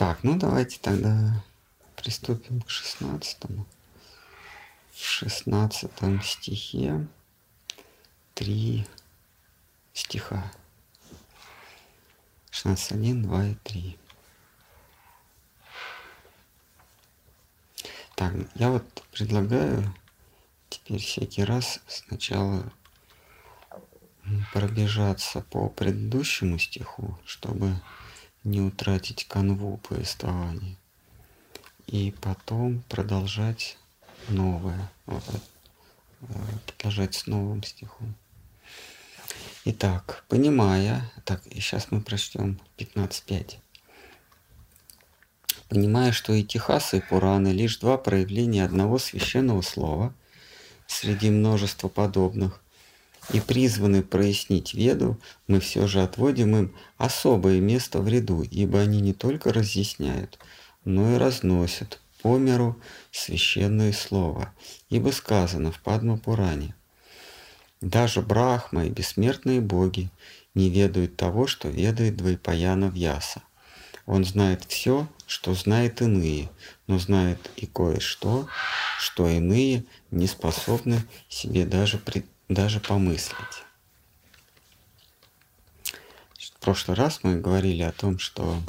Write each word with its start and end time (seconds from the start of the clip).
Так, 0.00 0.24
ну 0.24 0.38
давайте 0.38 0.78
тогда 0.80 1.44
приступим 1.94 2.62
к 2.62 2.70
шестнадцатому. 2.70 3.66
В 4.94 5.04
шестнадцатом 5.04 6.22
стихе 6.22 7.06
три 8.32 8.86
стиха. 9.92 10.50
16.1, 12.50 13.24
2 13.24 13.44
и 13.44 13.54
3. 13.56 13.98
Так, 18.14 18.32
я 18.54 18.70
вот 18.70 19.02
предлагаю 19.12 19.94
теперь 20.70 21.02
всякий 21.02 21.44
раз 21.44 21.78
сначала 21.86 22.72
пробежаться 24.54 25.42
по 25.42 25.68
предыдущему 25.68 26.58
стиху, 26.58 27.18
чтобы 27.26 27.76
не 28.44 28.60
утратить 28.60 29.26
канву 29.26 29.78
повествования. 29.78 30.76
И 31.86 32.14
потом 32.20 32.82
продолжать 32.88 33.76
новое, 34.28 34.90
э, 35.06 35.18
продолжать 36.66 37.14
с 37.14 37.26
новым 37.26 37.62
стихом. 37.62 38.14
Итак, 39.64 40.24
понимая, 40.28 41.10
так, 41.24 41.46
и 41.46 41.60
сейчас 41.60 41.90
мы 41.90 42.00
прочтем 42.00 42.58
15.5. 42.78 43.58
Понимая, 45.68 46.12
что 46.12 46.32
и 46.32 46.42
Техас, 46.42 46.94
и 46.94 47.00
Пураны 47.00 47.48
лишь 47.48 47.76
два 47.78 47.96
проявления 47.96 48.64
одного 48.64 48.98
священного 48.98 49.62
слова 49.62 50.14
среди 50.86 51.30
множества 51.30 51.88
подобных, 51.88 52.60
и 53.32 53.40
призваны 53.40 54.02
прояснить 54.02 54.74
веду, 54.74 55.18
мы 55.46 55.60
все 55.60 55.86
же 55.86 56.02
отводим 56.02 56.56
им 56.56 56.74
особое 56.96 57.60
место 57.60 58.00
в 58.00 58.08
ряду, 58.08 58.42
ибо 58.42 58.80
они 58.80 59.00
не 59.00 59.12
только 59.12 59.52
разъясняют, 59.52 60.38
но 60.84 61.14
и 61.14 61.18
разносят 61.18 62.00
по 62.22 62.36
миру 62.36 62.80
священное 63.12 63.92
слово, 63.92 64.52
ибо 64.88 65.10
сказано 65.10 65.72
в 65.72 65.80
Падма 65.80 66.18
Пуране. 66.18 66.74
Даже 67.80 68.20
Брахма 68.20 68.86
и 68.86 68.90
бессмертные 68.90 69.60
боги 69.60 70.10
не 70.54 70.68
ведают 70.68 71.16
того, 71.16 71.46
что 71.46 71.68
ведает 71.68 72.16
Двайпаяна 72.16 72.86
Вьяса. 72.86 73.42
Он 74.06 74.24
знает 74.24 74.64
все, 74.64 75.08
что 75.26 75.54
знает 75.54 76.02
иные, 76.02 76.50
но 76.88 76.98
знает 76.98 77.50
и 77.56 77.66
кое-что, 77.66 78.48
что 78.98 79.28
иные 79.28 79.84
не 80.10 80.26
способны 80.26 81.00
себе 81.28 81.64
даже, 81.64 81.98
при, 81.98 82.26
даже 82.50 82.80
помыслить. 82.80 83.64
В 86.34 86.60
прошлый 86.60 86.96
раз 86.96 87.20
мы 87.22 87.40
говорили 87.40 87.82
о 87.82 87.92
том, 87.92 88.18
что 88.18 88.60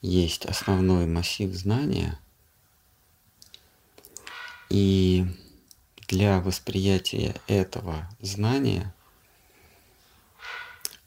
есть 0.00 0.46
основной 0.46 1.06
массив 1.06 1.52
знания, 1.52 2.18
и 4.70 5.26
для 6.08 6.40
восприятия 6.40 7.36
этого 7.46 8.08
знания 8.20 8.94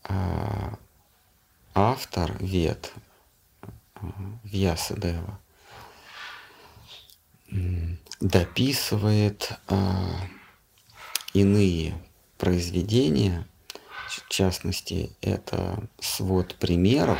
а, 0.04 0.78
автор 1.74 2.38
вет 2.42 2.94
а, 3.96 4.40
Вьясадева 4.44 5.40
дописывает 8.20 9.52
а, 9.68 10.20
иные 11.34 11.96
произведения, 12.38 13.48
в 14.08 14.30
частности, 14.30 15.16
это 15.22 15.90
свод 16.00 16.56
примеров 16.56 17.20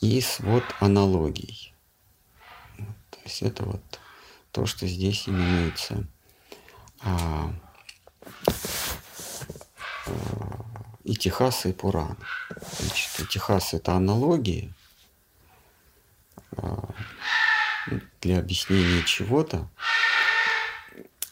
и 0.00 0.20
свод 0.20 0.64
аналогий. 0.80 1.74
То 3.10 3.18
есть 3.24 3.42
это 3.42 3.64
вот 3.64 4.00
то, 4.52 4.66
что 4.66 4.86
здесь 4.86 5.28
именуется 5.28 6.06
а, 7.00 7.52
а, 10.06 10.10
и 11.04 11.16
Техас, 11.16 11.66
и 11.66 11.72
Пуран. 11.72 12.16
Значит, 12.78 13.28
Техас 13.28 13.74
это 13.74 13.92
аналогии 13.94 14.72
а, 16.56 16.88
для 18.20 18.38
объяснения 18.38 19.02
чего-то, 19.04 19.68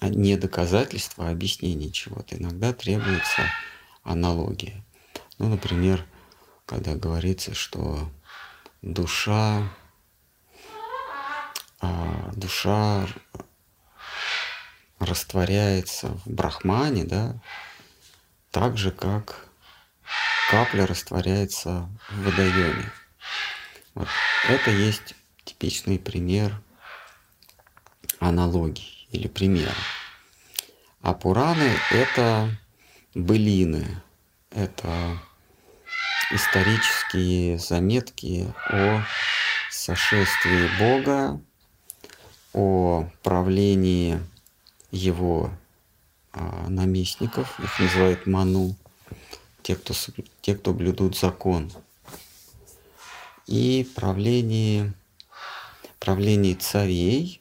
а 0.01 0.09
не 0.09 0.37
доказательства, 0.37 1.29
а 1.29 1.31
объяснение 1.31 1.91
чего-то. 1.91 2.37
Иногда 2.37 2.73
требуется 2.73 3.43
аналогия. 4.03 4.85
Ну, 5.39 5.49
например, 5.49 6.05
когда 6.67 6.95
говорится, 6.95 7.55
что 7.55 8.11
душа 8.83 9.69
а, 11.81 12.31
душа 12.35 13.07
растворяется 15.01 16.09
в 16.25 16.31
брахмане, 16.31 17.05
да, 17.05 17.41
так 18.53 18.79
же, 18.79 18.93
как 18.93 19.49
капля 20.51 20.87
растворяется 20.87 21.89
в 22.11 22.25
водоеме. 22.25 22.93
Вот. 23.95 24.09
Это 24.49 24.71
есть 24.71 25.15
типичный 25.45 25.99
пример 25.99 26.61
аналогии 28.19 29.07
или 29.11 29.29
примера. 29.29 29.75
А 31.01 31.15
Пураны— 31.15 31.73
это 31.91 32.49
былины, 33.15 34.03
это 34.51 35.19
исторические 36.31 37.59
заметки 37.59 38.53
о 38.69 39.03
сошествии 39.71 40.69
Бога 40.79 41.41
о 42.53 43.09
правлении 43.23 44.21
его 44.91 45.51
а, 46.33 46.69
наместников, 46.69 47.59
их 47.61 47.79
называют 47.79 48.27
ману, 48.27 48.77
те, 49.63 49.75
кто, 49.75 49.95
те, 50.43 50.55
кто 50.55 50.73
блюдут 50.73 51.17
закон, 51.17 51.73
и 53.47 53.89
правлении, 53.95 54.93
правлении 56.03 56.55
царей, 56.55 57.41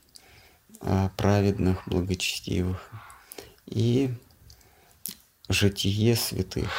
а, 0.81 1.09
праведных, 1.17 1.87
благочестивых, 1.87 2.91
и 3.65 4.13
житие 5.49 6.15
святых. 6.15 6.71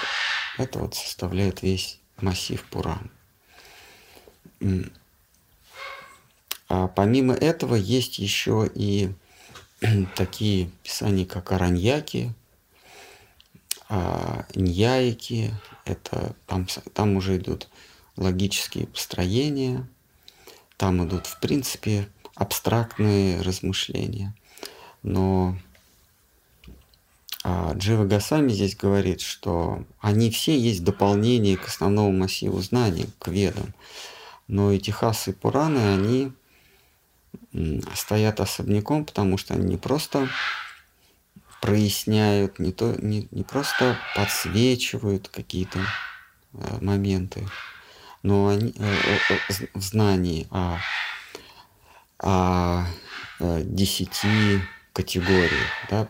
Это 0.58 0.78
вот 0.78 0.94
составляет 0.94 1.62
весь 1.62 1.98
массив 2.20 2.64
Пуран. 2.70 3.10
А 6.68 6.86
помимо 6.86 7.34
этого 7.34 7.74
есть 7.74 8.20
еще 8.20 8.70
и 8.72 9.12
такие 10.14 10.70
писания, 10.84 11.26
как 11.26 11.50
Араньяки, 11.50 12.32
а, 13.88 14.46
Ньяики. 14.54 15.52
Это 15.84 16.36
там, 16.46 16.68
там 16.94 17.16
уже 17.16 17.38
идут 17.38 17.68
логические 18.16 18.86
построения, 18.86 19.84
там 20.82 21.06
идут, 21.06 21.26
в 21.26 21.38
принципе, 21.38 22.08
абстрактные 22.34 23.40
размышления. 23.40 24.34
Но 25.04 25.56
а 27.44 27.74
Джива 27.74 28.04
Гасами 28.04 28.50
здесь 28.50 28.74
говорит, 28.74 29.20
что 29.20 29.84
они 30.00 30.28
все 30.32 30.58
есть 30.58 30.82
дополнение 30.82 31.56
к 31.56 31.68
основному 31.68 32.10
массиву 32.10 32.60
знаний, 32.62 33.06
к 33.20 33.28
ведам. 33.28 33.72
Но 34.48 34.72
и 34.72 34.80
Техас 34.80 35.28
и 35.28 35.32
Пураны, 35.32 35.94
они 35.94 36.32
стоят 37.94 38.40
особняком, 38.40 39.04
потому 39.04 39.38
что 39.38 39.54
они 39.54 39.64
не 39.64 39.76
просто 39.76 40.28
проясняют, 41.60 42.58
не, 42.58 42.72
то, 42.72 42.96
не, 43.00 43.28
не 43.30 43.44
просто 43.44 43.96
подсвечивают 44.16 45.28
какие-то 45.28 45.78
э, 46.54 46.78
моменты, 46.80 47.46
но 48.22 48.48
они 48.48 48.74
э, 48.78 48.96
э, 49.30 49.66
в 49.74 49.80
знании 49.80 50.46
о, 50.50 50.78
о 52.18 52.86
э, 53.40 53.62
десяти 53.64 54.60
категориях. 54.92 55.68
Да? 55.90 56.08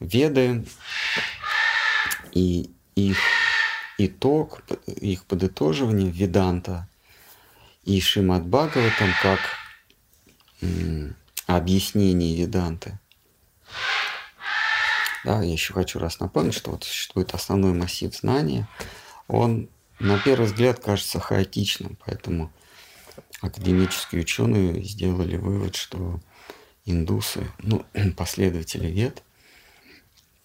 Веды 0.00 0.64
и 2.32 2.70
их 2.94 3.18
итог, 3.98 4.62
их 4.86 5.24
подытоживание 5.24 6.10
Веданта 6.10 6.88
и 7.84 8.00
Шимат 8.00 8.46
Бхагаватам 8.46 9.10
как 9.22 9.40
объяснений 11.46 12.34
Веданты. 12.34 12.98
Да, 15.24 15.42
я 15.42 15.52
еще 15.52 15.72
хочу 15.72 15.98
раз 15.98 16.20
напомнить, 16.20 16.54
что 16.54 16.70
вот 16.72 16.84
существует 16.84 17.34
основной 17.34 17.72
массив 17.72 18.14
знания. 18.14 18.68
Он 19.26 19.68
на 19.98 20.18
первый 20.18 20.46
взгляд 20.46 20.80
кажется 20.80 21.20
хаотичным, 21.20 21.98
поэтому 22.04 22.52
академические 23.40 24.22
ученые 24.22 24.82
сделали 24.82 25.36
вывод, 25.36 25.76
что 25.76 26.20
индусы, 26.84 27.50
ну, 27.58 27.84
последователи 28.16 28.88
вед, 28.88 29.22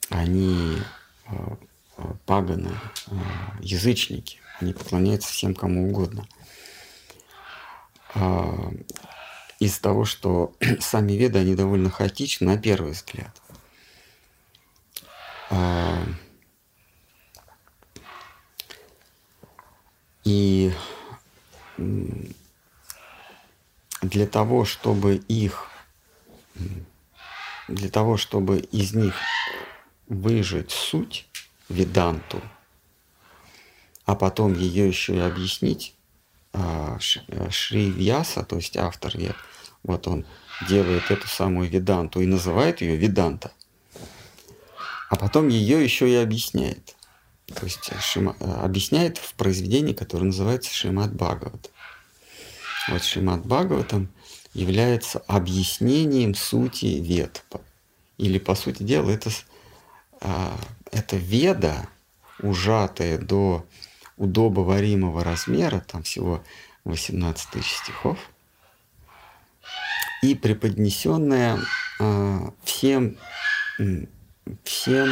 они 0.10 0.78
а, 1.25 1.57
а, 1.98 2.16
паганы, 2.25 2.72
э, 3.07 3.16
язычники. 3.62 4.40
Они 4.60 4.74
поклоняются 4.74 5.31
всем 5.31 5.56
кому 5.56 5.90
угодно. 5.90 6.28
А, 8.16 8.72
из-за 9.60 9.81
того, 9.81 10.06
что 10.06 10.54
сами 10.80 11.13
веды, 11.13 11.40
они 11.40 11.56
довольно 11.56 11.90
хаотичны 11.90 12.48
на 12.48 12.57
первый 12.57 12.92
взгляд. 12.92 13.42
И 20.24 20.71
для 24.01 24.27
того, 24.27 24.66
чтобы 24.66 25.16
их, 25.16 25.68
для 27.68 27.89
того, 27.89 28.18
чтобы 28.18 28.60
из 28.60 28.94
них 28.94 29.16
выжить 30.07 30.71
суть, 30.71 31.27
веданту, 31.69 32.42
а 34.06 34.16
потом 34.16 34.54
ее 34.54 34.88
еще 34.88 35.16
и 35.16 35.19
объяснить, 35.19 35.95
а, 36.51 36.98
Шри 37.00 37.92
Вьяса, 37.92 38.44
то 38.44 38.56
есть 38.56 38.75
автор 38.75 39.15
вед, 39.15 39.36
вот 39.83 40.07
он 40.07 40.25
делает 40.68 41.12
эту 41.12 41.27
самую 41.27 41.69
веданту 41.69 42.22
и 42.22 42.25
называет 42.25 42.81
ее 42.81 42.95
веданта, 42.95 43.51
а 45.10 45.15
потом 45.15 45.48
ее 45.48 45.83
еще 45.83 46.10
и 46.10 46.15
объясняет. 46.15 46.95
То 47.54 47.66
есть 47.66 47.92
Шима, 48.01 48.36
э, 48.40 48.51
объясняет 48.63 49.18
в 49.18 49.34
произведении, 49.34 49.94
которое 49.94 50.25
называется 50.25 50.74
Шримад 50.74 51.13
Бхагават. 51.13 51.72
Вот 52.88 53.04
Шримад 53.04 53.46
Бхагаватам 53.46 54.10
является 54.54 55.19
объяснением 55.28 56.36
сути 56.36 56.86
вед. 56.86 57.44
Или, 58.18 58.40
по 58.40 58.56
сути 58.56 58.84
дела, 58.84 59.12
это, 59.12 59.30
а, 60.22 60.57
это 60.92 61.16
веда, 61.16 61.88
ужатая 62.42 63.18
до 63.18 63.66
удобоваримого 64.18 65.24
размера, 65.24 65.80
там 65.80 66.04
всего 66.04 66.44
18 66.84 67.50
тысяч 67.51 67.72
стихов, 67.78 68.18
и 70.22 70.36
преподнесенная 70.36 71.60
э, 72.00 72.40
всем, 72.63 73.18
всем 74.63 75.10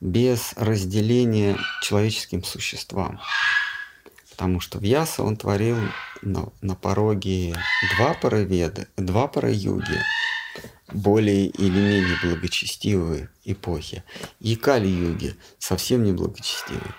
без 0.00 0.52
разделения 0.56 1.58
человеческим 1.82 2.44
существам. 2.44 3.20
Потому 4.30 4.60
что 4.60 4.78
в 4.78 4.82
Яса 4.82 5.22
он 5.22 5.36
творил 5.36 5.78
на, 6.20 6.52
на 6.60 6.74
пороге 6.74 7.56
два 7.96 8.12
пароведы, 8.14 8.88
два 8.96 9.28
параюги, 9.28 10.02
более 10.92 11.46
или 11.46 11.78
менее 11.78 12.16
благочестивые 12.22 13.30
эпохи, 13.44 14.04
и 14.40 14.56
Кали-юги, 14.56 15.36
совсем 15.58 16.04
не 16.04 16.12
благочестивые. 16.12 16.94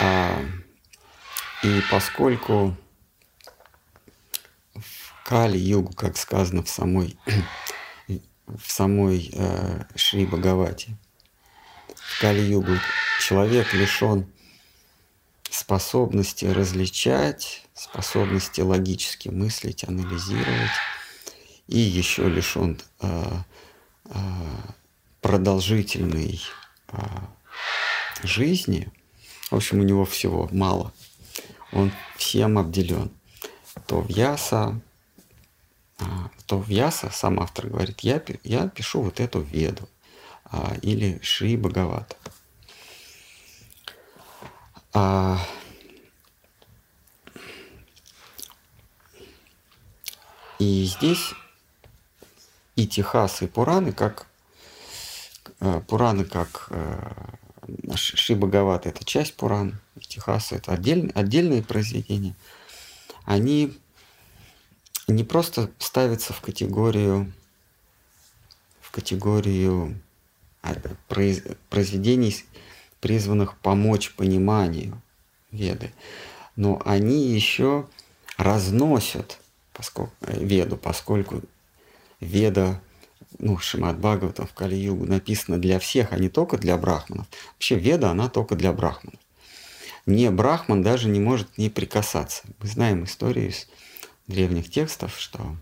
А, 0.00 0.42
и 1.62 1.80
поскольку 1.90 2.76
в 4.74 5.24
Кали-югу, 5.24 5.92
как 5.94 6.16
сказано 6.16 6.62
в 6.64 6.68
самой, 6.68 7.16
в 8.46 8.72
самой 8.72 9.30
э, 9.32 9.84
Шри 9.94 10.26
Бхагавати, 10.26 10.96
в 12.10 12.20
Кали-югу 12.20 12.72
человек 13.20 13.72
лишен 13.72 14.26
способности 15.48 16.44
различать, 16.44 17.64
способности 17.72 18.60
логически 18.60 19.28
мыслить, 19.28 19.84
анализировать, 19.84 20.70
и 21.68 21.78
еще 21.78 22.28
лишен 22.28 22.80
э, 23.00 23.30
э, 24.06 24.18
продолжительной 25.20 26.42
э, 26.88 26.98
жизни, 28.24 28.90
в 29.50 29.56
общем, 29.56 29.78
у 29.78 29.84
него 29.84 30.04
всего 30.04 30.48
мало, 30.50 30.92
он 31.72 31.92
всем 32.16 32.58
обделен, 32.58 33.12
то 33.86 34.00
в 34.00 34.08
Яса, 34.08 34.80
то 36.46 36.58
в 36.58 36.68
Яса 36.68 37.10
сам 37.12 37.38
автор 37.38 37.68
говорит, 37.68 38.00
я, 38.00 38.20
я 38.42 38.68
пишу 38.68 39.02
вот 39.02 39.20
эту 39.20 39.40
веду 39.42 39.88
или 40.82 41.18
Шри 41.22 41.56
Бхагавата. 41.56 42.16
А, 44.92 45.38
и 50.58 50.84
здесь 50.84 51.32
и 52.74 52.86
Техас, 52.86 53.42
и 53.42 53.46
Пураны, 53.46 53.92
как 53.92 54.26
э, 55.60 55.80
Пураны, 55.86 56.24
как 56.24 56.68
э, 56.70 57.12
Шибагават– 57.94 58.86
это 58.88 59.04
часть 59.04 59.36
Пуран, 59.36 59.78
и 59.96 60.00
Техаса– 60.00 60.54
это 60.56 60.72
отдельные, 60.72 61.12
отдельные 61.14 61.62
произведения, 61.62 62.34
они 63.24 63.78
не 65.06 65.24
просто 65.24 65.70
ставятся 65.78 66.32
в 66.32 66.40
категорию 66.40 67.32
в 68.80 68.90
категорию 68.90 69.94
а, 69.94 70.09
произведений 71.68 72.44
призванных 73.00 73.56
помочь 73.58 74.12
пониманию 74.14 75.00
Веды. 75.50 75.92
Но 76.56 76.80
они 76.84 77.28
еще 77.28 77.88
разносят 78.36 79.40
поскольку, 79.80 80.12
э, 80.20 80.44
Веду, 80.44 80.76
поскольку 80.76 81.42
Веда, 82.20 82.82
ну, 83.38 83.56
Шимат 83.58 83.98
Бхагаватам 83.98 84.46
в 84.46 84.52
Кали-югу 84.52 85.06
написано 85.06 85.58
для 85.58 85.78
всех, 85.78 86.12
а 86.12 86.18
не 86.18 86.28
только 86.28 86.58
для 86.58 86.76
брахманов. 86.76 87.26
Вообще 87.54 87.76
Веда, 87.76 88.10
она 88.10 88.28
только 88.28 88.56
для 88.56 88.74
брахманов. 88.74 89.18
Не 90.04 90.30
брахман 90.30 90.82
даже 90.82 91.08
не 91.08 91.18
может 91.18 91.56
не 91.56 91.70
прикасаться. 91.70 92.42
Мы 92.60 92.68
знаем 92.68 93.04
историю 93.04 93.48
из 93.48 93.68
древних 94.26 94.70
текстов, 94.70 95.18
что 95.18 95.56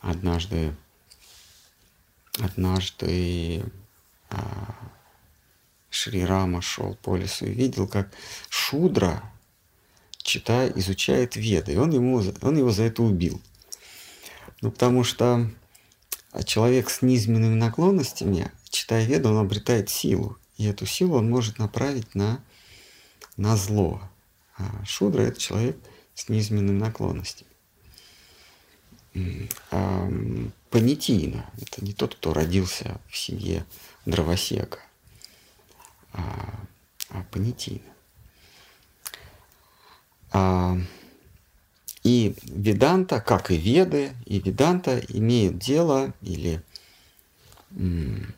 однажды, 0.00 0.74
однажды 2.38 3.64
а, 4.30 4.74
Шри 5.90 6.24
Рама 6.24 6.62
шел 6.62 6.94
по 7.02 7.16
лесу 7.16 7.46
и 7.46 7.52
видел, 7.52 7.86
как 7.86 8.12
Шудра, 8.48 9.22
читая, 10.16 10.70
изучает 10.76 11.36
Веды. 11.36 11.72
И 11.72 11.76
он, 11.76 11.90
ему, 11.90 12.22
он 12.40 12.56
его 12.56 12.70
за 12.70 12.84
это 12.84 13.02
убил. 13.02 13.40
Ну, 14.62 14.70
потому 14.70 15.04
что 15.04 15.50
человек 16.44 16.88
с 16.88 17.02
низменными 17.02 17.54
наклонностями, 17.54 18.50
читая 18.70 19.04
Веду, 19.04 19.30
он 19.30 19.38
обретает 19.38 19.90
силу. 19.90 20.38
И 20.56 20.64
эту 20.64 20.86
силу 20.86 21.16
он 21.16 21.28
может 21.28 21.58
направить 21.58 22.14
на, 22.14 22.42
на 23.36 23.56
зло. 23.56 24.00
А 24.56 24.84
Шудра– 24.84 25.22
это 25.22 25.38
человек 25.38 25.76
с 26.14 26.28
низменными 26.28 26.78
наклонностями. 26.78 27.51
Панитийно– 30.70 31.50
это 31.60 31.84
не 31.84 31.92
тот, 31.92 32.14
кто 32.14 32.32
родился 32.32 33.00
в 33.08 33.16
семье 33.16 33.64
дровосека– 34.06 34.78
а, 36.12 36.66
а 37.10 37.24
понятийно. 37.30 37.80
А, 40.32 40.76
и 42.04 42.34
Веданта, 42.42 43.20
как 43.20 43.50
и 43.50 43.56
Веды, 43.56 44.12
и 44.26 44.38
Веданта 44.40 44.98
имеют 45.08 45.58
дело 45.58 46.12
или 46.20 46.62
м, 47.70 48.34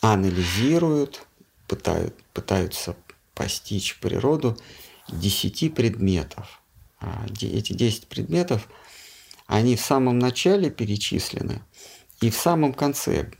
анализируют, 0.00 1.26
пытают, 1.66 2.14
пытаются 2.32 2.96
постичь 3.34 3.98
природу 3.98 4.56
десяти 5.08 5.68
предметов. 5.68 6.60
А, 7.00 7.26
эти 7.40 7.72
десять 7.72 8.08
предметов, 8.08 8.68
они 9.48 9.76
в 9.76 9.80
самом 9.80 10.18
начале 10.18 10.70
перечислены, 10.70 11.62
и 12.20 12.30
в 12.30 12.36
самом 12.36 12.74
конце, 12.74 13.30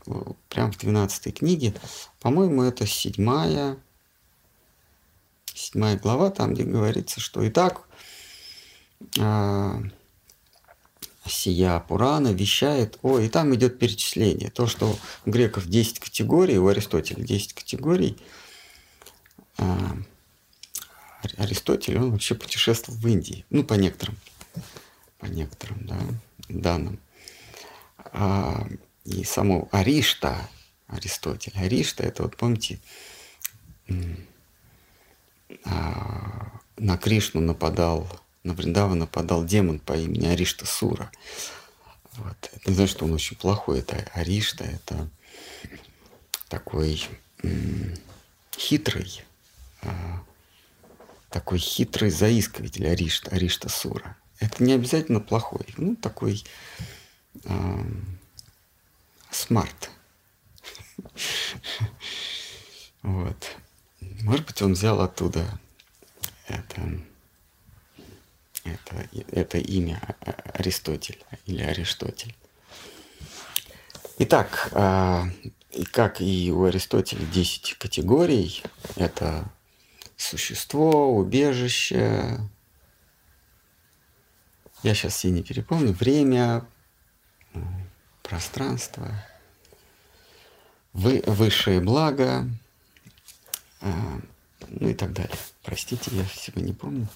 прям 0.49 0.71
в 0.71 0.77
12 0.77 1.37
книге, 1.37 1.73
по-моему, 2.19 2.63
это 2.63 2.87
седьмая, 2.87 3.77
седьмая 5.53 5.97
глава, 5.97 6.31
там, 6.31 6.53
где 6.53 6.63
говорится, 6.63 7.19
что 7.19 7.43
и 7.43 7.49
так 7.49 7.83
а, 9.19 9.81
сия 11.27 11.79
Пурана 11.79 12.33
вещает, 12.33 12.97
о, 13.03 13.19
и 13.19 13.29
там 13.29 13.53
идет 13.53 13.77
перечисление. 13.77 14.49
То, 14.49 14.65
что 14.65 14.97
у 15.25 15.29
греков 15.29 15.67
10 15.67 15.99
категорий, 15.99 16.57
у 16.57 16.67
Аристотеля 16.67 17.23
10 17.23 17.53
категорий, 17.53 18.17
а, 19.57 19.97
Аристотель, 21.37 21.99
он 21.99 22.11
вообще 22.13 22.33
путешествовал 22.33 22.97
в 22.97 23.07
Индии, 23.07 23.45
ну, 23.51 23.63
по 23.63 23.73
некоторым, 23.73 24.17
по 25.19 25.25
некоторым, 25.25 25.85
да, 25.85 25.99
данным 26.47 26.99
а, 27.97 28.67
и 29.05 29.23
саму 29.23 29.69
Аришта, 29.71 30.49
Аристотель. 30.87 31.53
Аришта 31.55 32.03
это 32.03 32.23
вот 32.23 32.37
помните, 32.37 32.79
а, 35.65 36.59
на 36.77 36.97
Кришну 36.97 37.41
нападал, 37.41 38.07
на 38.43 38.53
Вриндава 38.53 38.93
нападал 38.93 39.45
демон 39.45 39.79
по 39.79 39.93
имени 39.93 40.27
Аришта 40.27 40.65
Сура. 40.65 41.11
Вот. 42.13 42.49
Это 42.53 42.69
не 42.69 42.75
значит, 42.75 42.95
что 42.95 43.05
он 43.05 43.13
очень 43.13 43.37
плохой. 43.37 43.79
Это 43.79 43.95
Аришта, 44.13 44.63
это 44.63 45.09
такой 46.47 47.07
хитрый, 48.57 49.23
а, 49.81 50.23
такой 51.29 51.59
хитрый 51.59 52.09
заискиватель 52.09 52.87
Аришта, 52.87 53.31
Аришта 53.31 53.69
Сура. 53.69 54.17
Это 54.39 54.63
не 54.63 54.73
обязательно 54.73 55.19
плохой, 55.19 55.65
ну 55.77 55.95
такой 55.95 56.43
э, 57.43 57.83
смарт. 59.29 59.89
Вот. 63.01 63.57
Может 64.21 64.45
быть, 64.45 64.61
он 64.61 64.73
взял 64.73 64.99
оттуда 65.01 65.59
это, 66.47 66.99
это, 68.63 69.09
это 69.31 69.57
имя 69.57 70.01
Аристотель 70.53 71.23
или 71.45 71.61
Аристотель. 71.63 72.35
Итак, 74.19 74.69
э, 74.73 75.23
как 75.91 76.19
и 76.19 76.51
у 76.51 76.65
Аристотеля 76.65 77.25
10 77.25 77.75
категорий, 77.75 78.61
это 78.95 79.49
существо, 80.17 81.15
убежище, 81.15 82.39
я 84.83 84.93
сейчас 84.93 85.15
все 85.15 85.29
не 85.29 85.43
перепомню, 85.43 85.93
время, 85.93 86.65
пространство, 88.23 89.11
вы, 90.93 91.23
высшее 91.25 91.79
благо, 91.79 92.47
а, 93.81 94.19
ну 94.67 94.89
и 94.89 94.93
так 94.93 95.13
далее. 95.13 95.35
Простите, 95.63 96.11
я 96.11 96.23
всего 96.25 96.61
не 96.61 96.73
помню. 96.73 97.07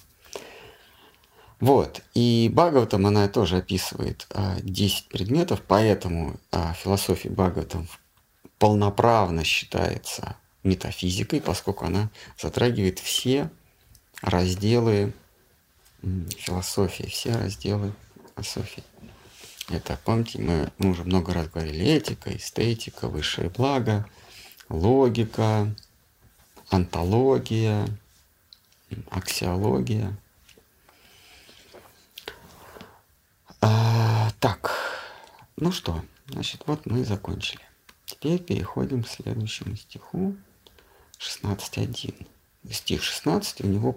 Вот. 1.60 2.02
И 2.14 2.50
Бхагаватам, 2.52 3.06
она 3.06 3.28
тоже 3.28 3.58
описывает 3.58 4.26
а, 4.30 4.56
10 4.60 5.08
предметов, 5.08 5.62
поэтому 5.66 6.36
а, 6.50 6.72
философия 6.74 7.30
Бхагаватам 7.30 7.88
полноправно 8.58 9.44
считается 9.44 10.36
метафизикой, 10.62 11.40
поскольку 11.40 11.84
она 11.84 12.10
затрагивает 12.40 12.98
все 12.98 13.50
разделы 14.22 15.12
философии, 16.36 17.04
все 17.04 17.32
разделы 17.34 17.92
философии. 18.34 18.82
Это, 19.70 19.98
помните, 20.04 20.40
мы, 20.40 20.70
мы 20.78 20.90
уже 20.90 21.04
много 21.04 21.32
раз 21.32 21.48
говорили, 21.48 21.84
этика, 21.84 22.36
эстетика, 22.36 23.08
высшее 23.08 23.48
благо, 23.48 24.06
логика, 24.68 25.74
антология, 26.68 27.86
аксиология. 29.10 30.16
А, 33.60 34.30
так, 34.40 34.74
ну 35.56 35.72
что, 35.72 36.04
значит, 36.28 36.62
вот 36.66 36.84
мы 36.84 37.00
и 37.00 37.04
закончили. 37.04 37.62
Теперь 38.04 38.38
переходим 38.38 39.02
к 39.02 39.08
следующему 39.08 39.76
стиху, 39.76 40.36
16.1. 41.18 42.26
Стих 42.70 43.02
16, 43.02 43.62
у 43.62 43.66
него 43.66 43.96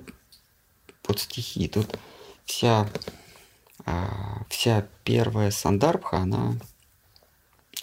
под 1.07 1.19
стихи. 1.19 1.67
Тут 1.67 1.97
вся, 2.45 2.87
а, 3.85 4.43
вся 4.49 4.85
первая 5.03 5.49
сандарбха, 5.51 6.17
она 6.17 6.55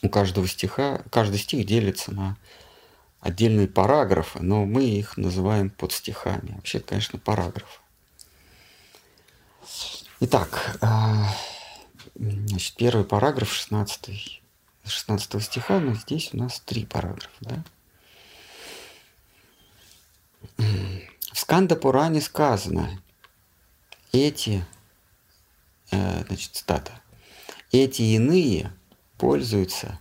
у 0.02 0.08
каждого 0.08 0.46
стиха, 0.46 1.02
каждый 1.10 1.38
стих 1.38 1.66
делится 1.66 2.12
на 2.12 2.36
отдельные 3.20 3.66
параграфы, 3.66 4.40
но 4.40 4.66
мы 4.66 4.84
их 4.84 5.16
называем 5.16 5.70
под 5.70 5.92
стихами. 5.92 6.52
Вообще, 6.56 6.78
конечно, 6.80 7.18
параграфы. 7.18 7.80
Итак, 10.20 10.76
а, 10.82 11.34
значит, 12.14 12.76
первый 12.76 13.04
параграф 13.04 13.52
16, 13.52 14.42
16 14.84 15.42
стиха, 15.42 15.80
но 15.80 15.94
здесь 15.94 16.30
у 16.34 16.36
нас 16.36 16.60
три 16.60 16.84
параграфа, 16.84 17.30
да? 17.40 17.64
В 20.58 21.38
Сканда 21.38 21.74
Пуране 21.76 22.20
сказано, 22.20 23.02
эти, 24.14 24.64
э, 25.90 26.24
значит, 26.26 26.52
цитата, 26.52 27.00
эти 27.72 28.02
иные 28.02 28.72
пользуются 29.18 29.98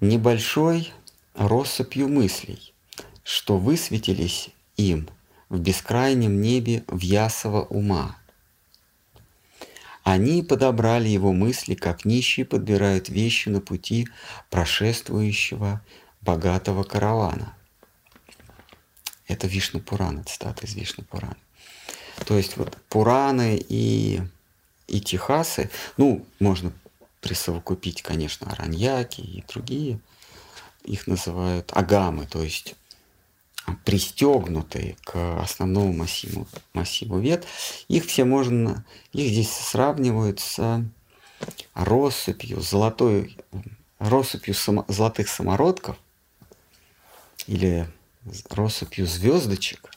небольшой 0.00 0.92
россыпью 1.34 2.08
мыслей, 2.08 2.72
что 3.22 3.58
высветились 3.58 4.48
им 4.76 5.08
в 5.48 5.58
бескрайнем 5.58 6.40
небе 6.40 6.84
в 6.86 7.00
ясого 7.00 7.64
ума. 7.64 8.16
Они 10.02 10.42
подобрали 10.42 11.08
его 11.08 11.32
мысли, 11.32 11.74
как 11.74 12.06
нищие 12.06 12.46
подбирают 12.46 13.10
вещи 13.10 13.50
на 13.50 13.60
пути 13.60 14.08
прошествующего 14.48 15.84
богатого 16.22 16.84
каравана. 16.84 17.54
Это 19.28 19.46
Вишну 19.46 19.80
Пурана, 19.80 20.24
цитата 20.24 20.64
из 20.64 20.74
Вишну 20.74 21.04
Пурана. 21.04 21.36
То 22.26 22.36
есть 22.36 22.56
вот 22.56 22.76
Пураны 22.88 23.62
и, 23.68 24.20
и 24.86 25.00
Техасы, 25.00 25.70
ну, 25.96 26.24
можно 26.38 26.72
присовокупить, 27.20 28.02
конечно, 28.02 28.50
Араньяки 28.50 29.20
и 29.20 29.44
другие, 29.46 30.00
их 30.84 31.06
называют 31.06 31.72
агамы, 31.74 32.26
то 32.26 32.42
есть 32.42 32.74
пристегнутые 33.84 34.96
к 35.04 35.40
основному 35.40 35.92
массиву, 35.92 36.46
массиву 36.72 37.18
вет. 37.18 37.46
Их 37.88 38.06
все 38.06 38.24
можно, 38.24 38.84
их 39.12 39.30
здесь 39.30 39.50
сравнивают 39.50 40.40
с 40.40 40.84
россыпью 41.74 42.60
золотой, 42.60 43.36
россыпью 43.98 44.54
само, 44.54 44.84
золотых 44.88 45.28
самородков 45.28 45.96
или 47.46 47.88
россыпью 48.50 49.06
звездочек, 49.06 49.90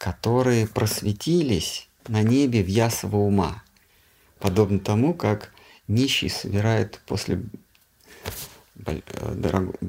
которые 0.00 0.66
просветились 0.66 1.86
на 2.08 2.22
небе 2.22 2.62
в 2.62 2.68
ясово 2.68 3.18
ума, 3.18 3.62
подобно 4.38 4.80
тому, 4.80 5.12
как 5.12 5.52
нищий 5.88 6.30
собирает 6.30 7.02
после 7.04 7.42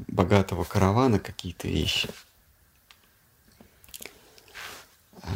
богатого 0.08 0.64
каравана 0.64 1.18
какие-то 1.18 1.66
вещи. 1.66 2.10
А, 5.22 5.30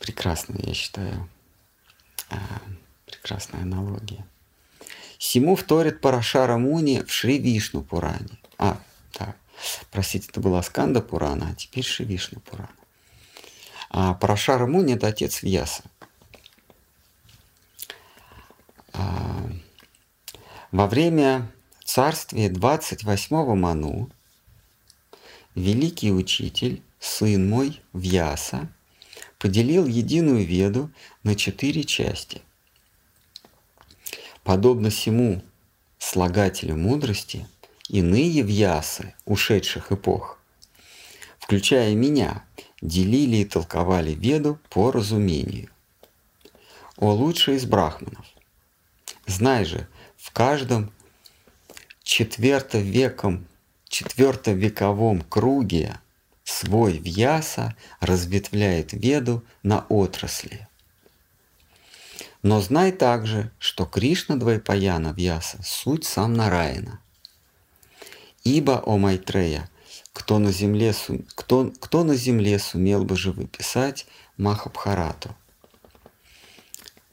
прекрасная, 0.00 0.62
я 0.62 0.72
считаю, 0.72 1.28
а, 2.30 2.38
прекрасная 3.04 3.60
аналогия. 3.60 4.26
Симу 5.18 5.56
вторит 5.56 6.00
Парашара 6.00 6.56
Муни 6.56 7.02
в 7.02 7.12
Шри 7.12 7.38
Вишну 7.38 7.82
Пуране. 7.82 8.38
А, 8.56 8.80
так, 9.12 9.36
простите, 9.90 10.28
это 10.30 10.40
была 10.40 10.62
Сканда 10.62 11.02
Пурана, 11.02 11.50
а 11.50 11.54
теперь 11.54 11.84
Шри 11.84 12.06
Вишну 12.06 12.40
Пурана. 12.40 12.70
А 13.98 14.12
Парашара 14.12 14.66
Муни– 14.66 14.92
это 14.96 15.06
отец 15.06 15.42
Вьяса. 15.42 15.82
Во 20.70 20.86
время 20.86 21.50
царствия 21.82 22.50
28-го 22.50 23.54
Ману 23.54 24.10
великий 25.54 26.12
учитель, 26.12 26.82
сын 27.00 27.48
мой, 27.48 27.80
Вьяса, 27.94 28.68
поделил 29.38 29.86
единую 29.86 30.44
веду 30.44 30.90
на 31.22 31.34
четыре 31.34 31.82
части. 31.82 32.42
Подобно 34.44 34.90
всему 34.90 35.42
слагателю 35.96 36.76
мудрости, 36.76 37.48
иные 37.88 38.42
Вьясы 38.42 39.14
ушедших 39.24 39.90
эпох, 39.90 40.38
включая 41.38 41.94
меня, 41.94 42.44
делили 42.82 43.38
и 43.38 43.44
толковали 43.44 44.12
Веду 44.12 44.58
по 44.70 44.90
разумению. 44.90 45.70
О 46.96 47.12
лучший 47.12 47.56
из 47.56 47.66
брахманов! 47.66 48.26
Знай 49.26 49.64
же, 49.64 49.88
в 50.16 50.32
каждом 50.32 50.92
четвертовеком, 52.02 53.46
четвертовековом 53.88 55.22
круге 55.22 55.98
свой 56.44 56.98
Вьяса 56.98 57.76
разветвляет 58.00 58.92
Веду 58.92 59.42
на 59.62 59.84
отрасли. 59.88 60.68
Но 62.42 62.60
знай 62.60 62.92
также, 62.92 63.50
что 63.58 63.84
Кришна 63.84 64.36
Двайпаяна 64.36 65.08
Вьяса– 65.08 65.58
суть 65.64 66.04
сам 66.04 66.34
Нараина. 66.34 67.00
Ибо, 68.44 68.80
о 68.86 68.96
Майтрея, 68.96 69.68
кто 70.16 70.38
на 70.38 70.50
земле, 70.50 70.94
кто, 71.34 71.70
кто 71.78 72.02
на 72.02 72.14
земле 72.14 72.58
сумел 72.58 73.04
бы 73.04 73.18
же 73.18 73.32
выписать 73.32 74.06
Махабхарату? 74.38 75.36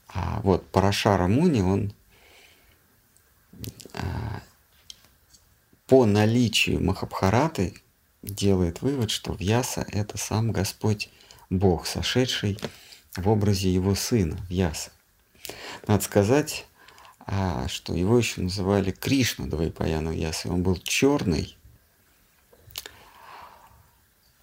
А 0.08 0.40
вот 0.42 0.66
Парашара 0.68 1.28
Муни, 1.28 1.60
он 1.60 1.94
а, 3.94 4.42
по 5.86 6.06
наличию 6.06 6.82
Махабхараты 6.82 7.76
делает 8.22 8.82
вывод, 8.82 9.12
что 9.12 9.34
Вьяса– 9.34 9.86
это 9.92 10.18
сам 10.18 10.54
Господь 10.54 11.10
Бог, 11.50 11.88
сошедший 11.88 12.58
в 13.18 13.28
образе 13.28 13.70
его 13.70 13.96
сына 13.96 14.40
Вьяса. 14.48 14.92
Надо 15.88 16.02
сказать, 16.06 16.66
а, 17.20 17.68
что 17.68 17.94
его 17.94 18.18
еще 18.18 18.40
называли 18.40 18.92
Кришна 18.92 19.48
Двайпаяна 19.48 20.12
Вьяса. 20.12 20.48
Он 20.48 20.64
был 20.64 20.78
черный, 20.78 21.58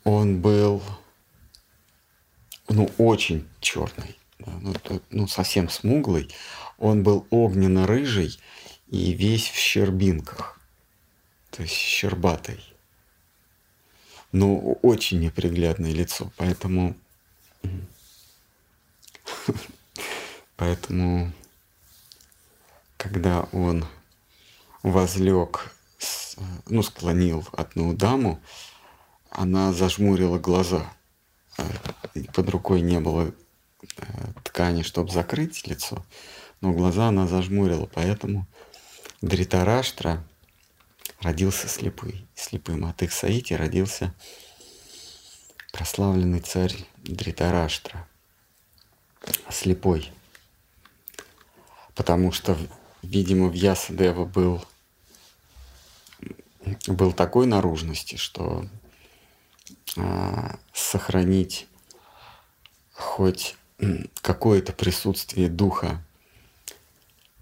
он 0.04 0.40
был 0.40 0.82
ну, 2.68 2.90
очень 2.98 3.48
черный, 3.60 4.16
да, 4.38 4.52
ну, 4.60 5.02
ну, 5.10 5.26
совсем 5.26 5.68
смуглый. 5.68 6.30
Он 6.78 7.02
был 7.02 7.26
огненно-рыжий 7.30 8.38
и 8.88 9.12
весь 9.12 9.48
в 9.48 9.56
щербинках, 9.56 10.58
то 11.50 11.62
есть 11.62 11.74
щербатый. 11.74 12.62
Ну, 14.32 14.78
очень 14.82 15.20
неприглядное 15.20 15.92
лицо, 15.92 16.30
поэтому... 16.36 16.96
Поэтому, 20.56 21.32
когда 22.98 23.48
он 23.52 23.86
возлег, 24.82 25.74
ну, 26.66 26.82
склонил 26.82 27.48
одну 27.52 27.94
даму, 27.94 28.42
она 29.30 29.72
зажмурила 29.72 30.38
глаза. 30.38 30.92
А, 31.56 31.64
под 32.34 32.50
рукой 32.50 32.80
не 32.80 33.00
было 33.00 33.32
э, 33.96 34.32
ткани, 34.44 34.82
чтобы 34.82 35.10
закрыть 35.10 35.66
лицо, 35.66 36.04
но 36.60 36.72
глаза 36.72 37.08
она 37.08 37.26
зажмурила, 37.26 37.86
поэтому 37.86 38.46
Дритараштра 39.22 40.24
родился 41.20 41.68
слепый, 41.68 42.26
слепым. 42.34 42.84
От 42.86 43.02
их 43.02 43.12
Саити 43.12 43.54
родился 43.54 44.14
прославленный 45.72 46.40
царь 46.40 46.74
Дритараштра, 46.98 48.08
слепой. 49.50 50.12
Потому 51.94 52.32
что, 52.32 52.56
видимо, 53.02 53.48
в 53.48 53.52
Ясадева 53.52 54.24
был, 54.24 54.64
был 56.86 57.12
такой 57.12 57.46
наружности, 57.46 58.16
что 58.16 58.66
а, 59.96 60.58
сохранить 60.72 61.68
хоть 62.92 63.56
какое-то 64.22 64.72
присутствие 64.72 65.48
духа 65.48 66.02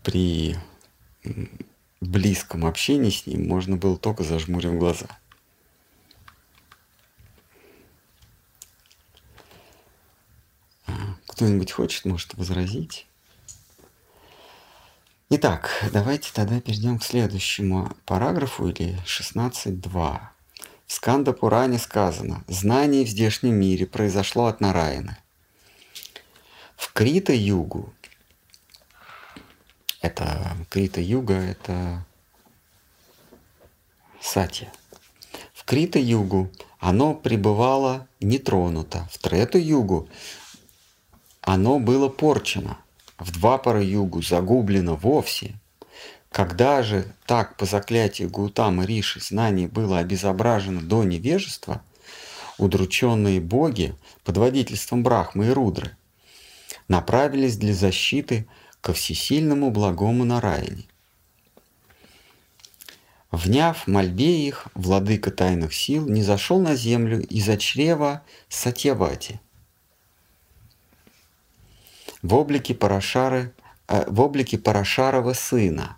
при 0.02 0.57
близком 2.00 2.64
общении 2.64 3.11
с 3.11 3.26
ним 3.26 3.49
можно 3.49 3.76
было 3.76 3.97
только 3.97 4.23
зажмурив 4.23 4.78
глаза. 4.78 5.07
А, 10.87 10.93
кто-нибудь 11.26 11.73
хочет, 11.73 12.05
может, 12.05 12.35
возразить? 12.35 13.07
Итак, 15.31 15.71
давайте 15.93 16.33
тогда 16.33 16.59
перейдем 16.61 16.99
к 16.99 17.05
следующему 17.05 17.95
параграфу 18.07 18.69
или 18.69 18.99
16.2. 19.05 20.38
В 20.88 20.95
Сканда 20.95 21.35
Пуране 21.35 21.78
сказано, 21.78 22.45
знание 22.49 23.04
в 23.04 23.09
здешнем 23.09 23.54
мире 23.54 23.87
произошло 23.87 24.47
от 24.47 24.62
Нараяны. 24.62 25.18
В 26.76 26.95
Крита-югу, 26.95 27.92
это 30.00 30.57
Крита-юга, 30.71 31.35
это 31.35 32.07
Сатья. 34.18 34.73
В 35.52 35.64
Крита-югу 35.66 36.50
оно 36.78 37.14
пребывало 37.14 38.09
нетронуто. 38.21 39.07
В 39.12 39.18
Трету-югу 39.18 40.09
оно 41.42 41.78
было 41.78 42.09
порчено. 42.09 42.78
В 43.18 43.30
Двапара-югу 43.30 44.23
загублено 44.23 44.97
вовсе– 44.97 45.61
когда 46.30 46.82
же 46.82 47.14
так 47.26 47.56
по 47.56 47.64
заклятию 47.64 48.28
Гутамы 48.28 48.87
Риши 48.87 49.20
знание 49.20 49.68
было 49.68 49.99
обезображено 49.99 50.80
до 50.80 51.04
невежества, 51.04 51.82
удрученные 52.58 53.40
боги 53.40 53.94
под 54.25 54.37
водительством 54.37 55.02
Брахмы 55.02 55.47
и 55.47 55.50
Рудры 55.50 55.97
направились 56.86 57.56
для 57.56 57.75
защиты 57.75 58.47
ко 58.80 58.93
всесильному 58.93 59.71
благому 59.71 60.25
Нараяне. 60.25 60.84
Вняв 63.30 63.86
мольбе 63.86 64.47
их, 64.47 64.69
владыка 64.75 65.30
тайных 65.30 65.75
сил 65.75 66.08
не 66.08 66.23
зашел 66.23 66.60
на 66.60 66.75
землю 66.75 67.21
из-за 67.26 67.58
чрева 67.58 68.23
Сатьявати. 68.49 69.41
В 72.23 72.34
облике 72.34 72.75
Парашары, 72.75 73.52
э, 73.86 74.04
в 74.08 74.21
облике 74.21 74.56
Парашарова 74.58 75.34
сына 75.34 75.97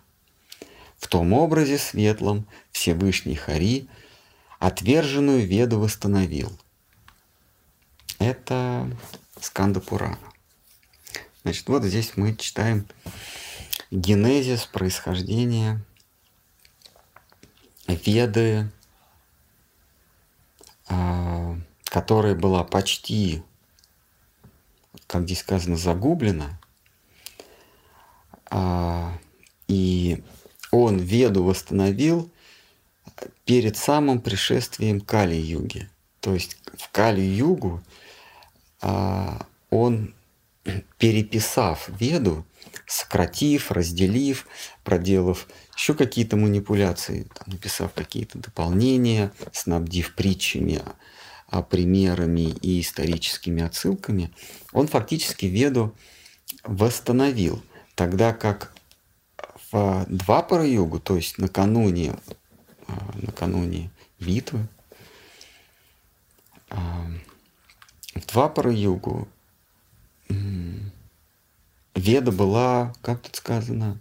в 1.01 1.07
том 1.07 1.33
образе 1.33 1.79
светлом 1.79 2.47
Всевышний 2.71 3.35
Хари 3.35 3.89
отверженную 4.59 5.45
веду 5.45 5.79
восстановил. 5.79 6.55
Это 8.19 8.87
Сканда 9.39 9.81
Пурана. 9.81 10.19
Значит, 11.41 11.67
вот 11.67 11.83
здесь 11.83 12.13
мы 12.17 12.35
читаем 12.35 12.85
генезис 13.89 14.65
происхождения 14.67 15.83
Веды, 17.87 18.71
а, 20.87 21.57
которая 21.85 22.35
была 22.35 22.63
почти, 22.63 23.41
как 25.07 25.23
здесь 25.23 25.39
сказано, 25.39 25.77
загублена. 25.77 26.59
А, 28.51 29.17
и 29.67 30.23
он 30.71 30.97
Веду 30.97 31.43
восстановил 31.43 32.31
перед 33.45 33.77
самым 33.77 34.21
пришествием 34.21 35.01
Кали-юги. 35.01 35.89
То 36.21 36.33
есть 36.33 36.57
в 36.77 36.89
Кали-югу 36.91 37.81
а, 38.81 39.45
он, 39.69 40.13
переписав 40.97 41.89
Веду, 41.99 42.45
сократив, 42.87 43.71
разделив, 43.71 44.47
проделав 44.83 45.47
еще 45.75 45.93
какие-то 45.93 46.37
манипуляции, 46.37 47.27
там, 47.33 47.53
написав 47.53 47.93
какие-то 47.93 48.37
дополнения, 48.37 49.31
снабдив 49.51 50.15
притчами, 50.15 50.81
а, 51.47 51.61
примерами 51.61 52.55
и 52.61 52.79
историческими 52.81 53.63
отсылками, 53.63 54.31
он 54.73 54.87
фактически 54.87 55.47
Веду 55.47 55.93
восстановил, 56.63 57.61
тогда 57.95 58.33
как 58.33 58.73
в 59.71 60.05
два 60.07 60.41
пара 60.41 60.65
югу, 60.65 60.99
то 60.99 61.15
есть 61.15 61.37
накануне, 61.37 62.15
а, 62.87 63.11
накануне 63.15 63.89
битвы, 64.19 64.67
в 66.69 68.25
два 68.27 68.49
пара 68.49 68.71
югу 68.71 69.27
Веда 71.95 72.31
была, 72.31 72.93
как 73.01 73.21
тут 73.21 73.35
сказано, 73.35 73.99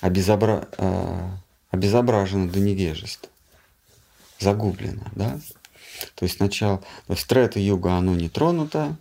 обезобра... 0.00 0.68
Обезображена 1.70 2.48
до 2.48 2.60
невежества, 2.60 3.28
загублена, 4.38 5.10
да? 5.14 5.38
То 6.14 6.24
есть 6.24 6.38
сначала, 6.38 6.78
то 6.78 7.12
есть 7.12 7.26
трета 7.26 7.60
юга 7.60 7.92
оно 7.92 8.14
не 8.14 8.30
тронуто, 8.30 8.96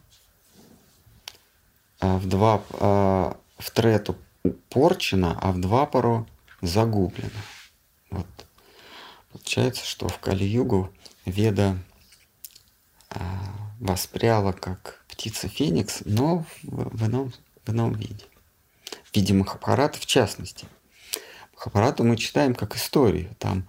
а 2.02 2.18
в 2.18 2.28
два, 2.28 2.62
а 2.72 3.38
в 3.58 3.72
трету 3.72 4.18
порчено, 4.52 5.38
а 5.42 5.52
в 5.52 5.60
два 5.60 5.86
пару 5.86 6.28
загублено. 6.62 7.30
Вот. 8.10 8.28
Получается, 9.32 9.86
что 9.86 10.08
в 10.08 10.20
Кали-Югу 10.20 10.92
Веда 11.26 11.78
а, 13.10 13.20
воспряла 13.80 14.52
как 14.52 15.04
птица 15.08 15.48
Феникс, 15.48 16.02
но 16.06 16.46
в, 16.64 16.98
в, 16.98 17.08
ином, 17.08 17.34
в 17.66 17.70
ином 17.70 17.94
виде. 17.94 18.26
В 19.04 19.16
виде 19.16 19.34
в 19.98 20.06
частности. 20.06 20.68
Махабхарату 21.54 22.04
мы 22.04 22.18
читаем 22.18 22.56
как 22.56 22.76
историю. 22.76 23.36
Там, 23.40 23.68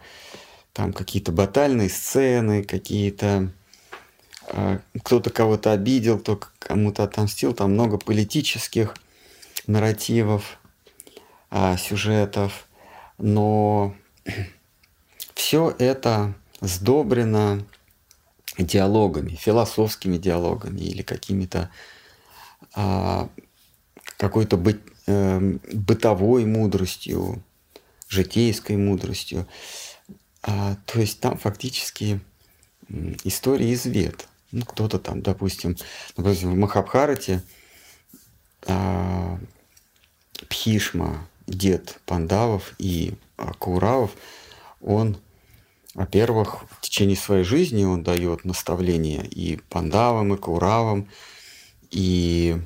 там 0.73 0.93
какие-то 0.93 1.33
батальные 1.33 1.89
сцены, 1.89 2.63
какие-то 2.63 3.53
а, 4.51 4.81
кто-то 5.03 5.31
кого-то 5.31 5.73
обидел, 5.73 6.19
кто 6.19 6.41
кому-то 6.59 7.05
отомстил, 7.05 7.53
там 7.53 7.73
много 7.73 7.99
политических 7.99 8.95
нарративов, 9.67 10.59
а, 11.51 11.77
сюжетов, 11.77 12.67
но 13.19 13.95
все 15.35 15.75
это 15.79 16.35
сдобрено 16.61 17.65
диалогами, 18.59 19.31
философскими 19.31 20.17
диалогами 20.19 20.81
или 20.81 21.03
какими-то 21.03 21.71
а, 22.75 23.29
какой-то 24.17 24.57
бы, 24.57 24.81
э, 25.07 25.41
бытовой 25.73 26.45
мудростью, 26.45 27.43
житейской 28.09 28.77
мудростью. 28.77 29.47
А, 30.43 30.77
то 30.87 31.01
есть 31.01 31.21
там 31.21 31.39
фактически 31.39 32.21
истории 33.25 33.69
из 33.69 33.85
вет. 33.87 34.29
Ну, 34.51 34.65
кто-то 34.65 34.99
там, 34.99 35.23
допустим, 35.23 35.77
допустим, 36.17 36.53
в 36.53 36.57
Махабхарате 36.57 37.43
а, 38.67 39.39
Пхишма, 40.49 41.28
дед 41.49 42.01
Пандавов 42.07 42.75
и 42.79 43.15
а, 43.37 43.53
Кауравов, 43.55 44.13
он 44.81 45.17
во-первых, 45.99 46.63
в 46.71 46.81
течение 46.81 47.17
своей 47.17 47.43
жизни 47.43 47.83
он 47.83 48.05
дает 48.05 48.45
наставления 48.45 49.23
и 49.23 49.59
пандавам, 49.69 50.33
и 50.33 50.37
кауравам, 50.37 51.09
и 51.91 52.57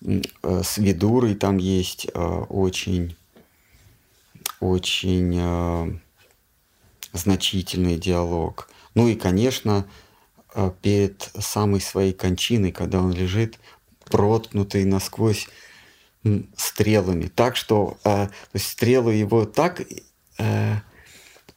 э, 0.00 0.62
с 0.62 0.78
Видурой 0.78 1.34
там 1.34 1.58
есть 1.58 2.06
э, 2.06 2.18
очень, 2.18 3.14
очень 4.60 5.36
э, 5.38 5.98
значительный 7.12 7.98
диалог. 7.98 8.70
Ну 8.94 9.06
и, 9.08 9.14
конечно, 9.14 9.86
перед 10.80 11.30
самой 11.38 11.82
своей 11.82 12.14
кончиной, 12.14 12.72
когда 12.72 13.00
он 13.00 13.12
лежит 13.12 13.60
проткнутый 14.06 14.86
насквозь 14.86 15.46
стрелами, 16.56 17.28
так 17.28 17.56
что 17.56 17.96
то 18.02 18.30
есть 18.52 18.68
стрелы 18.68 19.14
его 19.14 19.46
так 19.46 19.80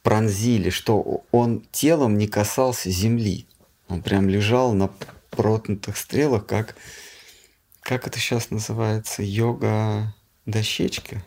пронзили, 0.02 0.70
что 0.70 1.24
он 1.30 1.60
телом 1.70 2.18
не 2.18 2.26
касался 2.26 2.90
земли. 2.90 3.46
Он 3.88 4.02
прям 4.02 4.28
лежал 4.28 4.72
на 4.72 4.90
проткнутых 5.30 5.96
стрелах, 5.96 6.46
как, 6.46 6.74
как 7.80 8.06
это 8.06 8.18
сейчас 8.18 8.50
называется, 8.50 9.22
йога-дощечка? 9.22 11.24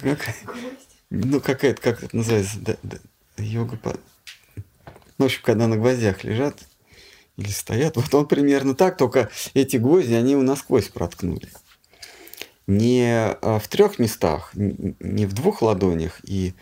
Как? 0.00 0.34
Ну, 1.10 1.40
как 1.40 1.64
это 1.64 2.08
называется, 2.12 2.58
да, 2.60 2.76
да, 2.82 2.98
йога... 3.36 3.76
По... 3.76 3.96
Ну, 5.18 5.18
в 5.18 5.24
общем, 5.24 5.40
когда 5.42 5.66
на 5.66 5.76
гвоздях 5.76 6.24
лежат 6.24 6.56
или 7.36 7.48
стоят, 7.48 7.96
вот 7.96 8.14
он 8.14 8.26
примерно 8.26 8.74
так, 8.74 8.96
только 8.96 9.30
эти 9.54 9.76
гвозди, 9.76 10.14
они 10.14 10.32
его 10.32 10.42
насквозь 10.42 10.88
проткнули. 10.88 11.48
Не 12.66 13.34
а, 13.42 13.58
в 13.58 13.68
трех 13.68 13.98
местах, 13.98 14.50
не 14.54 15.26
в 15.26 15.32
двух 15.32 15.62
ладонях 15.62 16.20
и 16.24 16.54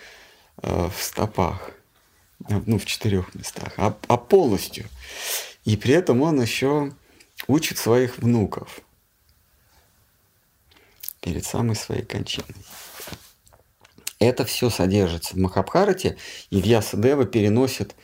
Э, 0.62 0.88
в 0.94 1.02
стопах, 1.02 1.70
ну, 2.66 2.78
в 2.78 2.84
четырех 2.84 3.34
местах, 3.34 3.72
а, 3.78 3.96
а 4.08 4.16
полностью. 4.16 4.86
И 5.64 5.76
при 5.76 5.94
этом 5.94 6.20
он 6.20 6.40
еще 6.40 6.92
учит 7.46 7.78
своих 7.78 8.18
внуков 8.18 8.80
перед 11.20 11.44
самой 11.44 11.76
своей 11.76 12.04
кончиной. 12.04 12.54
Это 14.18 14.44
все 14.44 14.68
содержится 14.68 15.34
в 15.34 15.38
Махабхарате, 15.38 16.18
и 16.50 16.60
Вьясадева 16.60 17.24
переносит 17.24 17.94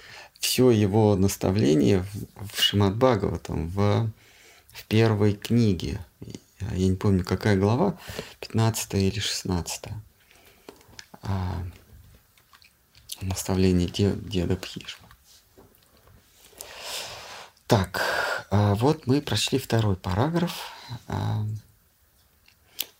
все 0.46 0.70
его 0.70 1.16
наставление 1.16 2.06
в 2.52 2.60
Шимат 2.60 2.94
Бхагаватам, 2.94 3.66
в, 3.66 4.08
в 4.68 4.84
первой 4.84 5.34
книге. 5.34 5.98
Я 6.60 6.88
не 6.88 6.94
помню, 6.94 7.24
какая 7.24 7.56
глава, 7.56 7.98
15 8.38 8.94
или 8.94 9.18
16 9.18 9.86
наставление 13.22 13.88
деда 13.88 14.54
Пхишма. 14.54 15.08
Так, 17.66 18.46
а 18.52 18.76
вот 18.76 19.08
мы 19.08 19.20
прошли 19.20 19.58
второй 19.58 19.96
параграф. 19.96 20.70
А, 21.08 21.44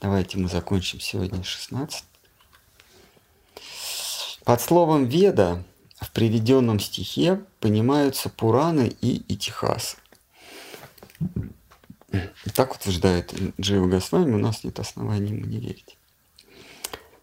давайте 0.01 0.39
мы 0.39 0.49
закончим 0.49 0.99
сегодня 0.99 1.45
16. 1.45 2.03
Под 4.45 4.61
словом 4.61 5.05
«веда» 5.05 5.63
в 6.01 6.11
приведенном 6.13 6.79
стихе 6.79 7.43
понимаются 7.61 8.29
Пураны 8.29 8.95
и 9.01 9.23
Итихасы. 9.33 9.97
Так 12.55 12.75
утверждает 12.75 13.35
Джива 13.61 13.87
Госвами, 13.87 14.35
у 14.35 14.39
нас 14.39 14.65
нет 14.65 14.79
оснований 14.79 15.31
ему 15.31 15.47
не 15.47 15.59
верить. 15.59 15.97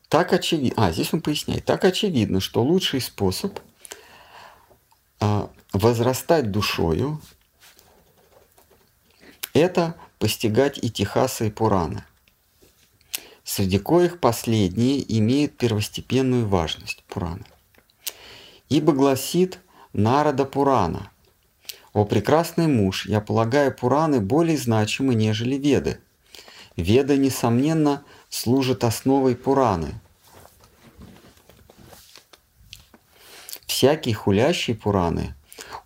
Так 0.10 0.34
очевидно, 0.34 0.88
а 0.88 0.92
здесь 0.92 1.14
он 1.14 1.22
поясняет, 1.22 1.66
так 1.66 1.84
очевидно, 1.86 2.40
что 2.40 2.64
лучший 2.64 3.02
способ 3.02 3.60
а, 5.20 5.50
возрастать 5.72 6.52
душою– 6.52 7.22
это 9.54 9.96
постигать 10.20 10.78
Итихасы 10.80 11.48
и 11.48 11.52
Пураны, 11.52 12.04
среди 13.44 13.80
коих 13.80 14.20
последние 14.20 15.04
имеют 15.18 15.58
первостепенную 15.58 16.48
важность 16.48 17.04
Пураны. 17.08 17.46
Ибо 18.74 18.92
гласит 18.94 19.60
Нарада 19.94 20.46
Пурана– 20.46 21.12
«О 21.94 22.06
прекрасный 22.06 22.66
муж, 22.66 23.06
я 23.06 23.22
полагаю 23.22 23.72
Пураны 23.72 24.20
более 24.20 24.58
значимы, 24.58 25.14
нежели 25.14 25.58
Веды. 25.58 26.00
Веда, 26.76 27.16
несомненно, 27.16 28.04
служит 28.30 28.84
основой 28.84 29.36
Пураны, 29.36 29.94
Всякий 33.68 34.14
хулящий 34.14 34.74
Пураны 34.74 35.36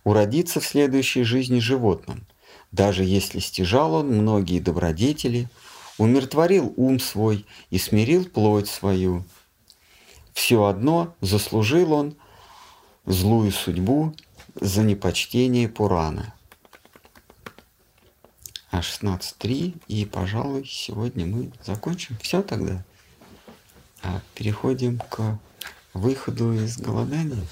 уродится 0.04 0.60
в 0.60 0.64
следующей 0.64 1.24
жизни 1.24 1.58
животным, 1.58 2.26
даже 2.72 3.04
если 3.04 3.40
стяжал 3.40 3.96
он 3.96 4.06
многие 4.06 4.60
добродетели, 4.60 5.50
умиротворил 5.98 6.72
ум 6.78 7.00
свой 7.00 7.44
и 7.68 7.76
смирил 7.76 8.24
плоть 8.24 8.68
свою. 8.68 9.24
Все 10.32 10.64
одно 10.64 11.14
заслужил 11.20 11.92
он 11.92 12.16
злую 13.08 13.50
судьбу 13.50 14.14
за 14.54 14.82
непочтение 14.82 15.68
Пураны. 15.68 16.32
А 18.70 18.80
16.3, 18.80 19.80
и, 19.88 20.04
пожалуй, 20.04 20.66
сегодня 20.66 21.24
мы 21.24 21.50
закончим. 21.64 22.18
Все 22.20 22.42
тогда. 22.42 22.84
А 24.02 24.20
переходим 24.34 24.98
к 24.98 25.38
выходу 25.94 26.52
из 26.52 26.76
голодания. 26.76 27.42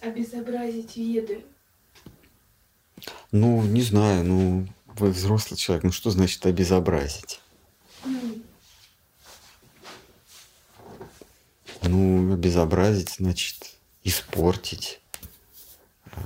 Обезобразить 0.00 0.96
веды? 0.96 1.44
Ну, 3.30 3.62
не 3.62 3.82
знаю, 3.82 4.24
ну, 4.24 4.66
вы 4.86 5.10
взрослый 5.10 5.56
человек, 5.56 5.84
ну 5.84 5.92
что 5.92 6.10
значит 6.10 6.44
обезобразить? 6.46 7.40
Mm. 8.04 8.42
Ну, 11.82 12.32
обезобразить 12.32 13.10
значит 13.10 13.78
испортить, 14.02 15.00
э, 16.06 16.20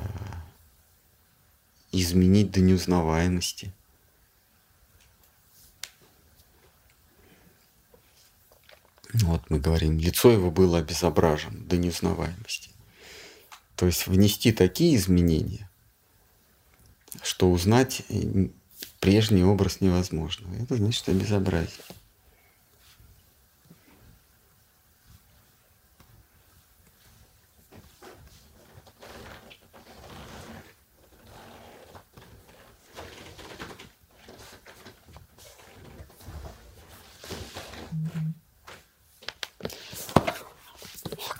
изменить 1.92 2.50
до 2.50 2.60
неузнаваемости. 2.60 3.72
Вот 9.12 9.50
мы 9.50 9.58
говорим, 9.58 9.98
лицо 9.98 10.30
его 10.30 10.50
было 10.50 10.78
обезображено 10.78 11.58
до 11.66 11.76
неузнаваемости. 11.76 12.71
То 13.82 13.86
есть 13.86 14.06
внести 14.06 14.52
такие 14.52 14.94
изменения, 14.94 15.68
что 17.20 17.50
узнать 17.50 18.02
э, 18.08 18.46
прежний 19.00 19.42
образ 19.42 19.80
невозможно. 19.80 20.46
Это 20.62 20.76
значит 20.76 21.08
обезобразить. 21.08 21.80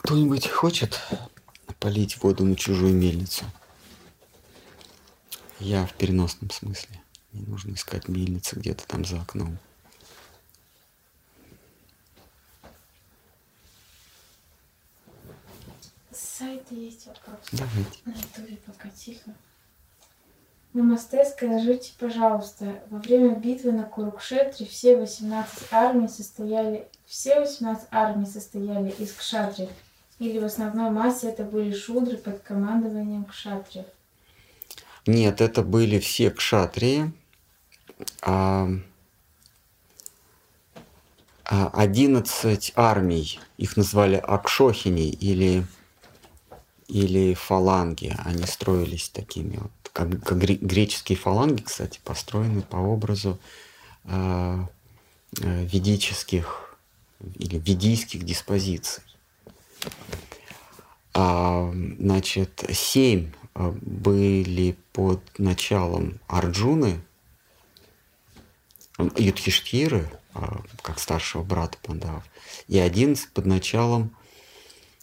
Кто-нибудь 0.02 0.48
хочет 0.48 1.00
полить 1.82 2.22
воду 2.22 2.44
на 2.44 2.54
чужую 2.54 2.94
мельницу. 2.94 3.44
Я 5.58 5.84
в 5.84 5.92
переносном 5.94 6.50
смысле. 6.50 7.00
Не 7.32 7.42
нужно 7.42 7.74
искать 7.74 8.08
мельницы 8.08 8.54
где-то 8.56 8.86
там 8.86 9.04
за 9.04 9.20
окном. 9.20 9.58
С 16.12 16.18
сайта 16.18 16.74
есть 16.74 17.06
вопрос. 17.06 17.40
Давайте. 17.50 17.98
На 18.04 18.12
ютубе 18.12 18.56
пока 18.64 18.88
тихо. 18.90 19.34
Намасте, 20.74 21.24
скажите, 21.24 21.92
пожалуйста, 21.98 22.82
во 22.90 22.98
время 22.98 23.34
битвы 23.34 23.72
на 23.72 23.82
Курукшетре 23.82 24.66
все 24.66 24.96
18 24.96 25.72
армий 25.72 26.08
состояли, 26.08 26.88
все 27.06 27.40
18 27.40 27.88
армий 27.90 28.26
состояли 28.26 28.90
из 28.90 29.12
кшатриев. 29.12 29.70
Или 30.22 30.38
в 30.38 30.44
основной 30.44 30.90
массе 30.90 31.30
это 31.30 31.42
были 31.42 31.74
шудры 31.74 32.16
под 32.16 32.38
командованием 32.42 33.24
кшатриев? 33.24 33.86
Нет, 35.04 35.40
это 35.40 35.62
были 35.62 35.98
все 35.98 36.30
кшатрии. 36.30 37.12
А... 38.22 38.68
11 41.44 42.72
армий, 42.76 43.40
их 43.58 43.76
назвали 43.76 44.14
Акшохини 44.14 45.10
или, 45.10 45.66
или 46.86 47.34
фаланги. 47.34 48.16
Они 48.24 48.46
строились 48.46 49.08
такими 49.08 49.56
вот, 49.56 49.72
как, 49.92 50.22
как 50.22 50.38
греческие 50.38 51.18
фаланги, 51.18 51.62
кстати, 51.62 52.00
построены 52.04 52.62
по 52.62 52.76
образу 52.76 53.40
э, 54.04 54.66
ведических 55.42 56.78
или 57.34 57.58
ведийских 57.58 58.24
диспозиций. 58.24 59.02
А, 61.14 61.72
значит, 61.98 62.64
семь 62.72 63.30
были 63.54 64.76
под 64.92 65.20
началом 65.38 66.18
Арджуны, 66.26 67.00
Юдхиштхиры, 69.16 70.10
а, 70.34 70.60
как 70.82 70.98
старшего 70.98 71.42
брата 71.42 71.78
Пандавов, 71.82 72.24
и 72.68 72.78
11 72.78 73.30
под 73.32 73.46
началом 73.46 74.14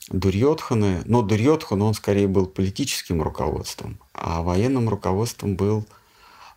Дурьотханы. 0.10 1.04
Но 1.06 1.22
Дурьотхан, 1.22 1.82
он 1.82 1.94
скорее 1.94 2.28
был 2.28 2.48
политическим 2.48 3.22
руководством, 3.22 4.00
а 4.14 4.42
военным 4.42 4.90
руководством 4.90 5.56
был 5.56 5.86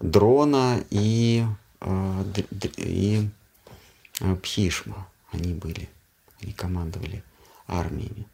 Дрона 0.00 0.82
и, 0.90 1.44
а, 1.80 2.24
и 2.76 3.28
а, 4.20 4.36
Пхишма. 4.36 5.06
Они 5.30 5.54
были, 5.54 5.88
они 6.40 6.52
командовали 6.52 7.22
армиями. 7.66 8.26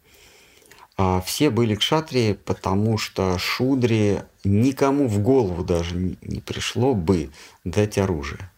А 0.97 1.21
все 1.21 1.51
были 1.51 1.75
кшатрии, 1.75 2.33
потому 2.33 2.99
что 2.99 3.39
шудри 3.39 4.25
никому 4.45 5.07
в 5.07 5.21
голову 5.21 5.65
даже 5.65 5.95
не 5.95 6.41
пришло 6.41 6.95
бы 6.95 7.31
дать 7.65 7.99
оружие 7.99 8.51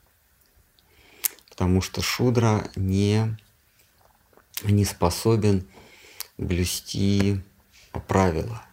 потому 1.61 1.83
что 1.83 2.01
шудра 2.01 2.71
не, 2.75 3.37
не 4.63 4.87
способен 4.87 5.69
блюсти 6.39 7.43
правила. 8.09 8.65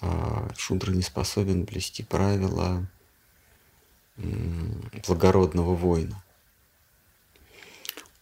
А 0.00 0.48
шудра 0.56 0.92
не 0.92 1.02
способен 1.02 1.64
блюсти 1.64 2.02
правила 2.02 2.86
благородного 5.06 5.74
воина. 5.74 6.24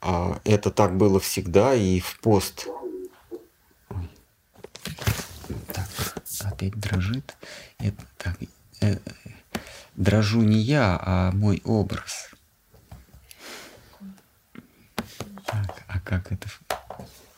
А 0.08 0.40
это 0.44 0.70
так 0.70 0.96
было 0.96 1.18
всегда 1.18 1.74
и 1.74 1.98
в 1.98 2.20
пост. 2.20 2.68
Ой. 3.88 4.08
Так, 5.74 5.88
опять 6.44 6.78
дрожит. 6.78 7.36
Это, 7.78 8.06
так, 8.16 8.36
э, 8.82 8.98
дрожу 9.96 10.42
не 10.42 10.60
я, 10.60 10.96
а 11.02 11.32
мой 11.32 11.60
образ. 11.64 12.30
Так, 15.44 15.82
а 15.88 15.98
как 15.98 16.30
это? 16.30 16.48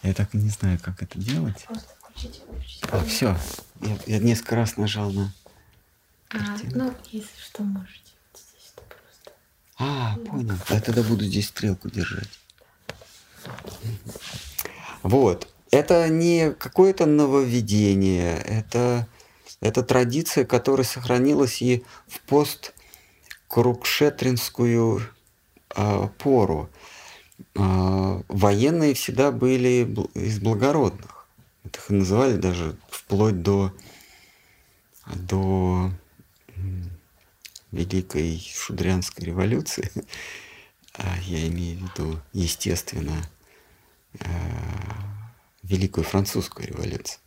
Я 0.03 0.13
так 0.13 0.35
и 0.35 0.37
не 0.37 0.51
знаю, 0.51 0.79
как 0.79 1.03
это 1.03 1.19
делать. 1.19 1.65
Просто 1.65 1.95
включите, 2.01 2.43
включите. 2.47 2.87
А, 2.93 3.03
все. 3.03 3.35
Я, 3.81 3.99
я 4.07 4.19
несколько 4.19 4.57
раз 4.57 4.77
нажал 4.77 5.11
на 5.11 5.33
а, 6.35 6.59
ну, 6.75 6.95
если 7.13 7.41
что, 7.41 7.63
можете. 7.63 8.13
Вот 8.31 8.43
здесь 8.43 8.75
-то 8.77 8.83
просто. 8.83 9.33
А, 9.79 10.17
понял. 10.19 10.59
Я 10.69 10.83
тогда 10.83 11.03
буду 11.03 11.25
здесь 11.25 11.49
стрелку 11.49 11.89
держать. 11.89 12.38
Вот. 15.03 15.49
Это 15.71 16.09
не 16.09 16.53
какое-то 16.53 17.05
нововведение, 17.07 18.39
это, 18.39 19.07
это 19.61 19.83
традиция, 19.83 20.47
которая 20.47 20.87
сохранилась 20.87 21.61
и 21.61 21.85
в 22.07 22.21
посткрукшетринскую 22.23 25.03
э, 25.77 26.09
пору. 26.19 26.71
А, 27.55 28.23
военные 28.29 28.95
всегда 28.95 29.31
были 29.31 29.87
из 30.15 30.41
благородных. 30.41 31.27
их 31.65 31.91
называли 31.91 32.37
даже 32.37 32.77
вплоть 32.91 33.43
до, 33.43 33.75
до 35.07 35.91
Великой 37.73 38.41
Шудрянской 38.41 39.27
революции. 39.27 39.91
А, 40.99 41.17
я 41.23 41.47
имею 41.47 41.79
в 41.79 41.83
виду, 41.83 42.21
естественно, 42.33 43.23
а, 44.21 44.27
Великую 45.63 46.05
Французскую 46.05 46.67
революцию. 46.67 47.21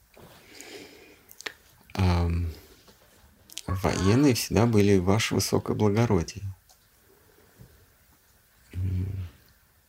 Военные 3.68 4.34
всегда 4.34 4.66
были 4.66 4.98
ваше 4.98 5.36
высокое 5.36 5.76
благородие. 5.76 6.44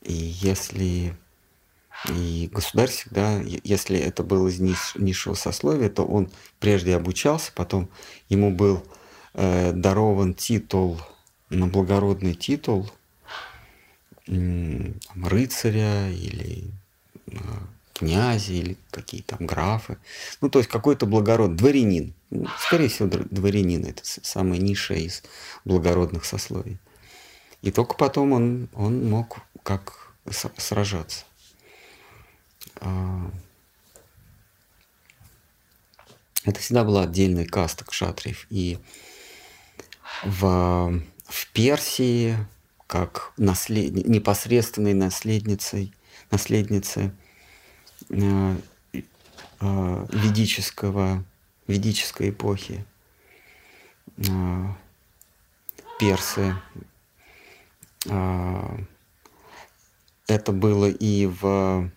И 0.03 0.13
если 0.13 1.17
и 2.09 2.49
государь 2.53 2.89
всегда, 2.89 3.41
если 3.41 3.99
это 3.99 4.23
был 4.23 4.49
из 4.49 4.59
ниш, 4.59 4.95
низшего 4.97 5.35
сословия, 5.35 5.89
то 5.89 6.05
он 6.05 6.31
прежде 6.59 6.97
обучался, 6.97 7.53
потом 7.55 7.89
ему 8.29 8.51
был 8.51 8.85
э, 9.35 9.73
дарован 9.73 10.35
титул, 10.35 11.01
на 11.49 11.67
благородный 11.69 12.35
титул 12.35 12.91
э, 14.27 14.93
рыцаря 15.23 16.11
или 16.11 16.65
э, 17.27 17.37
князя 17.95 18.53
или 18.53 18.77
какие 18.91 19.23
там 19.23 19.47
графы. 19.47 19.99
Ну, 20.41 20.49
то 20.49 20.59
есть 20.59 20.71
какой-то 20.71 21.07
благород, 21.07 21.57
дворянин. 21.57 22.15
Ну, 22.31 22.47
скорее 22.59 22.89
всего, 22.89 23.09
дворянин– 23.09 23.85
это 23.87 24.03
самое 24.05 24.61
низшее 24.61 25.05
из 25.05 25.23
благородных 25.65 26.25
сословий. 26.25 26.79
И 27.63 27.71
только 27.71 27.95
потом 27.95 28.33
он, 28.33 28.69
он 28.75 29.09
мог 29.09 29.39
как 29.63 30.13
сражаться. 30.57 31.25
А, 32.77 33.31
это 36.45 36.59
всегда 36.61 36.85
была 36.85 37.03
отдельная 37.05 37.47
каста 37.47 37.85
кшатриев. 37.85 38.47
И 38.51 38.79
в, 40.25 41.01
в 41.27 41.47
Персии, 41.53 42.37
как 42.93 43.33
наслед, 43.39 44.07
непосредственной 44.07 44.93
наследницей, 44.93 45.95
наследницей 46.31 47.11
э, 48.11 48.57
э, 48.93 50.07
ведического, 50.13 51.25
ведической 51.67 52.29
эпохи, 52.29 52.85
э, 54.19 54.67
персы, 55.99 56.55
это 58.05 58.77
было 60.53 60.91
и 60.91 61.25
в, 61.25 61.91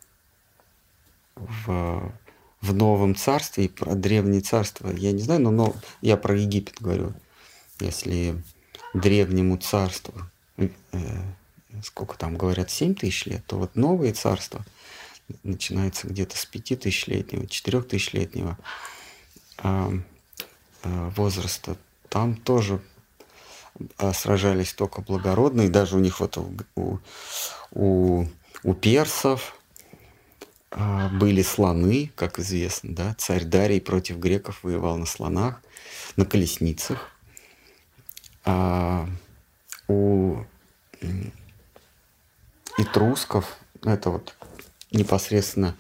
в, 1.36 2.14
в 2.62 2.74
Новом 2.74 3.16
Царстве, 3.16 3.66
и 3.66 3.68
про 3.68 3.96
Древнее 3.96 4.40
Царство. 4.40 4.90
Я 4.92 5.12
не 5.12 5.20
знаю, 5.20 5.42
но, 5.42 5.52
но 5.52 5.76
я 6.02 6.16
про 6.16 6.38
Египет 6.38 6.80
говорю. 6.80 7.14
Если 7.82 8.42
Древнему 8.94 9.58
Царству, 9.58 10.22
сколько 11.84 12.18
там 12.18 12.38
говорят, 12.38 12.72
7 12.72 12.96
тысяч 12.96 13.26
лет, 13.26 13.46
то 13.46 13.58
вот 13.58 13.76
Новое 13.76 14.13
Царство 14.13 14.65
начинается 15.44 16.08
где-то 16.08 16.38
с 16.38 16.46
5 16.46 16.80
тысячелетнего, 16.80 17.48
4 17.48 17.82
тысячелетнего 17.82 18.58
э, 19.63 20.00
э, 20.84 21.10
возраста. 21.15 21.78
Там 22.10 22.36
тоже 22.36 22.82
а, 23.98 24.13
сражались 24.13 24.74
только 24.74 25.02
благородные, 25.02 25.70
даже 25.70 25.98
у 25.98 26.00
них 26.00 26.20
вот 26.20 26.38
у, 26.38 27.00
у, 27.72 28.26
у 28.63 28.74
персов 28.74 29.60
а, 30.72 31.10
были 31.10 31.41
слоны, 31.41 32.12
как 32.15 32.39
известно, 32.39 32.96
да, 32.96 33.15
царь 33.18 33.44
Дарий 33.44 33.82
против 33.82 34.18
греков 34.18 34.63
воевал 34.63 34.98
на 34.98 35.06
слонах, 35.06 35.62
на 36.15 36.26
колесницах. 36.26 37.12
У 39.88 40.43
этрусков, 42.78 43.58
это 43.84 44.10
вот 44.10 44.36
непосредственно 44.91 45.76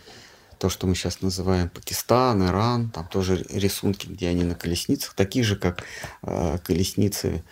то, 0.59 0.69
что 0.69 0.87
мы 0.87 0.95
сейчас 0.95 1.21
называем 1.21 1.69
Пакистан, 1.69 2.45
Иран, 2.47 2.89
там 2.89 3.07
тоже 3.07 3.45
рисунки, 3.49 4.07
где 4.07 4.29
они 4.29 4.43
на 4.43 4.55
колесницах, 4.55 5.13
такие 5.13 5.43
же, 5.43 5.55
как 5.55 5.83
э, 6.23 6.57
колесницы 6.63 7.43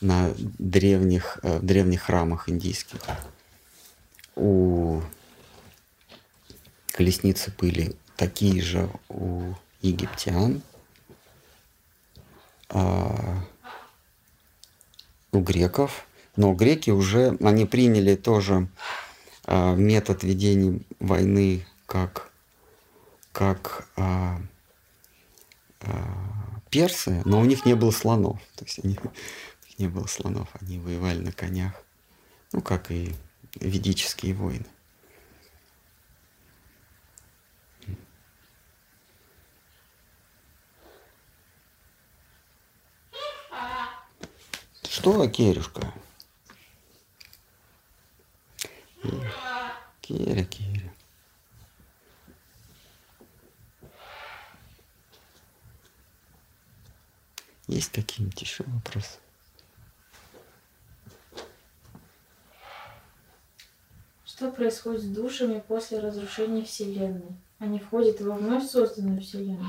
на 0.00 0.32
древних, 0.36 1.38
э, 1.42 1.58
древних 1.60 2.02
храмах 2.02 2.48
индийских. 2.48 3.00
У 4.36 5.02
колесницы 6.92 7.52
были 7.58 7.96
такие 8.16 8.62
же 8.62 8.88
у 9.08 9.54
египтян, 9.82 10.62
а 12.68 13.44
у 15.34 15.40
греков, 15.40 16.06
но 16.36 16.52
греки 16.54 16.90
уже, 16.90 17.36
они 17.40 17.66
приняли 17.66 18.14
тоже 18.16 18.68
а, 19.44 19.74
метод 19.74 20.22
ведения 20.22 20.80
войны 21.00 21.66
как, 21.86 22.30
как 23.32 23.88
а, 23.96 24.40
а, 25.80 26.60
персы, 26.70 27.22
но 27.24 27.40
у 27.40 27.44
них 27.44 27.66
не 27.66 27.74
было 27.74 27.90
слонов. 27.90 28.40
То 28.56 28.64
есть 28.64 28.80
они 28.84 28.98
не 29.78 29.88
было 29.88 30.06
слонов, 30.06 30.48
они 30.60 30.78
воевали 30.78 31.20
на 31.20 31.32
конях. 31.32 31.72
Ну, 32.52 32.60
как 32.62 32.90
и 32.90 33.14
ведические 33.56 34.34
войны. 34.34 34.66
Что, 44.96 45.26
Керюшка? 45.26 45.92
Керя, 50.00 50.44
Керя. 50.44 50.94
Есть 57.66 57.90
какие-нибудь 57.90 58.40
еще 58.40 58.62
вопросы? 58.68 59.18
Что 64.24 64.52
происходит 64.52 65.02
с 65.02 65.06
душами 65.06 65.58
после 65.66 65.98
разрушения 65.98 66.64
Вселенной? 66.64 67.36
Они 67.58 67.80
входят 67.80 68.20
во 68.20 68.36
вновь 68.36 68.70
созданную 68.70 69.20
Вселенную. 69.20 69.66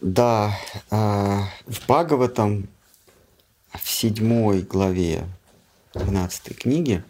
Да, 0.00 0.56
а, 0.92 1.48
в 1.66 1.80
Бхагаватам 1.84 2.68
в 3.72 3.88
седьмой 3.88 4.62
главе 4.62 5.26
12 5.94 6.56
книги 6.58 7.02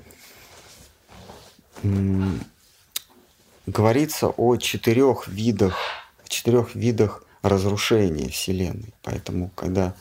говорится 3.66 4.28
о 4.28 4.56
четырех 4.56 5.28
видах, 5.28 5.76
четырех 6.26 6.74
видах 6.74 7.24
разрушения 7.42 8.28
Вселенной. 8.28 8.94
Поэтому, 9.02 9.50
когда 9.54 9.94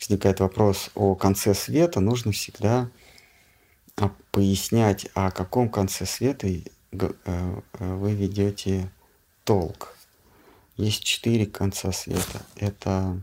возникает 0.00 0.40
вопрос 0.40 0.90
о 0.94 1.14
конце 1.14 1.54
света, 1.54 2.00
нужно 2.00 2.32
всегда 2.32 2.90
а, 3.96 4.10
пояснять, 4.30 5.06
о 5.14 5.30
каком 5.30 5.68
конце 5.68 6.06
света 6.06 6.48
э, 6.48 6.62
э, 6.92 7.52
вы 7.78 8.14
ведете 8.14 8.90
толк. 9.44 9.96
Есть 10.76 11.04
четыре 11.04 11.46
конца 11.46 11.92
света. 11.92 12.42
Это 12.56 13.20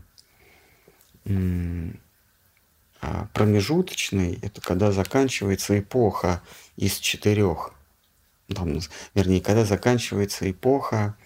промежуточный, 3.32 4.38
это 4.42 4.60
когда 4.60 4.92
заканчивается 4.92 5.78
эпоха 5.78 6.42
из 6.76 6.98
четырех, 6.98 7.72
там, 8.54 8.78
вернее, 9.14 9.40
когда 9.40 9.64
заканчивается 9.64 10.50
эпоха 10.50 11.16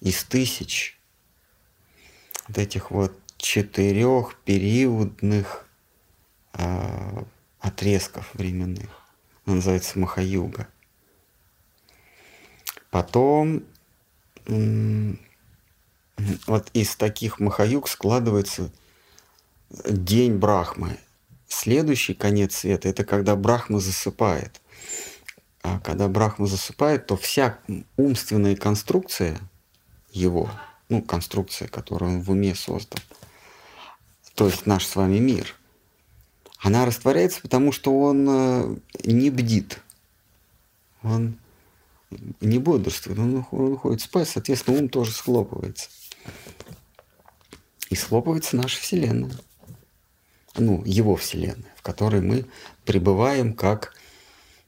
из 0.00 0.24
тысяч 0.24 0.98
вот 2.48 2.58
этих 2.58 2.90
вот 2.90 3.12
четырех 3.36 4.36
периодных 4.44 5.66
э, 6.54 7.24
отрезков 7.60 8.34
временных. 8.34 8.90
Он 9.46 9.56
называется 9.56 9.98
Махаюга. 9.98 10.68
Потом 12.90 13.64
вот 16.46 16.70
из 16.74 16.96
таких 16.96 17.40
Махаюг 17.40 17.88
складывается 17.88 18.70
день 19.88 20.36
Брахмы. 20.36 20.98
Следующий 21.54 22.14
конец 22.14 22.56
света– 22.56 22.88
это 22.88 23.04
когда 23.04 23.36
Брахма 23.36 23.78
засыпает. 23.78 24.62
А 25.60 25.80
когда 25.80 26.08
Брахма 26.08 26.46
засыпает, 26.46 27.06
то 27.06 27.14
вся 27.14 27.58
умственная 27.98 28.56
конструкция 28.56 29.38
его, 30.12 30.50
ну, 30.88 31.02
конструкция, 31.02 31.68
которую 31.68 32.12
он 32.14 32.22
в 32.22 32.30
уме 32.30 32.54
создал, 32.54 32.98
то 34.34 34.46
есть 34.46 34.64
наш 34.64 34.86
с 34.86 34.96
вами 34.96 35.18
мир, 35.18 35.54
она 36.58 36.86
растворяется, 36.86 37.42
потому 37.42 37.70
что 37.70 38.00
он 38.00 38.26
э, 38.28 38.76
не 39.04 39.28
бдит. 39.28 39.78
Он 41.02 41.36
не 42.40 42.58
бодрствует, 42.58 43.18
он 43.18 43.36
уходит 43.36 44.00
спать, 44.00 44.28
соответственно, 44.30 44.78
ум 44.78 44.88
тоже 44.88 45.12
схлопывается. 45.12 45.90
И 47.90 47.94
схлопывается 47.94 48.56
наша 48.56 48.80
Вселенная 48.80 49.36
ну, 50.56 50.82
его 50.84 51.16
вселенная, 51.16 51.72
в 51.76 51.82
которой 51.82 52.20
мы 52.20 52.46
пребываем 52.84 53.54
как, 53.54 53.94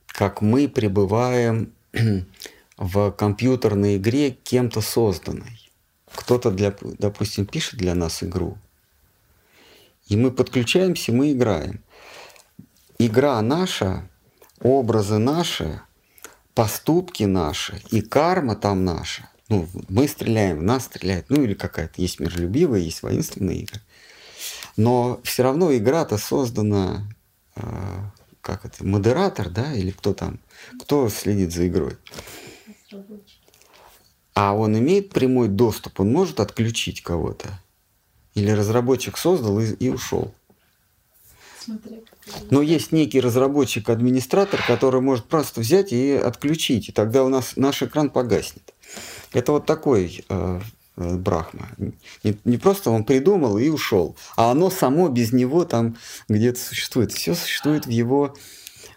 как 0.06 0.40
мы 0.40 0.68
пребываем 0.68 1.72
в 2.76 3.10
компьютерной 3.12 3.96
игре 3.96 4.30
кем-то 4.30 4.80
созданной. 4.80 5.70
Кто-то, 6.14 6.50
для, 6.50 6.74
допустим, 6.98 7.44
пишет 7.44 7.78
для 7.78 7.94
нас 7.94 8.22
игру, 8.22 8.56
и 10.08 10.16
мы 10.16 10.30
подключаемся, 10.30 11.12
мы 11.12 11.32
играем. 11.32 11.80
Игра 12.98 13.40
наша, 13.42 14.08
образы 14.60 15.18
наши, 15.18 15.80
поступки 16.54 17.24
наши 17.24 17.82
и 17.90 18.00
карма 18.00 18.54
там 18.54 18.84
наша. 18.84 19.28
Ну, 19.48 19.68
мы 19.88 20.06
стреляем, 20.08 20.60
в 20.60 20.62
нас 20.62 20.84
стреляет, 20.84 21.28
ну 21.28 21.42
или 21.42 21.54
какая-то 21.54 22.00
есть 22.00 22.20
миролюбивая, 22.20 22.80
есть 22.80 23.02
воинственная 23.02 23.56
игра– 23.56 23.80
но 24.76 25.20
все 25.22 25.42
равно 25.42 25.74
игра-то 25.74 26.18
создана, 26.18 27.08
э, 27.56 27.62
как 28.40 28.64
это, 28.64 28.84
модератор, 28.84 29.50
да, 29.50 29.72
или 29.74 29.90
кто 29.90 30.14
там, 30.14 30.38
кто 30.82 31.08
следит 31.08 31.52
за 31.52 31.68
игрой. 31.68 31.96
А 34.34 34.54
он 34.54 34.76
имеет 34.78 35.10
прямой 35.10 35.48
доступ, 35.48 36.00
он 36.00 36.12
может 36.12 36.40
отключить 36.40 37.02
кого-то. 37.02 37.60
Или 38.34 38.50
разработчик 38.50 39.16
создал 39.16 39.60
и, 39.60 39.72
и 39.74 39.88
ушел. 39.90 40.34
Но 42.50 42.62
есть 42.62 42.92
некий 42.92 43.20
разработчик-администратор, 43.20 44.62
который 44.66 45.00
может 45.00 45.26
просто 45.26 45.60
взять 45.60 45.92
и 45.92 46.12
отключить, 46.12 46.88
и 46.88 46.92
тогда 46.92 47.24
у 47.24 47.28
нас 47.28 47.56
наш 47.56 47.82
экран 47.82 48.10
погаснет. 48.10 48.74
Это 49.32 49.52
вот 49.52 49.66
такой 49.66 50.24
э, 50.28 50.60
Брахма. 50.96 51.68
Не, 52.22 52.36
не 52.44 52.56
просто 52.56 52.90
он 52.90 53.04
придумал 53.04 53.58
и 53.58 53.68
ушел, 53.68 54.16
а 54.36 54.50
оно 54.50 54.70
само 54.70 55.08
без 55.08 55.32
него 55.32 55.64
там 55.64 55.96
где-то 56.28 56.60
существует. 56.60 57.12
Все 57.12 57.34
существует 57.34 57.86
в 57.86 57.90
его, 57.90 58.34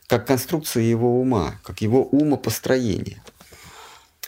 как 0.08 0.28
конструкция 0.28 0.84
его 0.84 1.20
ума, 1.20 1.56
как 1.64 1.82
его 1.82 2.04
умопостроение. 2.04 3.22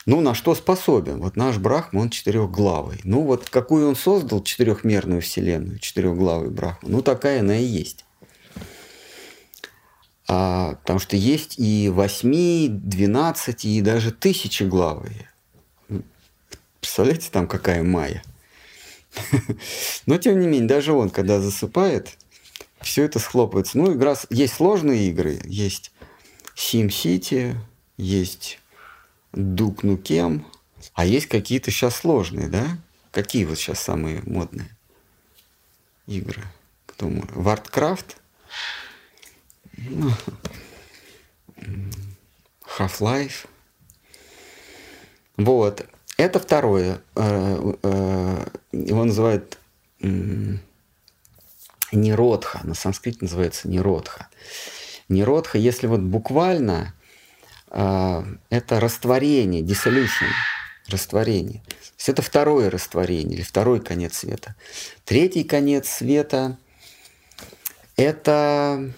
Ну, 0.06 0.22
на 0.22 0.34
что 0.34 0.56
способен? 0.56 1.20
Вот 1.20 1.36
наш 1.36 1.58
Брахма, 1.58 2.00
он 2.00 2.10
четырехглавый. 2.10 3.00
Ну, 3.04 3.22
вот 3.22 3.48
какую 3.50 3.88
он 3.88 3.96
создал 3.96 4.42
четырехмерную 4.42 5.22
вселенную, 5.22 5.78
четырехглавый 5.78 6.50
Брахма, 6.50 6.90
ну, 6.90 7.04
такая 7.04 7.42
она 7.42 7.58
и 7.58 7.64
есть. 7.64 8.06
А, 10.28 10.76
потому 10.76 11.00
что 11.00 11.16
есть 11.16 11.56
и 11.60 11.90
восьми, 11.90 12.68
двенадцати, 12.72 13.68
и 13.68 13.82
даже 13.82 14.12
тысячеглавые. 14.12 15.29
Представляете, 16.80 17.30
там 17.32 17.48
какая 17.48 17.84
майя. 17.84 18.24
Но 20.06 20.18
тем 20.18 20.40
не 20.40 20.48
менее, 20.48 20.68
даже 20.68 20.94
он, 20.94 21.10
когда 21.10 21.40
засыпает, 21.40 22.18
все 22.82 23.04
это 23.04 23.20
схлопывается. 23.20 23.78
Ну, 23.78 23.94
игра... 23.94 24.16
Есть 24.30 24.54
сложные 24.54 25.10
игры, 25.10 25.40
есть 25.46 25.92
SimCity, 26.56 27.56
есть 27.98 28.60
Duke 29.34 29.82
Nukem, 29.82 30.44
а 30.94 31.06
есть 31.06 31.28
какие-то 31.28 31.72
сейчас 31.72 31.96
сложные, 31.98 32.48
да? 32.48 32.66
Какие 33.12 33.46
вот 33.46 33.58
сейчас 33.58 33.80
самые 33.80 34.22
модные 34.24 34.70
игры? 36.08 36.44
Кто 36.86 37.08
может? 37.08 37.32
Warcraft? 37.32 38.16
Ну, 39.78 40.12
Half-Life? 42.78 43.48
Вот. 45.38 45.86
Это 46.20 46.38
второе. 46.38 47.02
Э, 47.16 47.74
э, 47.82 48.46
его 48.74 49.06
называют 49.06 49.58
неродха. 51.94 52.60
На 52.64 52.74
санскрите 52.74 53.20
называется 53.22 53.70
неродха. 53.70 54.28
Неродха, 55.08 55.58
если 55.58 55.88
вот 55.88 56.02
буквально, 56.02 56.94
э, 57.72 58.24
это 58.50 58.82
растворение, 58.82 59.62
dissolution, 59.62 60.28
растворение. 60.90 61.62
То 61.70 61.76
есть 61.98 62.10
это 62.10 62.22
второе 62.22 62.70
растворение 62.70 63.38
или 63.38 63.44
второй 63.44 63.80
конец 63.80 64.18
света. 64.18 64.56
Третий 65.06 65.46
конец 65.46 65.88
света– 65.88 66.58
это 67.96 68.92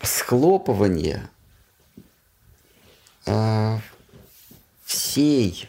схлопывание 0.00 1.28
всей 4.86 5.68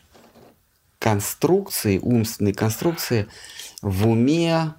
конструкции, 0.99 1.97
умственной 1.97 2.53
конструкции 2.53 3.28
в 3.82 4.07
уме 4.07 4.76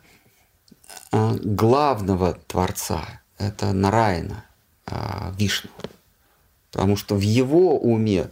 а, 1.10 1.34
главного 1.42 2.34
Творца, 2.46 3.20
это 3.36 3.72
Нарайна, 3.72 4.44
а, 4.86 5.34
Вишну. 5.36 5.70
Потому 6.70 6.96
что 6.96 7.16
в 7.16 7.20
его 7.20 7.78
уме 7.78 8.30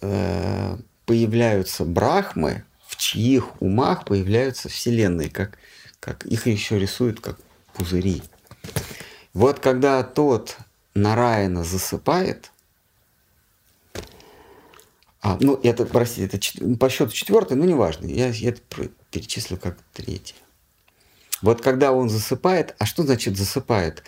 э, 0.00 0.78
появляются 1.06 1.84
брахмы, 1.84 2.64
в 2.86 2.96
чьих 2.96 3.60
умах 3.60 4.04
появляются 4.04 4.68
вселенные, 4.68 5.28
как, 5.28 5.58
как 5.98 6.24
их 6.24 6.46
еще 6.46 6.78
рисуют 6.78 7.20
как 7.20 7.38
пузыри. 7.74 8.22
Вот 9.34 9.58
когда 9.58 10.04
тот 10.04 10.56
Нараяна 10.94 11.64
засыпает, 11.64 12.49
а, 15.22 15.36
ну, 15.40 15.60
это, 15.62 15.84
простите, 15.84 16.24
это 16.24 16.76
по 16.78 16.88
счету 16.88 17.12
четвертый, 17.12 17.56
но 17.56 17.64
неважно, 17.64 18.06
я, 18.06 18.28
я 18.28 18.50
это 18.50 18.60
перечислил 19.10 19.58
как 19.58 19.78
третий. 19.92 20.34
Вот 21.42 21.60
когда 21.60 21.92
он 21.92 22.08
засыпает, 22.08 22.74
а 22.78 22.86
что 22.86 23.02
значит 23.02 23.36
засыпает? 23.36 24.02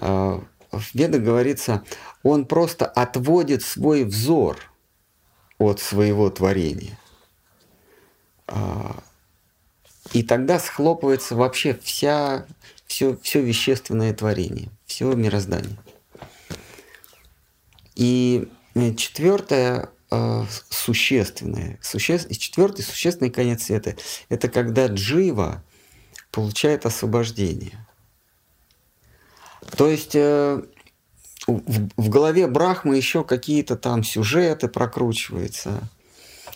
А, 0.00 0.42
в 0.72 0.94
Ведах 0.94 1.22
говорится, 1.22 1.84
он 2.22 2.46
просто 2.46 2.86
отводит 2.86 3.62
свой 3.62 4.04
взор 4.04 4.58
от 5.58 5.80
своего 5.80 6.30
творения. 6.30 6.98
А, 8.48 9.02
и 10.12 10.22
тогда 10.22 10.58
схлопывается 10.58 11.36
вообще 11.36 11.74
вся, 11.80 12.46
все, 12.86 13.16
все 13.22 13.40
вещественное 13.40 14.12
творение, 14.14 14.68
все 14.84 15.12
мироздание. 15.12 15.76
И 17.94 18.48
э, 18.74 18.94
четвертое 18.94 19.90
существенное, 20.70 21.78
суще... 21.82 22.18
четвертый 22.18 22.82
существенный 22.82 23.30
конец 23.30 23.64
света– 23.64 23.96
это 24.28 24.48
когда 24.48 24.86
джива 24.86 25.64
получает 26.30 26.86
освобождение. 26.86 27.86
То 29.76 29.88
есть 29.88 30.14
э, 30.14 30.62
в, 31.46 31.88
в 31.96 32.08
голове 32.08 32.46
Брахмы 32.46 32.96
еще 32.96 33.24
какие-то 33.24 33.76
там 33.76 34.04
сюжеты 34.04 34.68
прокручиваются, 34.68 35.88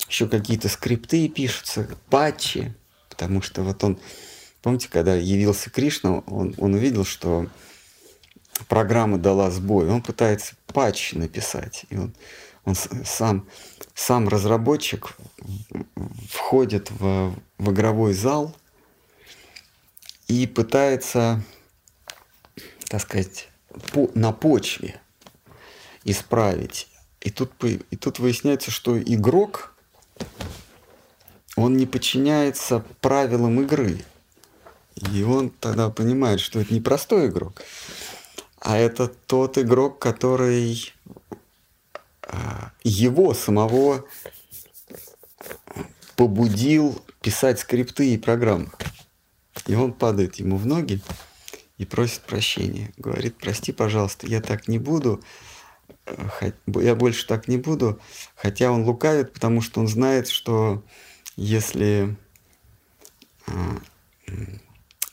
еще 0.08 0.28
какие-то 0.28 0.68
скрипты 0.68 1.28
пишутся, 1.28 1.88
патчи, 2.08 2.74
потому 3.08 3.42
что 3.42 3.62
вот 3.62 3.82
он, 3.84 3.98
помните, 4.62 4.88
когда 4.90 5.14
явился 5.14 5.70
Кришна, 5.70 6.18
он, 6.20 6.54
он 6.58 6.74
увидел, 6.74 7.04
что 7.04 7.48
программа 8.68 9.18
дала 9.18 9.50
сбой, 9.50 9.88
он 9.88 10.02
пытается 10.02 10.54
патч 10.66 11.12
написать, 11.12 11.86
и 11.90 11.96
он, 11.96 12.14
он 12.64 12.74
сам, 12.74 13.48
сам 13.94 14.28
разработчик 14.28 15.16
входит 16.28 16.90
в, 16.90 17.34
в 17.58 17.72
игровой 17.72 18.14
зал 18.14 18.54
и 20.28 20.46
пытается, 20.46 21.42
так 22.88 23.00
сказать, 23.00 23.48
по, 23.92 24.10
на 24.14 24.32
почве 24.32 25.00
исправить. 26.04 26.88
И 27.20 27.30
тут, 27.30 27.52
и 27.64 27.96
тут 27.96 28.18
выясняется, 28.18 28.70
что 28.70 29.00
игрок, 29.00 29.74
он 31.56 31.76
не 31.76 31.86
подчиняется 31.86 32.84
правилам 33.00 33.60
игры. 33.60 34.04
И 35.12 35.22
он 35.22 35.50
тогда 35.50 35.90
понимает, 35.90 36.40
что 36.40 36.60
это 36.60 36.72
не 36.72 36.80
простой 36.80 37.28
игрок, 37.28 37.62
а 38.58 38.76
это 38.76 39.08
тот 39.08 39.56
игрок, 39.56 39.98
который 39.98 40.92
его 42.82 43.34
самого 43.34 44.04
побудил 46.16 47.02
писать 47.22 47.60
скрипты 47.60 48.14
и 48.14 48.18
программы. 48.18 48.70
И 49.66 49.74
он 49.74 49.92
падает 49.92 50.36
ему 50.36 50.56
в 50.56 50.66
ноги 50.66 51.00
и 51.78 51.84
просит 51.84 52.20
прощения. 52.20 52.92
Говорит, 52.96 53.36
прости, 53.38 53.72
пожалуйста, 53.72 54.26
я 54.26 54.40
так 54.40 54.68
не 54.68 54.78
буду, 54.78 55.22
я 56.66 56.94
больше 56.94 57.26
так 57.26 57.48
не 57.48 57.56
буду. 57.56 58.00
Хотя 58.36 58.70
он 58.70 58.84
лукавит, 58.84 59.32
потому 59.32 59.60
что 59.60 59.80
он 59.80 59.88
знает, 59.88 60.28
что 60.28 60.84
если 61.36 62.16
а, 63.46 63.78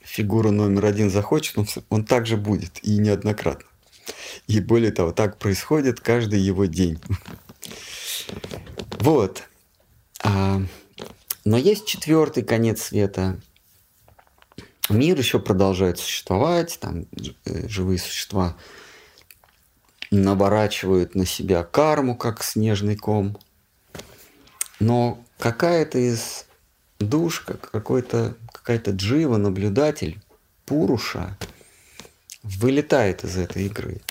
фигура 0.01 0.51
номер 0.51 0.85
один 0.85 1.09
захочет, 1.09 1.57
он, 1.57 1.67
он 1.89 2.05
также 2.05 2.37
будет, 2.37 2.83
и 2.83 2.97
неоднократно. 2.97 3.67
И 4.47 4.59
более 4.59 4.91
того, 4.91 5.11
так 5.11 5.37
происходит 5.37 5.99
каждый 5.99 6.39
его 6.39 6.65
день. 6.65 6.99
Вот. 8.99 9.43
А, 10.23 10.61
но 11.45 11.57
есть 11.57 11.85
четвертый 11.85 12.43
конец 12.43 12.83
света, 12.83 13.39
мир 14.89 15.17
еще 15.17 15.39
продолжает 15.39 15.99
существовать, 15.99 16.77
там 16.79 17.05
э, 17.45 17.67
живые 17.67 17.99
существа 17.99 18.55
наворачивают 20.11 21.15
на 21.15 21.25
себя 21.25 21.63
карму, 21.63 22.15
как 22.15 22.43
снежный 22.43 22.95
ком. 22.95 23.37
Но 24.79 25.23
какая-то 25.37 25.97
из 25.97 26.45
душ, 26.99 27.41
какой-то, 27.41 28.35
какая-то 28.51 28.91
джива, 28.91 29.37
наблюдатель, 29.37 30.21
пуруша, 30.65 31.37
вылетает 32.47 33.23
из 33.23 33.37
этой 33.37 33.65
игры, 33.65 34.01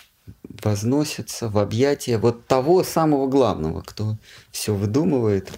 возносится 0.62 1.48
в 1.48 1.58
объятия 1.58 2.18
вот 2.18 2.46
того 2.46 2.84
самого 2.84 3.28
главного, 3.28 3.82
кто 3.82 4.16
все 4.50 4.74
выдумывает 4.74 5.52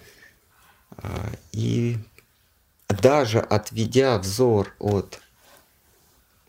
а, 0.90 1.30
и 1.52 1.98
даже 2.88 3.40
отведя 3.40 4.18
взор 4.18 4.74
от 4.78 5.20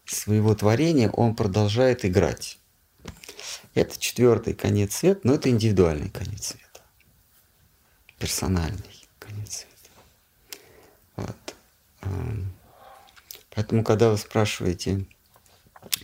своего 0.06 0.56
творения, 0.56 1.10
он 1.12 1.36
продолжает 1.36 2.06
играть. 2.06 2.58
Это 3.76 4.00
четвертый 4.00 4.54
конец 4.54 4.96
света, 4.96 5.22
но 5.24 5.36
это 5.36 5.50
индивидуальный 5.50 6.10
конец 6.10 6.48
света. 6.48 6.82
Персональный 8.18 9.08
конец 9.20 9.66
света. 9.66 10.60
Вот. 11.16 11.56
Эм, 12.02 12.52
поэтому, 13.52 13.84
когда 13.84 14.10
вы 14.10 14.18
спрашиваете, 14.18 15.06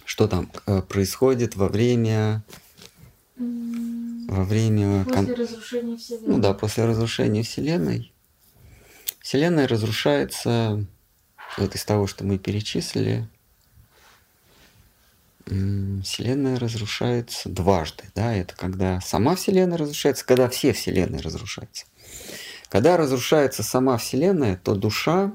что 0.06 0.28
там 0.28 0.52
э, 0.66 0.82
происходит 0.82 1.56
во 1.56 1.68
время 1.68 2.44
во 3.38 4.44
время 4.44 5.06
после 5.06 5.34
разрушения 5.34 5.98
Вселенной. 5.98 6.28
Ну 6.28 6.40
да, 6.40 6.54
после 6.54 6.86
разрушения 6.86 7.44
Вселенной 7.44 8.14
Вселенная 9.26 9.68
разрушается 9.68 10.86
вот 11.58 11.74
из 11.74 11.84
того, 11.84 12.06
что 12.06 12.24
мы 12.24 12.38
перечислили. 12.38 13.28
Вселенная 15.46 16.60
разрушается 16.60 17.50
дважды. 17.50 18.04
Да? 18.14 18.36
Это 18.36 18.56
когда 18.56 19.02
сама 19.02 19.36
Вселенная 19.36 19.80
разрушается, 19.80 20.26
когда 20.26 20.48
все 20.48 20.74
Вселенные 20.74 21.22
разрушаются. 21.22 21.86
Когда 22.70 22.98
разрушается 22.98 23.64
сама 23.64 23.98
Вселенная, 23.98 24.58
то 24.58 24.76
душа 24.76 25.32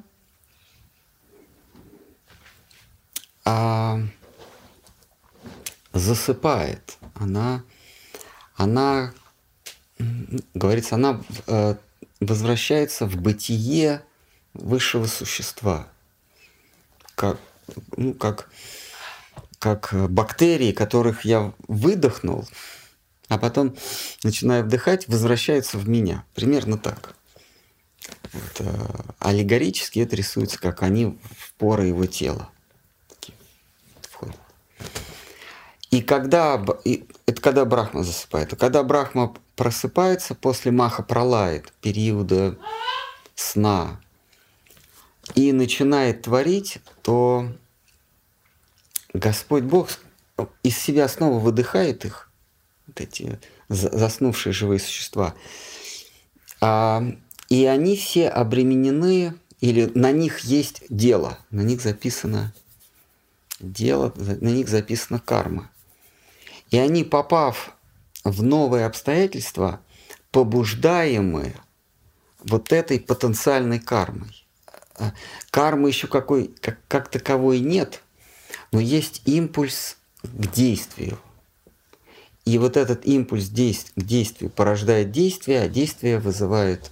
а, 3.44 4.00
засыпает. 5.92 6.98
Она, 7.14 7.64
она, 8.54 9.12
говорится, 10.54 10.94
она 10.94 11.22
э, 11.46 11.74
возвращается 12.20 13.06
в 13.06 13.16
бытие 13.16 14.02
высшего 14.54 15.06
существа, 15.06 15.88
как, 17.14 17.38
ну, 17.96 18.14
как, 18.14 18.50
как 19.58 19.94
бактерии, 20.10 20.72
которых 20.72 21.24
я 21.24 21.52
выдохнул, 21.68 22.48
а 23.28 23.38
потом, 23.38 23.76
начинаю 24.24 24.64
вдыхать, 24.64 25.06
возвращаются 25.06 25.78
в 25.78 25.88
меня. 25.88 26.24
Примерно 26.34 26.78
так. 26.78 27.14
Вот, 28.32 28.60
э, 28.60 28.86
аллегорически 29.20 30.00
это 30.00 30.16
рисуется, 30.16 30.58
как 30.58 30.82
они 30.82 31.18
в 31.38 31.52
поры 31.54 31.86
его 31.86 32.06
тела. 32.06 32.50
Входят. 34.10 34.36
И 35.90 36.02
когда, 36.02 36.64
и, 36.84 37.04
это 37.26 37.42
когда 37.42 37.64
Брахма 37.64 38.04
засыпает, 38.04 38.52
а 38.52 38.56
когда 38.56 38.82
Брахма 38.84 39.34
просыпается 39.56 40.34
после 40.34 40.70
Маха 40.70 41.02
Пролает, 41.02 41.72
периода 41.80 42.56
сна, 43.34 44.00
и 45.34 45.52
начинает 45.52 46.22
творить, 46.22 46.78
то 47.02 47.48
Господь 49.12 49.64
Бог 49.64 49.88
из 50.62 50.78
себя 50.78 51.08
снова 51.08 51.38
выдыхает 51.38 52.04
их, 52.04 52.30
вот 52.86 53.00
эти 53.00 53.38
заснувшие 53.68 54.52
живые 54.52 54.78
существа, 54.78 55.34
а, 56.60 57.04
и 57.48 57.64
они 57.64 57.96
все 57.96 58.28
обременены, 58.28 59.34
или 59.60 59.90
на 59.94 60.12
них 60.12 60.40
есть 60.40 60.82
дело, 60.88 61.38
на 61.50 61.60
них 61.62 61.80
записано 61.82 62.54
дело, 63.60 64.12
на 64.16 64.48
них 64.48 64.68
записана 64.68 65.18
карма. 65.18 65.69
И 66.70 66.78
они, 66.78 67.04
попав 67.04 67.76
в 68.24 68.42
новые 68.42 68.86
обстоятельства, 68.86 69.80
побуждаемые 70.30 71.54
вот 72.44 72.72
этой 72.72 73.00
потенциальной 73.00 73.80
кармой. 73.80 74.46
А, 74.96 75.12
кармы 75.50 75.88
еще 75.88 76.06
какой, 76.06 76.48
как, 76.60 76.78
как 76.86 77.08
таковой 77.08 77.60
нет, 77.60 78.02
но 78.72 78.80
есть 78.80 79.22
импульс 79.24 79.96
к 80.22 80.52
действию. 80.52 81.18
И 82.44 82.58
вот 82.58 82.76
этот 82.76 83.06
импульс 83.06 83.48
к 83.48 84.02
действию 84.02 84.50
порождает 84.50 85.10
действие, 85.10 85.62
а 85.62 85.68
действие 85.68 86.18
вызывает 86.18 86.90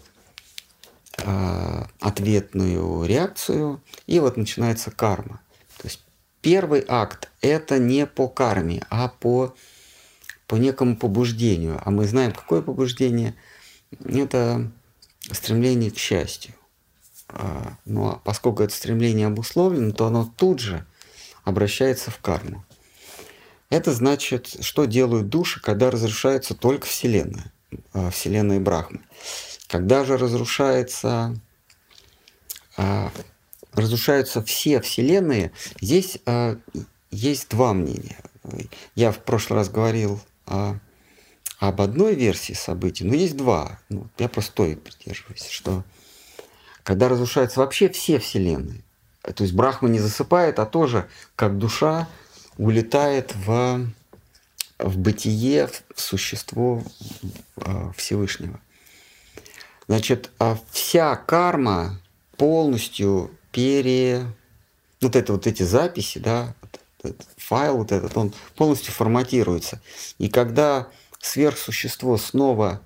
э, 1.18 1.84
ответную 2.00 3.04
реакцию, 3.04 3.80
и 4.06 4.20
вот 4.20 4.36
начинается 4.36 4.90
карма. 4.90 5.40
Первый 6.40 6.84
акт– 6.86 7.30
это 7.40 7.78
не 7.78 8.06
по 8.06 8.28
карме, 8.28 8.84
а 8.90 9.08
по, 9.08 9.54
по 10.46 10.56
некому 10.56 10.96
побуждению. 10.96 11.80
А 11.84 11.90
мы 11.90 12.06
знаем, 12.06 12.32
какое 12.32 12.62
побуждение– 12.62 13.34
это 14.04 14.70
стремление 15.32 15.90
к 15.90 15.98
счастью. 15.98 16.54
А, 17.28 17.76
ну, 17.84 18.08
а 18.08 18.20
поскольку 18.24 18.62
это 18.62 18.74
стремление 18.74 19.26
обусловлено, 19.26 19.92
то 19.92 20.06
оно 20.06 20.32
тут 20.36 20.60
же 20.60 20.86
обращается 21.44 22.10
в 22.10 22.18
карму. 22.18 22.64
Это 23.70 23.92
значит, 23.92 24.64
что 24.64 24.86
делают 24.86 25.28
души, 25.28 25.60
когда 25.60 25.90
разрушается 25.90 26.54
только 26.54 26.86
Вселенная, 26.86 27.52
а, 27.92 28.10
Вселенная 28.10 28.60
Брахмы. 28.60 29.00
Когда 29.66 30.04
же 30.04 30.16
разрушается, 30.16 31.34
разрушаются 33.72 34.42
все 34.42 34.80
Вселенные, 34.80 35.52
здесь 35.80 36.18
есть 37.10 37.48
два 37.50 37.72
мнения. 37.74 38.18
Я 38.94 39.12
в 39.12 39.18
прошлый 39.18 39.58
раз 39.58 39.68
говорил 39.68 40.20
об 40.46 41.80
одной 41.80 42.14
версии 42.14 42.52
событий, 42.52 43.04
но 43.04 43.14
есть 43.14 43.36
два. 43.36 43.78
Ну, 43.88 44.06
я 44.18 44.28
просто 44.28 44.52
той 44.52 44.76
придерживаюсь, 44.76 45.48
что 45.48 45.84
когда 46.82 47.08
разрушаются 47.08 47.60
вообще 47.60 47.88
все 47.88 48.18
вселенные, 48.18 48.82
то 49.22 49.42
есть 49.42 49.52
Брахма 49.52 49.88
не 49.88 49.98
засыпает, 49.98 50.58
а 50.58 50.66
тоже 50.66 51.08
как 51.36 51.58
душа 51.58 52.08
улетает 52.56 53.34
в, 53.34 53.86
в 54.78 54.98
бытие, 54.98 55.66
в 55.66 56.00
существо 56.00 56.82
э, 57.56 57.92
Всевышнего. 57.96 58.60
Значит, 59.86 60.30
вся 60.70 61.16
карма 61.16 62.00
полностью 62.36 63.30
пере... 63.58 64.24
Вот 65.00 65.16
это 65.16 65.32
вот 65.32 65.46
эти 65.46 65.62
записи, 65.62 66.18
да, 66.18 66.54
этот 67.02 67.26
файл 67.36 67.78
вот 67.78 67.92
этот, 67.92 68.16
он 68.16 68.32
полностью 68.56 68.92
форматируется. 68.92 69.80
И 70.18 70.28
когда 70.28 70.88
сверхсущество 71.20 72.16
снова 72.16 72.80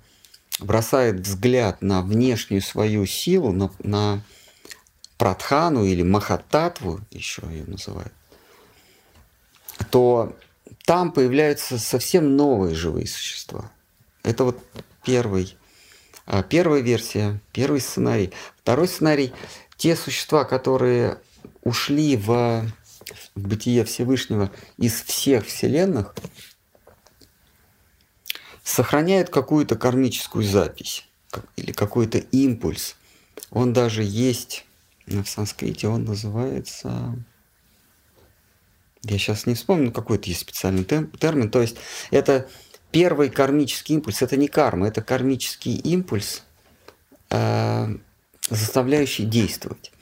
бросает 0.60 1.20
взгляд 1.20 1.80
на 1.80 2.02
внешнюю 2.02 2.60
свою 2.60 3.06
силу, 3.06 3.52
на, 3.52 3.70
на 3.82 4.22
пратхану 5.16 5.84
или 5.84 6.02
махататву, 6.02 7.00
еще 7.10 7.42
ее 7.50 7.64
называют, 7.64 8.12
то 9.90 10.36
там 10.84 11.12
появляются 11.12 11.78
совсем 11.78 12.36
новые 12.36 12.74
живые 12.74 13.06
существа. 13.06 13.70
Это 14.22 14.44
вот 14.44 14.58
первый, 15.04 15.56
а, 16.26 16.42
первая 16.42 16.82
версия, 16.82 17.40
первый 17.52 17.80
сценарий. 17.80 18.32
Второй 18.62 18.88
сценарий– 18.88 19.32
те 19.82 19.96
существа, 19.96 20.44
которые 20.44 21.18
ушли 21.62 22.16
в, 22.16 22.28
в 23.34 23.40
бытие 23.40 23.84
Всевышнего 23.84 24.50
из 24.76 25.02
всех 25.02 25.46
вселенных– 25.46 26.14
сохраняет 28.62 29.28
какую-то 29.28 29.76
кармическую 29.76 30.44
запись 30.44 31.06
или 31.56 31.72
какой-то 31.72 32.18
импульс. 32.18 32.96
Он 33.50 33.72
даже 33.72 34.02
есть 34.02 34.64
в 35.06 35.24
санскрите, 35.24 35.88
он 35.88 36.04
называется... 36.04 37.16
Я 39.04 39.18
сейчас 39.18 39.46
не 39.46 39.54
вспомню, 39.54 39.90
какой-то 39.90 40.28
есть 40.28 40.42
специальный 40.42 40.84
термин. 40.84 41.50
То 41.50 41.60
есть 41.60 41.76
это 42.12 42.48
первый 42.92 43.30
кармический 43.30 43.96
импульс. 43.96 44.22
Это 44.22 44.36
не 44.36 44.46
карма, 44.46 44.86
это 44.86 45.02
кармический 45.02 45.74
импульс, 45.74 46.44
э, 47.30 47.96
заставляющий 48.50 49.24
действовать. 49.24 49.92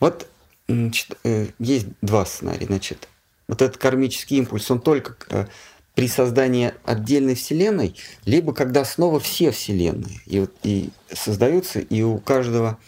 Вот 0.00 0.28
значит, 0.68 1.16
э, 1.24 1.48
есть 1.58 1.86
два 2.02 2.24
сценария. 2.26 2.66
Значит, 2.66 3.08
вот 3.46 3.62
этот 3.62 3.78
кармический 3.78 4.38
импульс, 4.38 4.70
он 4.70 4.80
только 4.80 5.16
э, 5.30 5.46
при 5.94 6.06
создании 6.06 6.74
отдельной 6.84 7.34
вселенной, 7.34 7.96
либо 8.24 8.52
когда 8.54 8.84
снова 8.84 9.18
все 9.18 9.50
вселенные 9.50 10.20
и, 10.26 10.40
вот, 10.40 10.54
и 10.62 10.90
создаются, 11.12 11.80
и 11.80 12.02
у 12.02 12.18
каждого, 12.18 12.78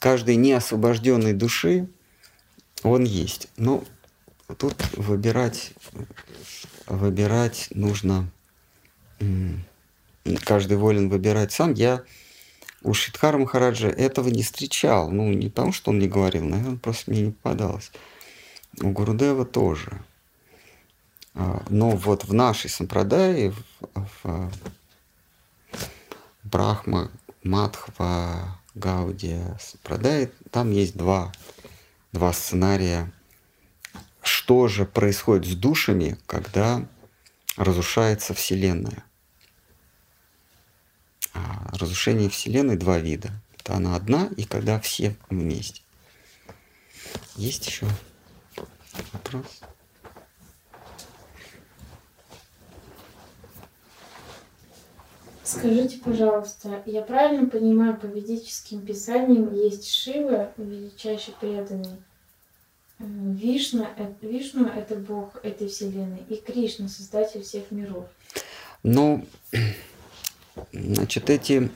каждой 0.00 0.36
неосвобожденной 0.36 1.32
души 1.32 1.88
он 2.82 3.04
есть. 3.04 3.48
Но 3.56 3.84
тут 4.58 4.74
выбирать, 4.96 5.72
выбирать 6.86 7.68
нужно, 7.70 8.30
каждый 10.44 10.76
волен 10.76 11.08
выбирать 11.08 11.52
сам. 11.52 11.72
Я 11.72 12.02
у 12.86 12.94
Шидхара 12.94 13.36
Махараджа 13.36 13.88
этого 13.88 14.28
не 14.28 14.42
встречал. 14.42 15.10
Ну, 15.10 15.32
не 15.32 15.48
потому, 15.48 15.72
что 15.72 15.90
он 15.90 15.98
не 15.98 16.06
говорил, 16.06 16.44
наверное, 16.44 16.78
просто 16.78 17.10
мне 17.10 17.22
не 17.22 17.30
попадалось. 17.32 17.90
У 18.80 18.90
Гурудева 18.90 19.44
тоже. 19.44 20.00
А, 21.34 21.64
но 21.68 21.90
вот 21.90 22.24
в 22.24 22.32
нашей 22.32 22.70
сампрадае, 22.70 23.52
в, 23.94 24.10
в 24.22 24.52
Брахма, 26.44 27.10
Мадхва, 27.42 28.60
Гаудия, 28.74 29.58
Сампрадае, 29.60 30.30
там 30.50 30.70
есть 30.70 30.96
два, 30.96 31.32
два 32.12 32.32
сценария. 32.32 33.12
Что 34.22 34.68
же 34.68 34.84
происходит 34.84 35.46
с 35.50 35.56
душами, 35.56 36.18
когда 36.26 36.86
разрушается 37.56 38.32
Вселенная? 38.32 39.04
А 41.36 41.76
разрушение 41.76 42.30
Вселенной 42.30 42.76
два 42.76 42.98
вида. 42.98 43.30
Это 43.58 43.74
она 43.74 43.96
одна 43.96 44.28
и 44.36 44.44
когда 44.44 44.80
все 44.80 45.16
вместе. 45.28 45.82
Есть 47.36 47.66
еще 47.66 47.86
вопрос? 49.12 49.60
Скажите, 55.44 55.98
пожалуйста, 55.98 56.82
я 56.86 57.02
правильно 57.02 57.48
понимаю, 57.48 57.96
по 57.96 58.06
ведическим 58.06 58.84
писаниям 58.84 59.54
есть 59.54 59.88
Шива, 59.88 60.52
величайший 60.56 61.34
преданный, 61.40 61.96
э, 62.98 63.04
Вишна, 63.04 63.88
Вишну– 64.20 64.66
это 64.76 64.96
бог 64.96 65.36
этой 65.44 65.68
вселенной, 65.68 66.24
и 66.28 66.36
Кришна– 66.36 66.88
создатель 66.88 67.42
всех 67.42 67.70
миров. 67.70 68.06
Ну, 68.82 69.24
значит, 70.72 71.30
эти, 71.30 71.70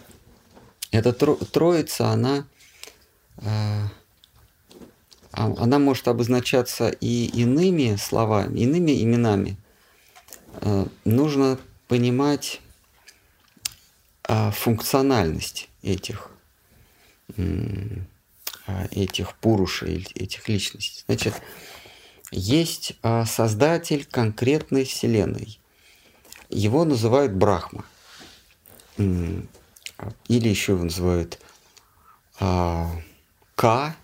эта 0.91 1.12
троица, 1.12 2.09
она, 2.09 2.47
э, 3.39 3.43
а, 5.33 5.55
она 5.59 5.78
может 5.78 6.09
обозначаться 6.09 6.89
и 6.89 7.26
иными 7.26 7.97
словами, 7.97 8.61
иными 8.61 9.03
именами. 9.03 9.57
Э, 10.62 10.87
нужно 11.05 11.59
понимать 11.89 12.61
а, 14.24 14.51
функциональность 14.51 15.68
этих, 15.83 16.31
этих 18.91 19.35
пурушей, 19.37 20.07
этих 20.14 20.49
личностей. 20.49 21.05
Значит, 21.07 21.35
есть 22.31 22.97
создатель 23.26 24.05
конкретной 24.05 24.85
вселенной. 24.85 25.59
Его 26.49 26.85
называют 26.85 27.33
Брахма. 27.33 27.85
Или 29.01 30.49
еще 30.49 30.73
его 30.73 30.85
называют 30.85 31.41
К. 32.39 33.97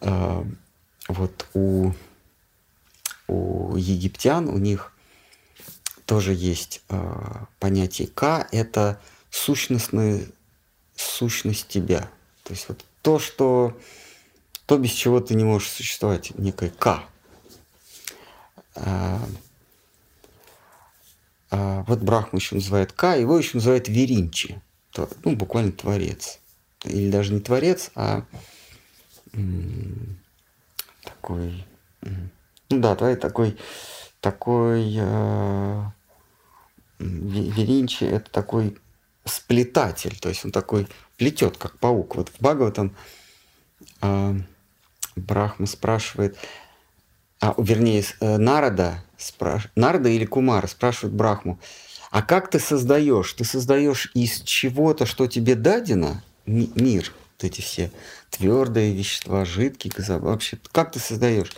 Вот 1.08 1.46
у, 1.54 1.92
у 3.26 3.76
египтян, 3.76 4.48
у 4.48 4.58
них 4.58 4.92
тоже 6.06 6.34
есть 6.34 6.82
э, 6.88 7.44
понятие 7.58 8.06
К, 8.06 8.46
это 8.52 9.00
сущностная 9.28 10.24
сущность 10.94 11.68
тебя. 11.68 12.10
То 12.44 12.52
есть 12.52 12.68
вот 12.68 12.84
то, 13.02 13.18
что 13.18 13.76
то, 14.66 14.78
без 14.78 14.90
чего 14.90 15.20
ты 15.20 15.34
не 15.34 15.44
можешь 15.44 15.68
существовать, 15.68 16.36
некое 16.38 16.70
К. 16.70 16.86
А, 16.86 17.04
а, 18.76 19.20
вот 21.50 21.98
Брахма 22.00 22.38
еще 22.38 22.54
называет 22.54 22.92
К, 22.92 23.16
его 23.16 23.36
еще 23.36 23.56
называют 23.56 23.88
Веринчи, 23.88 24.60
ну, 25.24 25.34
буквально 25.34 25.72
творец. 25.72 26.38
Или 26.84 27.10
даже 27.10 27.32
не 27.32 27.40
творец, 27.40 27.90
а 27.94 28.24
такой, 31.02 31.64
ну 32.02 32.78
да, 32.80 32.94
твой 32.94 33.16
такой, 33.16 33.58
такой 34.20 34.96
э- 34.96 35.84
Веринчи 37.00 38.04
это 38.04 38.30
такой 38.30 38.76
сплетатель, 39.24 40.18
то 40.18 40.28
есть 40.28 40.44
он 40.44 40.52
такой 40.52 40.86
плетет, 41.16 41.56
как 41.56 41.78
паук. 41.78 42.16
Вот 42.16 42.28
в 42.28 42.40
Бхагаватам 42.40 42.94
э, 44.02 44.34
Брахма 45.16 45.66
спрашивает, 45.66 46.36
а, 47.40 47.54
вернее, 47.56 48.04
э, 48.20 48.36
Нарада, 48.36 49.02
спраш... 49.20 49.68
Нарада 49.74 50.08
или 50.08 50.24
Кумара 50.24 50.66
спрашивают 50.66 51.14
Брахму, 51.14 51.58
а 52.10 52.22
как 52.22 52.50
ты 52.50 52.58
создаешь? 52.58 53.32
Ты 53.34 53.44
создаешь 53.44 54.10
из 54.14 54.40
чего-то, 54.42 55.06
что 55.06 55.26
тебе 55.26 55.54
дадено, 55.54 56.22
мир, 56.46 57.12
вот 57.40 57.44
эти 57.44 57.60
все 57.60 57.90
твердые 58.30 58.92
вещества, 58.94 59.44
жидкие, 59.44 59.92
газовые. 59.94 60.32
Вообще, 60.32 60.58
как 60.72 60.92
ты 60.92 60.98
создаешь? 60.98 61.52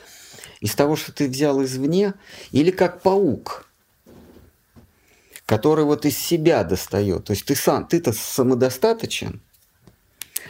Из 0.60 0.74
того, 0.74 0.96
что 0.96 1.12
ты 1.12 1.28
взял 1.28 1.62
извне, 1.64 2.14
или 2.50 2.70
как 2.70 3.00
паук, 3.02 3.66
который 5.46 5.84
вот 5.84 6.04
из 6.04 6.16
себя 6.16 6.64
достает. 6.64 7.24
То 7.24 7.32
есть 7.32 7.46
ты 7.46 7.54
сам, 7.54 7.86
ты-то 7.86 8.12
самодостаточен. 8.12 9.40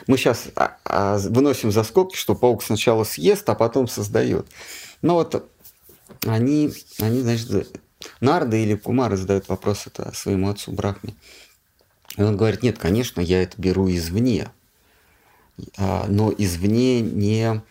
Мы 0.07 0.17
сейчас 0.17 0.49
а, 0.57 0.77
а, 0.85 1.19
выносим 1.19 1.71
за 1.71 1.85
скобки, 1.85 2.17
что 2.17 2.35
паук 2.35 2.63
сначала 2.63 3.05
съест, 3.05 3.49
а 3.49 3.55
потом 3.55 3.89
создает. 3.89 4.47
Но 5.01 5.15
вот 5.15 5.49
они, 6.25 6.73
они 6.99 7.21
значит, 7.21 7.81
Нарды 8.21 8.63
или 8.63 8.75
Кумары 8.75 9.17
задают 9.17 9.49
вопрос 9.49 9.87
это 9.87 10.15
своему 10.15 10.49
отцу 10.49 10.73
Брахме. 10.73 11.15
И 12.17 12.23
он 12.23 12.37
говорит, 12.37 12.63
нет, 12.63 12.79
конечно, 12.79 13.21
я 13.21 13.43
это 13.43 13.61
беру 13.61 13.91
извне, 13.91 14.51
а, 15.77 16.07
но 16.09 16.33
извне 16.37 17.01
не, 17.01 17.63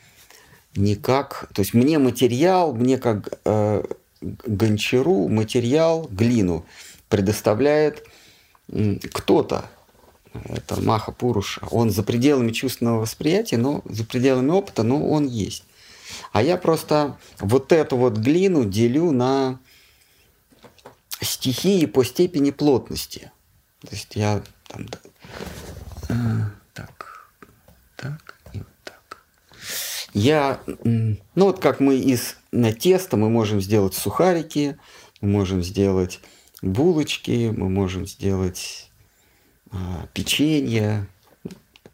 не 0.75 0.95
как... 0.95 1.49
То 1.53 1.61
есть 1.61 1.73
мне 1.73 1.99
материал, 1.99 2.73
мне 2.73 2.97
как 2.97 3.39
э, 3.45 3.83
гончару 4.21 5.27
материал, 5.27 6.07
глину 6.11 6.65
предоставляет 7.09 8.05
кто-то. 9.13 9.65
Это 10.33 10.81
Маха 10.81 11.11
Пуруша. 11.11 11.61
Он 11.71 11.89
за 11.91 12.03
пределами 12.03 12.51
чувственного 12.51 13.01
восприятия, 13.01 13.57
но 13.57 13.81
за 13.85 14.05
пределами 14.05 14.49
опыта, 14.51 14.83
но 14.83 15.09
он 15.09 15.27
есть. 15.27 15.65
А 16.31 16.41
я 16.41 16.57
просто 16.57 17.17
вот 17.39 17.71
эту 17.71 17.97
вот 17.97 18.17
глину 18.17 18.65
делю 18.65 19.11
на 19.11 19.59
стихии 21.21 21.85
по 21.85 22.03
степени 22.03 22.51
плотности. 22.51 23.31
То 23.81 23.95
есть 23.95 24.15
я 24.15 24.43
там 24.67 24.87
э, 26.09 26.13
так, 26.73 27.29
так 27.95 28.35
и 28.53 28.59
вот 28.59 28.67
так. 28.83 29.23
Я, 30.13 30.59
ну 30.83 31.17
вот 31.35 31.59
как 31.59 31.79
мы 31.79 31.97
из 31.97 32.37
теста 32.79 33.17
мы 33.17 33.29
можем 33.29 33.61
сделать 33.61 33.93
сухарики, 33.93 34.77
мы 35.21 35.29
можем 35.29 35.63
сделать 35.63 36.19
булочки, 36.61 37.53
мы 37.55 37.69
можем 37.69 38.05
сделать 38.05 38.91
а, 39.71 40.07
печенье. 40.13 41.07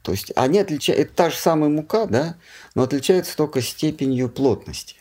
То 0.07 0.13
есть 0.13 0.31
они 0.37 0.59
отличаются, 0.59 1.03
это 1.03 1.13
та 1.13 1.29
же 1.29 1.35
самая 1.35 1.69
мука, 1.69 2.05
да, 2.05 2.37
но 2.75 2.83
отличается 2.83 3.35
только 3.35 3.61
степенью 3.61 4.29
плотности. 4.29 4.95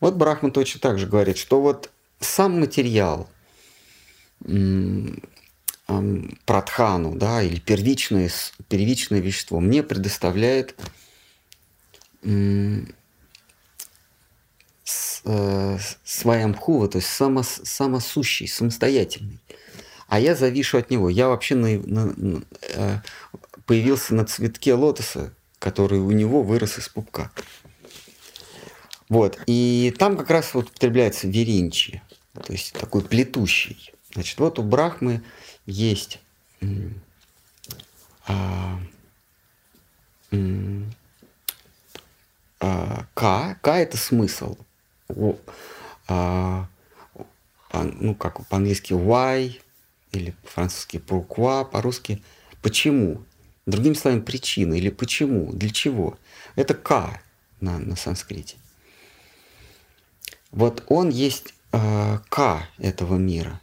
Вот 0.00 0.16
Брахман 0.16 0.50
точно 0.50 0.80
так 0.80 0.98
же 0.98 1.06
говорит, 1.06 1.38
что 1.38 1.62
вот 1.62 1.88
сам 2.18 2.58
материал 2.58 3.28
пратхану, 6.44 7.14
да, 7.14 7.40
или 7.40 7.60
первичное, 7.60 8.28
первичное 8.68 9.20
вещество 9.20 9.60
мне 9.60 9.84
предоставляет 9.84 10.74
э, 12.24 12.80
своямхува, 16.04 16.88
то 16.88 16.98
есть 16.98 17.10
само, 17.10 17.44
самосущий, 17.44 18.48
самостоятельный. 18.48 19.38
А 20.08 20.18
я 20.18 20.34
завишу 20.34 20.78
от 20.78 20.90
него. 20.90 21.08
Я 21.08 21.28
вообще 21.28 21.54
на, 21.54 21.78
на, 21.78 22.12
на, 22.16 22.42
э, 22.60 22.98
появился 23.66 24.14
на 24.14 24.24
цветке 24.24 24.74
лотоса, 24.74 25.34
который 25.58 25.98
у 25.98 26.10
него 26.10 26.42
вырос 26.42 26.78
из 26.78 26.88
пупка. 26.88 27.30
Вот. 29.08 29.38
И 29.46 29.94
там 29.98 30.16
как 30.16 30.30
раз 30.30 30.54
вот 30.54 30.70
употребляется 30.70 31.28
веринчи, 31.28 32.02
то 32.32 32.52
есть 32.52 32.72
такой 32.72 33.02
плетущий. 33.02 33.92
Значит, 34.14 34.38
вот 34.38 34.58
у 34.58 34.62
Брахмы 34.62 35.22
есть 35.66 36.20
а, 38.26 38.78
а, 42.60 43.06
К. 43.14 43.58
К– 43.60 43.68
это 43.76 43.96
смысл. 43.96 44.56
О, 45.08 45.36
а, 46.08 46.68
по, 47.70 47.82
ну, 47.82 48.14
как 48.14 48.46
по-английски 48.48 48.92
why, 48.92 49.60
или 50.12 50.30
по-французски 50.42 50.98
pourquoi, 50.98 51.64
по-русски 51.64 52.22
почему. 52.60 53.24
Другими 53.66 53.94
словами, 53.94 54.20
причина 54.20 54.74
или 54.74 54.90
почему, 54.90 55.52
для 55.52 55.70
чего. 55.70 56.18
Это 56.56 56.74
К 56.74 57.20
на, 57.60 57.78
на 57.78 57.96
санскрите. 57.96 58.56
Вот 60.50 60.84
он 60.88 61.08
есть 61.08 61.54
э, 61.72 62.18
К 62.28 62.68
этого 62.78 63.16
мира, 63.16 63.60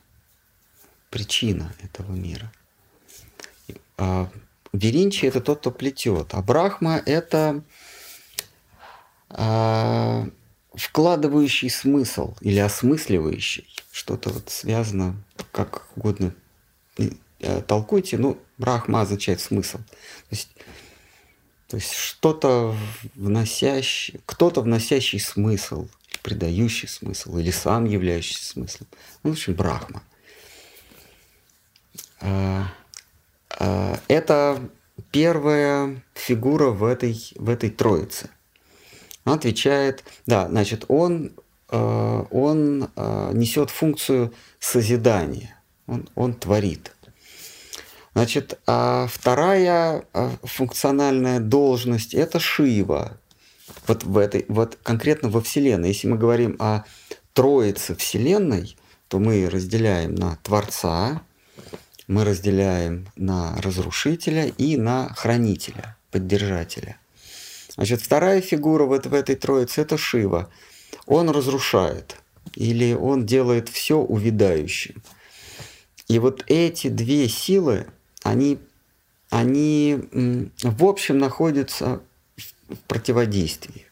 причина 1.09 1.73
этого 1.83 2.13
мира. 2.13 2.51
Э, 3.97 4.27
Веринчи 4.71 5.25
это 5.25 5.41
тот, 5.41 5.59
кто 5.59 5.71
плетет, 5.71 6.29
а 6.33 6.41
Брахма 6.41 7.01
это 7.05 7.63
э, 9.29 10.29
вкладывающий 10.75 11.69
смысл 11.69 12.35
или 12.41 12.59
осмысливающий, 12.59 13.67
что-то 13.91 14.29
вот 14.29 14.49
связано, 14.49 15.15
как 15.51 15.87
угодно 15.95 16.33
э, 16.97 17.61
толкуйте, 17.61 18.17
ну, 18.17 18.37
Брахма 18.59 19.01
означает 19.01 19.39
смысл. 19.39 19.77
То 19.77 20.31
есть, 20.31 20.49
то 21.67 21.77
есть 21.77 21.93
что-то 21.93 22.75
вносящий, 23.15 24.19
кто-то 24.25 24.61
вносящий 24.61 25.19
смысл, 25.19 25.87
придающий 26.21 26.89
смысл 26.89 27.37
или 27.37 27.51
сам 27.51 27.85
являющийся 27.85 28.45
смыслом. 28.45 28.87
Ну, 29.23 29.31
в 29.31 29.33
общем, 29.33 29.53
Брахма. 29.53 30.03
А, 32.19 32.67
а, 33.57 33.97
это 34.09 34.69
первая 35.09 36.03
фигура 36.13 36.67
в 36.67 36.83
этой, 36.83 37.17
в 37.35 37.49
этой 37.49 37.69
троице. 37.69 38.29
Он 39.23 39.33
отвечает, 39.33 40.03
да, 40.25 40.49
значит, 40.49 40.83
он, 40.89 41.31
а, 41.69 42.27
он 42.29 42.89
несет 43.31 43.69
функцию 43.69 44.33
созидания, 44.59 45.55
он, 45.87 46.09
он 46.15 46.33
творит. 46.33 46.91
Значит, 48.19 48.59
а 48.67 49.07
вторая 49.07 50.03
функциональная 50.43 51.39
должность– 51.39 52.13
это 52.13 52.37
Шива, 52.37 53.17
вот 53.87 54.03
в 54.03 54.17
этой, 54.17 54.43
вот 54.49 54.77
конкретно 54.83 55.29
во 55.29 55.39
Вселенной. 55.39 55.87
Если 55.87 56.07
мы 56.07 56.17
говорим 56.17 56.57
о 56.59 56.83
Троице 57.31 57.95
Вселенной, 57.95 58.75
то 59.07 59.19
мы 59.19 59.49
разделяем 59.49 60.15
на 60.15 60.35
Творца, 60.43 61.21
мы 62.07 62.25
разделяем 62.25 63.07
на 63.15 63.55
Разрушителя 63.61 64.47
и 64.47 64.75
на 64.75 65.13
Хранителя, 65.13 65.95
Поддержателя. 66.11 66.97
Значит, 67.75 68.01
вторая 68.01 68.41
фигура 68.41 68.83
вот 68.83 69.05
в 69.05 69.13
этой 69.13 69.37
Троице– 69.37 69.79
это 69.83 69.97
Шива. 69.97 70.49
Он 71.05 71.29
разрушает, 71.29 72.17
или 72.53 72.93
он 72.93 73.25
делает 73.25 73.69
все 73.69 73.95
увядающим. 73.95 75.01
И 76.09 76.19
вот 76.19 76.43
эти 76.47 76.89
две 76.89 77.29
силы, 77.29 77.87
они, 78.23 78.59
они 79.29 79.99
в 80.63 80.85
общем 80.85 81.17
находятся 81.17 82.01
в 82.67 82.77
противодействии. 82.87 83.85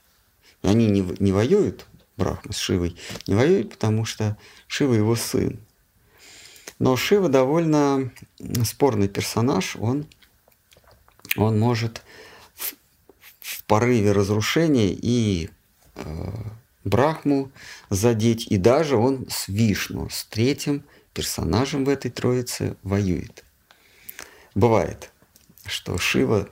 Они 0.61 0.88
не, 0.88 1.01
не 1.19 1.32
воюют, 1.32 1.86
Брахма 2.17 2.51
с 2.51 2.57
Шивой, 2.57 2.95
не 3.28 3.36
воюют, 3.36 3.71
потому 3.71 4.05
что 4.05 4.38
Шива 4.67 4.93
его 4.93 5.15
сын. 5.15 5.59
Но 6.80 6.95
Шива 6.95 7.30
довольно 7.30 8.11
спорный 8.65 9.07
персонаж, 9.07 9.75
он, 9.75 10.05
он 11.36 11.59
может 11.59 12.01
в, 12.55 12.75
в 13.39 13.63
порыве 13.63 14.11
разрушения 14.11 14.89
и 14.89 15.49
э, 15.95 16.34
Брахму 16.84 17.51
задеть, 17.89 18.47
и 18.47 18.57
даже 18.57 18.95
он 18.95 19.28
с 19.30 19.47
Вишну, 19.47 20.09
с 20.09 20.25
третьим 20.25 20.84
персонажем 21.13 21.86
в 21.86 21.89
этой 21.89 22.11
троице 22.11 22.78
воюет. 22.84 23.43
Бывает, 24.58 25.12
что 25.68 25.99
Шива 25.99 26.49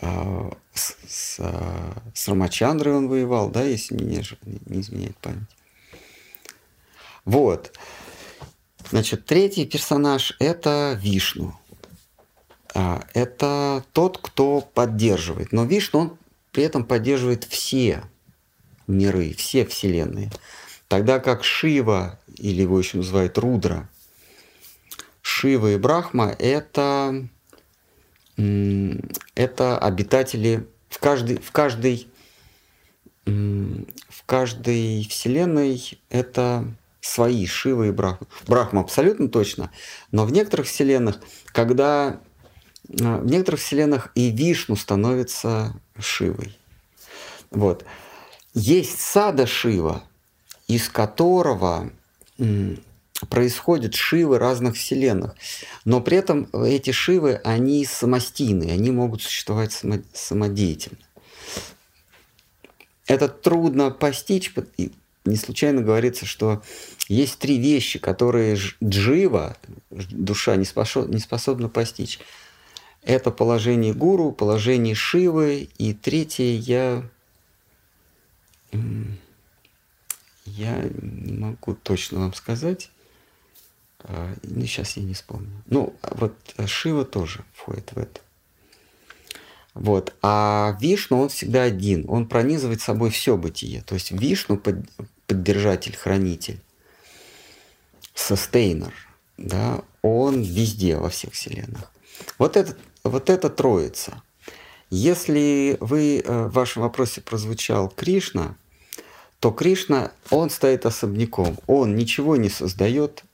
а, 0.00 0.52
с, 0.72 0.96
с, 1.08 1.40
а, 1.40 2.00
с 2.14 2.28
Рамачандрой 2.28 2.94
он 2.94 3.08
воевал, 3.08 3.50
да, 3.50 3.64
если 3.64 3.96
не, 3.96 4.22
не, 4.44 4.60
не 4.66 4.80
изменяет 4.80 5.16
память. 5.16 5.48
Вот. 7.24 7.76
Значит, 8.90 9.26
третий 9.26 9.66
персонаж– 9.66 10.36
это 10.38 10.96
Вишну. 11.02 11.58
А, 12.72 13.04
это 13.14 13.84
тот, 13.92 14.18
кто 14.18 14.60
поддерживает. 14.60 15.50
Но 15.50 15.64
Вишну, 15.64 15.98
он 15.98 16.18
при 16.52 16.62
этом 16.62 16.84
поддерживает 16.84 17.42
все 17.42 18.04
миры, 18.86 19.34
все 19.34 19.66
вселенные. 19.66 20.30
Тогда 20.86 21.18
как 21.18 21.42
Шива, 21.42 22.20
или 22.36 22.62
его 22.62 22.78
еще 22.78 22.98
называют 22.98 23.38
Рудра, 23.38 23.88
Шива 25.22 25.72
и 25.72 25.76
Брахма– 25.76 26.34
это 26.38 27.28
это 29.34 29.78
обитатели 29.78 30.66
в 30.88 30.98
каждой, 30.98 31.40
в 31.40 31.50
каждой, 31.50 32.08
в 33.26 34.24
каждой 34.26 35.06
вселенной 35.08 36.00
это 36.08 36.64
свои 37.00 37.46
Шивы 37.46 37.88
и 37.88 37.90
Брахма. 37.90 38.26
Брахма 38.46 38.80
абсолютно 38.82 39.28
точно, 39.28 39.72
но 40.12 40.24
в 40.24 40.32
некоторых 40.32 40.66
вселенных, 40.66 41.20
когда 41.46 42.20
в 42.84 43.26
некоторых 43.26 43.60
вселенных 43.60 44.12
и 44.14 44.30
Вишну 44.30 44.76
становится 44.76 45.74
Шивой. 45.98 46.56
Вот. 47.50 47.84
Есть 48.54 49.00
сада 49.00 49.46
Шива, 49.46 50.04
из 50.68 50.88
которого 50.88 51.90
происходят 53.26 53.94
шивы 53.94 54.38
разных 54.38 54.76
вселенных. 54.76 55.34
Но 55.84 56.00
при 56.00 56.18
этом 56.18 56.48
эти 56.52 56.90
шивы, 56.90 57.40
они 57.44 57.84
самостийные, 57.84 58.72
они 58.72 58.90
могут 58.90 59.22
существовать 59.22 59.72
самодеятельно. 60.12 60.98
Это 63.06 63.28
трудно 63.28 63.90
постичь, 63.90 64.54
не 65.24 65.36
случайно 65.36 65.82
говорится, 65.82 66.26
что 66.26 66.62
есть 67.08 67.38
три 67.38 67.58
вещи, 67.58 67.98
которые 67.98 68.58
джива, 68.82 69.56
душа, 69.90 70.56
не 70.56 70.64
способна, 70.64 71.14
не 71.14 71.20
способна 71.20 71.68
постичь. 71.68 72.18
Это 73.02 73.30
положение 73.30 73.94
гуру, 73.94 74.32
положение 74.32 74.94
Шивы, 74.94 75.68
и 75.78 75.94
третье 75.94 76.44
я 76.44 77.08
я 80.44 80.82
не 81.00 81.32
могу 81.32 81.74
точно 81.74 82.20
вам 82.20 82.34
сказать. 82.34 82.90
А, 84.00 84.34
ну, 84.42 84.62
сейчас 84.62 84.96
я 84.96 85.02
не 85.02 85.14
вспомню. 85.14 85.62
Ну, 85.66 85.94
вот 86.02 86.34
Шива 86.66 87.04
тоже 87.04 87.44
входит 87.54 87.92
в 87.92 87.98
это. 87.98 88.20
Вот. 89.74 90.14
А 90.22 90.76
Вишну, 90.80 91.20
он 91.20 91.28
всегда 91.28 91.62
один. 91.62 92.04
Он 92.08 92.26
пронизывает 92.26 92.80
собой 92.80 93.10
все 93.10 93.36
бытие. 93.36 93.82
То 93.82 93.94
есть 93.94 94.10
Вишну– 94.10 94.60
поддержатель, 95.26 95.96
хранитель, 95.96 96.60
сустейнер, 98.14 98.94
да, 99.36 99.82
он 100.02 100.40
везде, 100.40 100.96
во 100.96 101.10
всех 101.10 101.34
вселенных. 101.34 101.92
Вот 102.38 102.56
это, 102.56 102.76
вот 103.04 103.28
это 103.28 103.50
троица. 103.50 104.22
Если 104.90 105.76
вы, 105.80 106.22
э, 106.24 106.46
в 106.46 106.52
вашем 106.52 106.82
вопросе 106.82 107.20
прозвучал 107.20 107.88
Кришна– 107.88 108.56
то 109.40 109.52
Кришна, 109.52 110.12
он 110.30 110.50
стоит 110.50 110.84
особняком, 110.84 111.58
он 111.66 111.94
ничего 111.94 112.36
не 112.36 112.48
создает, 112.48 113.24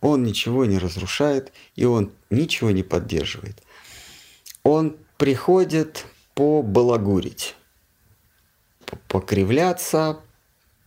он 0.00 0.22
ничего 0.22 0.64
не 0.64 0.78
разрушает, 0.78 1.52
и 1.74 1.84
он 1.84 2.12
ничего 2.30 2.70
не 2.70 2.82
поддерживает. 2.82 3.62
Он 4.62 4.96
приходит 5.16 6.06
побалагурить, 6.34 7.56
покривляться, 9.08 10.20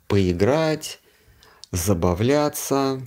поиграть, 0.07 0.99
забавляться, 1.71 3.01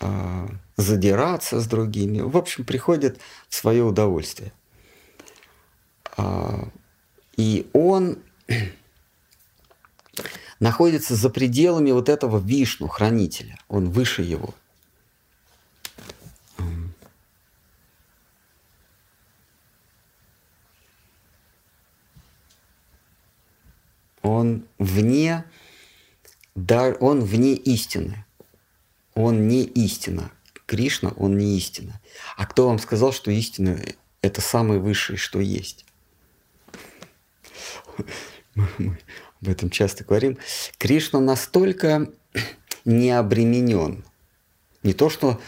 а, 0.00 0.48
задираться 0.76 1.60
с 1.60 1.66
другими. 1.66 2.20
В 2.20 2.36
общем, 2.36 2.64
приходит 2.64 3.20
в 3.48 3.54
свое 3.54 3.82
удовольствие. 3.82 4.52
А, 6.16 6.68
и 7.36 7.68
он 7.72 8.18
находится 10.60 11.14
за 11.14 11.30
пределами 11.30 11.90
вот 11.90 12.08
этого 12.08 12.38
Вишну, 12.38 12.88
хранителя. 12.88 13.58
Он 13.68 13.90
выше 13.90 14.22
его. 14.22 14.54
Он 24.22 24.64
вне, 24.78 25.44
да, 26.54 26.94
он 27.00 27.22
вне 27.22 27.54
истины. 27.54 28.26
Он 29.14 29.48
не 29.48 29.64
истина. 29.64 30.30
Кришна, 30.66 31.10
он 31.16 31.38
не 31.38 31.56
истина. 31.56 31.98
А 32.36 32.44
кто 32.44 32.66
вам 32.66 32.78
сказал, 32.78 33.12
что 33.12 33.30
истина– 33.30 33.80
это 34.22 34.40
самое 34.42 34.80
высшее, 34.80 35.16
что 35.16 35.40
есть? 35.40 35.86
об 39.40 39.48
этом 39.48 39.70
часто 39.70 40.04
говорим, 40.04 40.38
Кришна 40.78 41.20
настолько 41.20 42.08
не 42.84 43.10
обременен. 43.10 44.04
Не 44.82 44.92
то, 44.92 45.10
что 45.10 45.40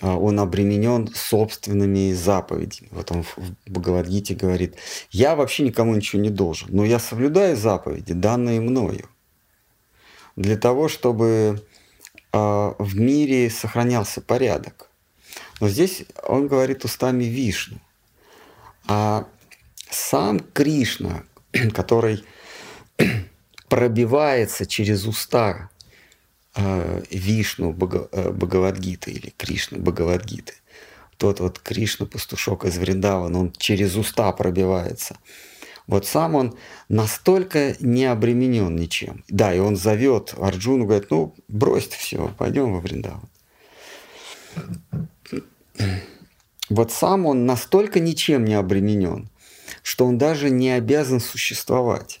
а, 0.00 0.16
он 0.16 0.38
обременен 0.40 1.08
собственными 1.14 2.12
заповедями. 2.12 2.88
Вот 2.92 3.10
он 3.10 3.22
в 3.24 3.36
Бхагавадгите 3.66 4.34
говорит, 4.34 4.76
я 5.10 5.34
вообще 5.34 5.64
никому 5.64 5.94
ничего 5.94 6.22
не 6.22 6.30
должен, 6.30 6.68
но 6.70 6.84
я 6.84 6.98
соблюдаю 6.98 7.56
заповеди, 7.56 8.12
данные 8.12 8.60
мною, 8.60 9.08
для 10.36 10.56
того, 10.56 10.88
чтобы 10.88 11.64
а, 12.32 12.74
в 12.78 12.96
мире 12.96 13.50
сохранялся 13.50 14.20
порядок. 14.20 14.90
Но 15.60 15.68
здесь 15.68 16.04
он 16.22 16.46
говорит 16.46 16.84
устами 16.84 17.24
Вишну. 17.24 17.80
А 18.86 19.26
сам 19.90 20.38
Кришна, 20.38 21.24
который 21.74 22.24
пробивается 23.68 24.66
через 24.66 25.06
уста 25.06 25.70
э, 26.54 27.02
Вишну 27.10 27.72
Бхагавадгиты 27.72 29.12
или 29.12 29.32
Кришна 29.36 29.78
Бхагавадгиты. 29.78 30.54
Тот 31.16 31.40
вот 31.40 31.58
Кришна, 31.58 32.06
пастушок 32.06 32.64
из 32.64 32.78
Вриндавана, 32.78 33.38
он 33.38 33.52
через 33.52 33.96
уста 33.96 34.30
пробивается. 34.32 35.18
Вот 35.88 36.06
сам 36.06 36.34
он 36.34 36.56
настолько 36.88 37.74
не 37.80 38.04
обременен 38.04 38.76
ничем. 38.76 39.24
Да, 39.28 39.54
и 39.54 39.58
он 39.58 39.74
зовет 39.74 40.34
Арджуну, 40.38 40.84
говорит, 40.84 41.10
ну, 41.10 41.34
брось 41.48 41.88
все, 41.88 42.32
пойдем 42.36 42.74
во 42.74 42.80
Вриндаван. 42.80 43.28
Вот 46.68 46.92
сам 46.92 47.24
он 47.24 47.46
настолько 47.46 47.98
ничем 47.98 48.44
не 48.44 48.52
обременен, 48.52 49.30
что 49.82 50.04
он 50.04 50.18
даже 50.18 50.50
не 50.50 50.70
обязан 50.70 51.18
существовать. 51.18 52.20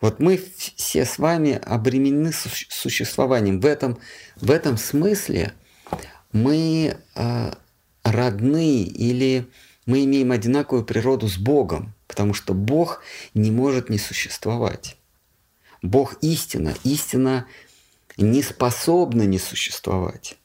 Вот 0.00 0.20
мы 0.20 0.40
все 0.76 1.04
с 1.04 1.18
вами 1.18 1.52
обременены 1.52 2.32
существованием. 2.32 3.60
В 3.60 3.66
этом, 3.66 3.98
в 4.36 4.50
этом 4.50 4.76
смысле 4.76 5.54
мы 6.32 6.96
э, 7.14 7.52
родны 8.02 8.82
или 8.82 9.48
мы 9.86 10.04
имеем 10.04 10.32
одинаковую 10.32 10.84
природу 10.84 11.28
с 11.28 11.38
Богом, 11.38 11.94
потому 12.08 12.34
что 12.34 12.54
Бог 12.54 13.02
не 13.34 13.50
может 13.50 13.88
не 13.88 13.98
существовать. 13.98 14.96
Бог 15.82 16.16
истина, 16.22 16.74
истина 16.84 17.46
не 18.16 18.42
способна 18.42 19.22
не 19.22 19.38
существовать. 19.38 20.36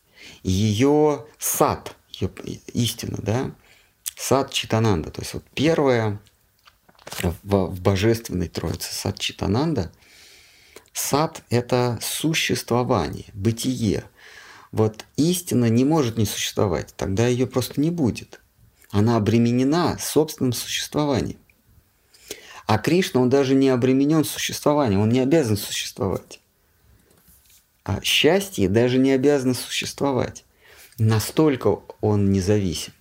Ее 0.43 1.26
сад, 1.39 1.95
ее 2.10 2.30
истина, 2.74 3.18
да, 3.22 3.52
сад 4.16 4.52
Читананда. 4.52 5.10
То 5.10 5.22
есть 5.22 5.34
вот 5.34 5.43
первое 5.56 6.20
в, 7.12 7.36
в 7.43 7.82
божественной 7.82 8.47
Троице 8.47 8.93
сад 8.93 9.20
Читананда, 9.20 9.91
сад– 10.93 11.43
это 11.49 11.99
существование, 12.01 13.26
бытие. 13.34 14.03
Вот 14.72 15.05
истина 15.18 15.70
не 15.70 15.84
может 15.84 16.18
не 16.18 16.26
существовать, 16.26 16.93
тогда 16.95 17.28
ее 17.28 17.47
просто 17.47 17.82
не 17.82 17.91
будет. 17.91 18.39
Она 18.89 19.18
обременена 19.18 19.97
собственным 19.99 20.53
существованием. 20.53 21.38
А 22.68 22.78
Кришна, 22.78 23.22
он 23.22 23.30
даже 23.30 23.53
не 23.53 23.70
обременен 23.70 24.24
существованием, 24.24 25.01
он 25.01 25.09
не 25.09 25.20
обязан 25.20 25.57
существовать. 25.57 26.39
А 27.84 27.99
счастье 28.01 28.70
даже 28.70 28.97
не 28.97 29.12
обязано 29.12 29.53
существовать. 29.53 30.45
Настолько 30.97 31.82
он 31.99 32.32
независим. 32.32 32.93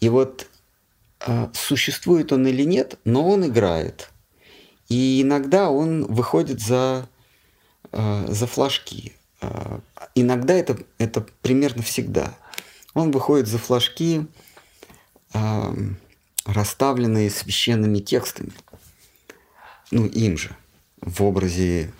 И 0.00 0.08
вот 0.08 0.46
существует 1.54 2.32
он 2.32 2.46
или 2.46 2.62
нет, 2.64 2.98
но 3.04 3.28
он 3.28 3.46
играет. 3.46 4.10
И 4.88 5.22
иногда 5.22 5.70
он 5.70 6.04
выходит 6.04 6.60
за, 6.60 7.08
а, 7.92 8.26
за 8.28 8.46
флажки. 8.46 9.14
А, 9.40 9.80
иногда 10.14 10.54
это, 10.54 10.78
это 10.98 11.26
примерно 11.40 11.82
всегда. 11.82 12.34
Он 12.94 13.10
выходит 13.10 13.46
за 13.46 13.58
флажки, 13.58 14.26
расставленные 16.44 17.30
священными 17.30 18.00
текстами. 18.00 18.52
Ну, 19.90 20.04
им 20.04 20.36
же, 20.36 20.54
в 21.00 21.22
образе 21.22 21.90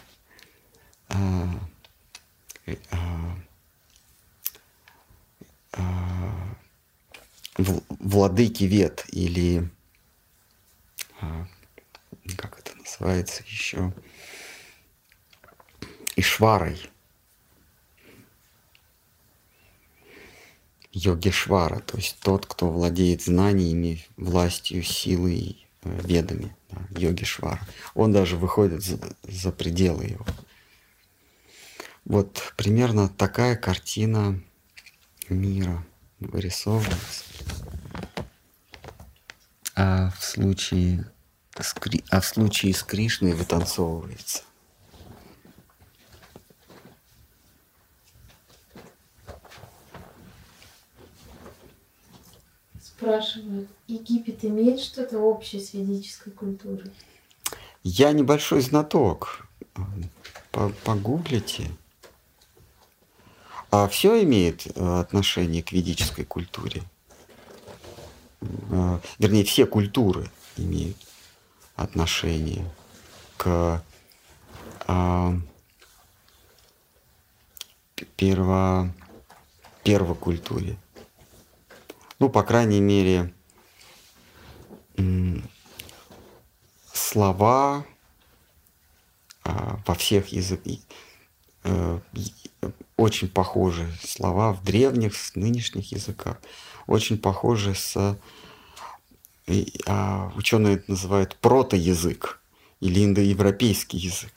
владыки 7.56 8.64
Вет 8.64 9.04
или 9.08 9.68
а, 11.20 11.46
как 12.36 12.58
это 12.58 12.76
называется 12.76 13.42
еще 13.46 13.92
Ишварой. 16.16 16.78
Йогишвара, 20.94 21.80
то 21.80 21.96
есть 21.96 22.18
тот, 22.20 22.44
кто 22.44 22.68
владеет 22.68 23.22
знаниями, 23.22 24.04
властью, 24.18 24.82
силой, 24.82 25.66
э, 25.84 26.00
ведами, 26.02 26.54
да, 26.70 26.82
йогишвара. 26.90 27.66
Он 27.94 28.12
даже 28.12 28.36
выходит 28.36 28.82
за, 28.82 28.98
за 29.22 29.52
пределы 29.52 30.04
его. 30.04 30.26
Вот 32.04 32.52
примерно 32.58 33.08
такая 33.08 33.56
картина 33.56 34.38
мира– 35.30 35.82
вырисовывается. 36.28 37.24
А 39.74 40.10
в 40.10 40.22
случае 40.22 41.10
с, 41.58 41.74
Кри... 41.74 42.04
а 42.10 42.20
в 42.20 42.26
случае 42.26 42.74
с 42.74 42.82
Кришной 42.82 43.32
вытанцовывается. 43.32 44.42
Спрашивают, 52.80 53.68
Египет 53.88 54.44
имеет 54.44 54.80
что-то 54.80 55.18
общее 55.18 55.60
с 55.60 55.74
ведической 55.74 56.32
культурой? 56.32 56.92
Я 57.82 58.12
небольшой 58.12 58.60
знаток. 58.60 59.46
Погуглите. 60.84 61.70
А 63.72 63.88
все 63.88 64.22
имеет 64.22 64.66
э, 64.66 65.00
отношение 65.00 65.62
к 65.62 65.72
ведической 65.72 66.26
культуре. 66.26 66.82
Э, 68.42 68.98
вернее, 69.18 69.44
все 69.44 69.64
культуры 69.64 70.30
имеют 70.58 70.98
отношение 71.74 72.70
к 73.38 73.82
а, 74.86 75.34
перво, 78.16 78.92
первокультуре. 79.82 80.76
Ну, 82.18 82.28
по 82.28 82.42
крайней 82.42 82.80
мере, 82.80 83.32
слова 86.92 87.86
во 89.44 89.94
всех 89.94 90.28
языках, 90.28 90.76
э, 91.64 92.00
очень 92.96 93.28
похожи 93.28 93.88
слова 94.02 94.52
в 94.52 94.62
древних, 94.64 95.16
с 95.16 95.34
нынешних 95.34 95.92
языках, 95.92 96.38
очень 96.86 97.18
похожи 97.18 97.74
с 97.74 98.18
а, 99.86 100.32
ученые 100.36 100.76
это 100.76 100.90
называют 100.90 101.36
протоязык 101.36 102.40
или 102.80 103.04
индоевропейский 103.04 103.98
язык. 103.98 104.32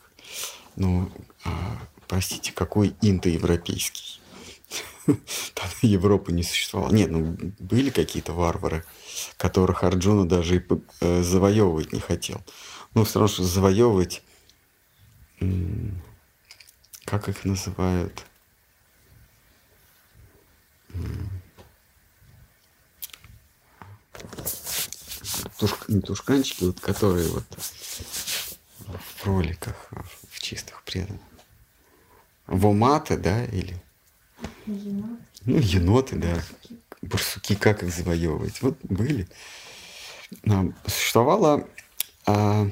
Ну, 0.76 1.12
а, 1.43 1.78
простите, 2.08 2.51
какой 2.51 2.95
индоевропейский? 3.01 4.20
Тогда 5.06 5.76
Европы 5.82 6.32
не 6.32 6.43
существовало. 6.43 6.91
Нет, 6.91 7.12
ну 7.12 7.38
были 7.60 7.91
какие-то 7.91 8.34
варвары, 8.34 8.84
которых 9.38 9.84
Арджуна 9.84 10.28
даже 10.28 10.58
и 10.58 10.64
э, 11.01 11.22
завоевывать 11.22 11.93
не 11.93 11.99
хотел. 11.99 12.41
Ну, 12.95 13.03
все 13.03 13.20
равно, 13.20 13.34
что 13.34 13.43
завоевывать, 13.43 14.24
как 17.03 17.30
их 17.30 17.45
называют? 17.45 18.26
Туш, 25.58 25.74
не 25.88 26.02
тушканчики, 26.02 26.66
вот 26.66 26.80
которые 26.80 27.28
вот 27.30 27.46
в 28.88 29.26
роликах, 29.26 29.76
в 30.30 30.39
чистых 30.39 30.84
преданных. 30.84 31.22
Воматы, 32.48 33.18
да, 33.18 33.46
или? 33.46 33.82
Еноты. 34.66 35.24
Ну, 35.46 35.58
еноты, 35.58 36.16
да. 36.18 36.43
Барсуки, 37.02 37.56
как 37.56 37.84
их 37.84 37.93
завоевывать? 37.93 38.62
Вот 38.62 38.78
были. 38.84 39.28
А, 40.48 40.66
существовала 40.88 41.68
а, 42.26 42.68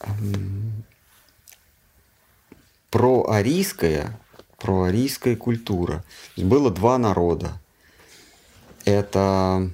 а, 0.00 0.16
проарийская, 2.90 4.18
проарийская 4.60 5.36
культура. 5.36 6.04
Было 6.36 6.70
два 6.70 6.98
народа. 6.98 7.60
Это 8.84 9.70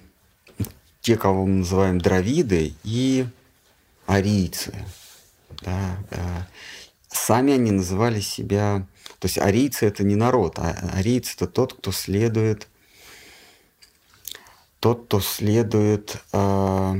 те, 1.00 1.16
кого 1.16 1.46
мы 1.46 1.58
называем 1.58 2.00
дравиды 2.00 2.74
и 2.82 3.26
арийцы. 4.06 4.74
Да, 5.62 5.96
да. 6.10 6.48
Сами 7.08 7.52
они 7.52 7.70
называли 7.70 8.20
себя... 8.20 8.86
То 9.18 9.26
есть 9.26 9.38
арийцы— 9.38 9.86
это 9.86 10.04
не 10.04 10.16
народ, 10.16 10.58
а 10.58 10.72
арийцы— 10.92 11.34
это 11.36 11.46
тот, 11.46 11.74
кто 11.74 11.92
следует... 11.92 12.68
Тот, 14.80 15.06
кто 15.06 15.20
следует 15.20 16.18
э, 16.32 16.94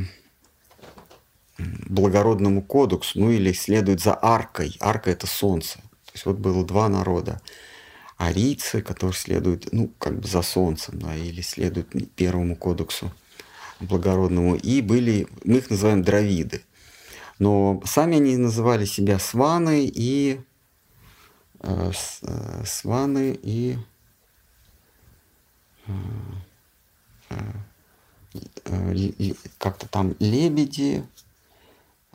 благородному 1.58 2.62
кодексу, 2.62 3.20
ну 3.20 3.30
или 3.30 3.52
следует 3.52 4.00
за 4.00 4.18
аркой. 4.20 4.76
Арка— 4.80 5.10
это 5.12 5.26
солнце. 5.26 5.78
То 6.06 6.12
есть 6.14 6.26
вот 6.26 6.38
было 6.38 6.64
два 6.64 6.88
народа. 6.88 7.40
Арийцы, 8.16 8.80
которые 8.80 9.14
следуют, 9.14 9.72
ну, 9.72 9.90
как 9.98 10.20
бы 10.20 10.26
за 10.26 10.42
солнцем, 10.42 10.98
да, 10.98 11.14
или 11.14 11.42
следуют 11.42 11.88
первому 12.14 12.56
кодексу 12.56 13.12
благородному, 13.80 14.56
и 14.56 14.80
были, 14.80 15.28
мы 15.44 15.58
их 15.58 15.68
называем 15.68 16.02
дравиды. 16.02 16.62
Но 17.38 17.82
сами 17.84 18.16
они 18.16 18.36
называли 18.38 18.86
себя 18.86 19.18
сваны 19.18 19.86
и 19.86 20.40
э, 21.60 21.92
э 22.22 22.64
сваны 22.64 23.38
и 23.42 23.76
э, 25.86 25.92
э, 28.64 29.34
как-то 29.58 29.86
там 29.88 30.16
лебеди, 30.18 31.04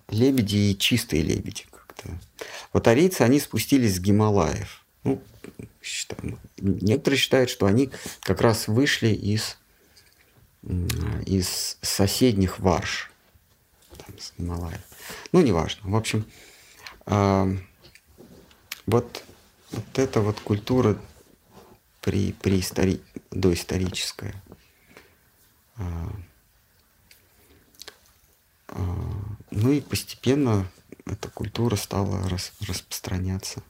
лебеди 0.09 0.55
и 0.55 0.77
чистые 0.77 1.21
лебеди 1.21 1.65
как-то. 1.69 2.09
Вот 2.73 2.87
арийцы, 2.87 3.21
они 3.21 3.39
спустились 3.39 3.97
с 3.97 3.99
Гималаев. 3.99 4.80
Считаю, 5.81 6.39
некоторые 6.57 7.17
считают, 7.17 7.49
что 7.49 7.65
они 7.65 7.91
как 8.21 8.41
раз 8.41 8.67
вышли 8.67 9.09
из 9.09 9.57
из 11.25 11.77
соседних 11.81 12.59
варш, 12.59 13.11
там, 13.97 14.19
с 14.19 14.33
Гималая. 14.37 14.83
Ну, 15.31 15.41
неважно. 15.41 15.89
В 15.89 15.95
общем, 15.95 16.25
э, 17.07 17.57
вот, 18.85 19.23
вот 19.71 19.99
эта 19.99 20.21
вот 20.21 20.39
культура 20.39 20.97
при, 22.01 22.33
при 22.33 22.59
истори, 22.59 23.01
доисторическая. 23.31 24.35
Э, 25.77 25.83
э, 28.67 28.75
ну 29.49 29.71
и 29.71 29.81
постепенно 29.81 30.69
эта 31.05 31.29
культура 31.29 31.75
стала 31.75 32.29
рас, 32.29 32.53
распространяться. 32.67 33.63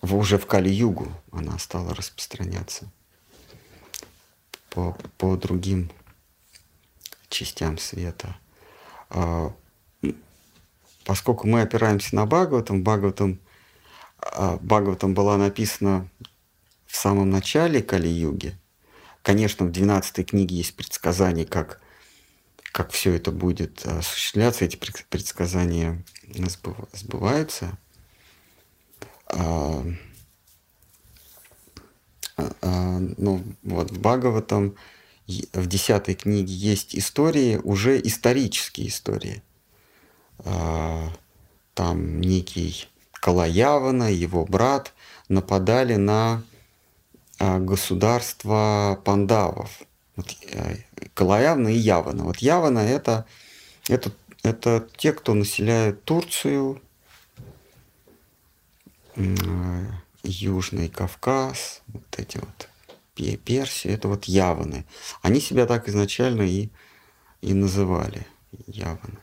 В, 0.00 0.16
уже 0.16 0.38
в 0.38 0.46
Кали-Югу 0.46 1.08
она 1.30 1.58
стала 1.58 1.94
распространяться 1.94 2.90
по, 4.70 4.96
по 5.18 5.36
другим 5.36 5.90
частям 7.28 7.78
света. 7.78 8.36
А, 9.10 9.52
поскольку 11.04 11.46
мы 11.46 11.62
опираемся 11.62 12.16
на 12.16 12.24
Бхагаватам, 12.26 12.82
Бхагаватам, 12.82 13.40
а, 14.18 14.56
Бхагаватам 14.56 15.14
была 15.14 15.36
написана 15.36 16.08
в 16.86 16.96
самом 16.96 17.30
начале 17.30 17.82
Кали-юги. 17.82 18.56
Конечно, 19.22 19.66
в 19.66 19.70
12 19.70 20.28
книге 20.28 20.56
есть 20.56 20.74
предсказания, 20.76 21.44
как, 21.44 21.80
как 22.72 22.90
все 22.90 23.14
это 23.14 23.30
будет 23.30 23.84
осуществляться. 23.84 24.64
Эти 24.64 24.76
предсказания 24.76 26.02
сбываются. 26.94 27.78
А, 29.32 29.84
а, 32.36 32.52
а, 32.62 32.98
ну, 33.16 33.42
вот 33.62 33.90
в 33.90 34.00
Бхагаватам 34.00 34.74
в 35.26 35.66
десятой 35.66 36.14
книге 36.14 36.52
есть 36.52 36.96
истории, 36.96 37.56
уже 37.62 38.00
исторические 38.00 38.88
истории. 38.88 39.42
А, 40.38 41.12
там 41.74 42.20
некий 42.20 42.88
Калаявана, 43.12 44.10
его 44.12 44.44
брат, 44.44 44.92
нападали 45.28 45.96
на 45.96 46.42
государство 47.38 49.00
пандавов. 49.04 49.80
Вот, 50.16 50.26
э, 50.52 50.76
Калаявна 51.14 51.68
и 51.68 51.76
Явана. 51.76 52.24
Вот 52.24 52.38
Явана 52.38 52.80
это, 52.80 53.24
это, 53.88 54.12
это 54.42 54.86
те, 54.98 55.12
кто 55.12 55.32
населяют 55.32 56.04
Турцию, 56.04 56.82
Южный 60.22 60.88
Кавказ, 60.88 61.82
вот 61.88 62.18
эти 62.18 62.38
вот 62.38 62.68
Персию, 63.44 63.92
это 63.92 64.08
вот 64.08 64.24
яваны. 64.24 64.86
Они 65.20 65.40
себя 65.40 65.66
так 65.66 65.88
изначально 65.88 66.42
и, 66.42 66.70
и 67.42 67.52
называли 67.52 68.26
яваны. 68.66 69.18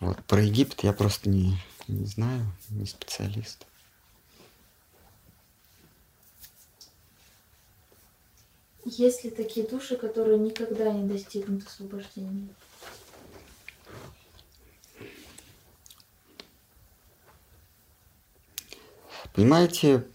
Вот 0.00 0.22
про 0.24 0.42
Египет 0.42 0.84
я 0.84 0.92
просто 0.92 1.28
не, 1.28 1.58
не 1.88 2.06
знаю, 2.06 2.46
не 2.70 2.86
специалист. 2.86 3.66
Есть 8.84 9.24
ли 9.24 9.30
такие 9.30 9.66
души, 9.66 9.96
которые 9.96 10.38
никогда 10.38 10.92
не 10.92 11.08
достигнут 11.08 11.66
освобождения? 11.66 12.48
Понимаете, 19.36 20.06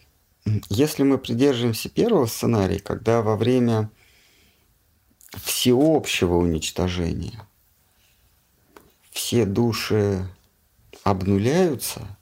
если 0.69 1.03
мы 1.03 1.19
придерживаемся 1.19 1.89
первого 1.89 2.25
сценария, 2.25 2.79
когда 2.79 3.21
во 3.21 3.37
время 3.37 3.91
всеобщего 5.43 6.37
уничтожения 6.37 7.47
все 9.11 9.45
души 9.45 10.27
обнуляются, 11.03 12.17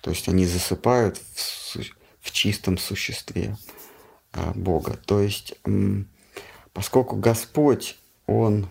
то 0.00 0.08
есть 0.08 0.26
они 0.26 0.46
засыпают 0.46 1.18
в, 1.18 1.76
в 2.22 2.30
чистом 2.30 2.78
существе 2.78 3.58
а, 4.32 4.52
Бога. 4.54 4.98
То 5.04 5.20
есть, 5.20 5.54
поскольку 6.72 7.16
Господь, 7.16 7.98
Он... 8.26 8.70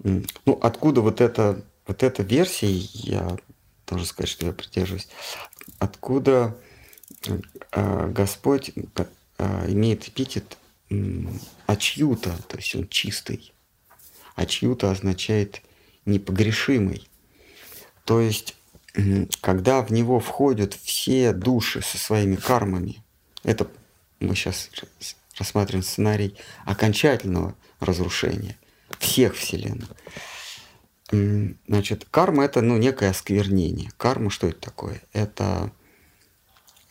Ну, 0.00 0.58
откуда 0.60 1.00
вот 1.00 1.20
эта, 1.20 1.64
вот 1.86 2.02
эта 2.02 2.24
версия, 2.24 2.72
я 2.72 3.38
должен 3.86 4.06
сказать, 4.06 4.30
что 4.30 4.46
я 4.46 4.52
придерживаюсь, 4.52 5.08
откуда 5.78 6.56
а, 7.72 8.08
Господь 8.08 8.72
а, 9.38 9.64
имеет 9.68 10.08
эпитет 10.08 10.58
Ачьюта, 11.66 12.36
то 12.48 12.56
есть 12.56 12.74
он 12.74 12.88
чистый. 12.88 13.52
Ачьюта 14.36 14.90
означает 14.90 15.62
непогрешимый. 16.04 17.08
То 18.04 18.20
есть, 18.20 18.54
когда 19.40 19.82
в 19.82 19.90
него 19.90 20.20
входят 20.20 20.74
все 20.74 21.32
души 21.32 21.82
со 21.82 21.98
своими 21.98 22.36
кармами, 22.36 23.02
это 23.42 23.68
мы 24.20 24.34
сейчас 24.34 24.70
рассматриваем 25.38 25.82
сценарий 25.82 26.36
окончательного 26.64 27.56
разрушения 27.80 28.56
всех 28.98 29.34
вселенных. 29.34 29.88
Значит, 31.66 32.06
карма 32.10 32.44
это 32.44 32.60
ну, 32.60 32.76
некое 32.76 33.10
осквернение. 33.10 33.90
Карма 33.96 34.30
что 34.30 34.48
это 34.48 34.60
такое? 34.60 35.02
Это 35.12 35.72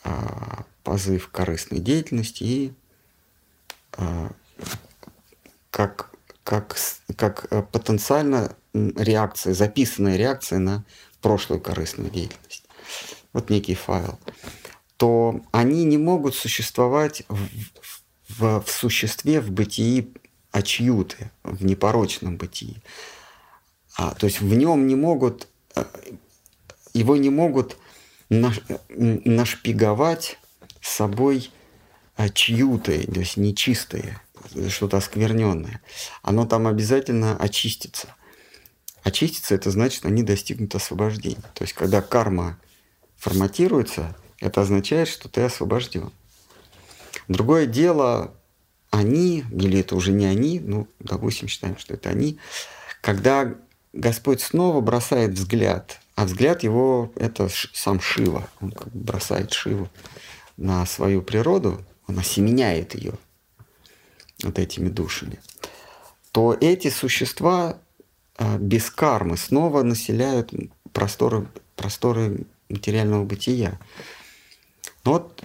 а, 0.02 0.64
позыв 0.82 1.28
корыстной 1.28 1.80
деятельности 1.80 2.44
и 2.44 2.72
а, 3.92 4.30
как, 5.70 6.10
как, 6.44 6.76
как 7.16 7.46
э, 7.50 7.62
потенциально 7.62 8.54
реакция, 8.72 9.54
записанная 9.54 10.16
реакция 10.16 10.58
на 10.58 10.84
прошлую 11.20 11.60
корыстную 11.60 12.10
деятельность. 12.10 12.64
Вот 13.32 13.50
некий 13.50 13.74
файл. 13.74 14.18
То 14.96 15.40
они 15.50 15.84
не 15.84 15.98
могут 15.98 16.36
существовать 16.36 17.24
в, 17.28 17.48
в, 18.28 18.60
в 18.62 18.70
существе, 18.70 19.40
в 19.40 19.50
бытии 19.50 20.12
очьюты, 20.52 21.32
в 21.42 21.64
непорочном 21.64 22.36
бытии. 22.36 22.76
А, 23.96 24.14
то 24.14 24.26
есть 24.26 24.40
в 24.40 24.54
нем 24.54 24.86
не 24.86 24.96
могут, 24.96 25.48
э, 25.76 25.84
его 26.92 27.16
не 27.16 27.30
могут 27.30 27.76
наш, 28.28 28.60
нашпиговать 28.88 30.38
собой 30.80 31.50
чьютое, 32.34 33.04
то 33.06 33.20
есть 33.20 33.36
нечистое, 33.36 34.22
что-то 34.68 34.98
оскверненное. 34.98 35.80
Оно 36.22 36.46
там 36.46 36.66
обязательно 36.66 37.36
очистится. 37.36 38.14
Очиститься– 39.02 39.54
это 39.56 39.70
значит, 39.70 40.06
они 40.06 40.22
достигнут 40.22 40.74
освобождения. 40.74 41.42
То 41.54 41.64
есть, 41.64 41.74
когда 41.74 42.00
карма 42.00 42.58
форматируется, 43.16 44.16
это 44.40 44.62
означает, 44.62 45.08
что 45.08 45.28
ты 45.28 45.42
освобожден. 45.42 46.10
Другое 47.28 47.66
дело, 47.66 48.34
они, 48.90 49.44
или 49.50 49.80
это 49.80 49.96
уже 49.96 50.12
не 50.12 50.26
они, 50.26 50.60
ну, 50.60 50.88
допустим, 51.00 51.48
считаем, 51.48 51.76
что 51.78 51.94
это 51.94 52.10
они, 52.10 52.38
когда 53.00 53.54
Господь 53.94 54.40
снова 54.40 54.80
бросает 54.80 55.34
взгляд, 55.34 56.00
а 56.16 56.24
взгляд 56.24 56.64
его– 56.64 57.12
это 57.16 57.48
сам 57.72 58.00
Шива, 58.00 58.48
он 58.60 58.72
как 58.72 58.88
бы 58.92 59.04
бросает 59.04 59.52
Шиву 59.52 59.88
на 60.56 60.84
свою 60.84 61.22
природу, 61.22 61.80
он 62.08 62.18
осеменяет 62.18 62.96
ее 62.96 63.12
вот 64.42 64.58
этими 64.58 64.88
душами, 64.88 65.38
то 66.32 66.56
эти 66.60 66.90
существа 66.90 67.78
а, 68.36 68.58
без 68.58 68.90
кармы 68.90 69.36
снова 69.36 69.84
населяют 69.84 70.52
просторы, 70.92 71.46
просторы 71.76 72.46
материального 72.68 73.24
бытия. 73.24 73.78
Вот 75.04 75.40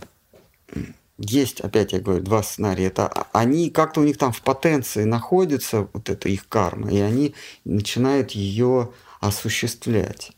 есть, 1.20 1.60
опять 1.60 1.92
я 1.94 2.00
говорю, 2.00 2.24
два 2.24 2.42
сценария. 2.42 2.88
Это 2.88 3.08
они 3.34 3.70
как-то 3.70 4.02
у 4.02 4.04
них 4.04 4.18
там 4.18 4.32
в 4.32 4.42
потенции 4.42 5.04
находятся, 5.04 5.88
вот 5.94 6.10
это 6.10 6.30
их 6.30 6.48
карма, 6.48 6.90
и 6.90 7.00
они 7.00 7.36
начинают 7.66 8.32
ее 8.32 8.92
осуществлять. 9.20 10.32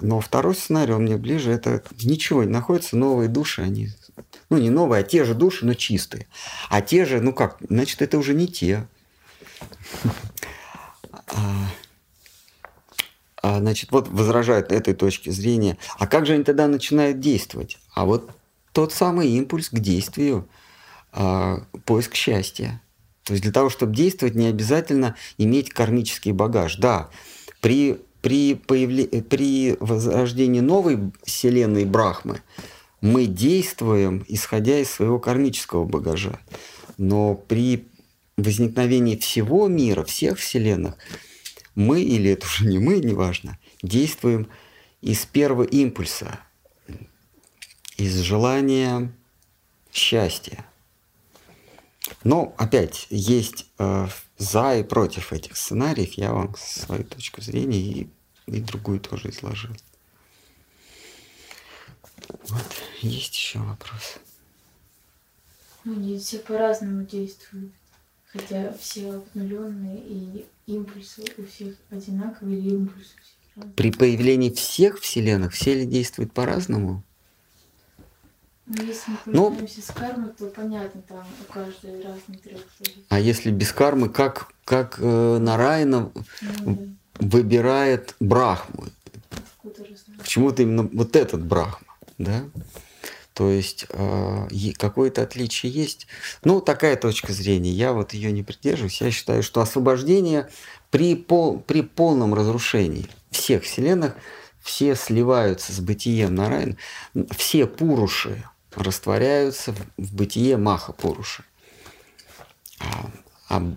Но 0.00 0.20
второй 0.20 0.54
сценарий, 0.54 0.92
он 0.92 1.04
мне 1.04 1.16
ближе, 1.16 1.52
это 1.52 1.82
ничего 2.02 2.42
не 2.44 2.50
находится, 2.50 2.96
новые 2.96 3.28
души, 3.28 3.62
они 3.62 3.88
ну, 4.50 4.58
не 4.58 4.70
новые, 4.70 5.00
а 5.00 5.02
те 5.02 5.24
же 5.24 5.34
души, 5.34 5.66
но 5.66 5.74
чистые. 5.74 6.26
А 6.68 6.80
те 6.80 7.04
же, 7.04 7.20
ну 7.20 7.32
как, 7.32 7.58
значит, 7.68 8.02
это 8.02 8.18
уже 8.18 8.34
не 8.34 8.46
те. 8.46 8.86
А, 11.28 11.68
а, 13.42 13.58
значит, 13.58 13.90
вот 13.90 14.08
возражают 14.08 14.70
этой 14.72 14.94
точки 14.94 15.30
зрения. 15.30 15.78
А 15.98 16.06
как 16.06 16.26
же 16.26 16.34
они 16.34 16.44
тогда 16.44 16.66
начинают 16.66 17.20
действовать? 17.20 17.78
А 17.94 18.04
вот 18.04 18.30
тот 18.76 18.92
самый 18.92 19.30
импульс 19.30 19.70
к 19.70 19.78
действию, 19.78 20.50
а, 21.10 21.62
поиск 21.86 22.14
счастья. 22.14 22.82
То 23.22 23.32
есть 23.32 23.42
для 23.42 23.50
того, 23.50 23.70
чтобы 23.70 23.96
действовать, 23.96 24.34
не 24.34 24.48
обязательно 24.48 25.16
иметь 25.38 25.70
кармический 25.70 26.32
багаж. 26.32 26.76
Да, 26.76 27.08
при, 27.62 27.96
при, 28.20 28.54
появле... 28.54 29.06
при 29.06 29.78
возрождении 29.80 30.60
новой 30.60 31.10
вселенной 31.24 31.86
Брахмы 31.86 32.42
мы 33.00 33.24
действуем, 33.24 34.26
исходя 34.28 34.78
из 34.78 34.90
своего 34.90 35.18
кармического 35.18 35.86
багажа. 35.86 36.38
Но 36.98 37.34
при 37.34 37.88
возникновении 38.36 39.16
всего 39.16 39.68
мира, 39.68 40.04
всех 40.04 40.38
вселенных, 40.38 40.96
мы, 41.74 42.02
или 42.02 42.32
это 42.32 42.44
уже 42.44 42.66
не 42.66 42.78
мы, 42.78 42.98
неважно, 42.98 43.58
действуем 43.82 44.48
из 45.00 45.24
первого 45.24 45.62
импульса, 45.62 46.40
из 47.96 48.18
желания 48.20 49.12
счастья. 49.92 50.64
Но 52.22 52.54
опять 52.56 53.06
есть 53.10 53.66
э, 53.78 54.06
за 54.38 54.76
и 54.76 54.82
против 54.82 55.32
этих 55.32 55.56
сценариев. 55.56 56.14
Я 56.14 56.32
вам 56.32 56.54
свою 56.56 57.04
точку 57.04 57.40
зрения 57.40 57.80
и, 57.80 58.08
и 58.46 58.60
другую 58.60 59.00
тоже 59.00 59.30
изложил. 59.30 59.72
Вот, 62.28 62.82
есть 63.00 63.34
еще 63.34 63.58
вопрос. 63.60 64.18
Ну, 65.84 65.94
они 65.94 66.18
все 66.18 66.38
по-разному 66.38 67.04
действуют. 67.04 67.72
Хотя 68.32 68.72
все 68.74 69.14
обнуленные 69.14 69.98
и 69.98 70.46
импульсы 70.66 71.24
у 71.38 71.46
всех 71.46 71.74
одинаковые, 71.90 72.58
или 72.58 72.70
импульсы 72.70 73.14
у 73.14 73.60
всех 73.60 73.74
При 73.76 73.90
появлении 73.92 74.50
всех 74.50 75.00
вселенных 75.00 75.52
все 75.52 75.74
ли 75.74 75.86
действуют 75.86 76.32
по-разному? 76.32 77.02
Ну, 78.66 78.82
если 78.82 79.10
мы 79.12 79.18
ну, 79.26 79.68
с 79.68 79.92
кармой, 79.92 80.30
то 80.36 80.46
понятно, 80.46 81.00
там 81.02 81.24
у 81.40 81.52
каждой 81.52 82.02
разный 82.02 82.36
трек. 82.42 82.66
А 83.08 83.20
если 83.20 83.50
без 83.52 83.72
кармы, 83.72 84.08
как, 84.08 84.52
как 84.64 84.98
э, 84.98 85.38
Нарайна 85.38 86.10
ну, 86.40 86.94
да. 87.20 87.26
выбирает 87.26 88.16
Брахму? 88.18 88.86
Почему-то 90.18 90.62
именно 90.62 90.82
вот 90.92 91.14
этот 91.14 91.44
Брахма 91.44 91.86
да, 92.18 92.44
то 93.34 93.50
есть 93.50 93.86
э, 93.90 94.48
какое-то 94.78 95.22
отличие 95.22 95.70
есть. 95.70 96.06
Ну, 96.42 96.60
такая 96.60 96.96
точка 96.96 97.32
зрения. 97.32 97.70
Я 97.70 97.92
вот 97.92 98.14
ее 98.14 98.32
не 98.32 98.42
придерживаюсь. 98.42 99.00
Я 99.02 99.10
считаю, 99.10 99.42
что 99.42 99.60
освобождение 99.60 100.48
при, 100.90 101.14
пол, 101.14 101.60
при 101.60 101.82
полном 101.82 102.32
разрушении 102.32 103.06
всех 103.30 103.64
вселенных, 103.64 104.14
все 104.62 104.96
сливаются 104.96 105.72
с 105.72 105.78
бытием 105.80 106.34
Нараян, 106.34 106.76
все 107.36 107.66
пуруши 107.66 108.42
растворяются 108.76 109.72
в, 109.72 110.14
бытие 110.14 110.56
Маха 110.56 110.92
Пуруши. 110.92 111.44
А, 112.78 113.10
а 113.48 113.72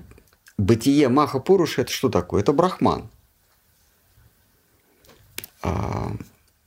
бытие 0.58 1.10
Маха 1.10 1.40
Пуруши 1.40 1.82
это 1.82 1.92
что 1.92 2.10
такое? 2.10 2.42
Это 2.42 2.54
Брахман. 2.54 3.10
А, 5.62 6.12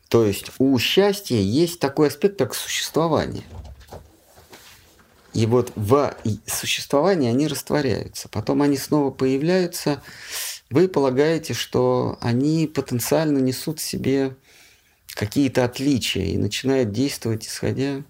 то 0.08 0.24
есть 0.24 0.50
у 0.58 0.78
счастья 0.78 1.36
есть 1.36 1.80
такой 1.80 2.08
аспект, 2.08 2.38
как 2.38 2.54
существование. 2.54 3.44
И 5.32 5.46
вот 5.46 5.72
в 5.76 6.14
существовании 6.46 7.30
они 7.30 7.46
растворяются. 7.46 8.28
Потом 8.28 8.60
они 8.60 8.76
снова 8.76 9.10
появляются. 9.10 10.02
Вы 10.68 10.88
полагаете, 10.88 11.54
что 11.54 12.18
они 12.20 12.66
потенциально 12.66 13.38
несут 13.38 13.80
в 13.80 13.82
себе 13.82 14.36
какие-то 15.14 15.64
отличия 15.64 16.24
и 16.24 16.38
начинают 16.38 16.92
действовать, 16.92 17.46
исходя... 17.46 18.02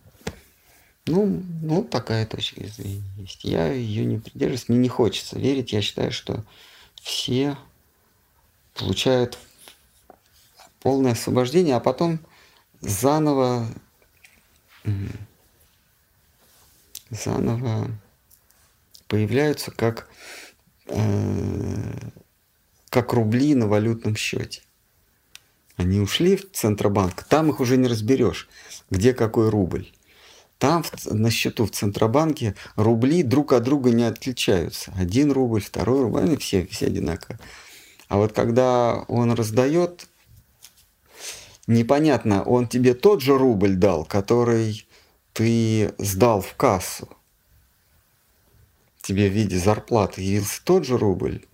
Ну, 1.07 1.43
ну, 1.63 1.83
такая 1.83 2.27
точка 2.27 2.65
зрения 2.69 3.03
есть. 3.17 3.43
Я 3.43 3.73
ее 3.73 4.05
не 4.05 4.19
придерживаюсь, 4.19 4.69
мне 4.69 4.79
не 4.79 4.89
хочется 4.89 5.39
верить. 5.39 5.73
Я 5.73 5.83
считаю, 5.83 6.13
что 6.13 6.45
все 7.01 7.57
получают 8.75 9.37
полное 10.81 11.13
освобождение, 11.13 11.75
а 11.75 11.81
потом 11.81 12.21
заново, 12.81 13.67
заново 17.11 17.91
появляются 19.09 19.73
как, 19.73 20.09
э, 20.87 22.11
как 22.91 23.13
рубли 23.13 23.55
на 23.57 23.67
валютном 23.67 24.15
счете. 24.15 24.63
Они 25.77 25.99
ушли 25.99 26.37
в 26.37 26.53
Центробанк, 26.53 27.25
там 27.25 27.51
их 27.51 27.59
уже 27.59 27.77
не 27.77 27.89
разберешь, 27.89 28.49
где 28.91 29.13
какой 29.13 29.49
рубль. 29.51 29.91
Там 30.63 30.85
на 31.07 31.29
счету 31.29 31.67
в 31.67 31.73
Центробанке 31.73 32.55
рубли 32.77 33.25
друг 33.25 33.53
от 33.53 33.65
друга 33.65 33.91
не 33.91 34.05
отличаются. 34.05 34.93
Один 34.97 35.33
рубль, 35.33 35.61
второй 35.61 36.03
рубль, 36.03 36.21
они 36.21 36.37
все, 36.37 36.65
все 36.67 36.87
одинаковые. 36.87 37.41
А 38.07 38.17
вот 38.17 38.33
когда 38.33 39.03
он 39.09 39.33
раздает, 39.33 40.07
непонятно, 41.67 42.45
он 42.45 42.69
тебе 42.69 42.95
тот 42.95 43.23
же 43.23 43.37
рубль 43.37 43.75
дал, 43.75 44.05
который 44.05 44.87
ты 45.33 45.93
сдал 45.99 46.41
в 46.41 46.55
кассу. 46.55 47.09
Тебе 49.01 49.29
в 49.29 49.33
виде 49.33 49.59
зарплаты 49.59 50.23
явился 50.23 50.63
тот 50.63 50.87
же 50.87 50.97
рубль. 50.97 51.45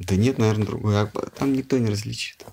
Да 0.00 0.16
нет, 0.16 0.38
наверное, 0.38 0.66
другой. 0.66 1.00
А 1.00 1.06
там 1.06 1.52
никто 1.52 1.78
не 1.78 1.92
различит. 1.92 2.44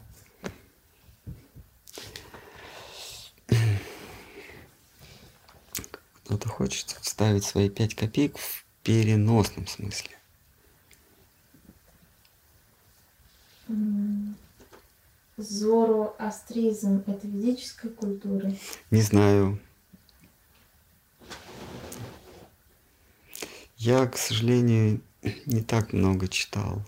Кто-то 6.30 6.48
хочет 6.48 6.96
вставить 7.02 7.44
свои 7.44 7.70
5 7.72 7.96
копеек 7.96 8.38
в 8.38 8.64
переносном 8.84 9.66
смысле. 9.66 10.12
Зороастризм– 15.38 17.04
это 17.08 17.26
ведическая 17.26 17.90
культура? 17.90 18.54
Не 18.92 19.02
знаю. 19.02 19.60
Я, 23.78 24.06
к 24.06 24.16
сожалению, 24.16 25.02
не 25.48 25.64
так 25.64 25.94
много 25.94 26.28
читал. 26.28 26.84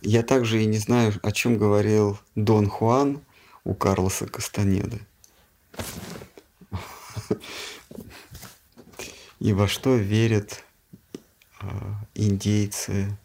Я 0.00 0.24
также 0.24 0.60
и 0.60 0.66
не 0.66 0.78
знаю, 0.78 1.12
о 1.22 1.30
чем 1.30 1.56
говорил 1.56 2.18
Дон 2.34 2.68
Хуан 2.68 3.22
у 3.62 3.74
Карлоса 3.74 4.26
Кастанеды 4.26 5.00
и 9.42 9.52
во 9.52 9.66
что 9.66 9.96
верят 9.96 10.64
а, 11.58 12.00
индейцы 12.14 13.18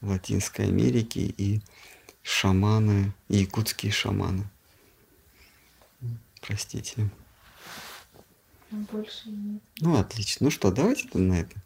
Латинской 0.00 0.66
Америки 0.66 1.34
и 1.36 1.60
шаманы, 2.22 3.12
и 3.28 3.38
якутские 3.38 3.90
шаманы. 3.90 4.48
Простите. 6.40 7.10
Больше 8.70 9.30
нет. 9.30 9.60
Ну, 9.80 9.96
отлично. 9.96 10.44
Ну 10.44 10.50
что, 10.52 10.70
давайте 10.70 11.08
на 11.18 11.40
это. 11.40 11.56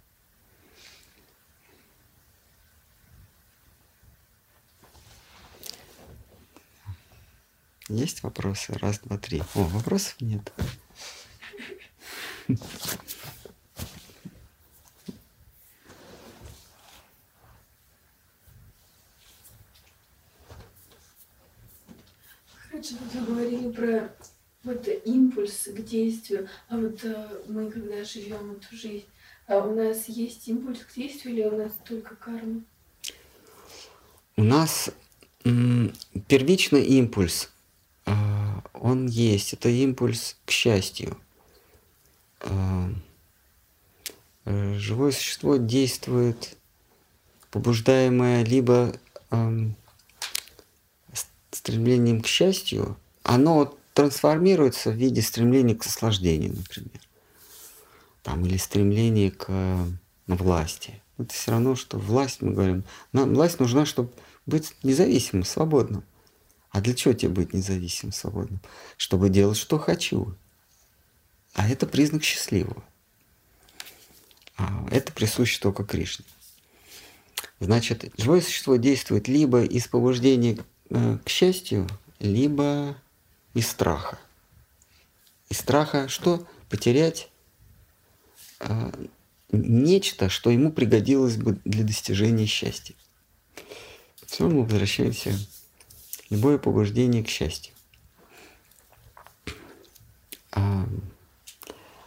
Есть 7.90 8.22
вопросы? 8.22 8.72
Раз, 8.72 9.00
два, 9.00 9.18
три. 9.18 9.42
О, 9.54 9.64
вопросов 9.64 10.18
нет. 10.20 10.50
Раньше 22.82 22.96
вы 23.14 23.26
говорили 23.26 23.70
про 23.70 24.12
вот 24.64 24.88
импульс 25.04 25.68
к 25.68 25.84
действию, 25.84 26.48
а 26.68 26.76
вот 26.76 27.04
э, 27.04 27.28
мы 27.46 27.70
когда 27.70 28.02
живем 28.02 28.56
эту 28.56 28.74
жизнь, 28.74 29.04
а 29.46 29.58
у 29.58 29.72
нас 29.72 30.08
есть 30.08 30.48
импульс 30.48 30.80
к 30.80 30.92
действию 30.92 31.34
или 31.34 31.44
у 31.44 31.58
нас 31.58 31.70
только 31.86 32.16
карма? 32.16 32.62
У 34.36 34.42
нас 34.42 34.90
первичный 35.44 36.82
импульс, 36.82 37.52
э, 38.06 38.12
он 38.74 39.06
есть, 39.06 39.52
это 39.52 39.68
импульс 39.68 40.36
к 40.44 40.50
счастью. 40.50 41.16
Э, 42.40 42.88
живое 44.44 45.12
существо 45.12 45.56
действует, 45.56 46.56
побуждаемое 47.52 48.44
либо 48.44 48.92
э, 49.30 49.68
стремлением 51.54 52.22
к 52.22 52.26
счастью, 52.26 52.96
оно 53.22 53.76
трансформируется 53.94 54.90
в 54.90 54.94
виде 54.94 55.22
стремления 55.22 55.74
к 55.74 55.84
наслаждению, 55.84 56.54
например. 56.56 57.00
Там, 58.22 58.44
или 58.44 58.56
стремление 58.56 59.30
к 59.30 59.50
власти. 60.26 61.02
Это 61.18 61.34
все 61.34 61.50
равно, 61.50 61.76
что 61.76 61.98
власть, 61.98 62.40
мы 62.40 62.52
говорим, 62.52 62.84
нам 63.12 63.34
власть 63.34 63.60
нужна, 63.60 63.84
чтобы 63.84 64.10
быть 64.46 64.74
независимым, 64.82 65.44
свободным. 65.44 66.04
А 66.70 66.80
для 66.80 66.94
чего 66.94 67.12
тебе 67.12 67.28
быть 67.28 67.52
независимым, 67.52 68.12
свободным? 68.12 68.60
Чтобы 68.96 69.28
делать, 69.28 69.58
что 69.58 69.78
хочу. 69.78 70.34
А 71.54 71.68
это 71.68 71.86
признак 71.86 72.24
счастливого. 72.24 72.82
А 74.56 74.86
это 74.90 75.12
присуще 75.12 75.60
только 75.60 75.84
Кришне. 75.84 76.24
Значит, 77.60 78.10
живое 78.16 78.40
существо 78.40 78.76
действует 78.76 79.28
либо 79.28 79.62
из 79.62 79.86
побуждения 79.86 80.58
к 80.92 81.28
счастью, 81.28 81.88
либо 82.18 82.96
из 83.54 83.68
страха. 83.68 84.18
Из 85.48 85.58
страха 85.58 86.08
что? 86.08 86.46
Потерять 86.68 87.30
э, 88.60 88.92
нечто, 89.50 90.28
что 90.28 90.50
ему 90.50 90.72
пригодилось 90.72 91.36
бы 91.36 91.58
для 91.64 91.84
достижения 91.84 92.46
счастья. 92.46 92.94
Все, 94.26 94.48
мы 94.48 94.62
возвращаемся. 94.62 95.38
Любое 96.30 96.56
побуждение 96.58 97.22
к 97.22 97.28
счастью. 97.28 97.74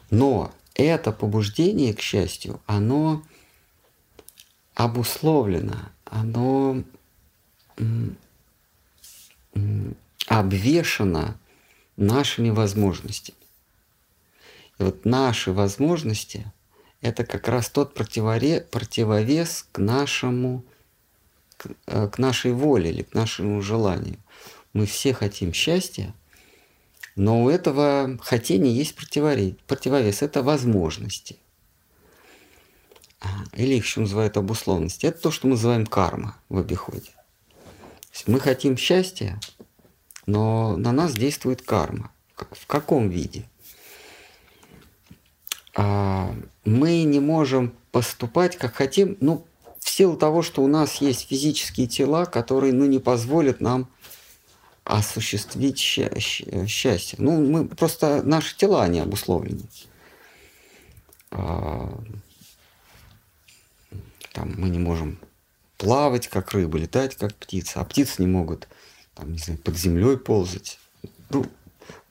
Но 0.09 0.51
это 0.75 1.11
побуждение 1.11 1.93
к 1.93 1.99
счастью, 1.99 2.61
оно 2.65 3.23
обусловлено, 4.73 5.89
оно 6.05 6.83
обвешена 10.27 11.38
нашими 11.98 12.49
возможностями. 12.49 13.38
И 14.80 14.84
вот 14.84 15.06
наши 15.06 15.52
возможности– 15.52 16.52
это 17.02 17.23
как 17.23 17.48
раз 17.48 17.69
тот 17.69 17.94
противовес 17.94 19.68
к 19.72 19.77
нашему, 19.77 20.65
к, 21.57 21.69
э, 21.88 22.07
к 22.10 22.18
нашей 22.18 22.52
воле 22.52 22.90
или 22.90 23.03
к 23.03 23.14
нашему 23.14 23.61
желанию. 23.61 24.18
Мы 24.73 24.86
все 24.86 25.14
хотим 25.14 25.53
счастья, 25.53 26.14
но 27.15 27.44
у 27.44 27.49
этого 27.49 28.18
хотения 28.22 28.73
есть 28.73 28.95
противовес– 28.95 30.22
это 30.22 30.44
возможности. 30.44 31.38
А, 33.22 33.27
или 33.53 33.76
их 33.76 33.86
еще 33.86 34.02
называют 34.02 34.36
обусловленности. 34.36 35.06
Это 35.06 35.22
то, 35.22 35.32
что 35.32 35.48
мы 35.48 35.52
называем 35.53 35.86
карма 35.86 36.38
в 36.49 36.57
обиходе 36.57 37.14
мы 38.27 38.39
хотим 38.39 38.77
счастья, 38.77 39.39
но 40.25 40.77
на 40.77 40.91
нас 40.91 41.13
действует 41.13 41.61
карма. 41.61 42.11
В 42.51 42.67
каком 42.67 43.09
виде? 43.09 43.45
А, 45.75 46.33
мы 46.63 47.03
не 47.03 47.19
можем 47.19 47.73
поступать, 47.91 48.57
как 48.57 48.75
хотим, 48.75 49.17
ну, 49.19 49.45
в 49.79 49.89
силу 49.89 50.17
того, 50.17 50.41
что 50.41 50.63
у 50.63 50.67
нас 50.67 50.95
есть 50.95 51.27
физические 51.27 51.87
тела, 51.87 52.25
которые 52.25 52.73
ну, 52.73 52.85
не 52.85 52.99
позволят 52.99 53.61
нам 53.61 53.87
осуществить 54.83 55.77
счастье. 55.77 57.17
Ну, 57.19 57.45
мы 57.45 57.67
просто 57.67 58.21
наши 58.23 58.55
тела 58.57 58.87
не 58.87 58.99
обусловлены. 58.99 59.63
А, 61.31 62.01
там 64.33 64.53
мы 64.57 64.69
не 64.69 64.79
можем 64.79 65.19
плавать, 65.77 66.27
как 66.27 66.52
рыба, 66.52 66.77
летать, 66.77 67.15
как 67.15 67.34
птица. 67.35 67.81
А 67.81 67.85
птицы 67.85 68.22
не 68.22 68.27
могут 68.27 68.68
там, 69.15 69.31
не 69.31 69.38
знаю, 69.38 69.60
под 69.60 69.77
землей 69.77 70.18
ползать. 70.18 70.80
Ну, 71.30 71.45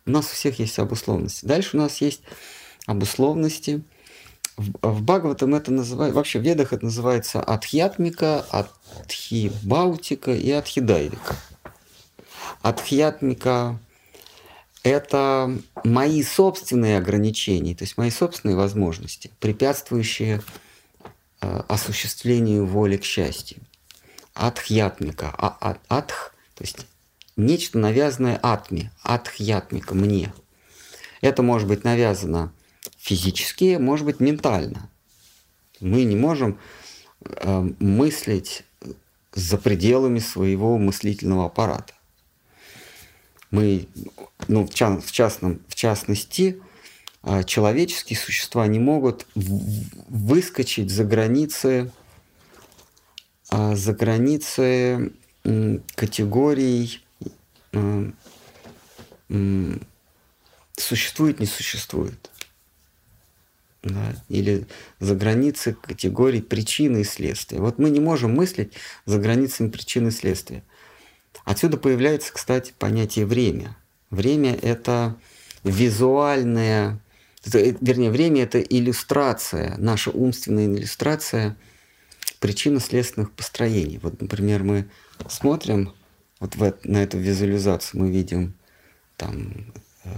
у 0.07 0.11
нас 0.11 0.27
у 0.27 0.35
всех 0.35 0.59
есть 0.59 0.79
обусловленности. 0.79 1.47
Дальше 1.47 1.77
у 1.77 1.81
нас 1.81 2.01
есть 2.01 2.23
обусловленности. 2.87 3.83
В, 4.57 4.73
в 4.83 5.03
Бхагаватам 5.03 5.55
это 5.55 5.73
называется, 5.73 6.15
вообще 6.15 6.39
в 6.39 6.43
ведах 6.43 6.73
это 6.73 6.85
называется 6.85 7.41
Адхьятмика, 7.43 8.41
Адхибаутика 8.51 10.33
и 10.33 10.51
Адхидайвика. 10.51 11.37
Адхьятмика– 12.63 13.79
это 14.83 15.59
мои 15.83 16.23
собственные 16.23 16.99
ограничения, 16.99 17.75
то 17.75 17.85
есть 17.85 17.97
мои 17.97 18.11
собственные 18.11 18.57
возможности, 18.57 19.31
препятствующие 19.41 20.43
осуществлению 21.69 22.67
воли 22.67 22.97
к 22.97 23.05
счастью. 23.05 23.59
Адхьятмика. 24.35 25.33
А, 25.37 25.57
а, 25.61 25.79
адх, 25.89 26.35
то 26.55 26.65
есть 26.65 26.87
нечто 27.37 27.79
навязанное 27.79 28.39
атме, 28.43 28.91
атхьятмика, 29.03 29.95
мне. 29.95 30.33
Это 31.21 31.43
может 31.43 31.69
быть 31.69 31.85
навязано 31.85 32.53
физически, 32.99 33.77
может 33.77 34.07
быть 34.07 34.21
ментально. 34.21 34.91
Мы 35.81 36.05
не 36.05 36.17
можем 36.17 36.59
э, 37.21 37.71
мыслить 37.79 38.65
за 39.33 39.59
пределами 39.59 40.19
своего 40.19 40.79
мыслительного 40.79 41.47
аппарата. 41.47 41.95
Мы, 43.51 43.89
ну, 44.49 44.67
в, 44.67 44.75
ча- 44.75 45.01
в, 45.01 45.13
частном, 45.13 45.61
в 45.69 45.75
частности, 45.75 46.61
э, 46.61 46.74
человеческие 47.47 48.19
существа 48.19 48.67
не 48.67 48.79
могут 48.79 49.27
выскочить 49.35 50.91
за 50.91 51.05
границы, 51.05 51.91
э, 53.51 53.75
за 53.75 53.93
границы 53.95 55.13
категорий 55.95 57.03
э, 57.73 58.11
существует, 60.77 61.41
не 61.41 61.47
существует 61.47 62.31
да, 63.85 64.17
или 64.29 64.67
за 65.01 65.15
границы 65.15 65.77
категорий 65.81 66.41
причины 66.41 67.03
и 67.03 67.05
следствия. 67.05 67.61
Вот 67.61 67.79
мы 67.79 67.91
не 67.91 68.01
можем 68.01 68.35
мыслить 68.35 68.73
за 69.05 69.19
границами 69.19 69.69
причины 69.69 70.09
и 70.09 70.13
следствия. 70.13 70.63
Отсюда 71.45 71.77
появляется, 71.77 72.33
кстати, 72.33 72.73
понятие 72.79 73.27
время. 73.27 73.77
Время– 74.11 74.55
это 74.63 75.17
визуальное, 75.63 77.01
вернее, 77.45 78.11
время– 78.11 78.43
это 78.45 78.61
иллюстрация, 78.61 79.77
наша 79.79 80.11
умственная 80.11 80.67
иллюстрация 80.67 81.57
причинно-следственных 82.41 83.33
построений. 83.33 83.99
Вот, 84.03 84.21
например, 84.21 84.63
мы 84.63 84.87
смотрим 85.29 85.95
вот 86.41 86.57
в, 86.57 86.75
на 86.85 87.03
эту 87.03 87.19
визуализацию, 87.19 88.03
мы 88.03 88.11
видим 88.11 88.55
там 89.17 89.73
э, 90.05 90.11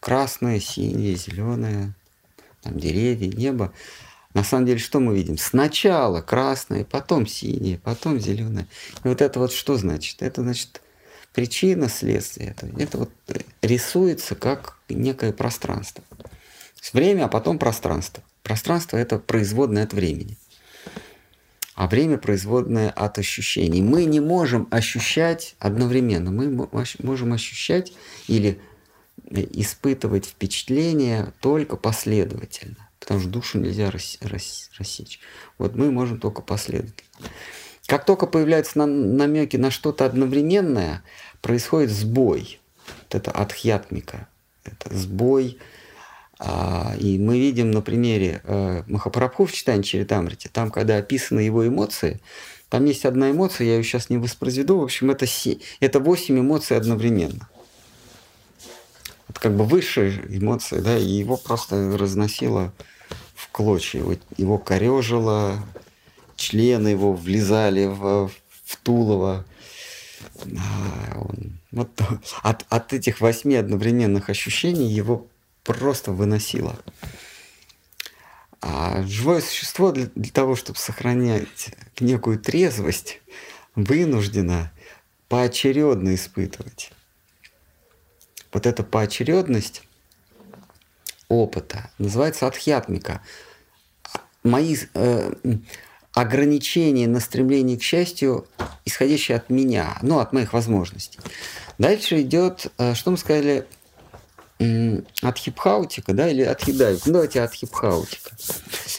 красное, 0.00 0.60
синее, 0.60 1.16
зеленое, 1.16 1.94
там 2.62 2.78
деревья, 2.78 3.28
небо. 3.28 3.72
На 4.34 4.44
самом 4.44 4.66
деле, 4.66 4.78
что 4.78 5.00
мы 5.00 5.16
видим? 5.16 5.38
Сначала 5.38 6.20
красное, 6.20 6.84
потом 6.84 7.26
синее, 7.26 7.78
потом 7.78 8.20
зеленое. 8.20 8.66
И 9.02 9.08
вот 9.08 9.22
это 9.22 9.38
вот 9.38 9.52
что 9.52 9.76
значит? 9.76 10.22
Это 10.22 10.42
значит 10.42 10.82
причина, 11.32 11.88
следствие. 11.88 12.50
Это, 12.50 12.66
это 12.78 12.98
вот 12.98 13.10
рисуется 13.62 14.34
как 14.34 14.78
некое 14.88 15.32
пространство. 15.32 16.04
Время, 16.92 17.24
а 17.24 17.28
потом 17.28 17.58
пространство. 17.58 18.22
Пространство– 18.42 18.96
это 18.98 19.18
производное 19.18 19.84
от 19.84 19.92
времени. 19.92 20.38
А 21.74 21.88
время 21.88 22.16
производное 22.16 22.90
от 22.90 23.18
ощущений. 23.18 23.82
Мы 23.82 24.04
не 24.04 24.20
можем 24.20 24.66
ощущать 24.70 25.56
одновременно. 25.58 26.30
Мы 26.30 26.68
можем 27.02 27.32
ощущать 27.32 27.92
или 28.28 28.60
испытывать 29.30 30.26
впечатление 30.26 31.32
только 31.40 31.76
последовательно, 31.76 32.88
потому 33.00 33.20
что 33.20 33.28
душу 33.28 33.58
нельзя 33.58 33.90
рас, 33.90 34.18
рас, 34.20 34.70
рассечь. 34.78 35.20
Вот 35.58 35.74
мы 35.74 35.90
можем 35.90 36.20
только 36.20 36.42
последовательно. 36.42 37.10
Как 37.86 38.04
только 38.04 38.26
появляются 38.26 38.78
на, 38.78 38.86
намеки 38.86 39.56
на 39.56 39.70
что-то 39.70 40.06
одновременное, 40.06 41.02
происходит 41.40 41.90
сбой. 41.90 42.60
Вот 42.86 43.14
это 43.14 43.30
адхьятмика, 43.30 44.28
это 44.64 44.94
сбой. 44.94 45.58
А, 46.38 46.94
и 46.98 47.18
мы 47.18 47.38
видим 47.38 47.70
на 47.70 47.80
примере 47.80 48.42
э, 48.44 48.82
Махапрабху 48.86 49.46
в 49.46 49.52
читании 49.52 49.82
Чаритамрити, 49.82 50.48
там, 50.48 50.70
когда 50.70 50.98
описаны 50.98 51.40
его 51.40 51.66
эмоции, 51.66 52.20
там 52.68 52.84
есть 52.84 53.04
одна 53.04 53.30
эмоция, 53.30 53.68
я 53.68 53.76
ее 53.76 53.84
сейчас 53.84 54.10
не 54.10 54.18
воспроизведу, 54.18 54.78
в 54.78 54.84
общем, 54.84 55.10
это, 55.10 55.26
это 55.80 56.00
8 56.00 56.38
эмоций 56.38 56.76
одновременно 56.76 57.48
это 59.36 59.40
как 59.40 59.56
бы 59.56 59.64
высшие 59.64 60.22
эмоции, 60.28 60.80
да, 60.80 60.96
и 60.96 61.06
его 61.06 61.36
просто 61.36 61.96
разносило 61.98 62.72
в 63.34 63.50
клочья, 63.50 64.00
его, 64.00 64.14
его 64.36 64.58
корежило, 64.58 65.62
члены 66.36 66.88
его 66.88 67.12
влезали 67.12 67.86
в, 67.86 68.30
в 68.64 68.76
тулово. 68.82 69.44
А, 70.42 71.18
он, 71.18 71.58
вот, 71.70 71.90
от, 72.42 72.64
от 72.68 72.92
этих 72.92 73.20
восьми 73.20 73.56
одновременных 73.56 74.30
ощущений 74.30 74.90
его 74.90 75.26
просто 75.74 76.12
выносило. 76.12 76.78
А 78.60 79.02
живое 79.02 79.40
существо 79.40 79.92
для, 79.92 80.06
для 80.14 80.30
того, 80.30 80.56
чтобы 80.56 80.78
сохранять 80.78 81.74
некую 82.00 82.38
трезвость, 82.38 83.20
вынуждено 83.74 84.72
поочередно 85.28 86.14
испытывать 86.14 86.92
вот 88.56 88.66
эта 88.66 88.82
поочередность 88.82 89.82
опыта 91.28 91.90
называется 91.98 92.46
адхьятмика. 92.46 93.20
Мои 94.42 94.76
э, 94.94 95.32
ограничения 96.12 97.06
на 97.06 97.20
стремление 97.20 97.76
к 97.76 97.82
счастью, 97.82 98.46
исходящие 98.86 99.36
от 99.36 99.50
меня, 99.50 99.98
ну, 100.00 100.20
от 100.20 100.32
моих 100.32 100.54
возможностей. 100.54 101.18
Дальше 101.76 102.22
идет, 102.22 102.72
э, 102.78 102.94
что 102.94 103.10
мы 103.10 103.18
сказали, 103.18 103.66
от 104.58 105.38
хипхаутика, 105.38 106.14
да, 106.14 106.28
или 106.28 106.42
от 106.42 106.62
хидайка. 106.62 107.02
Ну, 107.06 107.12
давайте 107.14 107.42
от 107.42 107.52
хипхаутика. 107.52 108.30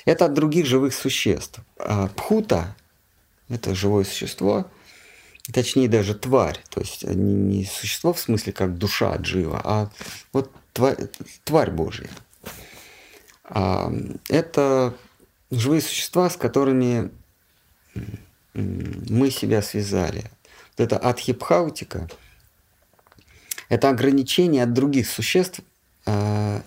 Это 0.05 0.25
от 0.25 0.33
других 0.33 0.65
живых 0.65 0.93
существ. 0.93 1.59
А 1.79 2.07
пхута– 2.09 2.75
это 3.49 3.73
живое 3.73 4.03
существо, 4.03 4.67
точнее 5.51 5.87
даже 5.87 6.13
тварь, 6.13 6.59
то 6.69 6.81
есть 6.81 7.03
не, 7.03 7.65
существо 7.65 8.13
в 8.13 8.19
смысле 8.19 8.53
как 8.53 8.77
душа 8.77 9.15
джива, 9.15 9.61
а 9.63 9.89
вот 10.33 10.51
тварь, 10.73 10.97
тварь 11.43 11.71
Божья. 11.71 12.09
А, 13.45 13.91
это 14.29 14.93
живые 15.49 15.81
существа, 15.81 16.29
с 16.29 16.37
которыми 16.37 17.09
мы 18.53 19.31
себя 19.31 19.61
связали. 19.61 20.25
Вот 20.77 20.83
это 20.83 20.97
адхипхаутика– 20.97 22.07
это 23.69 23.89
ограничение 23.89 24.63
от 24.63 24.73
других 24.73 25.09
существ 25.09 25.61
а, 26.05 26.61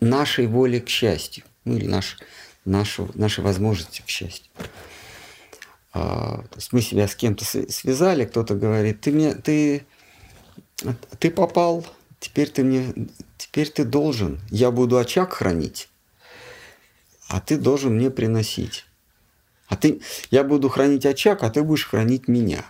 нашей 0.00 0.46
воли 0.46 0.78
к 0.78 0.88
счастью, 0.88 1.44
ну 1.64 1.76
или 1.76 1.86
наш, 1.86 2.18
нашу, 2.64 3.10
нашей 3.14 3.42
возможности 3.42 4.02
к 4.02 4.08
счастью. 4.08 4.50
А, 5.92 6.38
то 6.50 6.56
есть 6.56 6.72
мы 6.72 6.82
себя 6.82 7.08
с 7.08 7.14
кем-то 7.14 7.44
связали, 7.44 8.24
кто-то 8.24 8.54
говорит, 8.54 9.00
ты 9.00 9.12
мне, 9.12 9.34
ты, 9.34 9.84
ты 11.18 11.30
попал, 11.30 11.86
теперь 12.20 12.50
ты 12.50 12.64
мне, 12.64 12.92
теперь 13.36 13.68
ты 13.70 13.84
должен, 13.84 14.40
я 14.50 14.70
буду 14.70 14.98
очаг 14.98 15.32
хранить, 15.32 15.88
а 17.28 17.40
ты 17.40 17.56
должен 17.56 17.96
мне 17.96 18.10
приносить. 18.10 18.86
А 19.66 19.76
ты, 19.76 20.02
я 20.30 20.44
буду 20.44 20.68
хранить 20.68 21.06
очаг, 21.06 21.42
а 21.42 21.50
ты 21.50 21.62
будешь 21.62 21.86
хранить 21.86 22.28
меня. 22.28 22.64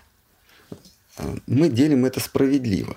Мы 1.47 1.69
делим 1.69 2.05
это 2.05 2.21
справедливо. 2.21 2.97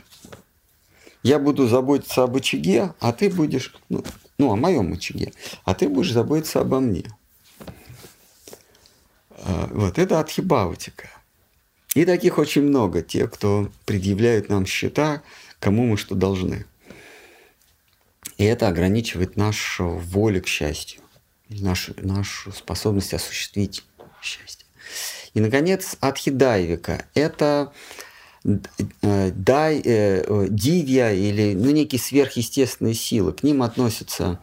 Я 1.24 1.40
буду 1.40 1.68
заботиться 1.68 2.24
об 2.24 2.36
очаге, 2.36 2.94
а 3.00 3.12
ты 3.12 3.30
будешь, 3.30 3.76
ну, 3.90 4.04
ну 4.38 4.52
о 4.52 4.56
моем 4.56 4.94
очаге, 4.94 5.34
а 5.66 5.74
ты 5.74 5.90
будешь 5.90 6.14
заботиться 6.14 6.62
обо 6.62 6.80
мне. 6.80 7.06
А, 9.30 9.68
вот 9.72 10.00
это 10.00 10.20
атхибаутика. 10.20 11.10
И 11.96 12.06
таких 12.06 12.38
очень 12.38 12.62
много, 12.62 13.02
те, 13.02 13.28
кто 13.28 13.72
предъявляют 13.86 14.50
нам 14.50 14.66
счета, 14.66 15.22
кому 15.60 15.86
мы 15.86 15.98
что 15.98 16.16
должны. 16.16 16.66
И 18.38 18.44
это 18.44 18.68
ограничивает 18.68 19.36
нашу 19.36 19.98
волю 19.98 20.44
к 20.44 20.48
счастью, 20.48 21.02
нашу, 21.50 21.94
нашу 21.98 22.52
способность 22.52 23.14
осуществить 23.14 23.84
счастье. 24.22 24.66
И, 25.34 25.40
наконец, 25.40 25.98
атхидайвика– 26.00 27.06
это 27.14 27.74
дай, 28.48 29.82
э, 29.84 30.48
дивья 30.50 31.12
или 31.12 31.54
ну, 31.54 31.72
некие 31.72 32.00
сверхъестественные 32.00 32.94
силы. 32.94 33.34
К 33.34 33.44
ним 33.44 33.62
относятся 33.62 34.40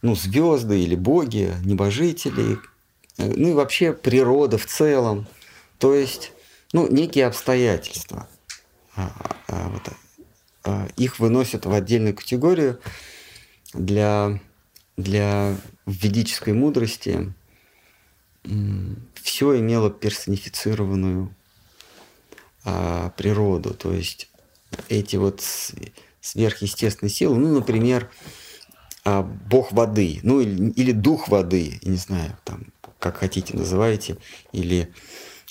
ну, 0.00 0.14
звезды 0.14 0.80
или 0.80 0.94
боги, 0.94 1.52
небожители, 1.64 2.58
ну 3.18 3.50
и 3.50 3.52
вообще 3.52 3.92
природа 3.92 4.56
в 4.56 4.66
целом. 4.66 5.26
То 5.78 5.94
есть, 5.94 6.32
ну, 6.72 6.88
некие 6.88 7.26
обстоятельства. 7.26 8.28
А, 8.96 9.12
а, 9.48 9.68
вот, 9.68 9.82
а, 10.64 10.88
их 10.96 11.18
выносят 11.18 11.66
в 11.66 11.72
отдельную 11.72 12.14
категорию 12.14 12.80
для, 13.74 14.40
для 14.96 15.56
ведической 15.86 16.54
мудрости. 16.54 17.32
Все 19.22 19.58
имело 19.58 19.90
персонифицированную 19.90 21.34
а, 22.64 23.10
природу. 23.10 23.74
То 23.74 23.92
есть 23.92 24.28
эти 24.88 25.16
вот 25.16 25.42
сверхъестественные 26.20 27.10
силы, 27.10 27.36
ну, 27.36 27.54
например, 27.54 28.10
а, 29.04 29.22
бог 29.22 29.72
воды, 29.72 30.20
ну 30.22 30.40
или, 30.40 30.70
или 30.70 30.92
дух 30.92 31.28
воды, 31.28 31.78
не 31.82 31.96
знаю, 31.96 32.36
там 32.44 32.66
как 32.98 33.18
хотите 33.18 33.56
называйте, 33.56 34.16
или 34.52 34.92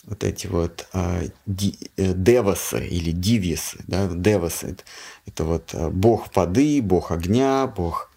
вот 0.04 0.24
эти 0.24 0.48
вот 0.48 0.88
а, 0.94 1.22
ди, 1.46 1.78
э, 1.98 2.14
девасы 2.14 2.88
или 2.88 3.12
дивисы, 3.12 3.80
да, 3.88 4.08
девасы, 4.08 4.68
это, 4.68 4.84
это 5.26 5.44
вот 5.44 5.72
а, 5.74 5.90
бог 5.90 6.34
воды, 6.36 6.82
бог 6.82 7.12
огня, 7.12 7.68
бог, 7.68 8.10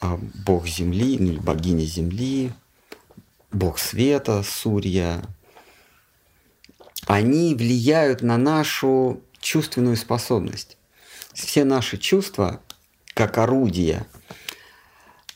а, 0.00 0.18
бог 0.46 0.66
земли, 0.66 1.18
ну, 1.18 1.40
богиня 1.40 1.84
земли, 1.84 2.52
бог 3.50 3.78
света, 3.78 4.42
Сурья, 4.42 5.22
они 7.06 7.54
влияют 7.54 8.22
на 8.22 8.36
нашу 8.36 9.20
чувственную 9.40 9.96
способность. 9.96 10.76
Все 11.34 11.64
наши 11.64 11.98
чувства, 11.98 12.60
как 13.14 13.38
орудия, 13.38 14.06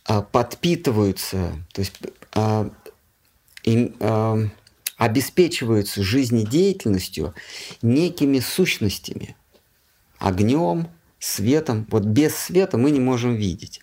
а, 0.04 0.22
подпитываются, 0.22 1.52
то 1.72 1.80
есть 1.80 1.94
а, 2.32 2.70
а, 4.00 4.38
обеспечиваются 4.96 6.02
жизнедеятельностью 6.02 7.34
некими 7.82 8.38
сущностями, 8.38 9.36
огнем, 10.18 10.88
светом. 11.18 11.86
Вот 11.90 12.04
без 12.04 12.36
света 12.36 12.78
мы 12.78 12.90
не 12.90 13.00
можем 13.00 13.34
видеть. 13.34 13.80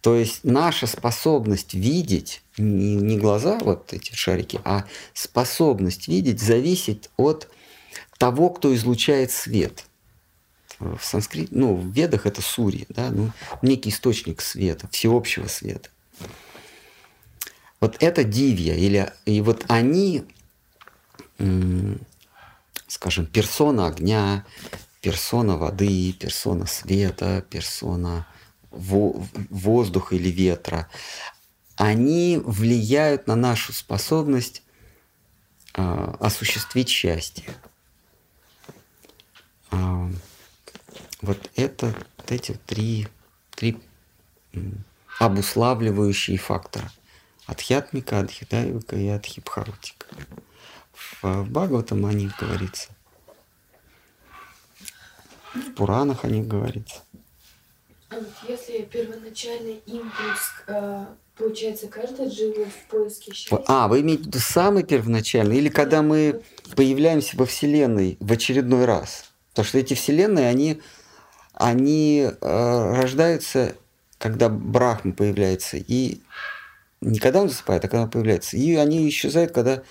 То 0.00 0.16
есть 0.16 0.44
наша 0.44 0.86
способность 0.86 1.74
видеть, 1.74 2.42
не, 2.56 3.18
глаза 3.18 3.58
вот 3.58 3.92
эти 3.92 4.14
шарики, 4.14 4.60
а 4.64 4.84
способность 5.12 6.08
видеть 6.08 6.40
зависит 6.40 7.10
от 7.16 7.48
того, 8.18 8.50
кто 8.50 8.74
излучает 8.74 9.30
свет. 9.30 9.84
В 10.78 11.00
санскрите, 11.02 11.48
ну, 11.54 11.74
в 11.74 11.92
ведах 11.92 12.24
это 12.24 12.40
сури, 12.40 12.86
да, 12.88 13.10
ну, 13.10 13.30
некий 13.60 13.90
источник 13.90 14.40
света, 14.40 14.88
всеобщего 14.90 15.46
света. 15.46 15.90
Вот 17.80 17.96
это 18.00 18.24
дивья, 18.24 18.74
или, 18.74 19.12
и 19.26 19.42
вот 19.42 19.66
они, 19.68 20.24
скажем, 22.86 23.26
персона 23.26 23.88
огня, 23.88 24.46
персона 25.02 25.58
воды, 25.58 26.14
персона 26.14 26.64
света, 26.64 27.44
персона 27.50 28.26
воздуха 28.70 30.14
или 30.14 30.28
ветра, 30.28 30.88
они 31.76 32.40
влияют 32.42 33.26
на 33.26 33.36
нашу 33.36 33.72
способность 33.72 34.62
э, 35.74 36.14
осуществить 36.20 36.88
счастье. 36.88 37.44
Э, 39.70 40.10
вот 41.22 41.50
это 41.56 41.94
вот 42.16 42.32
эти 42.32 42.52
три, 42.66 43.08
три 43.50 43.78
обуславливающие 45.18 46.38
фактора. 46.38 46.90
Адхьятмика, 47.46 48.20
Адхидайвика 48.20 48.96
и 48.96 49.08
Адхипхаутика. 49.08 50.06
В, 50.92 51.22
в 51.22 51.50
Бхагаватам 51.50 52.06
о 52.06 52.12
них 52.12 52.36
говорится. 52.38 52.90
В 55.54 55.72
Пуранах 55.72 56.24
о 56.24 56.28
них 56.28 56.46
говорится. 56.46 57.02
А 58.10 58.16
вот 58.16 58.26
если 58.48 58.82
первоначальный 58.82 59.82
импульс, 59.86 60.52
э, 60.66 61.06
получается, 61.36 61.86
каждый 61.86 62.28
живет 62.28 62.68
в 62.68 62.90
поиске 62.90 63.32
счастья? 63.32 63.62
А, 63.68 63.86
вы 63.86 64.00
имеете 64.00 64.24
в 64.24 64.26
виду 64.26 64.38
самый 64.40 64.82
первоначальный? 64.82 65.58
Или 65.58 65.68
когда 65.68 66.02
мы 66.02 66.42
появляемся 66.74 67.36
во 67.36 67.46
Вселенной 67.46 68.16
в 68.18 68.32
очередной 68.32 68.84
раз? 68.84 69.30
Потому 69.50 69.66
что 69.66 69.78
эти 69.78 69.94
Вселенные, 69.94 70.48
они, 70.48 70.82
они 71.52 72.28
э, 72.28 72.94
рождаются, 72.96 73.76
когда 74.18 74.48
Брахма 74.48 75.12
появляется, 75.12 75.76
и 75.76 76.20
не 77.00 77.20
когда 77.20 77.40
он 77.42 77.48
засыпает, 77.48 77.84
а 77.84 77.88
когда 77.88 78.02
он 78.02 78.10
появляется. 78.10 78.56
И 78.56 78.74
они 78.74 79.08
исчезают, 79.08 79.52
когда 79.52 79.84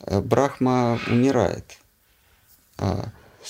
э, 0.00 0.20
Брахма 0.22 0.98
умирает. 1.06 1.78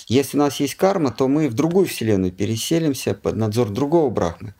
Если 0.06 0.36
у 0.36 0.40
нас 0.40 0.60
есть 0.60 0.74
карма, 0.74 1.10
то 1.10 1.28
мы 1.28 1.48
в 1.48 1.54
другую 1.54 1.86
вселенную 1.86 2.32
переселимся 2.32 3.14
под 3.14 3.36
надзор 3.36 3.70
другого 3.70 4.10
брахмы. 4.10 4.54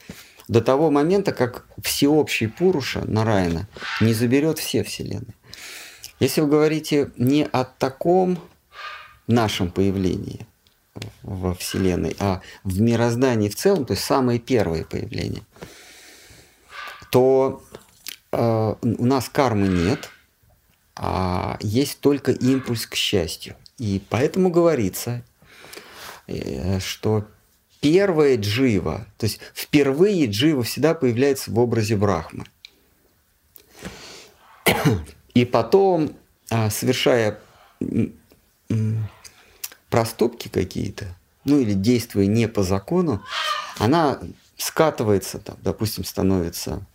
До 0.49 0.61
того 0.61 0.91
момента, 0.91 1.33
как 1.33 1.67
всеобщий 1.83 2.49
Пуруша, 2.49 3.03
Нараяна, 3.07 3.69
не 4.01 4.13
заберет 4.13 4.59
все 4.59 4.83
вселенные. 4.83 5.35
Если 6.21 6.41
вы 6.41 6.49
говорите 6.49 7.11
не 7.17 7.45
о 7.45 7.65
таком 7.65 8.39
нашем 9.27 9.71
появлении 9.71 10.47
во 11.23 11.55
Вселенной, 11.55 12.15
а 12.19 12.43
в 12.65 12.81
мироздании 12.81 13.49
в 13.49 13.57
целом, 13.57 13.85
то 13.85 13.95
есть 13.95 14.05
самое 14.05 14.39
первое 14.39 14.85
появление, 14.85 15.43
то 17.11 17.63
э, 18.31 18.75
у 18.81 19.05
нас 19.05 19.29
кармы 19.29 19.69
нет, 19.69 20.11
а 20.95 21.57
есть 21.61 22.01
только 22.01 22.33
импульс 22.33 22.87
к 22.87 22.95
счастью. 22.95 23.57
И 23.79 24.01
поэтому 24.09 24.51
говорится, 24.51 25.23
что 26.81 27.27
первая 27.81 28.37
джива, 28.37 29.07
то 29.19 29.27
есть 29.27 29.41
впервые 29.55 30.27
джива 30.27 30.63
всегда 30.63 30.95
появляется 30.95 31.51
в 31.51 31.59
образе 31.59 31.97
Брахмы. 31.97 32.47
И 35.35 35.45
потом, 35.45 36.13
а, 36.51 36.71
совершая 36.71 37.39
проступки 39.91 40.49
какие-то, 40.49 41.07
ну 41.45 41.59
или 41.59 41.73
действуя 41.75 42.27
не 42.27 42.49
по 42.49 42.63
закону, 42.63 43.23
она 43.79 44.21
скатывается, 44.57 45.39
там, 45.39 45.57
допустим, 45.63 46.05
становится 46.05 46.87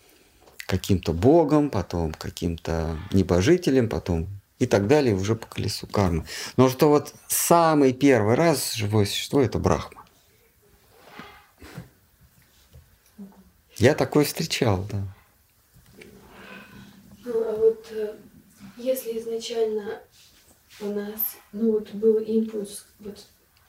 каким-то 0.68 1.14
богом, 1.14 1.70
потом 1.70 2.14
каким-то 2.14 2.98
небожителем, 3.12 3.90
потом 3.90 4.28
и 4.60 4.66
так 4.66 4.88
далее 4.88 5.16
уже 5.16 5.36
по 5.36 5.48
колесу 5.48 5.88
кармы. 5.88 6.26
Но 6.56 6.70
что 6.70 6.90
вот 6.90 7.14
самый 7.28 7.94
первый 7.94 8.36
раз 8.36 8.74
живое 8.74 9.06
существо– 9.06 9.42
это 9.44 9.60
Брахма. 9.60 10.06
Я 13.78 13.94
такое 13.94 14.26
встречал, 14.26 14.88
да. 14.92 15.04
Ну, 17.24 17.44
а 17.44 17.56
вот 17.56 17.86
э, 17.92 18.16
если 18.78 19.20
изначально 19.20 20.02
у 20.80 20.86
нас, 20.86 21.38
ну 21.52 21.74
вот 21.74 21.92
был 21.92 22.18
импульс 22.18 22.86
вот 23.00 23.24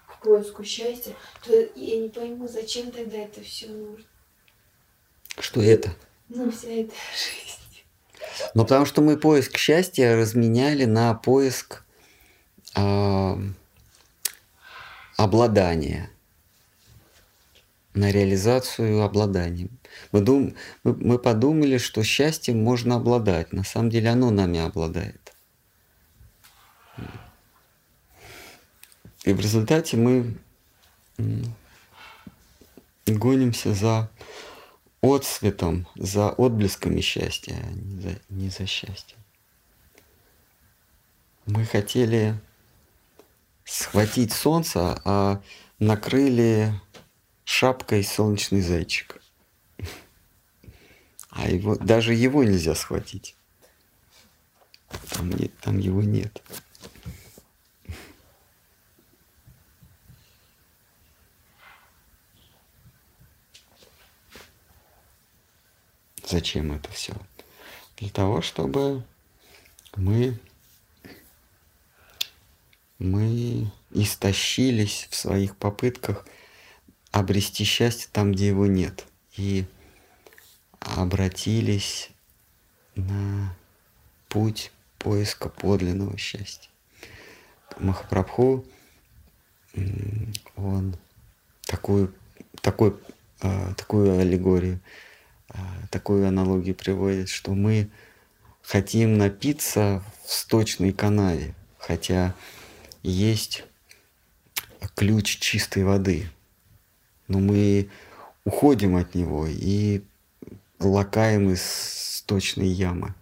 к 0.07 0.23
поиску 0.23 0.65
счастья, 0.65 1.15
то 1.45 1.53
я 1.53 2.01
не 2.01 2.09
пойму, 2.09 2.49
зачем 2.49 2.91
тогда 2.91 3.19
это 3.19 3.43
все 3.43 3.69
нужно. 3.69 4.05
Что 5.39 5.61
это? 5.61 5.91
Ну, 6.29 6.51
вся 6.51 6.69
эта 6.69 6.95
жизнь. 7.13 7.68
Ну, 8.55 8.63
потому 8.65 8.87
что 8.87 9.03
мы 9.03 9.17
поиск 9.17 9.57
счастья 9.57 10.17
разменяли 10.17 10.85
на 10.85 11.15
поиск 11.15 11.85
э, 12.77 13.37
обладания, 15.17 16.11
на 17.95 18.11
реализацию 18.11 19.03
обладания. 19.03 19.69
Мы, 20.13 20.21
дум, 20.21 20.55
мы, 20.85 20.95
мы 20.95 21.19
подумали, 21.19 21.79
что 21.79 22.03
счастьем 22.03 22.63
можно 22.63 22.97
обладать. 22.97 23.53
На 23.53 23.65
самом 23.65 23.91
деле 23.91 24.11
оно 24.11 24.31
нами 24.31 24.61
обладает. 24.61 25.35
И 29.25 29.33
в 29.33 29.41
результате 29.41 29.97
мы 29.97 30.37
гонимся 33.07 33.75
за 33.75 34.11
отсветом, 35.01 35.87
за 35.95 36.31
отблесками 36.31 37.01
счастья, 37.01 37.57
а 37.63 37.71
не 37.71 38.01
за, 38.01 38.19
не 38.29 38.49
за 38.51 38.67
счастьем. 38.67 39.19
Мы 41.47 41.65
хотели 41.65 42.39
схватить 43.65 44.33
солнце, 44.33 45.01
а 45.05 45.41
накрыли 45.79 46.73
шапкой 47.45 48.03
солнечный 48.05 48.61
зайчик. 48.61 49.23
А 51.31 51.49
его, 51.49 51.77
даже 51.77 52.15
его 52.15 52.43
нельзя 52.43 52.75
схватить. 52.75 53.37
Там, 55.11 55.31
нет, 55.31 55.57
там 55.61 55.79
его 55.79 56.03
нет. 56.03 56.43
Зачем 66.29 66.73
это 66.73 66.91
все? 66.91 67.15
Для 67.97 68.11
того, 68.11 68.43
чтобы 68.43 69.03
мы, 69.97 70.39
мы 72.99 73.73
истощились 73.93 75.09
в 75.11 75.17
своих 75.17 75.57
попытках 75.57 76.27
обрести 77.13 77.65
счастье 77.65 78.11
там, 78.13 78.33
где 78.33 78.49
его 78.49 78.67
нет. 78.67 79.07
И 79.39 79.65
обратились 80.81 82.11
на 82.95 83.57
путь 84.29 84.71
поиска 84.99 85.49
подлинного 85.49 86.19
счастья. 86.19 86.71
Махапрабху, 87.79 88.67
он 90.57 90.95
такую, 91.63 92.15
такой, 92.61 92.95
а, 93.41 93.73
такую 93.75 94.19
аллегорию 94.19 94.81
такую 95.91 96.29
аналогию 96.29 96.75
приводит, 96.75 97.29
что 97.29 97.55
мы 97.55 97.91
хотим 98.63 99.17
напиться 99.17 100.03
в 100.25 100.33
сточной 100.33 100.93
канаве. 100.93 101.55
хотя 101.79 102.35
есть 103.03 103.65
ключ 104.95 105.39
чистой 105.39 105.85
воды. 105.85 106.31
Но 107.29 107.39
мы 107.39 107.89
уходим 108.45 108.97
от 108.97 109.15
него 109.15 109.47
и 109.47 110.03
лакаем 110.79 111.51
из 111.51 111.63
сточной 111.63 112.69
ямы. 112.69 113.15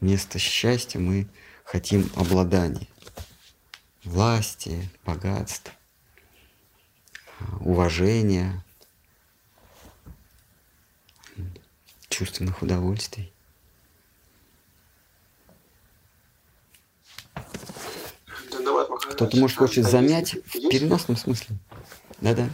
Вместо 0.00 0.38
счастья 0.38 0.98
мы 0.98 1.28
хотим 1.64 2.10
обладания, 2.16 2.88
власти, 4.04 4.90
богатств, 5.04 5.72
уважения, 7.60 8.63
чувственных 12.14 12.62
удовольствий. 12.62 13.32
Кто-то, 19.10 19.36
может, 19.36 19.58
хочет 19.58 19.84
замять 19.84 20.34
в 20.34 20.68
переносном 20.68 21.16
смысле. 21.16 21.56
Да-да. 22.20 22.48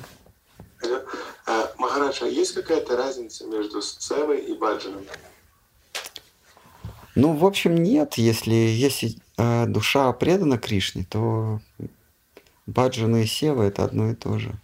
А, 1.46 1.72
Махараджа, 1.78 2.26
есть 2.26 2.54
какая-то 2.54 2.96
разница 2.96 3.46
между 3.46 3.82
сцевой 3.82 4.40
и 4.40 4.54
баджаном? 4.54 5.04
Ну, 7.14 7.34
в 7.34 7.44
общем, 7.44 7.74
нет. 7.74 8.14
Если, 8.14 8.54
если 8.54 9.16
э, 9.36 9.66
душа 9.66 10.12
предана 10.12 10.58
Кришне, 10.58 11.04
то 11.04 11.60
баджана 12.66 13.22
и 13.22 13.26
сева– 13.26 13.62
это 13.64 13.84
одно 13.84 14.10
и 14.10 14.14
то 14.14 14.38
же. 14.38 14.54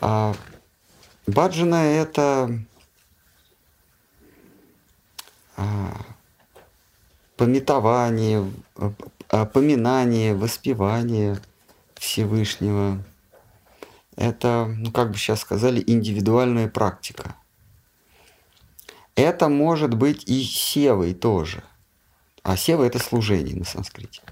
А 0.00 0.34
баджана– 1.26 1.74
это 1.76 2.22
а, 2.22 2.50
пометование, 7.36 8.50
а, 9.28 9.46
поминание, 9.46 10.34
воспевание 10.34 11.40
Всевышнего. 11.94 13.02
Это, 14.16 14.66
ну 14.76 14.92
как 14.92 15.10
бы 15.10 15.16
сейчас 15.16 15.40
сказали, 15.40 15.82
индивидуальная 15.86 16.68
практика. 16.68 17.34
Это 19.14 19.48
может 19.48 19.94
быть 19.94 20.24
и 20.28 20.42
севой 20.42 21.14
тоже. 21.14 21.62
А 22.42 22.56
сева– 22.56 22.82
это 22.84 22.98
служение 22.98 23.56
на 23.56 23.64
санскрите. 23.64 24.22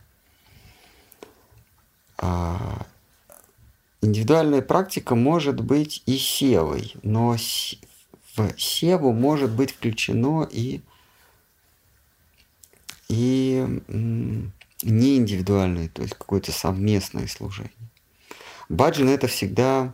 А 2.19 2.87
индивидуальная 4.03 4.63
практика 4.63 5.15
может 5.15 5.61
быть 5.61 6.03
и 6.07 6.17
севой, 6.19 6.95
но 7.03 7.37
в 8.37 8.59
севу 8.59 9.13
может 9.13 9.51
быть 9.51 9.73
включено 9.73 10.47
и 10.51 10.81
и 13.11 13.67
не 14.83 15.17
индивидуальное, 15.17 15.89
то 15.89 16.03
есть 16.03 16.15
какое-то 16.15 16.53
совместное 16.53 17.27
служение. 17.27 17.73
Баджан 18.69 19.09
это 19.09 19.27
всегда 19.27 19.93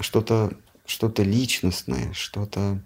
что-то 0.00 0.56
что-то 0.86 1.22
личностное, 1.22 2.12
что-то 2.14 2.78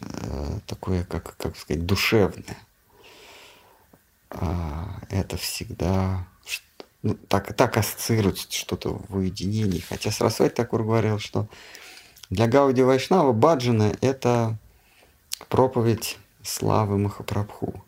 э, 0.00 0.58
такое, 0.66 1.04
как, 1.04 1.36
как 1.36 1.56
сказать, 1.56 1.84
душевное. 1.84 2.56
А, 4.30 5.00
это 5.10 5.36
всегда 5.36 6.26
ну, 7.02 7.14
так, 7.14 7.54
так 7.54 7.76
ассоциируется 7.76 8.46
что-то 8.50 9.02
в 9.08 9.16
уединении. 9.16 9.80
Хотя 9.80 10.10
Сарасвати 10.10 10.54
Такур 10.54 10.82
говорил, 10.84 11.18
что 11.18 11.48
для 12.30 12.46
Гауди 12.46 12.82
Вайшнава 12.82 13.32
Баджана– 13.32 13.96
это 14.00 14.56
проповедь 15.48 16.18
славы 16.48 16.98
Махапрабху. 16.98 17.84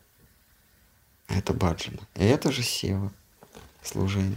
Это 1.28 1.54
баджана. 1.54 2.00
И 2.14 2.24
это 2.24 2.52
же 2.52 2.62
сева, 2.62 3.12
служение. 3.82 4.36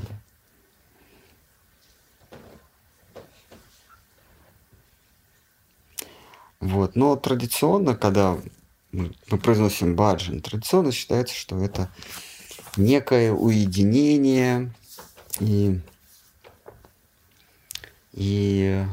Вот. 6.60 6.96
Но 6.96 7.16
традиционно, 7.18 7.96
когда 7.96 8.40
мы, 8.92 9.12
произносим 9.44 9.96
баджан, 9.96 10.40
традиционно 10.40 10.92
считается, 10.92 11.36
что 11.36 11.60
это 11.60 11.92
некое 12.78 13.34
уединение 13.34 14.72
и, 15.40 15.82
и 18.14 18.86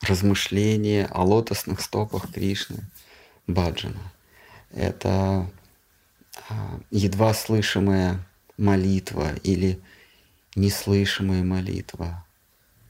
размышление 0.00 1.06
о 1.06 1.22
лотосных 1.22 1.80
стопах 1.80 2.32
Кришны 2.32 2.84
баджана 3.46 4.11
это 4.72 5.50
а, 6.48 6.80
едва 6.90 7.34
слышимая 7.34 8.24
молитва 8.56 9.34
или 9.42 9.80
неслышимая 10.54 11.42
молитва. 11.42 12.24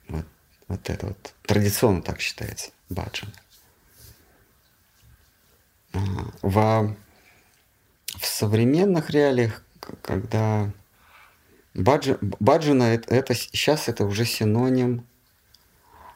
Вот, 0.08 0.26
вот 0.68 0.90
это 0.90 1.06
вот 1.06 1.34
традиционно 1.42 2.02
так 2.02 2.20
считается, 2.20 2.70
баджан. 2.88 3.32
В, 5.92 6.96
в 8.16 8.26
современных 8.26 9.10
реалиях, 9.10 9.62
когда 10.00 10.70
баджи, 11.74 12.18
баджана 12.20 12.84
это, 12.84 13.14
это 13.14 13.34
сейчас 13.34 13.88
это 13.88 14.04
уже 14.04 14.24
синоним 14.24 15.06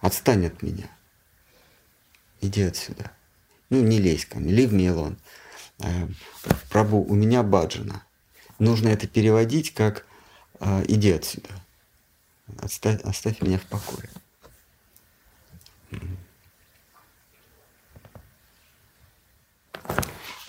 отстань 0.01 0.47
от 0.47 0.63
меня. 0.63 0.89
Иди 2.41 2.63
отсюда. 2.63 3.11
Ну, 3.71 3.83
не 3.83 3.99
лезь 3.99 4.25
ко 4.25 4.39
мне, 4.39 4.53
leave 4.53 4.71
me 4.71 4.87
alone. 4.87 5.17
Э, 5.79 6.09
Прабу, 6.71 7.03
у 7.03 7.15
меня 7.15 7.43
баджана. 7.43 8.03
Нужно 8.59 8.89
это 8.89 9.07
переводить 9.07 9.75
как 9.75 10.07
э, 10.61 10.85
«иди 10.89 11.13
отсюда, 11.13 11.51
оставь, 12.59 13.01
оставь 13.03 13.41
меня 13.43 13.59
в 13.59 13.65
покое». 13.67 14.09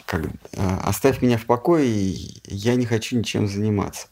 Как, 0.06 0.24
э, 0.26 0.78
«Оставь 0.84 1.22
меня 1.22 1.38
в 1.38 1.46
покое, 1.46 1.86
я 2.46 2.76
не 2.76 2.86
хочу 2.86 3.18
ничем 3.18 3.48
заниматься». 3.48 4.08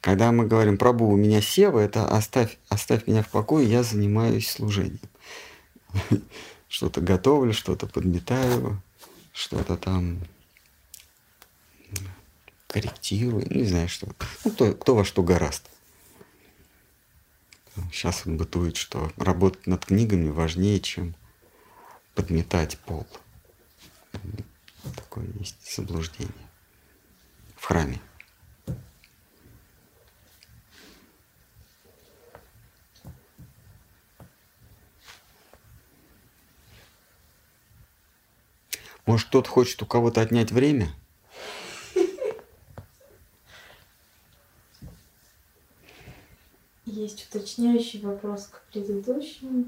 Когда 0.00 0.32
мы 0.32 0.46
говорим 0.46 0.78
«Прабу, 0.78 1.08
у 1.08 1.16
меня 1.16 1.42
сева», 1.42 1.80
это 1.80 2.06
«оставь, 2.06 2.58
оставь 2.68 3.06
меня 3.06 3.22
в 3.22 3.28
покое, 3.28 3.68
я 3.68 3.82
занимаюсь 3.82 4.48
служением». 4.48 5.00
Что-то 6.68 7.00
готовлю, 7.00 7.52
что-то 7.52 7.88
подметаю, 7.88 8.80
что-то 9.40 9.78
там 9.78 10.20
корректирую, 12.66 13.50
не 13.50 13.64
знаю 13.64 13.88
что. 13.88 14.06
Ну, 14.44 14.50
кто, 14.50 14.74
кто 14.74 14.94
во 14.94 15.04
что 15.04 15.22
гораст. 15.22 15.70
Сейчас 17.90 18.26
он 18.26 18.36
бытует, 18.36 18.76
что 18.76 19.10
работать 19.16 19.66
над 19.66 19.86
книгами 19.86 20.28
важнее, 20.28 20.78
чем 20.80 21.14
подметать 22.14 22.78
пол. 22.80 23.06
Такое 24.94 25.26
есть 25.38 25.74
заблуждение 25.74 26.48
в 27.56 27.64
храме. 27.64 27.98
Может, 39.10 39.26
кто-то 39.26 39.50
хочет 39.50 39.82
у 39.82 39.86
кого-то 39.86 40.20
отнять 40.20 40.52
время? 40.52 40.88
Есть 46.86 47.26
уточняющий 47.28 48.00
вопрос 48.02 48.46
к 48.46 48.62
предыдущему. 48.70 49.64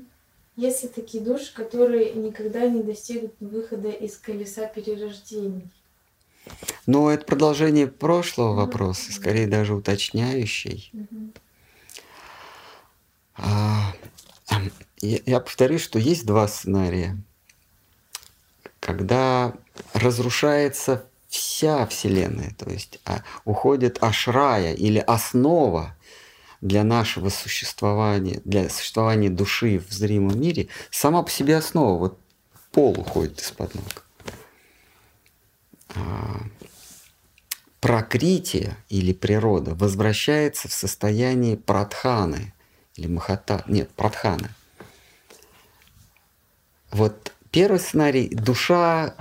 Если 0.54 0.86
такие 0.86 1.24
души, 1.24 1.52
которые 1.52 2.12
никогда 2.12 2.68
не 2.68 2.84
достигнут 2.84 3.34
выхода 3.40 3.90
из 3.90 4.16
колеса 4.16 4.66
перерождений? 4.66 5.68
Ну, 6.86 7.08
это 7.08 7.24
продолжение 7.26 7.88
прошлого 7.88 8.54
вопроса, 8.54 9.12
скорее 9.12 9.48
даже 9.48 9.74
уточняющий. 9.74 10.88
Угу. 10.92 11.32
А, 13.38 13.92
я, 15.00 15.18
я 15.26 15.40
повторюсь, 15.40 15.82
что 15.82 15.98
есть 15.98 16.26
два 16.26 16.46
сценария 16.46 17.18
когда 18.82 19.54
разрушается 19.94 21.04
вся 21.28 21.86
Вселенная, 21.86 22.52
то 22.58 22.68
есть 22.68 22.98
а, 23.04 23.22
уходит 23.44 24.02
ашрая 24.02 24.74
или 24.74 24.98
основа 24.98 25.96
для 26.60 26.82
нашего 26.82 27.28
существования, 27.28 28.40
для 28.44 28.68
существования 28.68 29.30
души 29.30 29.78
в 29.78 29.92
зримом 29.92 30.38
мире, 30.38 30.66
сама 30.90 31.22
по 31.22 31.30
себе 31.30 31.56
основа, 31.56 31.96
вот 31.96 32.18
пол 32.72 32.98
уходит 32.98 33.40
из-под 33.40 33.72
ног. 33.76 34.04
А, 35.94 36.42
прокритие 37.78 38.76
или 38.88 39.12
природа 39.12 39.76
возвращается 39.76 40.66
в 40.66 40.72
состояние 40.72 41.56
пратханы 41.56 42.52
или 42.96 43.06
махата, 43.06 43.62
нет, 43.68 43.90
пратханы. 43.90 44.48
Вот 46.90 47.31
Первый 47.52 47.78
сценарий– 47.78 48.28
душа 48.32 49.14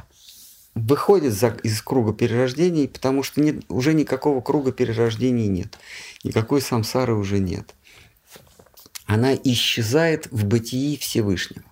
выходит 0.73 1.33
за, 1.33 1.49
из 1.63 1.81
круга 1.81 2.13
перерождений, 2.13 2.87
потому 2.87 3.23
что 3.23 3.41
нет, 3.41 3.65
уже 3.67 3.93
никакого 3.93 4.39
круга 4.39 4.71
перерождений 4.71 5.47
нет. 5.47 5.77
Никакой 6.23 6.61
самсары 6.61 7.13
уже 7.13 7.39
нет. 7.39 7.75
Она 9.05 9.35
исчезает 9.35 10.31
в 10.31 10.45
бытии 10.45 10.95
Всевышнего. 10.95 11.65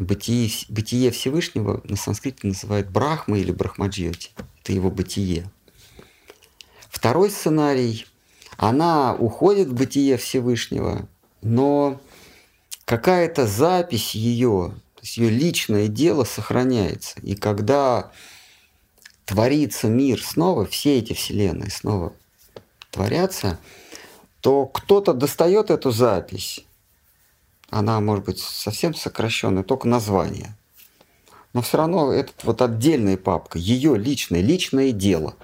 Бытие, 0.00 0.50
бытие 0.68 1.12
Всевышнего 1.12 1.80
на 1.84 1.94
санскрите 1.94 2.48
называют 2.48 2.90
Брахма 2.90 3.38
или 3.38 3.52
Брахмаджьоти. 3.52 4.32
Это 4.60 4.72
его 4.72 4.90
бытие. 4.90 5.48
Второй 6.88 7.30
сценарий. 7.30 8.06
Она 8.56 9.14
уходит 9.14 9.68
в 9.68 9.74
бытие 9.74 10.16
Всевышнего, 10.16 11.08
но 11.42 12.00
какая-то 12.84 13.46
запись 13.46 14.14
ее, 14.14 14.74
то 14.94 15.00
есть 15.02 15.16
ее 15.16 15.30
личное 15.30 15.88
дело 15.88 16.24
сохраняется. 16.24 17.18
И 17.22 17.34
когда 17.34 18.10
творится 19.24 19.88
мир 19.88 20.22
снова, 20.22 20.66
все 20.66 20.98
эти 20.98 21.12
вселенные 21.12 21.70
снова 21.70 22.12
творятся, 22.90 23.58
то 24.40 24.66
кто-то 24.66 25.14
достает 25.14 25.70
эту 25.70 25.90
запись. 25.90 26.64
Она 27.70 28.00
может 28.00 28.26
быть 28.26 28.38
совсем 28.38 28.94
сокращенная, 28.94 29.62
только 29.62 29.88
название. 29.88 30.54
Но 31.54 31.62
все 31.62 31.78
равно 31.78 32.12
это 32.12 32.32
вот 32.42 32.60
отдельная 32.60 33.16
папка, 33.16 33.58
ее 33.58 33.96
личное, 33.96 34.42
личное 34.42 34.92
дело. 34.92 35.34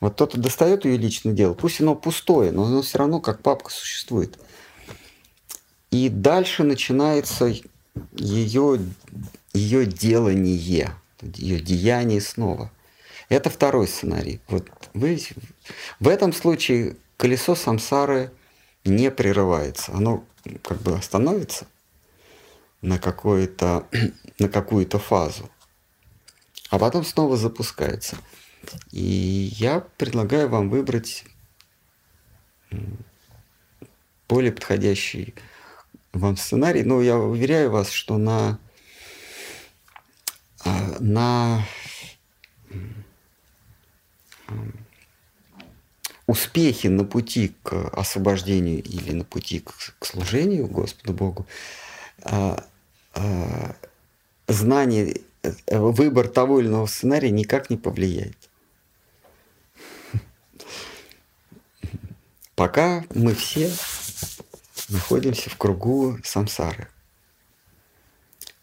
Вот 0.00 0.14
кто-то 0.14 0.40
достает 0.40 0.86
ее 0.86 0.96
личное 0.96 1.34
дело, 1.34 1.52
пусть 1.52 1.80
оно 1.80 1.94
пустое, 1.94 2.52
но 2.52 2.64
оно 2.64 2.80
все 2.80 2.98
равно 2.98 3.20
как 3.20 3.42
папка 3.42 3.70
существует. 3.70 4.38
И 5.90 6.08
дальше 6.08 6.62
начинается 6.62 7.52
ее, 8.12 8.80
ее 9.52 9.86
делание, 9.86 10.94
ее 11.20 11.60
деяние 11.60 12.20
снова. 12.20 12.70
Это 13.28 13.50
второй 13.50 13.88
сценарий. 13.88 14.40
Вот 14.48 14.68
вы, 14.94 15.20
в 15.98 16.08
этом 16.08 16.32
случае 16.32 16.96
колесо 17.16 17.54
самсары 17.54 18.32
не 18.84 19.10
прерывается. 19.10 19.92
Оно 19.92 20.24
как 20.62 20.80
бы 20.82 20.94
остановится 20.94 21.66
на, 22.82 22.94
на 24.38 24.48
какую-то 24.48 24.98
фазу, 24.98 25.50
а 26.70 26.78
потом 26.78 27.04
снова 27.04 27.36
запускается. 27.36 28.16
И 28.90 29.52
я 29.58 29.80
предлагаю 29.96 30.48
вам 30.48 30.70
выбрать 30.70 31.24
более 34.28 34.52
подходящий 34.52 35.34
вам 36.12 36.36
сценарий. 36.36 36.82
Но 36.82 37.02
я 37.02 37.16
уверяю 37.16 37.70
вас, 37.70 37.90
что 37.90 38.18
на, 38.18 38.58
а, 40.64 40.96
на 41.00 41.66
успехи 46.26 46.86
на 46.86 47.04
пути 47.04 47.54
к 47.62 47.88
освобождению 47.92 48.82
или 48.82 49.12
на 49.12 49.24
пути 49.24 49.60
к, 49.60 49.96
к 49.98 50.06
служению 50.06 50.66
Господу 50.68 51.12
Богу, 51.12 51.46
а, 52.22 52.64
а, 53.14 53.74
знание, 54.46 55.20
э, 55.42 55.78
выбор 55.78 56.28
того 56.28 56.60
или 56.60 56.68
иного 56.68 56.86
сценария 56.86 57.30
никак 57.30 57.70
не 57.70 57.76
повлияет. 57.76 58.36
Пока 62.54 63.04
мы 63.14 63.34
все 63.34 63.70
находимся 64.90 65.50
в 65.50 65.56
кругу 65.56 66.18
самсары. 66.24 66.88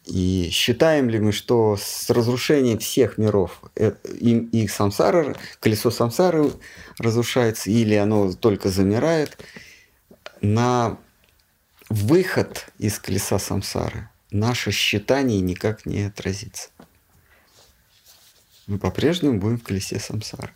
И 0.05 0.49
считаем 0.51 1.09
ли 1.09 1.19
мы, 1.19 1.33
что 1.33 1.75
с 1.77 2.09
разрушением 2.09 2.79
всех 2.79 3.17
миров 3.17 3.61
э, 3.75 3.91
и, 4.19 4.37
и 4.37 4.67
самсара, 4.67 5.35
колесо 5.59 5.91
самсары 5.91 6.51
разрушается, 6.97 7.69
или 7.69 7.95
оно 7.95 8.31
только 8.31 8.69
замирает, 8.69 9.37
на 10.39 10.97
выход 11.89 12.67
из 12.77 12.99
колеса 12.99 13.37
самсары 13.37 14.09
наше 14.31 14.71
считание 14.71 15.41
никак 15.41 15.85
не 15.85 16.03
отразится. 16.03 16.69
Мы 18.65 18.79
по-прежнему 18.79 19.39
будем 19.39 19.57
в 19.57 19.63
колесе 19.63 19.99
самсары. 19.99 20.53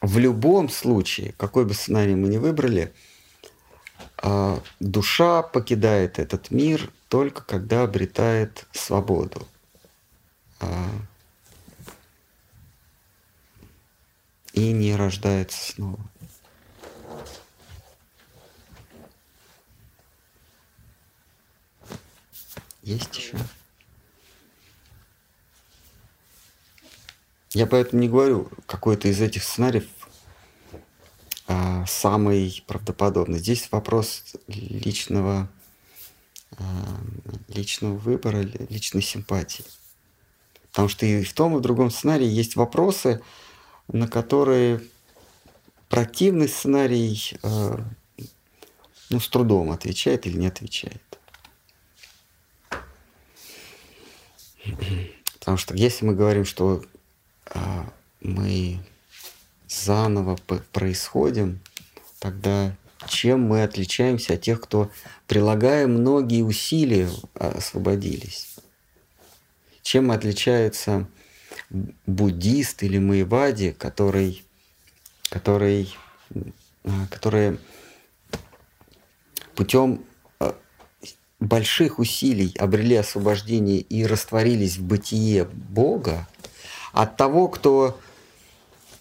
В 0.00 0.18
любом 0.18 0.68
случае, 0.68 1.34
какой 1.36 1.64
бы 1.64 1.74
сценарий 1.74 2.14
мы 2.14 2.28
ни 2.28 2.38
выбрали– 2.38 2.92
а 4.22 4.62
душа 4.80 5.42
покидает 5.42 6.18
этот 6.18 6.50
мир 6.50 6.90
только 7.08 7.42
когда 7.42 7.82
обретает 7.82 8.66
свободу. 8.72 9.48
А, 10.60 10.88
и 14.52 14.72
не 14.72 14.94
рождается 14.94 15.72
снова. 15.72 15.98
Есть 22.82 23.16
еще? 23.16 23.38
Я 27.52 27.66
поэтому 27.66 28.00
не 28.00 28.08
говорю, 28.08 28.48
какой-то 28.66 29.08
из 29.08 29.20
этих 29.20 29.42
сценариев 29.42 29.86
а, 31.48 31.84
самый 31.86 32.62
правдоподобный. 32.68 33.40
Здесь 33.40 33.68
вопрос 33.72 34.22
личного, 34.46 35.48
а, 36.52 37.00
личного 37.48 37.96
выбора, 37.96 38.42
личной 38.42 39.02
симпатии. 39.02 39.64
Потому 40.70 40.86
что 40.86 41.06
и 41.06 41.24
в 41.24 41.32
том, 41.32 41.56
и 41.56 41.58
в 41.58 41.60
другом 41.60 41.90
сценарии 41.90 42.28
есть 42.28 42.54
вопросы, 42.54 43.20
на 43.88 44.06
которые 44.06 44.80
противный 45.88 46.48
сценарий 46.48 47.36
а, 47.42 47.84
ну, 49.10 49.18
с 49.18 49.28
трудом 49.28 49.72
отвечает 49.72 50.24
или 50.24 50.38
не 50.38 50.46
отвечает. 50.46 51.02
Потому 55.40 55.56
что 55.56 55.74
если 55.74 56.04
мы 56.04 56.14
говорим, 56.14 56.44
что 56.44 56.84
мы 58.20 58.80
заново 59.68 60.36
происходим, 60.72 61.60
тогда 62.18 62.74
чем 63.08 63.42
мы 63.42 63.62
отличаемся 63.62 64.34
от 64.34 64.42
тех, 64.42 64.60
кто, 64.60 64.90
прилагая 65.26 65.86
многие 65.86 66.42
усилия, 66.42 67.08
освободились? 67.34 68.56
Чем 69.82 70.10
отличается 70.10 71.08
буддист 72.06 72.82
или 72.82 72.98
маевади, 72.98 73.72
который, 73.72 74.44
который, 75.30 75.94
а, 76.84 77.06
которые 77.10 77.58
путем 79.54 80.04
а, 80.38 80.54
больших 81.38 81.98
усилий 81.98 82.54
обрели 82.58 82.96
освобождение 82.96 83.80
и 83.80 84.04
растворились 84.04 84.76
в 84.76 84.82
бытие 84.82 85.44
Бога, 85.44 86.28
от 86.92 87.16
того, 87.16 87.48
кто 87.48 87.98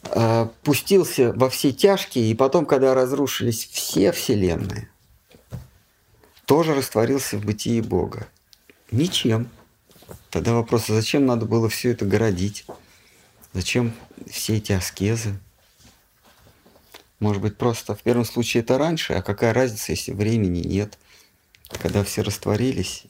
Э, 0.03 0.47
пустился 0.63 1.33
во 1.33 1.49
все 1.49 1.71
тяжкие, 1.71 2.31
и 2.31 2.35
потом, 2.35 2.65
когда 2.65 2.93
разрушились 2.93 3.65
все 3.65 4.11
вселенные, 4.11 4.89
тоже 6.45 6.73
растворился 6.73 7.37
в 7.37 7.45
бытии 7.45 7.81
Бога. 7.81 8.27
Ничем. 8.91 9.49
Тогда 10.31 10.53
вопрос, 10.53 10.89
а 10.89 10.93
зачем 10.93 11.25
надо 11.25 11.45
было 11.45 11.69
все 11.69 11.91
это 11.91 12.05
городить? 12.05 12.65
Зачем 13.53 13.93
все 14.27 14.57
эти 14.57 14.71
аскезы? 14.71 15.37
Может 17.19 17.41
быть, 17.41 17.57
просто 17.57 17.93
в 17.93 18.01
первом 18.01 18.25
случае 18.25 18.63
это 18.63 18.77
раньше, 18.77 19.13
а 19.13 19.21
какая 19.21 19.53
разница, 19.53 19.91
если 19.91 20.13
времени 20.13 20.65
нет? 20.65 20.97
Когда 21.69 22.03
все 22.03 22.21
растворились, 22.21 23.03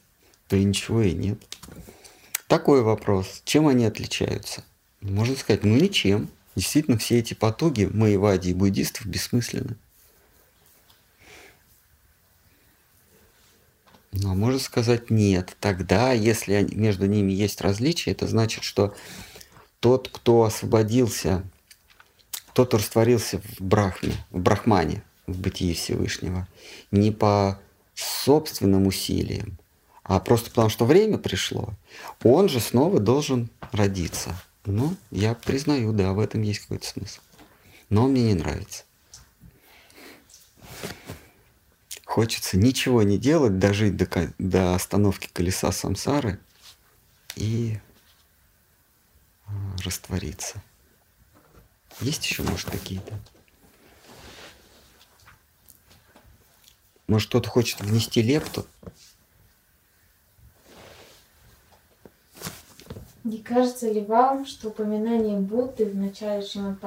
то 0.47 0.55
и 0.55 0.63
ничего 0.63 1.01
и 1.01 1.13
нет. 1.13 1.39
Такой 2.47 2.81
вопрос. 2.81 3.41
Чем 3.45 3.67
они 3.67 3.85
отличаются? 3.85 4.63
Можно 5.01 5.35
сказать, 5.35 5.63
ну 5.63 5.75
ничем. 5.75 6.29
Действительно, 6.55 6.97
все 6.97 7.19
эти 7.19 7.33
потуги 7.33 7.85
маевади 7.85 8.49
и 8.49 8.53
буддистов 8.53 9.05
бессмысленны. 9.05 9.77
Но 14.11 14.35
можно 14.35 14.59
сказать 14.59 15.09
нет. 15.09 15.55
Тогда, 15.59 16.11
если 16.11 16.67
между 16.73 17.05
ними 17.05 17.31
есть 17.31 17.61
различия, 17.61 18.11
это 18.11 18.27
значит, 18.27 18.63
что 18.63 18.93
тот, 19.79 20.09
кто 20.09 20.43
освободился, 20.43 21.43
тот, 22.53 22.67
кто 22.67 22.77
растворился 22.77 23.39
в 23.39 23.61
брахме, 23.61 24.13
в 24.31 24.39
брахмане, 24.39 25.03
в 25.27 25.39
бытии 25.39 25.73
Всевышнего, 25.73 26.47
не 26.91 27.11
по 27.11 27.61
собственным 27.93 28.87
усилиям, 28.87 29.57
а 30.03 30.19
просто 30.19 30.49
потому, 30.49 30.69
что 30.69 30.85
время 30.85 31.17
пришло, 31.17 31.69
он 32.23 32.49
же 32.49 32.59
снова 32.59 32.99
должен 32.99 33.49
родиться– 33.71 34.35
ну, 34.71 34.95
я 35.11 35.33
признаю, 35.33 35.93
да, 35.93 36.13
в 36.13 36.19
этом 36.19 36.41
есть 36.41 36.59
какой-то 36.59 36.87
смысл. 36.87 37.19
Но 37.89 38.07
мне 38.07 38.23
не 38.23 38.33
нравится. 38.33 38.83
хочется 42.09 42.57
ничего 42.57 43.03
не 43.03 43.17
делать, 43.19 43.59
дожить 43.59 43.95
до, 43.95 44.33
до 44.39 44.73
остановки 44.73 45.29
колеса 45.31 45.71
самсары 45.71 46.39
и 47.35 47.79
а, 49.45 49.51
раствориться. 49.85 50.61
Есть 52.01 52.25
еще, 52.25 52.41
может, 52.43 52.69
какие-то? 52.71 53.17
Может, 57.07 57.29
кто-то 57.29 57.47
хочет 57.47 57.79
внести 57.79 58.23
лепту? 58.23 58.65
Не 63.29 63.37
кажется 63.37 63.87
ли 63.91 64.01
вам, 64.01 64.47
что 64.47 64.69
упоминание 64.69 65.37
Будды 65.37 65.85
в 65.85 65.95
начале 65.95 66.41
Шримад 66.41 66.79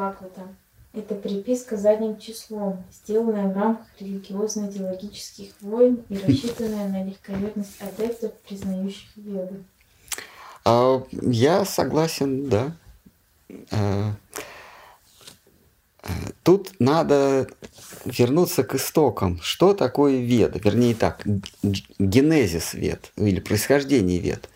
это 0.92 1.14
приписка 1.14 1.76
задним 1.76 2.18
числом, 2.18 2.82
сделанная 2.92 3.46
в 3.46 3.56
рамках 3.56 3.86
религиозно-идеологических 4.00 5.52
войн 5.60 6.02
и 6.08 6.18
рассчитанная 6.18 6.88
на 6.88 7.04
легковерность 7.04 7.80
адептов, 7.80 8.32
признающих 8.48 9.08
веду? 9.14 9.62
А, 10.64 11.04
я 11.12 11.64
согласен, 11.64 12.48
да. 12.48 12.72
А, 13.70 14.12
а, 16.02 16.08
тут 16.42 16.72
надо 16.80 17.46
вернуться 18.04 18.64
к 18.64 18.74
истокам. 18.74 19.38
Что 19.40 19.74
такое 19.74 20.16
веда? 20.16 20.58
Вернее 20.58 20.96
так, 20.96 21.24
генезис 22.00 22.74
вед 22.74 23.12
или 23.14 23.38
происхождение 23.38 24.18
вед. 24.18 24.48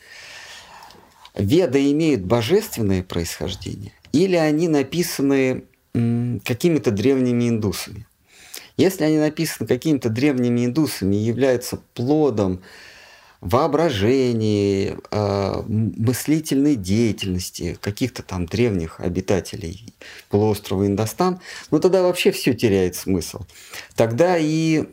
Веды 1.36 1.92
имеют 1.92 2.22
божественное 2.22 3.02
происхождение 3.02 3.92
или 4.12 4.36
они 4.36 4.68
написаны 4.68 5.64
какими-то 5.92 6.90
древними 6.90 7.48
индусами? 7.48 8.06
Если 8.76 9.04
они 9.04 9.18
написаны 9.18 9.66
какими-то 9.66 10.08
древними 10.08 10.64
индусами 10.66 11.16
и 11.16 11.20
являются 11.20 11.78
плодом 11.94 12.62
воображения, 13.40 14.98
э, 15.10 15.62
мыслительной 15.66 16.74
деятельности 16.74 17.78
каких-то 17.80 18.22
там 18.22 18.46
древних 18.46 19.00
обитателей 19.00 19.94
полуострова 20.30 20.86
Индостан, 20.86 21.40
ну 21.70 21.80
тогда 21.80 22.02
вообще 22.02 22.32
все 22.32 22.54
теряет 22.54 22.96
смысл. 22.96 23.42
Тогда 23.94 24.36
и 24.38 24.84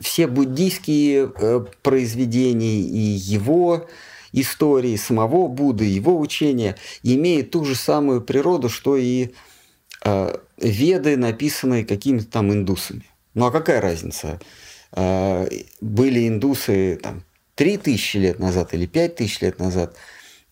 все 0.00 0.26
буддийские 0.26 1.32
э, 1.36 1.64
произведения 1.82 2.80
и 2.80 2.98
его 2.98 3.88
истории, 4.40 4.96
самого 4.96 5.48
Будды, 5.48 5.84
его 5.84 6.18
учения 6.18 6.76
имеют 7.02 7.50
ту 7.50 7.64
же 7.64 7.74
самую 7.74 8.20
природу, 8.20 8.68
что 8.68 8.96
и 8.96 9.30
э, 10.04 10.36
веды, 10.58 11.16
написанные 11.16 11.84
какими-то 11.84 12.26
там 12.26 12.52
индусами. 12.52 13.04
Ну 13.34 13.46
а 13.46 13.50
какая 13.50 13.80
разница? 13.80 14.40
Были 15.80 16.28
индусы 16.28 17.00
там, 17.02 17.24
3000 17.56 18.16
лет 18.18 18.38
назад 18.38 18.74
или 18.74 18.86
5000 18.86 19.40
лет 19.40 19.58
назад. 19.58 19.96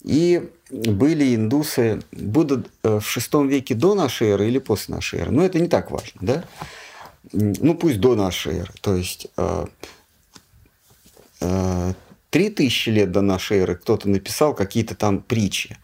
И 0.02 0.50
были 0.70 1.34
индусы, 1.34 2.02
Будда 2.12 2.64
э, 2.82 2.98
в 2.98 3.06
шестом 3.06 3.48
веке 3.48 3.74
до 3.74 3.94
нашей 3.94 4.28
эры 4.28 4.48
или 4.48 4.58
после 4.58 4.94
нашей 4.94 5.20
эры. 5.20 5.30
Но 5.30 5.44
это 5.44 5.60
не 5.60 5.68
так 5.68 5.90
важно, 5.90 6.20
да? 6.20 6.44
Ну, 7.32 7.74
пусть 7.74 8.00
до 8.00 8.14
нашей 8.14 8.60
эры. 8.60 8.72
То 8.80 8.96
есть 8.96 9.28
э, 9.36 9.66
э, 11.40 11.92
три 12.32 12.48
тысячи 12.48 12.88
лет 12.88 13.12
до 13.12 13.20
нашей 13.20 13.58
эры 13.58 13.76
кто-то 13.76 14.08
написал 14.08 14.54
какие-то 14.54 14.94
там 14.94 15.22
притчи. 15.22 15.76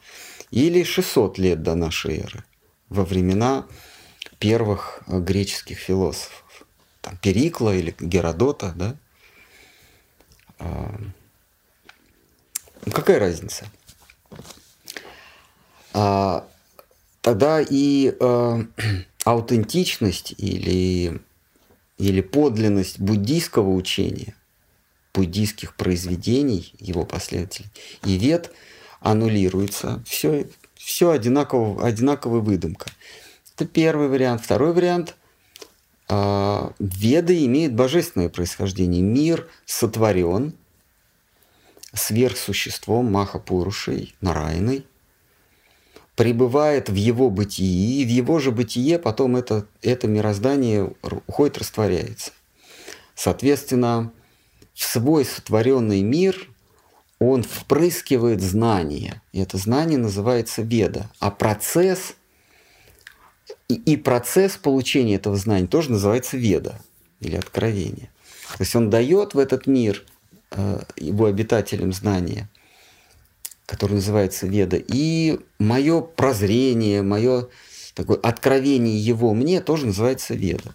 Или 0.51 0.83
600 0.83 1.37
лет 1.37 1.63
до 1.63 1.75
нашей 1.75 2.21
эры, 2.21 2.43
во 2.89 3.05
времена 3.05 3.67
первых 4.39 5.03
греческих 5.07 5.79
философов. 5.79 6.65
Там 7.03 7.19
Перикла 7.19 7.77
или 7.77 7.95
Геродота, 8.01 8.73
да? 8.75 8.97
А, 10.59 10.99
ну, 12.87 12.93
какая 12.93 13.19
разница? 13.19 13.67
А, 15.93 16.49
тогда 17.21 17.61
и 17.61 18.17
э, 18.19 18.65
аутентичность 19.25 20.33
или, 20.39 21.21
или 21.99 22.21
подлинность 22.23 22.99
буддийского 22.99 23.71
учения, 23.71 24.35
буддийских 25.19 25.75
произведений, 25.75 26.73
его 26.79 27.05
последователей, 27.05 27.69
и 28.05 28.17
вет 28.17 28.53
аннулируется. 29.01 30.03
Все, 30.07 30.47
все 30.77 31.11
одинаково, 31.11 31.85
одинаковая 31.87 32.41
выдумка. 32.41 32.91
Это 33.55 33.67
первый 33.67 34.09
вариант. 34.09 34.43
Второй 34.45 34.73
вариант– 34.73 35.17
а, 36.09 36.73
Веды 36.79 37.45
имеют 37.45 37.75
божественное 37.75 38.31
происхождение. 38.31 39.03
Мир 39.03 39.49
сотворен 39.67 40.55
сверхсуществом 41.93 43.13
Махапурушей, 43.13 44.15
Нарайной, 44.21 44.87
пребывает 46.17 46.89
в 46.89 46.95
его 46.95 47.31
бытии, 47.31 48.03
и 48.03 48.05
в 48.05 48.09
его 48.09 48.39
же 48.39 48.51
бытие 48.53 48.99
потом 48.99 49.37
это, 49.37 49.67
это 49.83 50.07
мироздание 50.07 50.93
уходит, 51.27 51.59
растворяется. 51.59 52.33
Соответственно, 53.15 54.13
в 54.79 54.85
свой 54.85 55.25
сотворенный 55.25 56.03
мир 56.03 56.49
он 57.19 57.43
впрыскивает 57.43 58.41
знания. 58.41 59.21
И 59.33 59.41
это 59.41 59.57
знание 59.57 59.99
называется 59.99 60.63
веда. 60.63 61.11
А 61.19 61.33
процесс 61.33 62.15
и, 63.69 63.75
и 63.75 63.97
процесс 63.97 64.57
получения 64.57 65.17
этого 65.17 65.35
знания 65.35 65.67
тоже 65.67 65.91
называется 65.91 66.37
веда 66.37 66.81
или 67.19 67.35
откровение. 67.35 68.09
То 68.57 68.61
есть 68.61 68.77
он 68.77 68.89
дает 68.89 69.35
в 69.35 69.41
этот 69.41 69.67
мир 69.67 70.05
э, 70.53 70.81
его 70.97 71.25
обитателям 71.27 71.93
знания, 71.93 72.49
которое 73.67 73.97
называется 73.97 74.47
веда, 74.47 74.77
и 74.77 75.41
мое 75.59 76.03
прозрение, 76.03 77.03
мое 77.03 77.49
такое 77.95 78.19
откровение 78.19 78.97
его 78.97 79.35
мне 79.35 79.61
тоже 79.61 79.87
называется 79.87 80.35
веда. 80.35 80.73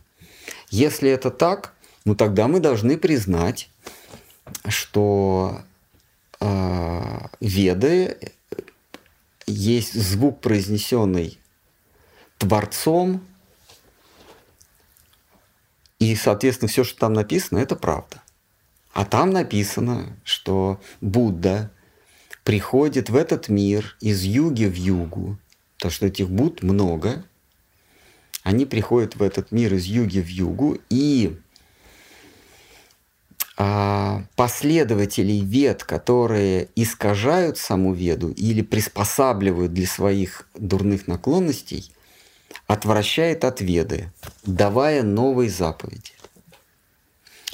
Если 0.72 1.10
это 1.10 1.32
так, 1.32 1.74
ну 2.04 2.16
тогда 2.16 2.50
мы 2.50 2.60
должны 2.60 2.98
признать, 2.98 3.70
что 4.68 5.62
э, 6.40 7.28
веды 7.40 8.18
есть 9.46 9.94
звук, 9.94 10.42
произнесенный 10.42 11.40
Творцом, 12.38 13.26
и, 16.00 16.16
соответственно, 16.16 16.68
все, 16.68 16.84
что 16.84 17.00
там 17.00 17.14
написано, 17.14 17.60
это 17.60 17.76
правда. 17.76 18.22
А 18.94 19.06
там 19.06 19.32
написано, 19.32 20.18
что 20.24 20.82
Будда 21.02 21.72
приходит 22.44 23.10
в 23.10 23.16
этот 23.16 23.50
мир 23.50 23.96
из 24.02 24.24
юги 24.24 24.66
в 24.66 24.76
югу, 24.76 25.38
то 25.78 25.90
что 25.90 26.08
этих 26.08 26.30
Будд 26.30 26.62
много, 26.62 27.26
они 28.44 28.66
приходят 28.66 29.16
в 29.16 29.24
этот 29.24 29.52
мир 29.52 29.74
из 29.74 29.86
юги 29.86 30.20
в 30.20 30.28
югу, 30.28 30.78
и 30.90 31.40
последователей 33.56 35.44
вед, 35.44 35.84
которые 35.84 36.70
искажают 36.76 37.58
саму 37.58 37.94
веду 37.94 38.30
или 38.30 38.62
приспосабливают 38.62 39.74
для 39.74 39.86
своих 39.86 40.48
дурных 40.56 41.08
наклонностей, 41.08 41.94
отвращает 42.68 43.46
от 43.46 43.62
Веды, 43.62 44.12
давая 44.44 45.04
новые 45.04 45.50
заповеди. 45.50 46.14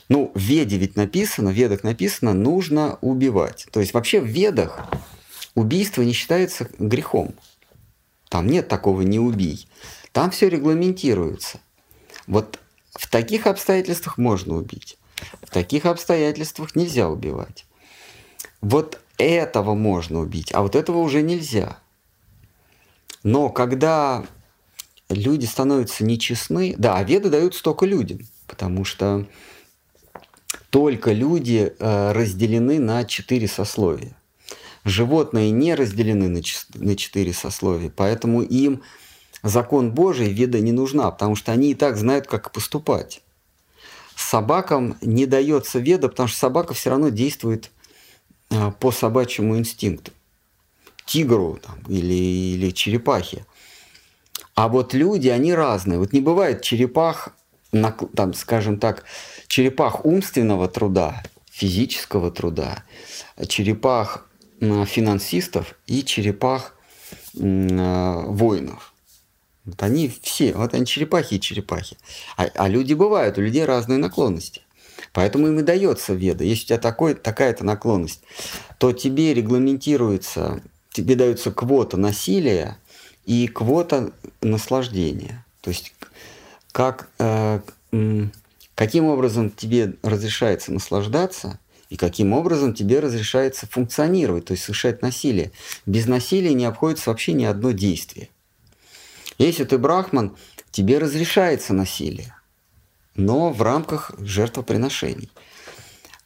Ну, 0.08 0.32
в 0.34 0.40
Веде 0.40 0.78
ведь 0.78 0.96
написано, 0.96 1.52
в 1.52 1.54
Ведах 1.54 1.84
написано, 1.84 2.34
нужно 2.34 2.98
убивать. 3.02 3.68
То 3.72 3.80
есть 3.80 3.94
вообще 3.94 4.22
в 4.22 4.26
Ведах 4.26 4.90
убийство 5.54 6.02
не 6.02 6.14
считается 6.14 6.68
грехом. 6.80 7.36
Там 8.30 8.48
нет 8.48 8.68
такого 8.68 9.02
«не 9.02 9.20
убий». 9.20 9.68
Там 10.12 10.32
все 10.32 10.50
регламентируется. 10.50 11.60
Вот 12.26 12.60
в 12.92 13.10
таких 13.10 13.48
обстоятельствах 13.48 14.18
можно 14.18 14.56
убить. 14.56 14.99
В 15.42 15.50
таких 15.52 15.86
обстоятельствах 15.86 16.76
нельзя 16.76 17.10
убивать. 17.10 17.66
Вот 18.62 19.00
этого 19.18 19.74
можно 19.74 20.20
убить, 20.20 20.52
а 20.54 20.62
вот 20.62 20.76
этого 20.76 20.98
уже 21.00 21.22
нельзя. 21.22 21.80
Но 23.24 23.50
когда 23.50 24.26
люди 25.10 25.46
становятся 25.46 26.04
нечестны. 26.06 26.76
Да, 26.78 26.98
а 26.98 27.04
веды 27.04 27.30
дают 27.30 27.56
столько 27.56 27.86
людям, 27.86 28.20
потому 28.48 28.86
что 28.86 29.26
только 30.70 31.12
люди 31.12 31.74
э, 31.78 32.12
разделены 32.12 32.80
на 32.80 33.04
четыре 33.06 33.48
сословия. 33.48 34.16
Животные 34.86 35.52
не 35.52 35.76
разделены 35.76 36.30
на 36.30 36.96
четыре 36.96 37.34
сословия, 37.34 37.92
поэтому 37.94 38.42
им 38.42 38.82
закон 39.44 39.92
Божий, 39.92 40.32
веда 40.32 40.60
не 40.60 40.72
нужна, 40.72 41.12
потому 41.12 41.36
что 41.36 41.52
они 41.52 41.72
и 41.72 41.76
так 41.76 41.98
знают, 41.98 42.28
как 42.28 42.52
поступать. 42.52 43.22
Собакам 44.22 44.98
не 45.02 45.26
дается 45.26 45.80
веда, 45.80 46.10
потому 46.10 46.28
что 46.28 46.38
собака 46.38 46.74
все 46.74 46.90
равно 46.90 47.10
действует 47.10 47.72
э, 48.52 48.72
по 48.80 48.92
собачьему 48.92 49.58
инстинкту. 49.58 50.12
Тигру 51.06 51.60
там, 51.62 51.80
или, 51.88 52.14
или 52.14 52.72
черепахе 52.72 53.46
а 54.60 54.68
вот 54.68 54.94
люди, 54.94 55.30
они 55.30 55.54
разные. 55.54 56.00
Вот 56.00 56.12
не 56.12 56.20
бывает 56.20 56.62
черепах, 56.62 57.30
там, 57.72 58.34
скажем 58.34 58.78
так, 58.78 59.06
черепах 59.48 60.04
умственного 60.04 60.68
труда, 60.68 61.24
физического 61.50 62.30
труда, 62.30 62.84
черепах 63.48 64.28
финансистов 64.60 65.76
и 65.88 66.04
черепах 66.04 66.76
воинов. 67.34 68.94
Вот 69.70 69.84
они 69.84 70.12
все, 70.22 70.54
вот 70.54 70.74
они 70.74 70.86
черепахи 70.86 71.36
и 71.36 71.42
черепахи. 71.42 71.98
А, 72.38 72.50
а 72.56 72.68
люди 72.68 72.94
бывают, 72.94 73.38
у 73.38 73.42
людей 73.42 73.66
разные 73.66 74.00
наклонности. 74.00 74.62
Поэтому 75.14 75.48
им 75.48 75.60
и 75.60 75.64
дается 75.64 76.14
веда. 76.14 76.44
Если 76.44 76.64
у 76.64 76.68
тебя 76.68 76.78
такой, 76.78 77.14
такая-то 77.14 77.64
наклонность, 77.64 78.22
то 78.78 78.92
тебе 78.92 79.34
регламентируется, 79.34 80.62
тебе 80.92 81.16
дается 81.16 81.52
квота 81.52 81.98
насилия 81.98 82.78
и 83.26 83.48
квота 83.48 84.12
наслаждения. 84.42 85.46
То 85.62 85.70
есть 85.70 85.94
как, 86.72 87.10
э, 87.20 87.60
каким 88.76 89.06
образом 89.06 89.52
тебе 89.52 89.94
разрешается 90.02 90.72
наслаждаться 90.72 91.60
и 91.90 91.98
каким 91.98 92.34
образом 92.34 92.74
тебе 92.74 93.00
разрешается 93.00 93.68
функционировать, 93.68 94.46
то 94.46 94.54
есть 94.54 94.64
совершать 94.64 95.02
насилие. 95.02 95.52
Без 95.86 96.08
насилия 96.08 96.54
не 96.54 96.66
обходится 96.66 97.10
вообще 97.10 97.34
ни 97.34 97.46
одно 97.46 97.72
действие. 97.72 98.30
Если 99.40 99.64
ты 99.64 99.80
брахман, 99.80 100.36
тебе 100.72 101.00
разрешается 101.00 101.74
насилие 101.74 102.36
но 103.20 103.52
в 103.52 103.62
рамках 103.62 104.12
жертвоприношений. 104.18 105.30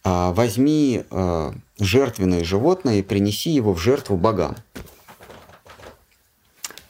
А, 0.04 0.32
возьми 0.34 1.04
а, 1.10 1.54
жертвенное 1.80 2.44
животное 2.44 3.00
и 3.00 3.02
принеси 3.02 3.50
его 3.50 3.74
в 3.74 3.80
жертву 3.80 4.16
богам. 4.16 4.56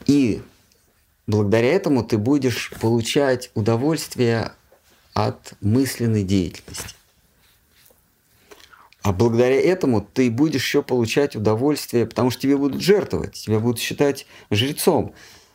И 0.06 0.42
благодаря 1.26 1.72
этому 1.72 2.04
ты 2.04 2.18
будешь 2.18 2.72
получать 2.80 3.50
удовольствие 3.54 4.52
от 5.14 5.54
мысленной 5.60 6.24
деятельности. 6.24 6.94
А 9.02 9.12
благодаря 9.12 9.60
этому 9.60 10.00
ты 10.00 10.30
будешь 10.30 10.64
еще 10.64 10.82
получать 10.82 11.36
удовольствие, 11.36 12.06
потому 12.06 12.30
что 12.30 12.42
тебе 12.42 12.56
будут 12.56 12.82
жертвовать, 12.82 13.34
тебя 13.34 13.58
будут 13.58 13.78
считать 13.78 14.26
жрецом 14.50 15.14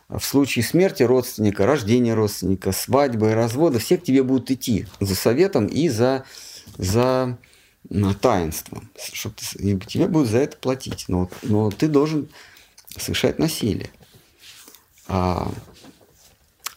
в 0.10 0.22
случае 0.22 0.66
смерти 0.66 1.04
родственника, 1.04 1.68
рождения 1.68 2.16
родственника, 2.16 2.72
свадьбы, 2.72 3.36
развода, 3.36 3.78
все 3.78 3.98
к 3.98 4.04
тебе 4.04 4.24
будут 4.24 4.50
идти 4.50 4.88
за 5.00 5.16
советом 5.16 5.68
и 5.68 5.88
за, 5.88 6.26
за 6.78 7.38
таинством. 8.20 8.90
Чтобы 9.14 9.36
и 9.60 9.78
тебе 9.78 10.08
будут 10.08 10.30
за 10.30 10.40
это 10.40 10.58
платить. 10.58 11.06
Но, 11.08 11.30
но 11.44 11.70
ты 11.70 11.88
должен 11.88 12.28
совершать 12.98 13.38
насилие. 13.38 13.92
А, 15.08 15.52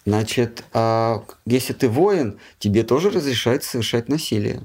значит, 0.04 0.64
а 0.74 1.24
если 1.46 1.72
ты 1.72 1.88
воин, 1.88 2.38
тебе 2.58 2.82
тоже 2.82 3.08
разрешается 3.08 3.70
совершать 3.70 4.10
насилие. 4.10 4.62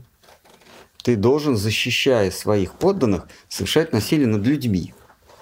Ты 1.04 1.16
должен, 1.16 1.56
защищая 1.56 2.32
своих 2.32 2.74
подданных, 2.74 3.30
совершать 3.48 3.94
насилие 3.94 4.28
над 4.28 4.46
людьми, 4.46 4.94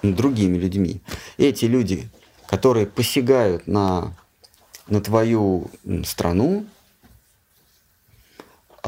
над 0.02 0.14
другими 0.14 0.56
людьми. 0.58 1.00
Эти 1.38 1.64
люди 1.64 2.08
которые 2.46 2.86
посягают 2.86 3.66
на, 3.66 4.14
на 4.88 5.00
твою 5.00 5.70
страну, 6.04 6.66
э, 8.84 8.86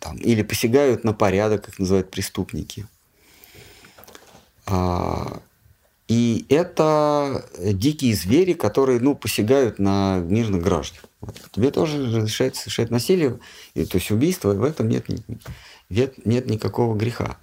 там, 0.00 0.16
или 0.18 0.42
посягают 0.42 1.04
на 1.04 1.12
порядок, 1.12 1.64
как 1.64 1.78
называют 1.78 2.10
преступники. 2.10 2.86
А, 4.66 5.40
и 6.08 6.46
это 6.48 7.44
дикие 7.58 8.14
звери, 8.14 8.52
которые 8.52 9.00
ну, 9.00 9.14
посягают 9.14 9.78
на 9.78 10.18
мирных 10.18 10.62
граждан. 10.62 11.00
Вот. 11.20 11.40
Тебе 11.52 11.70
тоже 11.70 12.04
разрешается 12.04 12.62
совершать 12.62 12.90
насилие, 12.90 13.38
и, 13.74 13.84
то 13.84 13.98
есть 13.98 14.10
убийство, 14.10 14.52
в 14.52 14.62
этом 14.62 14.88
нет, 14.88 15.06
нет, 15.88 16.24
нет 16.24 16.46
никакого 16.46 16.94
греха. 16.94 17.38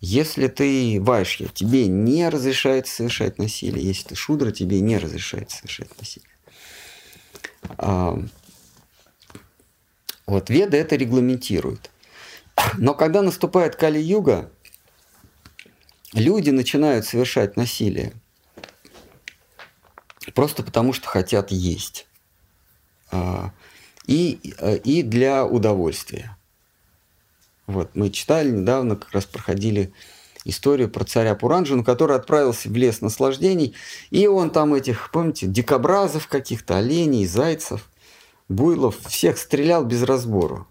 Если 0.00 0.46
ты 0.46 1.00
вайшья, 1.00 1.48
тебе 1.48 1.86
не 1.88 2.28
разрешается 2.28 2.94
совершать 2.94 3.38
насилие. 3.38 3.84
Если 3.84 4.08
ты 4.08 4.14
шудра, 4.14 4.52
тебе 4.52 4.80
не 4.80 4.96
разрешается 4.96 5.58
совершать 5.58 5.98
насилие. 5.98 6.28
А, 7.78 8.18
вот 10.26 10.50
Веда 10.50 10.76
это 10.76 10.94
регламентирует. 10.94 11.90
Но 12.76 12.94
когда 12.94 13.22
наступает 13.22 13.76
Кали-юга, 13.76 14.50
люди 16.12 16.50
начинают 16.50 17.04
совершать 17.06 17.56
насилие 17.56 18.12
просто 20.38 20.62
потому, 20.62 20.92
что 20.92 21.08
хотят 21.08 21.50
есть. 21.50 22.06
А, 23.10 23.52
и, 24.06 24.38
и 24.84 25.02
для 25.02 25.44
удовольствия. 25.44 26.37
Вот, 27.68 27.90
мы 27.94 28.08
читали 28.08 28.50
недавно, 28.50 28.96
как 28.96 29.12
раз 29.12 29.26
проходили 29.26 29.92
историю 30.46 30.88
про 30.88 31.04
царя 31.04 31.34
Пуранджину, 31.34 31.84
который 31.84 32.16
отправился 32.16 32.70
в 32.70 32.74
лес 32.74 33.02
наслаждений, 33.02 33.74
и 34.10 34.26
он 34.26 34.48
там 34.50 34.72
этих, 34.72 35.10
помните, 35.12 35.46
дикобразов 35.46 36.28
каких-то, 36.28 36.78
оленей, 36.78 37.26
зайцев, 37.26 37.90
буйлов, 38.48 38.96
всех 39.06 39.36
стрелял 39.36 39.84
без 39.84 40.02
разбору. 40.02 40.66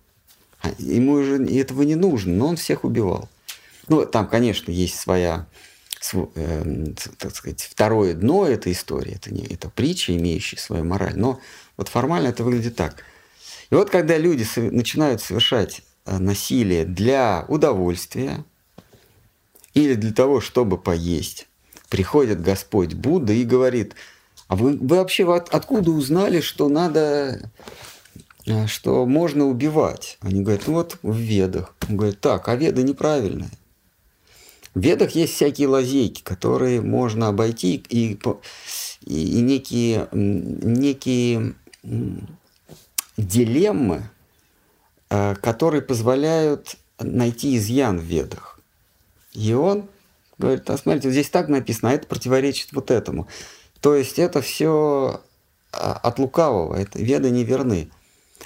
А 0.62 0.70
ему 0.80 1.14
уже 1.14 1.36
этого 1.46 1.84
не 1.84 1.94
нужно, 1.94 2.34
но 2.34 2.48
он 2.48 2.56
всех 2.56 2.84
убивал. 2.84 3.30
Ну, 3.88 4.04
там, 4.04 4.28
конечно, 4.28 4.72
есть 4.72 5.00
своя, 5.00 5.46
э, 6.14 6.86
так 7.20 7.36
сказать, 7.36 7.62
второе 7.62 8.16
дно 8.16 8.48
этой 8.48 8.72
истории. 8.72 9.14
Это 9.14 9.32
не 9.32 9.46
это 9.46 9.70
притча, 9.70 10.16
имеющая 10.16 10.58
свою 10.58 10.84
мораль. 10.84 11.16
Но 11.16 11.40
вот 11.78 11.90
формально 11.90 12.30
это 12.30 12.44
выглядит 12.44 12.76
так. 12.76 13.04
И 13.70 13.76
вот 13.76 13.92
когда 13.92 14.18
люди 14.18 14.48
начинают 14.58 15.22
совершать 15.22 15.84
насилие 16.08 16.86
для 16.86 17.46
удовольствия 17.48 18.44
или 19.74 19.94
для 19.96 20.12
того, 20.12 20.42
чтобы 20.42 20.78
поесть, 20.78 21.48
приходит 21.90 22.42
Господь 22.42 22.94
Будда 22.94 23.34
и 23.34 23.44
говорит, 23.44 23.96
а 24.48 24.56
вы, 24.56 24.78
вы 24.78 24.96
вообще 24.96 25.32
от, 25.32 25.54
откуда 25.54 25.92
узнали, 25.92 26.42
что 26.42 26.70
надо, 26.70 27.52
э, 28.46 28.68
что 28.68 29.06
можно 29.06 29.46
убивать? 29.46 30.18
Они 30.22 30.42
говорят, 30.42 30.64
ну 30.68 30.74
вот 30.74 30.98
в 31.02 31.16
ведах. 31.16 31.76
Он 31.90 31.98
говорит, 31.98 32.20
так, 32.22 32.48
а 32.48 32.56
веды 32.56 32.84
неправильные. 32.84 33.50
В 34.74 34.80
ведах 34.80 35.12
есть 35.12 35.34
всякие 35.34 35.68
лазейки, 35.68 36.22
которые 36.22 36.82
можно 36.82 37.28
обойти, 37.28 37.84
и, 37.90 38.18
и, 39.06 39.38
и 39.38 39.42
некие, 39.42 40.08
некие 40.12 41.56
дилеммы, 43.18 43.98
Э, 43.98 44.17
которые 45.10 45.82
позволяют 45.82 46.76
найти 47.00 47.56
изъян 47.58 48.00
в 48.00 48.04
ведах. 48.04 48.60
И 49.34 49.54
он 49.54 49.88
говорит, 50.38 50.70
а 50.70 50.78
смотрите, 50.78 51.12
здесь 51.12 51.30
так 51.30 51.48
написано, 51.48 51.92
а 51.92 51.94
это 51.94 52.08
противоречит 52.08 52.74
вот 52.74 52.92
этому. 52.92 53.28
То 53.82 53.96
есть 53.96 54.20
это 54.20 54.42
все 54.42 55.22
а, 55.72 55.94
от 55.94 56.20
лукавого, 56.20 56.76
это 56.76 57.00
веды 57.00 57.30
не 57.30 57.44
верны. 57.44 57.90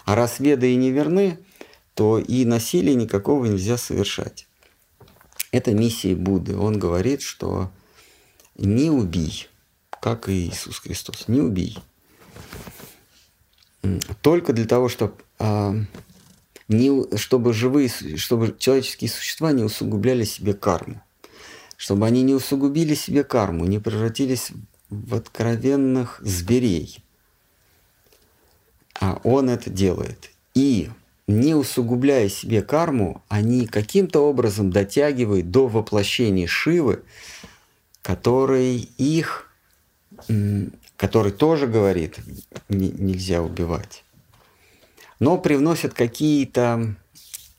А 0.06 0.16
раз 0.16 0.40
веды 0.40 0.74
и 0.74 0.76
не 0.76 0.92
верны, 0.92 1.40
то 1.94 2.18
и 2.20 2.46
насилия 2.46 2.96
никакого 2.96 3.46
нельзя 3.46 3.78
совершать. 3.78 4.48
Это 5.52 5.74
миссия 5.74 6.16
Будды. 6.16 6.58
Он 6.58 6.80
говорит, 6.80 7.22
что 7.22 7.70
не 8.56 8.90
убий, 8.90 9.48
как 10.02 10.30
и 10.30 10.50
Иисус 10.50 10.80
Христос, 10.80 11.28
не 11.28 11.42
убий. 11.42 11.78
Только 14.22 14.54
для 14.54 14.66
того, 14.66 14.90
чтобы 14.90 15.14
а, 15.40 15.76
не, 16.72 17.18
чтобы 17.18 17.54
живые, 17.54 17.90
чтобы 17.90 18.56
человеческие 18.58 19.10
существа 19.10 19.52
не 19.52 19.64
усугубляли 19.64 20.24
себе 20.24 20.54
карму. 20.54 21.02
Чтобы 21.78 22.06
они 22.06 22.22
не 22.22 22.34
усугубили 22.34 22.94
себе 22.94 23.24
карму, 23.24 23.66
не 23.66 23.80
превратились 23.80 24.52
в 24.90 25.16
откровенных 25.16 26.20
зверей. 26.22 27.04
А 29.00 29.20
он 29.24 29.50
это 29.50 29.70
делает. 29.70 30.30
И 30.54 30.90
не 31.28 31.56
усугубляя 31.56 32.30
себе 32.30 32.62
карму, 32.62 33.24
они 33.28 33.66
каким-то 33.66 34.20
образом 34.20 34.72
дотягивают 34.72 35.50
до 35.50 35.68
воплощения 35.68 36.48
Шивы, 36.48 37.04
который 38.02 38.90
их, 38.98 39.48
который 40.98 41.32
тоже 41.32 41.68
говорит, 41.68 42.20
нельзя 42.70 43.42
убивать 43.42 44.04
но 45.22 45.38
привносят 45.38 45.94
какие-то 45.94 46.96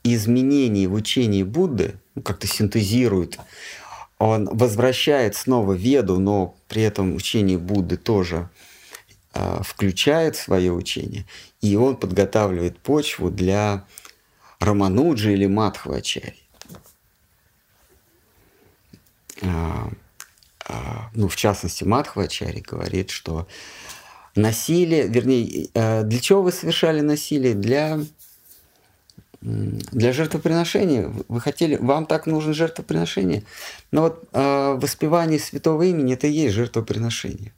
изменения 0.02 0.88
в 0.88 0.94
учении 0.94 1.44
Будды, 1.44 1.94
ну, 2.16 2.22
как-то 2.22 2.48
синтезирует. 2.48 3.38
Он 4.18 4.46
возвращает 4.46 5.36
снова 5.36 5.72
Веду, 5.72 6.18
но 6.18 6.56
при 6.66 6.82
этом 6.82 7.14
учение 7.14 7.58
Будды 7.58 7.96
тоже 7.96 8.50
э, 9.32 9.60
включает 9.62 10.34
свое 10.34 10.72
учение, 10.72 11.24
и 11.60 11.76
он 11.76 11.96
подготавливает 11.96 12.80
почву 12.80 13.30
для 13.30 13.86
Рамануджи 14.58 15.32
или 15.32 15.46
Мадхвачари. 15.46 16.40
А, 19.40 19.88
а, 20.66 21.10
ну, 21.14 21.28
в 21.28 21.36
частности, 21.36 21.84
Мадхвачари 21.84 22.58
говорит, 22.58 23.10
что 23.10 23.46
насилие, 24.34 25.06
вернее, 25.08 25.68
э, 25.74 26.02
для 26.04 26.20
чего 26.20 26.42
вы 26.42 26.52
совершали 26.52 27.00
насилие? 27.00 27.54
Для, 27.54 28.00
для 29.40 30.12
жертвоприношения, 30.12 31.12
вы 31.28 31.40
хотели, 31.40 31.76
вам 31.76 32.06
так 32.06 32.26
нужно 32.26 32.52
жертвоприношение, 32.52 33.42
но 33.90 34.02
вот 34.02 34.28
э, 34.32 34.74
воспевание 34.80 35.38
святого 35.38 35.82
имени– 35.82 36.14
это 36.14 36.26
и 36.26 36.32
есть 36.32 36.54
жертвоприношение. 36.54 37.52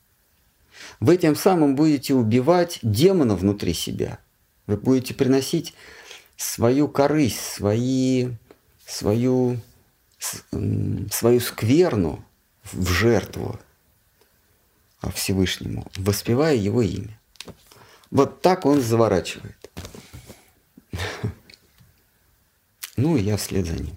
Вы 1.01 1.16
тем 1.16 1.36
самым 1.36 1.76
будете 1.76 2.14
убивать 2.14 2.78
демона 2.82 3.36
внутри 3.36 3.74
себя. 3.74 4.18
Вы 4.66 4.76
будете 4.76 5.14
приносить 5.14 5.74
свою 6.36 6.88
корысть, 6.88 7.40
свои, 7.40 8.28
свою, 8.86 9.59
свою 11.10 11.40
скверну 11.40 12.24
в 12.72 12.88
жертву 12.88 13.59
Всевышнему, 15.10 15.86
воспевая 15.97 16.55
его 16.55 16.82
имя. 16.82 17.18
Вот 18.10 18.43
так 18.43 18.64
он 18.66 18.81
заворачивает. 18.81 19.70
Ну, 22.97 23.16
и 23.16 23.22
я 23.22 23.36
вслед 23.36 23.66
за 23.66 23.74
ним. 23.74 23.97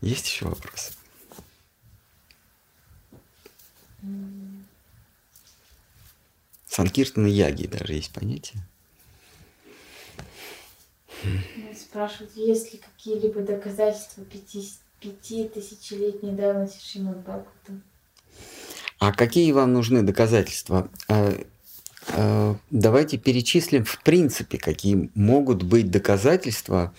Есть 0.00 0.26
еще 0.26 0.46
вопрос? 0.46 0.90
Санкиртана 6.66 7.28
яги 7.28 7.68
даже 7.68 7.92
есть 7.92 8.12
понятие. 8.12 8.60
Спрашивают, 11.74 12.36
есть 12.36 12.72
ли 12.72 12.80
какие-либо 12.80 13.40
доказательства 13.42 14.24
пяти, 14.24 14.68
пяти 14.98 15.48
тысячелетней 15.48 16.32
давности 16.32 16.84
Шримад 16.84 17.20
Бхагаватам? 17.20 17.82
А 19.04 19.12
какие 19.12 19.52
вам 19.52 19.74
нужны 19.74 20.00
доказательства? 20.00 20.88
А, 21.08 21.34
а, 22.08 22.56
давайте 22.70 23.18
перечислим 23.18 23.84
в 23.84 24.02
принципе, 24.02 24.56
какие 24.56 25.10
могут 25.14 25.62
быть 25.62 25.90
доказательства, 25.90 26.94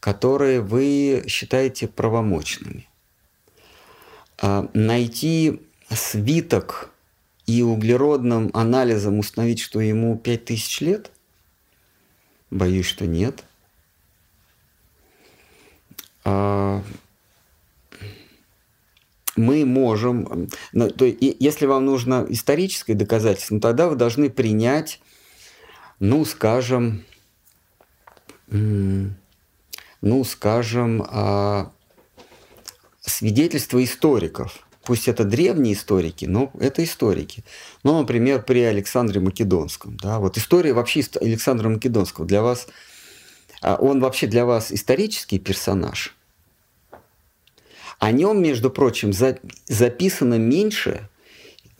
которые 0.00 0.62
вы 0.62 1.24
считаете 1.28 1.86
правомочными. 1.86 2.88
А, 4.38 4.70
найти 4.72 5.60
свиток 5.90 6.90
и 7.44 7.60
углеродным 7.60 8.50
анализом 8.54 9.18
установить, 9.18 9.60
что 9.60 9.82
ему 9.82 10.16
5000 10.16 10.80
лет? 10.80 11.10
Боюсь, 12.50 12.86
что 12.86 13.06
нет. 13.06 13.44
Мы 19.36 19.64
можем, 19.64 20.48
ну, 20.72 20.90
то, 20.90 21.04
если 21.04 21.66
вам 21.66 21.86
нужно 21.86 22.26
историческое 22.28 22.94
доказательство, 22.94 23.54
ну, 23.54 23.60
тогда 23.60 23.88
вы 23.88 23.96
должны 23.96 24.30
принять, 24.30 25.00
ну, 25.98 26.24
скажем, 26.24 27.04
ну, 28.48 30.24
скажем, 30.24 31.04
а, 31.08 31.72
свидетельства 33.00 33.82
историков. 33.82 34.66
Пусть 34.84 35.08
это 35.08 35.24
древние 35.24 35.72
историки, 35.72 36.26
но 36.26 36.50
это 36.60 36.84
историки. 36.84 37.42
Ну, 37.84 37.98
например, 37.98 38.42
при 38.42 38.60
Александре 38.60 39.20
Македонском. 39.20 39.96
Да, 39.96 40.18
вот 40.18 40.36
история 40.36 40.74
вообще 40.74 41.02
Александра 41.20 41.70
Македонского 41.70 42.26
для 42.26 42.42
вас, 42.42 42.68
а, 43.62 43.76
он 43.76 44.00
вообще 44.00 44.26
для 44.26 44.44
вас 44.44 44.70
исторический 44.72 45.38
персонаж. 45.38 46.14
О 47.98 48.10
нем, 48.12 48.42
между 48.42 48.70
прочим, 48.70 49.12
записано 49.12 50.34
меньше, 50.38 51.08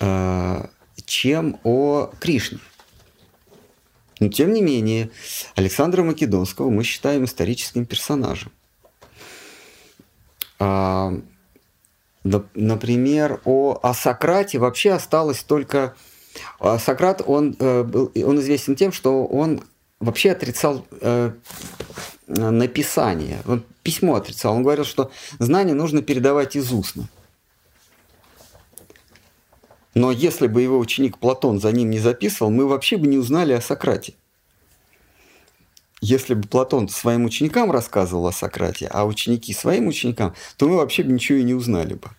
а, 0.00 0.70
чем 1.04 1.58
о 1.64 2.10
Кришне. 2.20 2.58
Но 4.20 4.28
тем 4.28 4.52
не 4.52 4.62
менее, 4.62 5.10
Александра 5.54 6.02
Македонского 6.02 6.70
мы 6.70 6.84
считаем 6.84 7.24
историческим 7.24 7.84
персонажем. 7.84 8.52
А, 10.58 11.12
например, 12.22 13.40
о, 13.44 13.78
о 13.82 13.94
Сократе 13.94 14.58
вообще 14.58 14.92
осталось 14.92 15.42
только... 15.42 15.94
А 16.58 16.78
Сократ, 16.78 17.22
он, 17.24 17.56
э, 17.58 18.06
он 18.24 18.40
известен 18.40 18.74
тем, 18.76 18.92
что 18.92 19.24
он 19.24 19.62
вообще 20.00 20.32
отрицал 20.32 20.86
э, 21.00 21.32
написание. 22.26 23.42
Он 23.46 23.64
письмо 23.82 24.16
отрицал. 24.16 24.54
Он 24.54 24.62
говорил, 24.62 24.84
что 24.84 25.10
знание 25.38 25.74
нужно 25.74 26.02
передавать 26.02 26.56
из 26.56 26.72
устно. 26.72 27.08
Но 29.94 30.10
если 30.10 30.48
бы 30.48 30.60
его 30.60 30.78
ученик 30.78 31.18
Платон 31.18 31.60
за 31.60 31.70
ним 31.70 31.90
не 31.90 31.98
записывал, 31.98 32.50
мы 32.50 32.66
вообще 32.66 32.96
бы 32.96 33.06
не 33.06 33.16
узнали 33.16 33.52
о 33.52 33.60
Сократе. 33.60 34.14
Если 36.00 36.34
бы 36.34 36.46
Платон 36.48 36.88
своим 36.88 37.24
ученикам 37.24 37.70
рассказывал 37.70 38.26
о 38.26 38.32
Сократе, 38.32 38.88
а 38.88 39.06
ученики 39.06 39.54
своим 39.54 39.86
ученикам, 39.86 40.34
то 40.56 40.68
мы 40.68 40.76
вообще 40.76 41.02
бы 41.02 41.12
ничего 41.12 41.38
и 41.38 41.44
не 41.44 41.54
узнали 41.54 41.94
бы. 41.94 42.10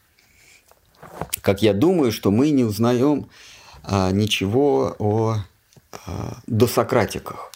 Как 1.42 1.62
я 1.62 1.74
думаю, 1.74 2.12
что 2.12 2.32
мы 2.32 2.50
не 2.50 2.64
узнаем 2.64 3.30
а, 3.84 4.12
ничего 4.12 4.96
о 4.98 5.38
а, 5.92 6.38
досократиках. 6.48 7.52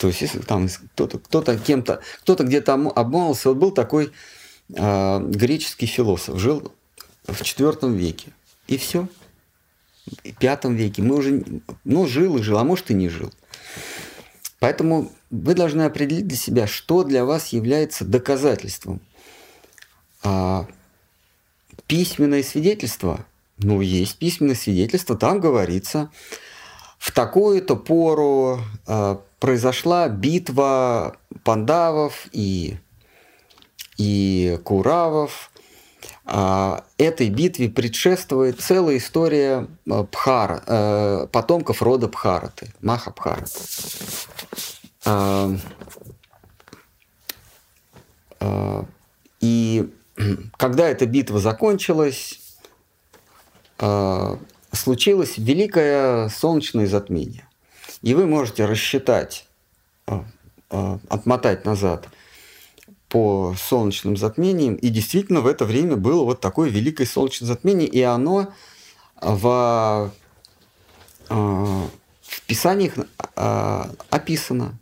То 0.00 0.06
есть, 0.06 0.22
если 0.22 0.38
там 0.38 0.66
кто-то, 0.94 1.18
кто-то 1.18 1.58
кем-то, 1.58 2.00
кто-то 2.22 2.44
где-то 2.44 2.72
обмолвился, 2.72 3.50
вот 3.50 3.58
был 3.58 3.70
такой 3.70 4.12
а, 4.74 5.20
греческий 5.20 5.84
философ, 5.84 6.38
жил 6.38 6.72
в 7.24 7.38
IV 7.38 7.94
веке. 7.94 8.32
И 8.66 8.78
все. 8.78 9.08
В 10.06 10.42
V 10.42 10.74
веке. 10.74 11.02
Мы 11.02 11.16
уже, 11.16 11.44
ну, 11.84 12.06
жил 12.06 12.38
и 12.38 12.42
жил, 12.42 12.56
а 12.56 12.64
может 12.64 12.90
и 12.90 12.94
не 12.94 13.10
жил. 13.10 13.30
Поэтому 14.58 15.12
вы 15.28 15.52
должны 15.52 15.82
определить 15.82 16.26
для 16.26 16.38
себя, 16.38 16.66
что 16.66 17.04
для 17.04 17.26
вас 17.26 17.48
является 17.48 18.06
доказательством. 18.06 19.02
А, 20.22 20.66
письменное 21.86 22.42
свидетельство, 22.42 23.26
ну, 23.58 23.82
есть 23.82 24.16
письменное 24.16 24.54
свидетельство, 24.54 25.14
там 25.14 25.40
говорится, 25.40 26.10
в 26.96 27.12
такую-то 27.12 27.76
пору 27.76 28.60
а, 28.86 29.20
произошла 29.40 30.08
битва 30.08 31.16
пандавов 31.42 32.28
и, 32.32 32.76
и 33.96 34.58
куравов, 34.62 35.50
а, 36.26 36.84
этой 36.98 37.28
битве 37.30 37.68
предшествует 37.68 38.60
целая 38.60 38.98
история 38.98 39.66
а, 39.90 40.04
Пхара, 40.04 40.62
э, 40.64 41.26
потомков 41.32 41.82
рода 41.82 42.06
Пхараты, 42.06 42.68
Маха 42.80 43.10
Пхараты. 43.10 43.58
А, 45.06 45.50
и 49.40 49.92
когда 50.56 50.88
эта 50.88 51.06
битва 51.06 51.40
закончилась, 51.40 52.40
случилось 54.72 55.38
великое 55.38 56.28
солнечное 56.28 56.86
затмение. 56.86 57.49
И 58.02 58.14
вы 58.14 58.26
можете 58.26 58.64
рассчитать, 58.64 59.46
отмотать 60.68 61.64
назад– 61.64 62.08
по 63.10 63.56
солнечным 63.58 64.16
затмениям. 64.16 64.76
И 64.76 64.88
действительно 64.88 65.42
в 65.42 65.46
это 65.46 65.66
время 65.66 65.96
было 65.96 66.24
вот 66.24 66.40
такое 66.40 66.70
великое 66.70 67.06
солнечное 67.06 67.48
затмение, 67.48 67.88
и 67.88 68.00
оно 68.00 68.54
в, 69.20 70.12
э, 71.28 71.34
в 71.34 72.42
писаниях 72.46 72.94
описано. 73.34 74.78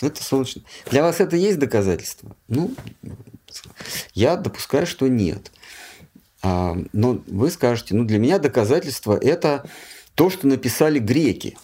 Это 0.00 0.22
солнечное. 0.22 0.62
Для 0.90 1.02
вас 1.02 1.20
это 1.20 1.36
есть 1.36 1.58
доказательство? 1.58 2.36
Ну, 2.46 2.74
я 4.12 4.36
допускаю, 4.36 4.86
что 4.86 5.08
нет. 5.08 5.50
А, 6.42 6.76
но 6.92 7.20
вы 7.26 7.50
скажете, 7.50 7.94
ну 7.96 8.04
для 8.04 8.18
меня 8.18 8.38
доказательство 8.38 9.16
это 9.16 9.68
то, 10.14 10.30
что 10.30 10.46
написали 10.46 10.98
греки. 10.98 11.56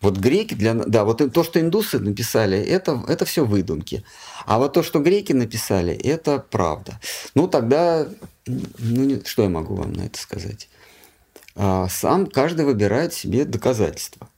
Вот 0.00 0.16
греки 0.16 0.54
для... 0.54 0.74
Да, 0.74 1.04
вот 1.04 1.22
то, 1.32 1.42
что 1.44 1.60
индусы 1.60 1.98
написали, 1.98 2.58
это, 2.58 3.02
это 3.08 3.24
все 3.24 3.44
выдумки. 3.44 4.04
А 4.46 4.58
вот 4.58 4.72
то, 4.72 4.82
что 4.82 5.00
греки 5.00 5.32
написали, 5.32 5.92
это 5.94 6.38
правда. 6.38 7.00
Ну, 7.34 7.48
тогда... 7.48 8.06
Ну, 8.46 9.20
что 9.24 9.42
я 9.42 9.48
могу 9.48 9.74
вам 9.74 9.92
на 9.92 10.02
это 10.02 10.18
сказать? 10.18 10.68
А, 11.56 11.88
сам 11.88 12.26
каждый 12.26 12.64
выбирает 12.64 13.12
себе 13.12 13.44
доказательства. 13.44 14.28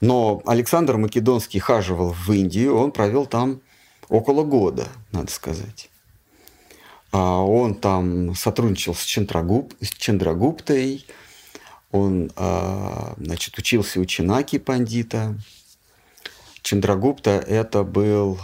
Но 0.00 0.42
Александр 0.44 0.96
Македонский 0.96 1.60
хаживал 1.60 2.12
в 2.12 2.32
Индию, 2.32 2.76
он 2.76 2.90
провел 2.90 3.26
там 3.26 3.60
около 4.08 4.44
года, 4.44 4.88
надо 5.12 5.30
сказать. 5.30 5.90
А 7.12 7.40
он 7.40 7.74
там 7.74 8.34
сотрудничал 8.34 8.94
с, 8.94 9.02
Чендрагуп, 9.02 9.74
с 9.80 9.90
Чендрагуптой, 9.90 11.06
он 11.92 12.30
а, 12.36 13.14
значит, 13.18 13.56
учился 13.58 14.00
у 14.00 14.04
Чинаки 14.04 14.58
Пандита. 14.58 15.36
Чандрагупта 16.62 17.30
это 17.30 17.84
был, 17.84 18.38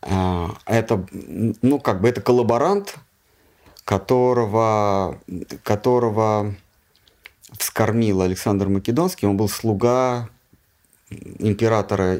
а, 0.00 0.56
это, 0.66 1.06
ну, 1.10 1.78
как 1.78 2.00
бы 2.00 2.08
это 2.08 2.20
коллаборант, 2.20 2.96
которого, 3.84 5.20
которого 5.62 6.54
вскормил 7.58 8.22
Александр 8.22 8.68
Македонский. 8.68 9.26
Он 9.26 9.36
был 9.36 9.48
слуга 9.48 10.30
императора 11.38 12.18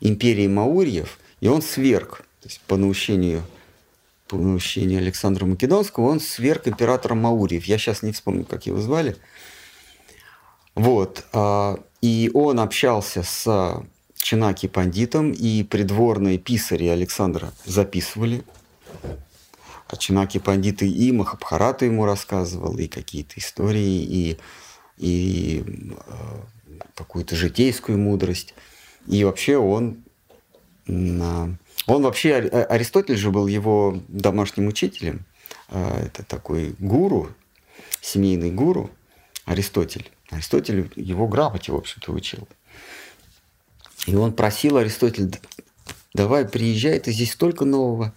империи 0.00 0.46
Маурьев, 0.46 1.18
и 1.40 1.48
он 1.48 1.62
сверг, 1.62 2.18
то 2.40 2.48
есть 2.48 2.60
по 2.60 2.76
наущению, 2.76 3.42
по 4.34 4.40
наущению 4.42 4.98
Александра 4.98 5.46
Македонского, 5.46 6.08
он 6.08 6.20
сверг 6.20 6.66
императора 6.66 7.14
Маурьев. 7.14 7.64
Я 7.64 7.78
сейчас 7.78 8.02
не 8.02 8.12
вспомню, 8.12 8.44
как 8.44 8.66
его 8.66 8.80
звали. 8.80 9.16
Вот. 10.74 11.24
а, 11.32 11.78
И 12.00 12.30
он 12.34 12.58
общался 12.58 13.22
с 13.22 13.82
Чинаки 14.16 14.66
Пандитом, 14.66 15.30
и 15.30 15.62
придворные 15.62 16.38
писари 16.38 16.88
Александра 16.88 17.52
записывали. 17.64 18.42
А 19.86 19.96
Чинаки 19.96 20.38
Пандиты 20.38 20.88
и 20.88 21.12
Махабхарату 21.12 21.84
ему 21.84 22.04
рассказывал, 22.04 22.76
и 22.78 22.88
какие-то 22.88 23.34
истории, 23.38 24.02
и, 24.02 24.38
и 24.96 25.64
э, 25.64 26.80
какую-то 26.96 27.36
житейскую 27.36 27.98
мудрость. 27.98 28.54
И 29.06 29.22
вообще 29.24 29.56
он... 29.56 29.98
а, 31.86 31.92
Он 31.92 32.02
вообще... 32.02 32.30
Ари- 32.30 32.48
Аристотель 32.48 33.16
же 33.16 33.30
был 33.30 33.46
его 33.46 34.00
домашним 34.08 34.68
учителем. 34.68 35.24
А, 35.68 36.04
Это 36.06 36.22
такой 36.24 36.74
гуру, 36.78 37.34
семейный 38.00 38.50
гуру 38.50 38.90
Аристотель. 39.44 40.10
Аристотель 40.30 40.90
его 40.96 41.28
грамоте, 41.28 41.72
в 41.72 41.76
общем-то, 41.76 42.12
учил. 42.12 42.48
И 44.06 44.14
он 44.14 44.32
просил 44.32 44.76
Аристотель, 44.76 45.26
«Да- 45.26 45.38
давай 46.14 46.46
приезжай, 46.46 46.98
ты 47.00 47.12
здесь 47.12 47.32
столько 47.32 47.64
нового 47.64 48.12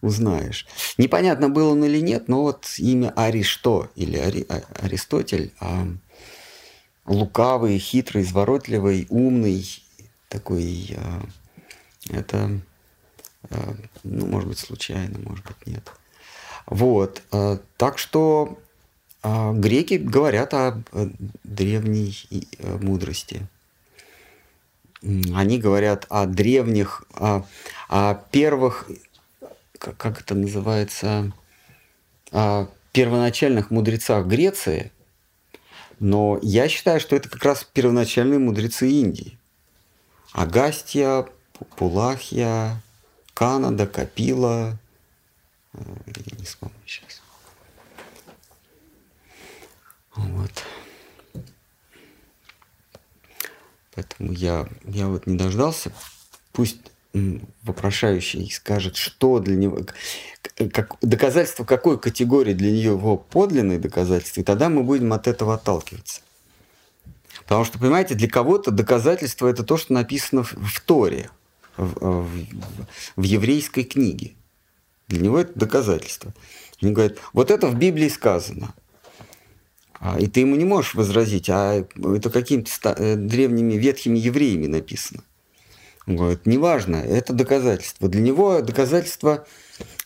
узнаешь. 0.00 0.66
Непонятно, 0.96 1.48
был 1.48 1.70
он 1.70 1.84
или 1.84 1.98
нет, 2.00 2.28
но 2.28 2.42
вот 2.42 2.66
имя 2.78 3.12
Аристо 3.16 3.90
или 3.96 4.16
Ари- 4.18 4.46
А- 4.48 4.62
Аристотель, 4.84 5.52
а, 5.60 5.88
лукавый, 7.06 7.78
хитрый, 7.78 8.22
изворотливый, 8.22 9.06
умный, 9.10 9.66
такой, 10.28 10.94
а, 10.96 11.22
это, 12.10 12.36
а, 12.46 12.60
ну, 14.02 14.26
может 14.26 14.48
быть, 14.48 14.58
случайно, 14.58 15.18
может 15.18 15.44
быть, 15.44 15.66
нет. 15.66 15.90
Вот, 16.66 17.22
а, 17.30 17.58
так 17.76 17.98
что 17.98 18.58
а, 19.22 19.52
греки 19.52 19.94
говорят 19.94 20.54
о 20.54 20.82
э, 20.92 21.08
древней 21.44 22.14
э, 22.58 22.76
мудрости. 22.76 23.46
Они 25.02 25.58
говорят 25.58 26.06
о 26.08 26.26
древних, 26.26 27.04
о, 27.14 27.44
о 27.88 28.14
первых, 28.14 28.90
как, 29.78 30.20
это 30.20 30.34
называется, 30.34 31.32
о 32.32 32.66
первоначальных 32.92 33.70
мудрецах 33.70 34.26
Греции, 34.26 34.90
но 36.00 36.38
я 36.42 36.68
считаю, 36.68 37.00
что 37.00 37.14
это 37.14 37.28
как 37.28 37.44
раз 37.44 37.64
первоначальные 37.64 38.40
мудрецы 38.40 38.90
Индии. 38.90 39.38
Агастия, 40.32 41.26
Пу- 41.52 41.66
Пулахия, 41.76 42.82
Канада, 43.38 43.86
Капила, 43.86 44.76
э, 45.72 45.78
я 46.06 46.36
не 46.36 46.44
вспомню 46.44 46.74
сейчас. 46.84 47.22
Вот. 50.16 50.50
Поэтому 53.94 54.32
я, 54.32 54.68
я 54.82 55.06
вот 55.06 55.28
не 55.28 55.38
дождался. 55.38 55.92
Пусть 56.50 56.80
вопрошающий 57.62 58.50
скажет, 58.50 58.96
что 58.96 59.38
для 59.38 59.54
него, 59.54 59.86
как, 60.72 60.96
доказательство 61.00 61.64
какой 61.64 61.96
категории 61.96 62.54
для 62.54 62.72
него 62.72 63.16
подлинные 63.18 63.78
доказательства, 63.78 64.40
и 64.40 64.44
тогда 64.44 64.68
мы 64.68 64.82
будем 64.82 65.12
от 65.12 65.28
этого 65.28 65.54
отталкиваться. 65.54 66.22
Потому 67.44 67.64
что, 67.64 67.78
понимаете, 67.78 68.16
для 68.16 68.28
кого-то 68.28 68.72
доказательство 68.72 69.46
это 69.46 69.62
то, 69.62 69.76
что 69.76 69.92
написано 69.92 70.42
в, 70.42 70.54
в 70.54 70.80
Торе, 70.80 71.30
в, 71.78 72.24
в- 72.24 72.46
в 73.16 73.22
еврейской 73.22 73.84
книге. 73.84 74.32
Для 75.08 75.20
него 75.20 75.38
это 75.38 75.58
доказательство. 75.58 76.34
Они 76.82 76.92
говорят, 76.92 77.16
вот 77.32 77.50
это 77.50 77.66
в 77.68 77.76
Библии 77.76 78.08
сказано. 78.08 78.74
А, 80.00 80.18
И 80.20 80.26
ты 80.26 80.40
ему 80.40 80.56
не 80.56 80.64
можешь 80.64 80.94
возразить, 80.94 81.48
а 81.50 81.74
это 81.96 82.30
какими-то 82.30 82.90
э, 82.96 83.16
древними 83.16 83.74
ветхими 83.74 84.18
евреями 84.18 84.66
написано. 84.66 85.22
Он 86.06 86.16
говорит, 86.16 86.46
неважно, 86.46 86.96
это 86.96 87.32
доказательство. 87.32 88.08
Для 88.08 88.20
него 88.22 88.60
доказательство 88.62 89.46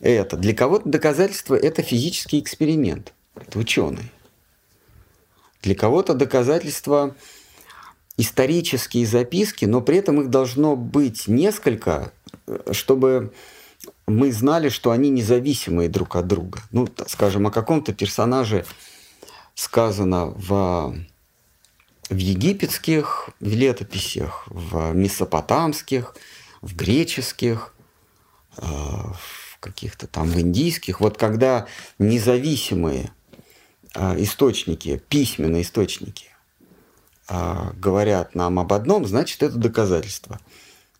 это. 0.00 0.36
Для 0.36 0.54
кого-то 0.54 0.88
доказательство 0.88 1.54
это 1.54 1.82
физический 1.82 2.40
эксперимент. 2.40 3.12
Это 3.36 3.58
ученый. 3.58 4.10
Для 5.62 5.74
кого-то 5.74 6.14
доказательство 6.14 7.14
исторические 8.16 9.06
записки, 9.06 9.64
но 9.64 9.80
при 9.80 9.98
этом 9.98 10.20
их 10.20 10.30
должно 10.30 10.76
быть 10.76 11.28
несколько, 11.28 12.12
э, 12.46 12.72
чтобы 12.72 13.32
мы 14.06 14.32
знали, 14.32 14.68
что 14.68 14.90
они 14.90 15.10
независимые 15.10 15.88
друг 15.88 16.16
от 16.16 16.26
друга. 16.26 16.60
Ну, 16.70 16.88
скажем, 17.06 17.46
о 17.46 17.50
каком-то 17.50 17.92
персонаже 17.92 18.64
сказано 19.54 20.26
в, 20.26 20.94
в 22.10 22.16
египетских 22.16 23.30
летописях, 23.40 24.44
в 24.46 24.92
месопотамских, 24.92 26.14
в 26.60 26.76
греческих, 26.76 27.74
э, 28.58 28.62
в 28.62 29.58
каких-то 29.60 30.06
там 30.06 30.28
в 30.28 30.38
индийских. 30.38 31.00
Вот 31.00 31.16
когда 31.16 31.66
независимые 31.98 33.12
э, 33.94 34.22
источники, 34.22 35.02
письменные 35.08 35.62
источники 35.62 36.31
говорят 37.28 38.34
нам 38.34 38.58
об 38.58 38.72
одном, 38.72 39.06
значит 39.06 39.42
это 39.42 39.56
доказательство. 39.56 40.40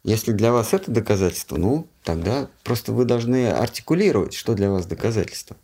Если 0.05 0.33
для 0.33 0.53
вас 0.53 0.73
это 0.73 0.91
доказательство, 0.91 1.57
ну 1.57 1.87
тогда 2.03 2.49
просто 2.65 2.93
вы 2.93 3.05
должны 3.05 3.51
артикулировать, 3.51 4.35
что 4.35 4.55
для 4.55 4.71
вас 4.71 4.87
доказательство. 4.87 5.57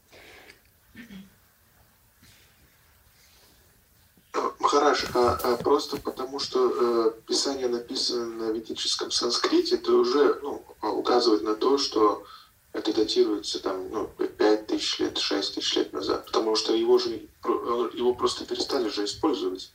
А, 4.33 4.53
Махараш, 4.61 5.07
а, 5.15 5.39
а 5.43 5.57
просто 5.57 5.97
потому, 5.97 6.39
что 6.39 6.71
э, 6.71 7.13
Писание 7.27 7.67
написано 7.67 8.27
на 8.27 8.53
ведическом 8.53 9.11
санскрите, 9.11 9.75
это 9.75 9.93
уже 9.93 10.39
ну, 10.43 10.63
указывает 10.83 11.43
на 11.43 11.57
то, 11.57 11.77
что 11.77 12.25
это 12.73 12.95
датируется 12.95 13.61
там, 13.61 13.91
ну, 13.91 14.09
5 14.39 14.67
тысяч 14.69 15.01
лет, 15.01 15.19
6 15.19 15.55
тысяч 15.57 15.75
лет 15.75 15.93
назад. 15.93 16.27
Потому 16.27 16.55
что 16.55 16.75
его 16.75 16.99
же 16.99 17.29
его 17.43 18.15
просто 18.15 18.45
перестали 18.45 18.89
же 18.89 19.05
использовать 19.05 19.73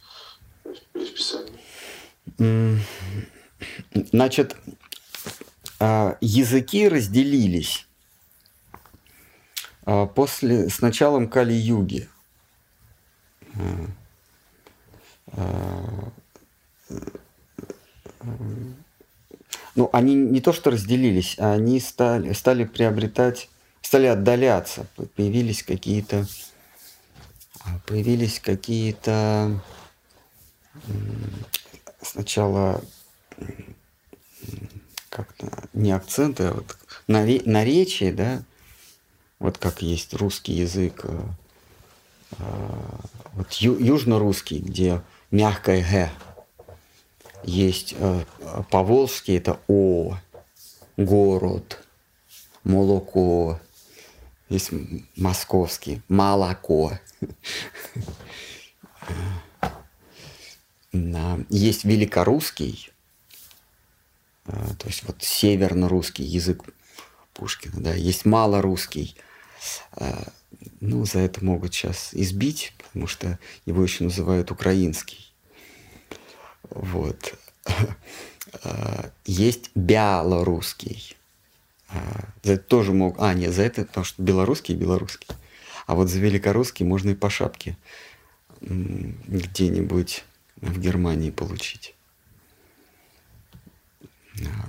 М, 2.40 2.80
Значит, 4.12 4.56
а, 5.80 6.18
языки 6.22 6.88
разделились 6.88 7.88
а, 9.86 10.06
после, 10.06 10.70
с 10.70 10.82
началом 10.82 11.30
Кали-юги. 11.30 12.10
А, 15.28 16.12
Ну, 19.76 19.90
они 19.92 20.14
не 20.14 20.40
то 20.40 20.54
что 20.54 20.70
разделились, 20.70 21.36
а 21.40 21.54
они 21.54 21.80
стали, 21.80 22.34
стали 22.34 22.64
приобретать, 22.64 23.50
стали 23.82 24.06
отдаляться. 24.06 24.86
Появились 25.16 25.64
какие-то 25.64 26.28
появились 27.88 28.40
какие-то 28.40 29.62
сначала 32.02 32.84
как-то 35.10 35.48
не 35.74 35.92
акценты, 35.92 36.46
а 36.46 36.54
вот 36.54 36.78
наре- 37.08 37.44
наречия, 37.46 38.12
да, 38.12 38.44
вот 39.40 39.58
как 39.58 39.82
есть 39.82 40.14
русский 40.14 40.54
язык, 40.54 41.02
э, 41.04 41.22
э, 42.40 42.44
вот 43.34 43.52
ю- 43.54 43.80
южно-русский, 43.80 44.60
где 44.60 45.02
мягкое 45.32 45.84
г, 45.84 46.12
есть 47.44 47.94
э, 47.98 48.26
э, 48.40 48.64
поволжский 48.72 49.38
это 49.38 49.60
о, 49.68 50.18
город, 50.98 51.84
молоко, 52.64 53.60
есть 54.50 54.72
московский 55.16 56.02
молоко. 56.08 56.98
Есть 61.50 61.86
великорусский, 61.86 62.92
э, 64.46 64.52
то 64.78 64.88
есть 64.88 65.04
вот 65.04 65.24
северно-русский 65.24 66.24
язык 66.24 66.64
Пушкина, 67.34 67.82
да, 67.82 67.94
есть 67.94 68.26
малорусский. 68.26 69.16
Э, 69.98 70.24
Ну, 70.82 71.06
за 71.06 71.20
это 71.20 71.44
могут 71.44 71.74
сейчас 71.74 72.14
избить, 72.14 72.74
потому 72.78 73.08
что 73.08 73.40
его 73.66 73.84
еще 73.84 74.04
называют 74.04 74.52
украинский. 74.52 75.34
Вот. 76.70 77.34
Э, 78.64 79.10
Есть 79.26 79.72
белорусский. 79.74 81.18
За 82.44 82.54
это 82.54 82.64
тоже 82.64 82.94
могут... 82.94 83.20
А, 83.20 83.34
нет, 83.34 83.52
за 83.52 83.64
это, 83.64 83.84
потому 83.84 84.04
что 84.06 84.22
белорусский 84.22 84.76
и 84.76 84.78
белорусский. 84.78 85.28
А 85.88 85.96
вот 85.96 86.10
за 86.10 86.20
великорусский 86.20 86.86
можно 86.86 87.10
и 87.10 87.16
по 87.16 87.32
шапке 87.32 87.78
где-нибудь 88.62 90.24
в 90.64 90.80
Германии 90.80 91.32
получить. 91.32 91.96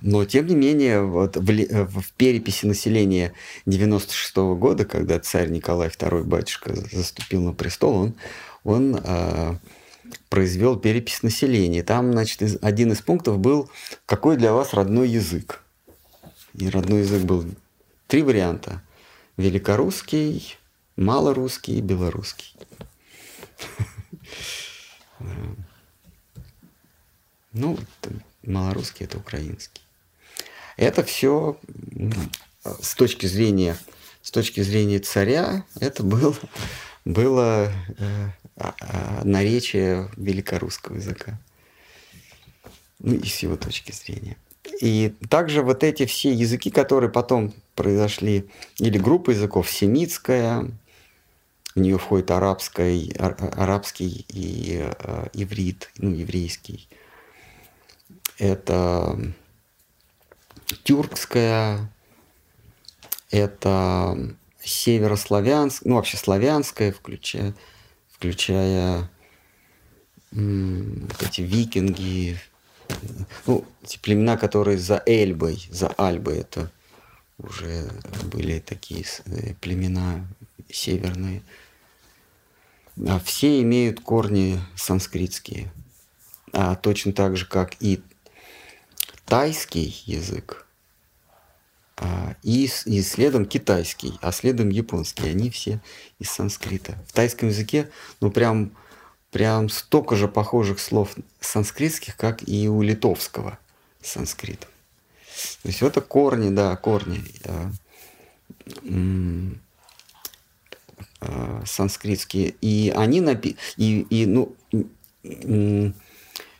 Но, 0.02 0.24
тем 0.26 0.46
не 0.46 0.54
менее, 0.54 1.02
вот 1.02 1.36
в, 1.36 1.42
в 1.42 2.12
переписи 2.12 2.66
населения 2.66 3.32
96 3.64 4.36
-го 4.36 4.56
года, 4.56 4.84
когда 4.84 5.18
царь 5.18 5.48
Николай 5.48 5.88
II, 5.88 6.24
батюшка, 6.24 6.74
заступил 6.74 7.40
на 7.42 7.54
престол, 7.54 7.94
он, 7.94 8.14
он 8.64 9.00
э, 9.02 9.56
произвел 10.28 10.76
перепись 10.78 11.22
населения. 11.22 11.82
Там, 11.82 12.12
значит, 12.12 12.62
один 12.62 12.92
из 12.92 13.00
пунктов 13.00 13.38
был, 13.38 13.70
какой 14.04 14.36
для 14.36 14.52
вас 14.52 14.74
родной 14.74 15.08
язык. 15.08 15.62
И 16.52 16.68
родной 16.68 17.00
язык 17.00 17.22
был 17.22 17.46
три 18.06 18.22
варианта. 18.22 18.82
Великорусский, 19.38 20.58
малорусский 20.96 21.78
и 21.78 21.80
белорусский. 21.80 22.54
Ну, 27.54 27.78
малорусский 28.42 29.06
это 29.06 29.16
украинский. 29.18 29.82
Это 30.76 31.02
все 31.02 31.58
с 32.64 32.94
точки 32.94 33.26
зрения 33.26 33.76
с 34.24 34.30
точки 34.30 34.62
зрения 34.62 35.00
царя 35.00 35.64
это 35.80 36.02
был, 36.02 36.34
было 37.04 37.70
э, 37.98 38.28
а, 38.56 38.74
а, 38.80 39.20
наречие 39.22 40.10
великорусского 40.16 40.96
языка. 40.96 41.38
Ну, 43.00 43.14
и 43.14 43.26
с 43.26 43.40
его 43.40 43.56
точки 43.56 43.92
зрения. 43.92 44.38
И 44.80 45.14
также 45.28 45.60
вот 45.60 45.84
эти 45.84 46.06
все 46.06 46.32
языки, 46.32 46.70
которые 46.70 47.10
потом 47.10 47.52
произошли, 47.74 48.48
или 48.78 48.96
группа 48.96 49.30
языков, 49.30 49.70
семитская, 49.70 50.70
в 51.74 51.80
нее 51.80 51.98
входит 51.98 52.30
арабский, 52.30 53.14
арабский 53.18 54.24
и 54.30 54.88
э, 54.88 55.26
иврит, 55.34 55.90
ну, 55.98 56.14
еврейский. 56.14 56.88
Это 58.38 59.18
тюркская, 60.82 61.90
это 63.30 64.36
северославянская, 64.62 65.90
ну, 65.90 65.96
вообще 65.96 66.16
славянская, 66.16 66.92
включая, 66.92 67.54
включая 68.10 69.10
вот 70.32 71.22
эти 71.22 71.42
викинги, 71.42 72.38
ну, 73.46 73.64
эти 73.82 73.98
племена, 73.98 74.36
которые 74.36 74.78
за 74.78 75.02
Эльбой, 75.06 75.66
за 75.70 75.88
Альбой, 75.88 76.38
это 76.38 76.70
уже 77.38 77.88
были 78.24 78.58
такие 78.58 79.04
э, 79.26 79.54
племена 79.60 80.26
северные. 80.70 81.42
А 83.06 83.18
все 83.20 83.60
имеют 83.62 84.00
корни 84.00 84.60
санскритские. 84.76 85.72
А 86.52 86.76
точно 86.76 87.12
так 87.12 87.36
же, 87.36 87.46
как 87.46 87.74
и 87.80 88.02
тайский 89.26 90.02
язык, 90.06 90.66
а, 91.96 92.34
и, 92.42 92.68
и 92.86 93.02
следом 93.02 93.46
китайский, 93.46 94.18
а 94.20 94.32
следом 94.32 94.68
японский. 94.68 95.28
Они 95.28 95.50
все 95.50 95.80
из 96.18 96.30
санскрита. 96.30 96.98
В 97.08 97.12
тайском 97.12 97.48
языке, 97.48 97.90
ну, 98.20 98.30
прям 98.30 98.72
прям 99.34 99.68
столько 99.68 100.14
же 100.14 100.28
похожих 100.28 100.78
слов 100.78 101.16
санскритских, 101.40 102.16
как 102.16 102.48
и 102.48 102.68
у 102.68 102.82
литовского 102.82 103.58
санскрита. 104.00 104.68
То 105.62 105.68
есть 105.68 105.82
это 105.82 106.00
корни, 106.00 106.50
да, 106.50 106.76
корни 106.76 107.20
э, 107.42 107.70
э, 111.20 111.62
санскритские. 111.66 112.54
И 112.60 112.92
они 112.94 113.20
напи... 113.20 113.56
и, 113.76 114.02
и 114.02 114.26
ну, 114.26 114.54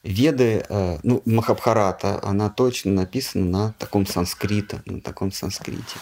Веды, 0.04 0.62
э, 0.68 0.98
ну, 1.02 1.22
Махабхарата, 1.24 2.20
она 2.22 2.50
точно 2.50 2.92
написана 2.92 3.44
на 3.46 3.72
таком 3.78 4.06
санскрите, 4.06 4.82
на 4.84 5.00
таком 5.00 5.32
санскрите. 5.32 5.96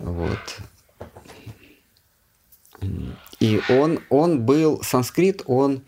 Вот. 0.00 0.58
И 3.38 3.60
он, 3.68 4.00
он 4.10 4.40
был, 4.44 4.82
санскрит, 4.82 5.42
он, 5.46 5.82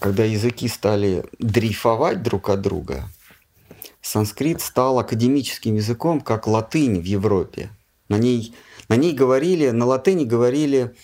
когда 0.00 0.24
языки 0.24 0.66
стали 0.66 1.24
дрейфовать 1.38 2.20
друг 2.24 2.50
от 2.50 2.60
друга, 2.60 3.08
санскрит 4.02 4.60
стал 4.60 4.98
академическим 4.98 5.76
языком, 5.76 6.20
как 6.20 6.48
латынь 6.48 7.00
в 7.00 7.04
Европе. 7.04 7.70
На 8.08 8.18
ней, 8.18 8.56
на 8.88 8.96
ней 8.96 9.12
говорили, 9.12 9.70
на 9.70 9.86
латыни 9.86 10.24
говорили 10.24 10.96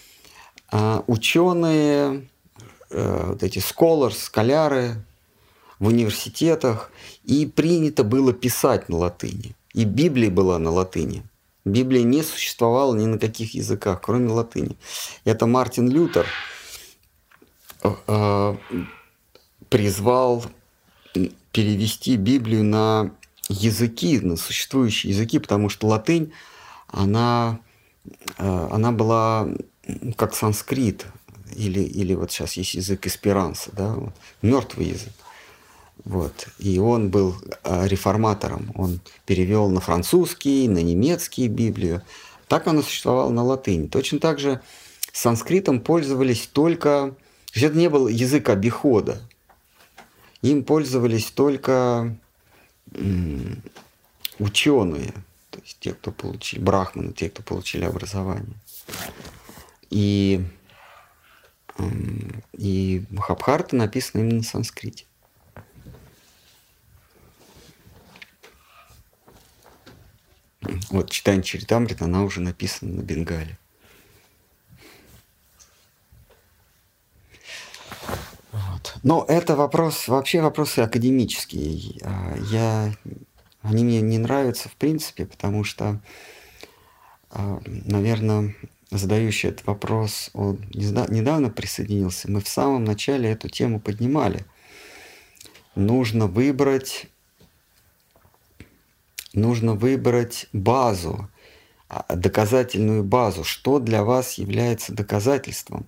а, 0.73 1.05
ученые, 1.07 2.29
а, 2.95 3.33
вот 3.33 3.43
эти 3.43 3.59
scholars, 3.59 4.15
скаляры 4.15 4.97
в 5.79 5.89
университетах, 5.89 6.91
и 7.25 7.47
принято 7.47 8.05
было 8.05 8.33
писать 8.33 8.89
на 8.89 8.97
латыни. 8.97 9.55
И 9.73 9.85
Библия 9.85 10.31
была 10.31 10.59
на 10.59 10.71
латыни. 10.71 11.25
Библия 11.65 12.03
не 12.03 12.23
существовала 12.23 12.95
ни 12.95 13.07
на 13.07 13.19
каких 13.19 13.55
языках, 13.55 14.01
кроме 14.03 14.31
латыни. 14.31 14.77
Это 15.25 15.47
Мартин 15.47 15.89
Лютер 15.89 16.27
э, 17.83 18.57
призвал 19.69 20.45
перевести 21.53 22.17
Библию 22.17 22.65
на 22.65 23.11
языки, 23.49 24.21
на 24.21 24.37
существующие 24.37 25.13
языки, 25.13 25.39
потому 25.39 25.69
что 25.69 25.87
латынь, 25.87 26.33
она, 26.89 27.61
э, 28.37 28.69
она 28.71 28.93
была 28.93 29.49
как 30.17 30.35
санскрит, 30.35 31.07
или, 31.57 31.81
или 31.81 32.15
вот 32.15 32.31
сейчас 32.31 32.55
есть 32.55 32.75
язык 32.75 33.07
эсперанса, 33.07 33.71
да, 33.73 33.97
мертвый 34.43 34.87
язык. 34.89 35.13
Вот. 36.05 36.49
И 36.59 36.79
он 36.79 37.11
был 37.11 37.37
а, 37.63 37.87
реформатором. 37.87 38.73
Он 38.75 39.01
перевел 39.27 39.69
на 39.69 39.81
французский, 39.81 40.69
на 40.69 40.83
немецкий 40.83 41.49
Библию. 41.49 42.03
Так 42.49 42.67
оно 42.67 42.83
существовало 42.83 43.31
на 43.31 43.43
латыни. 43.43 43.87
Точно 43.87 44.19
так 44.19 44.39
же 44.39 44.61
санскритом 45.13 45.81
пользовались 45.81 46.47
только... 46.47 47.15
То 47.53 47.61
это 47.61 47.77
не 47.77 47.89
был 47.89 48.09
язык 48.09 48.49
обихода. 48.49 49.21
Им 50.43 50.65
пользовались 50.65 51.31
только 51.31 52.17
ученые, 54.39 55.13
то 55.51 55.61
есть 55.61 55.79
те, 55.81 55.95
кто 55.95 56.11
получили, 56.11 56.61
брахманы, 56.61 57.13
те, 57.13 57.31
кто 57.31 57.43
получили 57.43 57.85
образование. 57.85 58.57
И, 59.91 60.45
и 62.53 63.05
Махабхарта 63.11 63.77
написана 63.77 64.23
именно 64.23 64.37
на 64.37 64.43
санскрите. 64.43 65.07
Вот 70.91 71.11
читание 71.11 71.43
Чаритамрит, 71.43 72.01
она 72.03 72.23
уже 72.23 72.41
написана 72.41 72.95
на 72.95 73.03
Бенгале. 73.03 73.59
Вот. 78.53 78.97
Но 79.03 79.25
это 79.29 79.57
вопрос, 79.57 80.09
вообще 80.09 80.41
вопросы 80.41 80.81
академические. 80.81 82.01
А, 82.03 82.37
я, 82.51 82.95
они 83.63 83.85
мне 83.85 84.01
не 84.01 84.19
нравятся 84.19 84.69
в 84.69 84.77
принципе, 84.77 85.27
потому 85.27 85.65
что, 85.65 86.01
а, 87.31 87.61
наверное, 87.67 88.55
задающий 88.99 89.51
этот 89.51 89.67
вопрос, 89.67 90.31
он 90.33 90.59
недавно 90.73 91.51
присоединился. 91.51 92.31
Мы 92.31 92.41
в 92.41 92.49
самом 92.49 92.85
начале 92.85 93.31
эту 93.31 93.49
тему 93.49 93.81
поднимали. 93.81 94.45
Нужно 95.75 96.27
выбрать 96.27 97.07
нужно 99.33 99.75
выбрать 99.75 100.47
базу, 100.53 101.29
а, 101.89 102.05
доказательную 102.15 103.03
базу, 103.03 103.43
что 103.43 103.81
для 103.81 104.05
вас 104.05 104.35
является 104.35 104.93
доказательством 104.93 105.87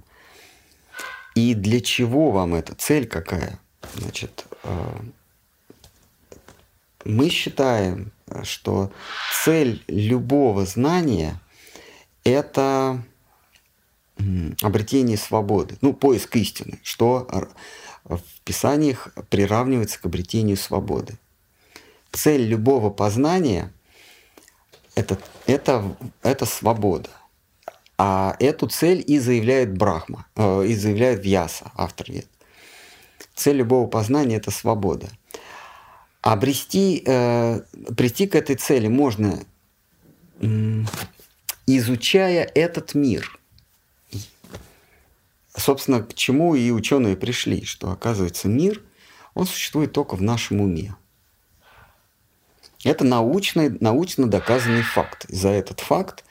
и 1.37 1.55
для 1.55 1.81
чего 1.81 2.33
вам 2.33 2.55
это, 2.55 2.75
цель 2.75 3.07
какая. 3.07 3.61
Значит, 3.95 4.47
а, 4.65 5.01
мы 7.05 7.29
считаем, 7.29 8.11
что 8.43 8.91
цель 9.45 9.83
любого 9.87 10.67
знания– 10.67 11.41
это 12.27 13.03
обретение 14.63 15.17
свободы, 15.17 15.77
ну, 15.81 15.93
поиск 15.93 16.37
истины, 16.37 16.79
что 16.83 17.29
в 18.05 18.21
Писаниях 18.45 19.09
приравнивается 19.31 20.01
к 20.01 20.07
обретению 20.07 20.57
свободы 20.57 21.19
цель 22.17 22.43
любого 22.43 22.91
познания 22.91 23.73
это, 24.95 25.19
это, 25.47 25.97
это 26.23 26.47
свобода. 26.47 27.11
А 27.99 28.37
эту 28.41 28.67
цель 28.69 29.05
и 29.07 29.19
заявляет 29.19 29.77
Брахма, 29.77 30.27
э, 30.35 30.67
и 30.67 30.75
заявляет 30.75 31.25
Вьяса, 31.25 31.71
автор 31.77 32.11
вет. 32.11 32.27
Цель 33.35 33.57
любого 33.57 33.87
познания– 33.87 34.37
это 34.39 34.51
свобода. 34.51 35.09
Обрести, 36.23 37.03
э, 37.07 37.61
прийти 37.97 38.27
к 38.27 38.35
этой 38.35 38.57
цели 38.57 38.89
можно, 38.89 39.45
изучая 41.67 42.45
этот 42.55 42.95
мир. 42.95 43.39
Собственно, 45.55 46.03
к 46.03 46.15
чему 46.15 46.55
и 46.55 46.71
ученые 46.71 47.17
пришли, 47.17 47.65
что, 47.65 47.91
оказывается, 47.91 48.49
мир, 48.49 48.83
он 49.35 49.47
существует 49.47 49.93
только 49.93 50.15
в 50.17 50.23
нашем 50.23 50.61
уме. 50.61 50.95
Это 52.85 53.05
научный, 53.05 53.71
научно 53.81 54.29
доказанный 54.29 54.83
факт. 54.83 55.25
И 55.29 55.35
за 55.35 55.49
этот 55.49 55.81
факт 55.81 56.25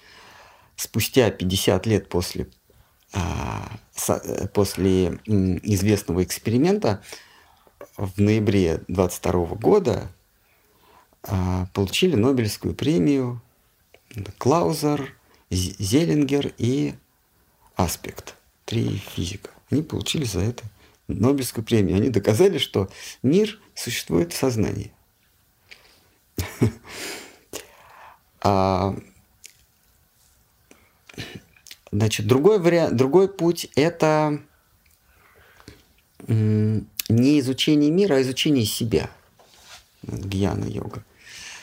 спустя 0.75 1.31
50 1.31 1.85
лет 1.85 2.07
после, 2.07 2.47
а, 3.13 3.67
после 4.53 5.19
известного 5.25 6.23
эксперимента 6.23 7.01
в 7.97 8.21
ноябре 8.21 8.83
22 8.87 9.55
года 9.55 10.11
а, 11.23 11.67
получили 11.73 12.15
Нобелевскую 12.15 12.75
премию 12.75 13.41
Клаузер, 14.37 15.14
Зелингер 15.49 16.53
и 16.57 16.95
Аспект. 17.75 18.35
Три 18.65 18.97
физика. 18.97 19.51
Они 19.69 19.81
получили 19.83 20.23
за 20.25 20.41
это 20.41 20.63
Нобелевскую 21.07 21.63
премию. 21.63 21.97
Они 21.97 22.09
доказали, 22.09 22.57
что 22.57 22.89
мир 23.21 23.59
существует 23.73 24.33
в 24.33 24.37
сознании. 24.37 24.91
А, 28.47 28.95
значит, 31.91 32.27
другой, 32.27 32.59
вариант, 32.59 32.95
другой 32.95 33.27
путь– 33.27 33.67
это 33.75 34.39
не 36.27 37.39
изучение 37.39 37.89
мира, 37.89 38.15
а 38.17 38.21
изучение 38.21 38.65
себя. 38.65 39.09
Гьяна-йога. 40.03 41.03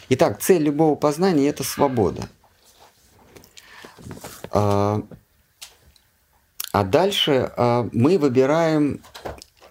Итак, 0.09 0.43
цель 0.43 0.65
любого 0.65 0.97
познания– 0.97 1.49
это 1.51 1.63
свобода. 1.63 2.29
А, 4.51 5.03
а 6.73 6.85
дальше 6.85 7.53
а, 7.57 7.89
мы 7.93 8.19
выбираем 8.19 9.01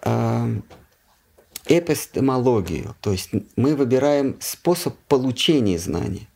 а, 0.02 0.48
эпистемологию, 1.66 2.96
то 3.00 3.12
есть 3.12 3.30
мы 3.56 3.76
выбираем 3.76 4.36
способ 4.40 4.96
получения 5.08 5.78
знаний. 5.78 6.28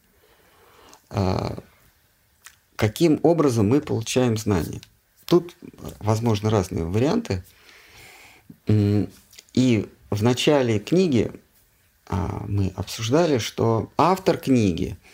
Каким 2.76 3.20
образом 3.22 3.68
мы 3.68 3.80
получаем 3.80 4.36
знания? 4.36 4.80
Тут, 5.24 5.56
возможно, 5.98 6.50
разные 6.50 6.84
варианты. 6.84 7.44
И 8.66 9.88
в 10.10 10.22
начале 10.22 10.78
книги 10.78 11.32
мы 12.08 12.72
обсуждали, 12.76 13.38
что 13.38 13.90
автор 13.96 14.36
книги– 14.36 14.96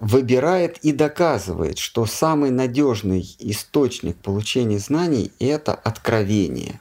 выбирает 0.00 0.78
и 0.78 0.92
доказывает, 0.92 1.78
что 1.78 2.06
самый 2.06 2.50
надежный 2.50 3.36
источник 3.38 4.16
получения 4.16 4.78
знаний– 4.78 5.32
это 5.38 5.74
откровение. 5.74 6.80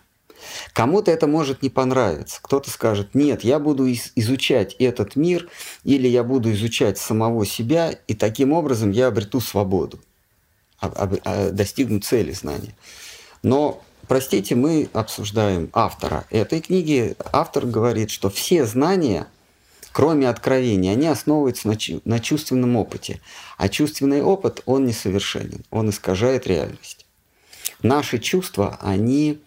Кому-то 0.73 1.09
это 1.11 1.27
может 1.27 1.61
не 1.61 1.69
понравиться. 1.69 2.39
Кто-то 2.41 2.69
скажет, 2.69 3.15
нет, 3.15 3.43
я 3.43 3.59
буду 3.59 3.89
изучать 3.91 4.75
этот 4.79 5.15
мир, 5.15 5.47
или 5.83 6.07
я 6.07 6.23
буду 6.23 6.51
изучать 6.51 6.97
самого 6.97 7.45
себя, 7.45 7.97
и 8.07 8.13
таким 8.13 8.51
образом 8.51 8.91
я 8.91 9.07
обрету 9.07 9.39
свободу, 9.39 9.99
а, 10.79 11.51
достигну 11.51 12.01
цели 12.01 12.31
знания. 12.31 12.75
Но, 13.41 13.81
простите, 14.07 14.55
мы 14.55 14.89
обсуждаем 14.91 15.69
автора 15.73 16.25
этой 16.29 16.61
книги. 16.61 17.15
Автор 17.31 17.65
говорит, 17.65 18.09
что 18.09 18.29
все 18.29 18.65
знания– 18.65 19.27
кроме 19.93 20.27
откровения, 20.27 20.91
они 20.91 21.07
основываются 21.07 21.69
на, 21.69 21.77
на 22.03 22.19
чувственном 22.19 22.75
опыте. 22.75 23.21
А 23.57 23.69
чувственный 23.69 24.21
опыт, 24.21 24.61
он 24.65 24.85
несовершенен, 24.85 25.63
он 25.69 25.91
искажает 25.91 26.47
реальность. 26.47 27.05
Наши 27.81 28.17
чувства, 28.17 28.77
они 28.81 29.39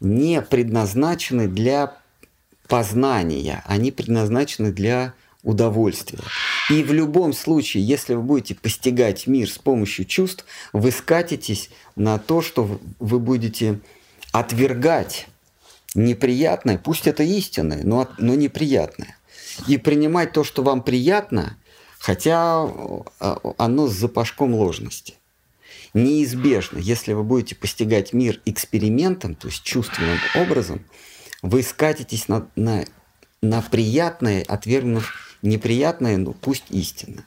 не 0.00 0.40
предназначены 0.40 1.48
для 1.48 1.98
познания, 2.68 3.62
они 3.66 3.90
предназначены 3.90 4.72
для 4.72 5.14
удовольствия. 5.42 6.20
И 6.70 6.82
в 6.82 6.92
любом 6.92 7.32
случае, 7.32 7.84
если 7.84 8.14
вы 8.14 8.22
будете 8.22 8.54
постигать 8.54 9.26
мир 9.26 9.50
с 9.50 9.58
помощью 9.58 10.04
чувств, 10.04 10.44
вы 10.72 10.92
скатитесь 10.92 11.70
на 11.96 12.18
то, 12.18 12.40
что 12.40 12.78
вы 13.00 13.18
будете 13.18 13.80
отвергать 14.32 15.26
неприятное, 15.94 16.78
пусть 16.78 17.06
это 17.06 17.22
истинное, 17.22 17.82
но, 17.82 18.08
но 18.18 18.34
неприятное. 18.34 19.16
И 19.66 19.76
принимать 19.76 20.32
то, 20.32 20.44
что 20.44 20.62
вам 20.62 20.82
приятно, 20.82 21.56
хотя 21.98 22.62
а, 23.20 23.54
оно 23.58 23.88
с 23.88 23.92
запашком 23.92 24.54
ложности. 24.54 25.14
Неизбежно, 25.94 26.78
если 26.78 27.12
вы 27.12 27.24
будете 27.24 27.54
постигать 27.54 28.12
мир 28.12 28.40
экспериментом, 28.44 29.34
то 29.34 29.48
есть 29.48 29.62
чувственным 29.62 30.18
образом, 30.34 30.84
вы 31.42 31.62
скатитесь 31.62 32.28
на, 32.28 32.48
на, 32.56 32.84
на 33.40 33.62
приятное, 33.62 34.44
отвергнув 34.46 35.38
неприятное, 35.42 36.16
ну 36.16 36.34
пусть 36.34 36.64
истинно. 36.70 37.24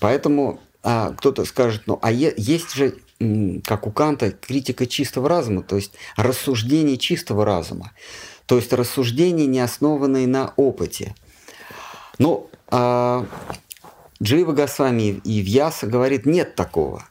Поэтому 0.00 0.60
а, 0.82 1.12
кто-то 1.12 1.44
скажет, 1.44 1.82
ну 1.86 1.98
а 2.02 2.12
е, 2.12 2.34
есть 2.36 2.74
же 2.74 2.96
как 3.64 3.86
у 3.86 3.92
Канта, 3.92 4.30
критика 4.32 4.86
чистого 4.86 5.28
разума, 5.28 5.62
то 5.62 5.76
есть 5.76 5.92
рассуждение 6.16 6.96
чистого 6.96 7.44
разума, 7.44 7.92
то 8.46 8.56
есть 8.56 8.72
рассуждение, 8.72 9.46
не 9.46 9.60
основанное 9.60 10.26
на 10.26 10.52
опыте. 10.56 11.14
Но 12.18 12.48
а, 12.68 13.26
Джива 14.22 14.52
Госвами 14.52 15.20
и 15.24 15.40
Вьяса 15.40 15.86
говорит, 15.86 16.26
нет 16.26 16.54
такого. 16.54 17.06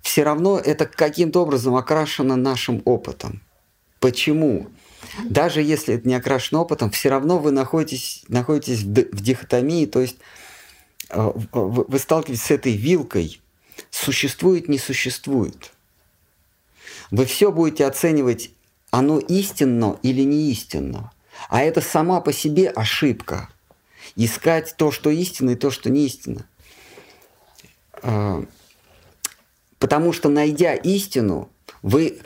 Все 0.00 0.22
равно 0.22 0.58
это 0.58 0.86
каким-то 0.86 1.42
образом 1.42 1.74
окрашено 1.76 2.36
нашим 2.36 2.82
опытом. 2.84 3.42
Почему? 4.00 4.68
Даже 5.24 5.62
если 5.62 5.94
это 5.94 6.06
не 6.06 6.14
окрашено 6.14 6.60
опытом, 6.60 6.90
все 6.90 7.08
равно 7.08 7.38
вы 7.38 7.52
находитесь, 7.52 8.24
находитесь 8.28 8.82
в 8.82 9.22
дихотомии, 9.22 9.86
то 9.86 10.00
есть 10.00 10.16
а, 11.08 11.32
вы 11.52 11.98
сталкиваетесь 11.98 12.44
с 12.44 12.50
этой 12.50 12.76
вилкой– 12.76 13.40
существует, 13.94 14.68
не 14.68 14.78
существует. 14.78 15.70
Вы 17.10 17.26
все 17.26 17.52
будете 17.52 17.86
оценивать, 17.86 18.50
оно 18.90 19.18
истинно 19.18 19.98
или 20.02 20.22
не 20.22 20.50
истинно. 20.50 21.12
А 21.48 21.62
это 21.62 21.80
сама 21.80 22.20
по 22.20 22.32
себе 22.32 22.70
ошибка. 22.70 23.48
Искать 24.16 24.74
то, 24.76 24.90
что 24.90 25.10
истинно, 25.10 25.50
и 25.50 25.56
то, 25.56 25.70
что 25.70 25.90
не 25.90 26.06
истинно. 26.06 26.46
А, 28.02 28.44
потому 29.78 30.12
что, 30.12 30.28
найдя 30.28 30.74
истину, 30.74 31.50
вы, 31.82 32.20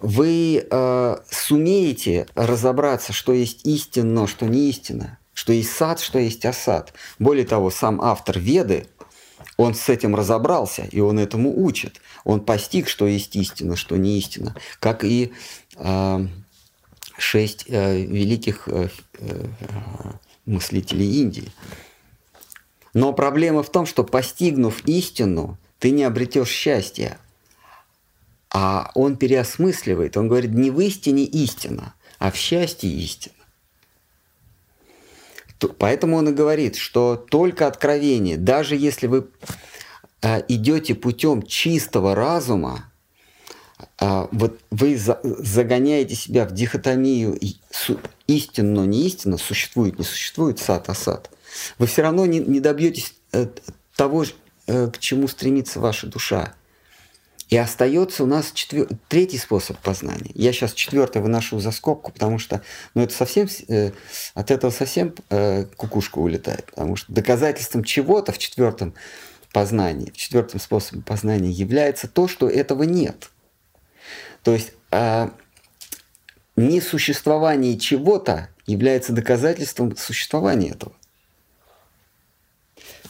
вы 0.00 0.66
э, 0.70 1.16
сумеете 1.30 2.26
разобраться, 2.34 3.12
что 3.12 3.32
есть 3.32 3.66
истинно, 3.66 4.26
что 4.26 4.46
не 4.46 4.70
истинно, 4.70 5.18
что 5.34 5.52
есть 5.52 5.72
сад, 5.72 6.00
что 6.00 6.18
есть 6.18 6.44
осад. 6.46 6.94
Более 7.18 7.44
того, 7.44 7.70
сам 7.70 8.00
автор 8.00 8.38
Веды– 8.38 8.86
он 9.56 9.74
с 9.74 9.88
этим 9.88 10.14
разобрался, 10.14 10.82
и 10.90 11.00
он 11.00 11.18
этому 11.18 11.64
учит. 11.64 12.00
Он 12.24 12.40
постиг, 12.40 12.88
что 12.88 13.06
есть 13.06 13.34
истина, 13.36 13.76
что 13.76 13.96
не 13.96 14.18
истина. 14.18 14.54
Как 14.80 15.04
и 15.04 15.32
э, 15.76 16.26
шесть 17.18 17.66
э, 17.68 18.02
великих 18.02 18.68
э, 18.68 18.88
э, 19.14 19.46
мыслителей 20.46 21.20
Индии. 21.20 21.52
Но 22.94 23.12
проблема 23.12 23.62
в 23.62 23.70
том, 23.70 23.86
что 23.86 24.04
постигнув 24.04 24.84
истину, 24.86 25.58
ты 25.78 25.90
не 25.90 26.04
обретешь 26.04 26.50
счастья. 26.50 27.18
А 28.50 28.90
он 28.94 29.16
переосмысливает, 29.16 30.16
он 30.18 30.28
говорит, 30.28 30.52
не 30.52 30.70
в 30.70 30.78
истине 30.80 31.24
истина, 31.24 31.94
а 32.18 32.30
в 32.30 32.36
счастье 32.36 32.90
истина. 32.90 33.34
Поэтому 35.68 36.16
он 36.16 36.28
и 36.28 36.32
говорит, 36.32 36.76
что 36.76 37.16
только 37.16 37.66
откровение, 37.66 38.36
даже 38.36 38.76
если 38.76 39.06
вы 39.06 39.28
э, 40.22 40.42
идете 40.48 40.94
путем 40.94 41.42
чистого 41.42 42.14
разума, 42.14 42.90
э, 44.00 44.26
вот 44.32 44.60
вы 44.70 44.96
загоняете 44.96 46.14
себя 46.14 46.46
в 46.46 46.52
дихотомию 46.52 47.38
истинно, 48.26 48.84
не 48.86 49.06
истинно, 49.06 49.38
существует, 49.38 49.98
не 49.98 50.04
существует, 50.04 50.58
сад, 50.58 50.88
асад, 50.88 51.30
вы 51.78 51.86
все 51.86 52.02
равно 52.02 52.26
не, 52.26 52.60
добьетесь 52.60 53.14
э, 53.32 53.46
того, 53.96 54.24
к 54.66 54.98
чему 55.00 55.26
стремится 55.28 55.80
ваша 55.80 56.06
душа. 56.06 56.54
И 57.52 57.56
остается 57.58 58.24
у 58.24 58.26
нас 58.26 58.50
четвер... 58.52 58.88
третий 59.08 59.36
способ 59.36 59.76
познания. 59.76 60.30
Я 60.32 60.54
сейчас 60.54 60.72
четвертый 60.72 61.20
выношу 61.20 61.60
за 61.60 61.70
скобку, 61.70 62.10
потому 62.10 62.38
что 62.38 62.62
ну, 62.94 63.02
это 63.02 63.12
совсем, 63.12 63.46
э, 63.68 63.90
от 64.32 64.50
этого 64.50 64.70
совсем 64.70 65.14
э, 65.28 65.66
кукушка 65.76 66.16
улетает. 66.16 66.64
Потому 66.70 66.96
что 66.96 67.12
доказательством 67.12 67.84
чего-то 67.84 68.32
в 68.32 68.38
четвертом 68.38 68.94
познании, 69.52 70.10
в 70.12 70.16
четвертом 70.16 70.60
способе 70.60 71.02
познания 71.02 71.50
является 71.50 72.08
то, 72.08 72.26
что 72.26 72.48
этого 72.48 72.84
нет. 72.84 73.28
То 74.44 74.54
есть 74.54 74.72
э, 74.90 75.28
несуществование 76.56 77.78
чего-то 77.78 78.48
является 78.64 79.12
доказательством 79.12 79.94
существования 79.98 80.70
этого. 80.70 80.94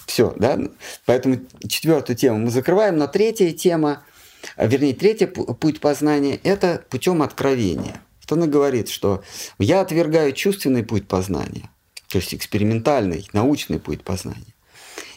Все, 0.06 0.34
да? 0.36 0.58
Поэтому 1.06 1.42
четвертую 1.68 2.16
тему 2.16 2.38
мы 2.38 2.50
закрываем, 2.50 2.96
но 2.96 3.06
третья 3.06 3.52
тема– 3.52 4.02
вернее, 4.56 4.94
третий 4.94 5.26
путь 5.26 5.80
познания– 5.80 6.38
это 6.42 6.84
путем 6.90 7.22
откровения. 7.22 8.00
Вот 8.20 8.38
она 8.38 8.46
говорит, 8.46 8.88
что 8.88 9.22
я 9.58 9.80
отвергаю 9.80 10.32
чувственный 10.32 10.84
путь 10.84 11.08
познания, 11.08 11.70
то 12.08 12.18
есть 12.18 12.34
экспериментальный, 12.34 13.28
научный 13.32 13.80
путь 13.80 14.02
познания. 14.02 14.54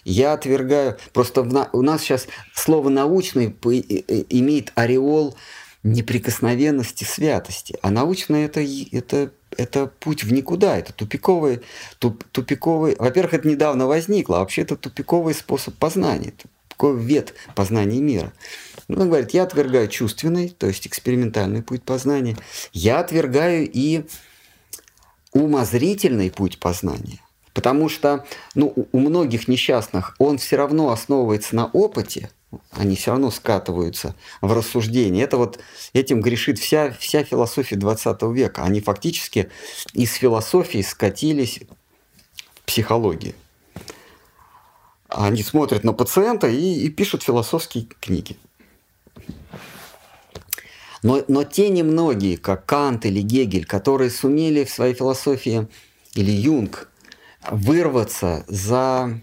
Я 0.04 0.34
отвергаю, 0.34 0.98
просто 1.14 1.42
у 1.42 1.82
нас 1.82 2.02
сейчас 2.02 2.28
слово 2.54 2.90
научный 2.90 3.48
имеет 3.48 4.72
ореол 4.76 5.36
неприкосновенности, 5.86 7.04
святости. 7.04 7.78
А 7.82 7.92
научное 7.92 8.46
это, 8.46 8.62
это, 8.92 9.32
это 9.56 9.88
путь 9.88 10.24
в 10.24 10.34
никуда, 10.34 10.78
это 10.78 10.94
тупиковый, 10.94 11.62
туп, 12.00 12.24
тупиковый. 12.32 12.96
Во-первых, 12.98 13.36
это 13.36 13.48
недавно 13.48 13.88
возникло, 13.88 14.38
а 14.38 14.40
вообще 14.40 14.64
это 14.64 14.76
тупиковый 14.76 15.34
способ 15.36 15.76
познания, 15.76 16.34
такой 16.68 17.00
вет 17.00 17.36
познания 17.56 18.00
мира. 18.00 18.34
Ну, 18.88 19.02
он 19.02 19.10
говорит, 19.10 19.32
я 19.32 19.44
отвергаю 19.44 19.88
чувственный, 19.88 20.50
то 20.50 20.68
есть 20.68 20.86
экспериментальный 20.88 21.64
путь 21.64 21.84
познания. 21.84 22.38
Я 22.72 23.00
отвергаю 23.00 23.70
и 23.72 24.06
умозрительный 25.32 26.32
путь 26.32 26.60
познания. 26.60 27.20
Потому 27.54 27.88
что 27.88 28.26
ну, 28.54 28.74
у 28.92 29.00
многих 29.00 29.48
несчастных 29.48 30.16
он 30.20 30.38
все 30.38 30.58
равно 30.58 30.92
основывается 30.92 31.56
на 31.56 31.68
опыте, 31.68 32.30
они 32.72 32.96
все 32.96 33.12
равно 33.12 33.32
скатываются 33.32 34.16
в 34.42 34.54
рассуждение. 34.54 35.24
Это 35.24 35.38
вот 35.38 35.60
этим 35.94 36.22
грешит 36.22 36.60
вся, 36.60 36.92
вся 37.00 37.24
философия 37.24 37.76
20 37.76 38.22
века. 38.34 38.64
Они 38.64 38.82
фактически 38.82 39.50
из 39.94 40.14
философии 40.14 40.82
скатились 40.82 41.62
в 42.56 42.66
психологию. 42.66 43.34
Они 45.08 45.44
смотрят 45.44 45.84
на 45.84 45.94
пациента 45.94 46.48
и, 46.48 46.74
и 46.74 46.90
пишут 46.90 47.24
философские 47.24 47.88
книги. 48.00 48.38
Но, 51.06 51.24
но 51.28 51.44
те 51.44 51.70
немногие, 51.70 52.36
как 52.36 52.66
Кант 52.66 53.06
или 53.06 53.22
Гегель, 53.22 53.68
которые 53.68 54.10
сумели 54.10 54.64
в 54.64 54.72
своей 54.72 54.96
философии, 54.96 55.68
или 56.16 56.32
Юнг, 56.32 56.90
вырваться 57.52 58.44
за 58.48 59.20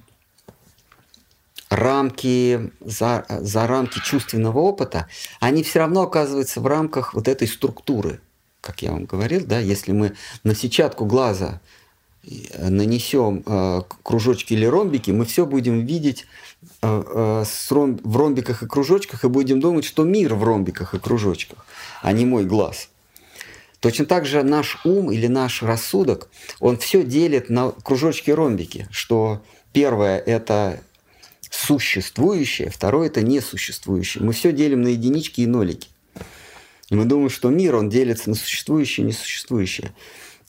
рамки, 1.71 2.71
за, 2.79 3.27
за 3.29 3.67
рамки 3.67 3.99
чувственного 3.99 4.61
опыта, 4.61 5.09
они 5.41 5.65
все 5.65 5.81
равно 5.81 6.03
оказываются 6.03 6.61
в 6.61 6.69
рамках 6.69 7.15
вот 7.15 7.27
этой 7.27 7.49
структуры. 7.49 8.21
Как 8.61 8.81
я 8.83 8.93
вам 8.93 9.07
говорил, 9.07 9.45
да, 9.45 9.59
если 9.59 9.91
мы 9.91 10.13
на 10.45 10.55
сетчатку 10.55 11.05
глаза 11.05 11.61
нанесем 12.59 13.43
э, 13.45 13.83
кружочки 14.03 14.53
или 14.53 14.65
ромбики, 14.65 15.11
мы 15.11 15.25
все 15.25 15.45
будем 15.45 15.85
видеть 15.85 16.27
э, 16.83 17.03
э, 17.07 17.45
в 17.45 18.17
ромбиках 18.17 18.63
и 18.63 18.67
кружочках 18.67 19.25
и 19.25 19.29
будем 19.29 19.61
думать, 19.61 19.85
что 19.85 20.05
мир 20.05 20.35
в 20.35 20.45
ромбиках 20.45 20.95
и 20.95 20.99
кружочках, 20.99 21.67
а 22.01 22.13
не 22.13 22.25
мой 22.25 22.45
глаз. 22.45 22.89
Точно 23.81 24.07
так 24.07 24.27
же 24.27 24.45
наш 24.45 24.79
ум 24.85 25.11
или 25.11 25.27
наш 25.27 25.63
рассудок, 25.63 26.29
он 26.61 26.77
все 26.77 27.03
делит 27.03 27.51
на 27.51 27.73
кружочки 27.73 28.31
и 28.31 28.33
ромбики, 28.33 28.87
что 28.93 29.43
первое– 29.73 30.19
это 30.27 30.81
существующее, 31.51 32.71
второе– 32.71 33.07
это 33.09 33.23
несуществующее. 33.23 34.23
Мы 34.23 34.33
все 34.33 34.53
делим 34.53 34.83
на 34.83 34.89
единички 34.89 35.41
и 35.41 35.47
нолики. 35.47 35.89
И 36.91 36.95
мы 36.95 37.07
думаем, 37.07 37.31
что 37.31 37.51
мир, 37.51 37.75
он 37.75 37.89
делится 37.89 38.29
на 38.29 38.37
существующее 38.37 39.05
и 39.05 39.09
несуществующее. 39.09 39.93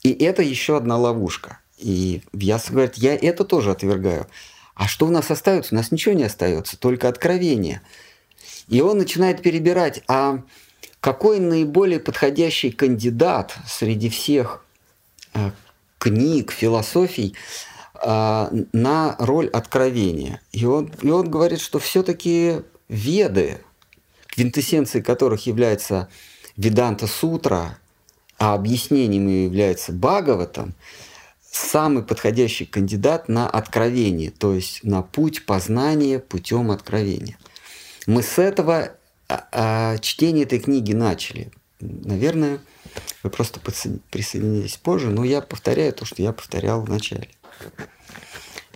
И 0.04 0.12
это 0.12 0.42
еще 0.42 0.76
одна 0.76 0.96
ловушка. 0.96 1.58
И 1.84 2.22
Вьяса 2.32 2.72
говорит, 2.72 2.94
я 2.94 3.14
это 3.14 3.44
тоже 3.44 3.70
отвергаю. 3.70 4.26
А 4.74 4.88
что 4.88 5.06
у 5.06 5.10
нас 5.10 5.30
остается? 5.30 5.74
У 5.74 5.76
нас 5.76 5.92
ничего 5.92 6.14
не 6.14 6.24
остается, 6.24 6.78
только 6.78 7.08
откровение. 7.08 7.82
И 8.68 8.80
он 8.80 8.96
начинает 8.96 9.42
перебирать, 9.42 10.02
а 10.08 10.42
какой 11.00 11.40
наиболее 11.40 12.00
подходящий 12.00 12.70
кандидат 12.70 13.54
среди 13.68 14.08
всех 14.08 14.64
э, 15.34 15.50
книг, 15.98 16.52
философий 16.52 17.34
а, 17.96 18.50
на 18.72 19.14
роль 19.18 19.48
откровения. 19.48 20.40
И 20.52 20.64
он, 20.64 20.90
и 21.02 21.10
он 21.10 21.30
говорит, 21.30 21.60
что 21.60 21.78
все-таки 21.78 22.62
веды, 22.88 23.60
квинтэссенцией 24.28 25.04
которых 25.04 25.44
является 25.46 26.08
Веданта 26.56 27.06
Сутра, 27.06 27.78
а 28.38 28.54
объяснением 28.54 29.28
является 29.28 29.92
Бхагаватам, 29.92 30.74
самый 31.54 32.02
подходящий 32.02 32.66
кандидат 32.66 33.28
на 33.28 33.48
откровение, 33.48 34.30
то 34.30 34.54
есть 34.54 34.82
на 34.82 35.02
путь 35.02 35.46
познания 35.46 36.18
путем 36.18 36.70
откровения. 36.70 37.38
Мы 38.06 38.22
с 38.22 38.38
этого 38.38 38.96
а, 39.28 39.48
а, 39.52 39.98
чтения 39.98 40.42
этой 40.42 40.58
книги 40.58 40.92
начали. 40.92 41.52
Наверное, 41.80 42.58
вы 43.22 43.30
просто 43.30 43.60
присоединились 43.60 44.76
позже, 44.76 45.10
но 45.10 45.24
я 45.24 45.40
повторяю 45.40 45.92
то, 45.92 46.04
что 46.04 46.22
я 46.22 46.32
повторял 46.32 46.82
в 46.82 46.88
начале. 46.88 47.28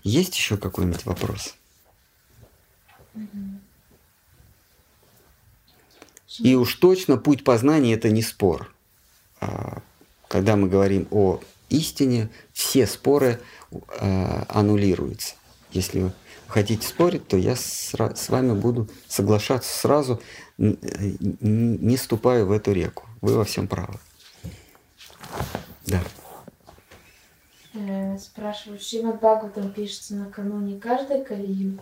Есть 0.05 0.37
еще 0.37 0.57
какой-нибудь 0.57 1.05
вопрос? 1.05 1.57
И 6.39 6.55
уж 6.55 6.75
точно 6.77 7.17
путь 7.17 7.43
познания 7.43 7.95
это 7.95 8.11
не 8.11 8.23
спор. 8.23 8.73
А, 9.41 9.83
когда 10.29 10.55
мы 10.55 10.69
говорим 10.69 11.09
о 11.11 11.41
истине, 11.69 12.31
все 12.53 12.86
споры 12.86 13.40
а, 14.01 14.47
аннулируются. 14.49 15.35
Если 15.70 16.01
вы 16.01 16.12
хотите 16.47 16.86
спорить, 16.86 17.28
то 17.28 17.36
я 17.36 17.55
с 17.57 17.93
вами 18.28 18.59
буду 18.59 18.89
соглашаться 19.07 19.78
сразу, 19.78 20.20
не 20.57 21.97
ступая 21.97 22.45
в 22.45 22.53
эту 22.53 22.73
реку. 22.73 23.07
Вы 23.20 23.35
во 23.35 23.45
всем 23.45 23.69
правы. 23.69 23.99
Да. 25.86 26.03
Э, 27.74 28.19
спрашивают, 28.19 28.82
Шримад 28.82 29.16
Бхагаватам 29.16 29.73
пишется 29.73 30.15
накануне 30.15 30.81
каждой 30.81 31.24
Кали-юги? 31.24 31.81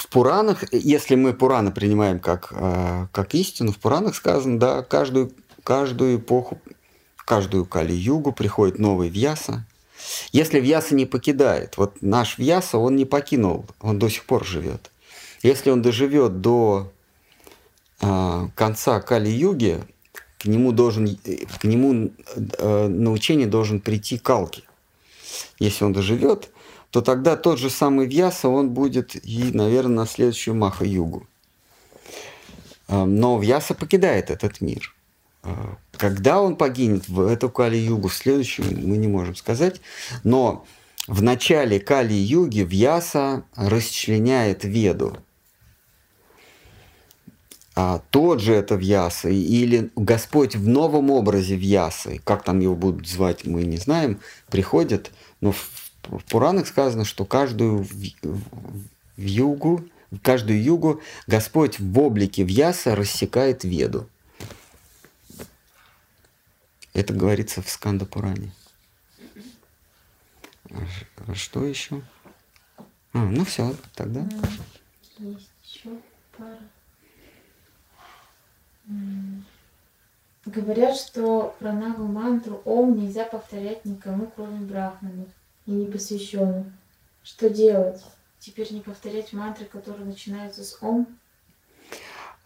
В 0.00 0.08
Пуранах, 0.08 0.64
если 0.72 1.14
мы 1.14 1.34
Пураны 1.34 1.72
принимаем 1.72 2.20
как, 2.20 2.54
а, 2.56 3.08
как 3.12 3.34
истину, 3.34 3.70
в 3.70 3.76
Пуранах 3.76 4.14
сказано, 4.14 4.58
да, 4.58 4.82
каждую, 4.82 5.30
каждую 5.62 6.16
эпоху, 6.16 6.58
каждую 7.18 7.66
Кали-югу 7.66 8.32
приходит 8.32 8.78
новый 8.78 9.10
Вьяса. 9.10 9.66
Если 10.32 10.58
Вьяса 10.58 10.94
не 10.94 11.04
покидает, 11.04 11.76
вот 11.76 12.00
наш 12.00 12.38
Вьяса, 12.38 12.78
он 12.78 12.96
не 12.96 13.04
покинул, 13.04 13.66
он 13.78 13.98
до 13.98 14.08
сих 14.08 14.24
пор 14.24 14.46
живет. 14.46 14.90
Если 15.42 15.68
он 15.68 15.82
доживет 15.82 16.40
до 16.40 16.90
а, 18.00 18.48
конца 18.54 19.02
Кали-юги, 19.02 19.82
к 20.38 20.46
нему 20.46 20.72
должен, 20.72 21.14
к 21.60 21.64
нему 21.64 22.10
э, 22.36 22.86
на 22.88 23.12
учение 23.12 23.46
должен 23.46 23.80
прийти 23.80 24.16
Калки. 24.16 24.62
Если 25.58 25.84
он 25.84 25.92
доживет, 25.92 26.48
то 26.90 27.02
тогда 27.02 27.36
тот 27.36 27.58
же 27.58 27.70
самый 27.70 28.06
Вьяса, 28.06 28.48
он 28.48 28.70
будет 28.70 29.14
и, 29.24 29.50
наверное, 29.52 29.96
на 29.96 30.06
следующую 30.06 30.54
Маха-югу. 30.54 31.26
Э, 32.88 33.04
но 33.04 33.38
Вьяса 33.38 33.74
покидает 33.74 34.30
этот 34.30 34.60
мир. 34.60 34.94
Э, 35.44 35.54
когда 35.92 36.40
он 36.40 36.56
погинет 36.56 37.08
в 37.08 37.20
эту 37.20 37.48
Кали-югу, 37.48 38.08
в 38.08 38.14
следующую, 38.14 38.66
мы 38.86 38.96
не 38.96 39.08
можем 39.08 39.36
сказать. 39.36 39.80
Но 40.24 40.66
в 41.06 41.22
начале 41.22 41.78
Кали-юги 41.78 42.60
Вьяса 42.60 43.44
расчленяет 43.54 44.64
Веду– 44.64 45.16
а, 47.82 48.02
тот 48.10 48.40
же 48.40 48.52
это 48.52 48.74
Вьяса, 48.74 49.28
или 49.28 49.90
Господь 49.96 50.54
в 50.56 50.68
новом 50.68 51.10
образе 51.10 51.56
Вьясы, 51.56 52.20
как 52.24 52.42
там 52.42 52.60
его 52.60 52.74
будут 52.74 53.08
звать, 53.08 53.46
мы 53.46 53.62
не 53.62 53.78
знаем, 53.78 54.20
приходит, 54.50 55.12
но 55.40 55.52
в, 55.52 55.70
в 56.04 56.24
Пуранах 56.24 56.66
сказано, 56.66 57.04
что 57.04 57.24
каждую 57.24 57.82
в, 57.82 57.92
в 57.92 59.22
югу, 59.22 59.84
каждую 60.22 60.62
югу 60.62 61.00
Господь 61.26 61.78
в 61.78 61.98
облике 61.98 62.42
Вьяса 62.42 62.96
рассекает 62.96 63.64
Веду. 63.64 64.08
Это 66.92 67.12
говорится 67.14 67.62
в 67.62 67.70
Сканда 67.70 68.04
Пуране. 68.04 68.52
А 71.26 71.34
что 71.34 71.64
еще? 71.64 72.02
А, 73.12 73.18
ну 73.24 73.44
все, 73.44 73.74
тогда. 73.94 74.26
Есть 75.18 75.50
еще 75.64 75.90
пара. 76.36 76.58
Говорят, 80.46 80.96
что 80.96 81.54
пранаву 81.60 82.06
мантру 82.06 82.62
Ом 82.64 82.98
нельзя 82.98 83.24
повторять 83.24 83.84
никому, 83.84 84.32
кроме 84.34 84.60
брахманов 84.60 85.28
и 85.70 85.72
непосвященных. 85.72 86.66
Что 87.22 87.48
делать? 87.48 88.02
Теперь 88.40 88.72
не 88.72 88.80
повторять 88.80 89.32
мантры, 89.32 89.66
которые 89.66 90.04
начинаются 90.04 90.64
с 90.64 90.76
Ом? 90.82 91.06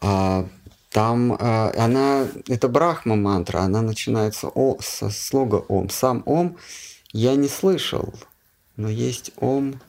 А, 0.01 0.47
там 0.91 1.37
а, 1.39 1.73
она, 1.77 2.27
это 2.49 2.69
брахма 2.69 3.17
мантра, 3.17 3.61
она 3.61 3.81
начинается 3.81 4.49
о, 4.49 4.77
со 4.81 5.09
слога 5.11 5.57
Ом. 5.69 5.89
Сам 5.89 6.23
Ом 6.27 6.59
я 7.13 7.35
не 7.37 7.49
слышал, 7.49 8.13
но 8.77 8.89
есть 8.89 9.33
Ом. 9.39 9.81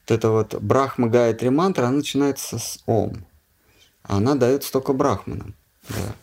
Вот 0.00 0.10
это 0.10 0.30
вот 0.30 0.54
брахма 0.60 1.08
Гаятри 1.08 1.50
мантра, 1.50 1.84
она 1.84 1.98
начинается 1.98 2.58
с 2.58 2.82
Ом. 2.86 3.24
она 4.02 4.34
дается 4.34 4.72
только 4.72 4.92
брахманам. 4.92 5.54
Да. 5.88 6.14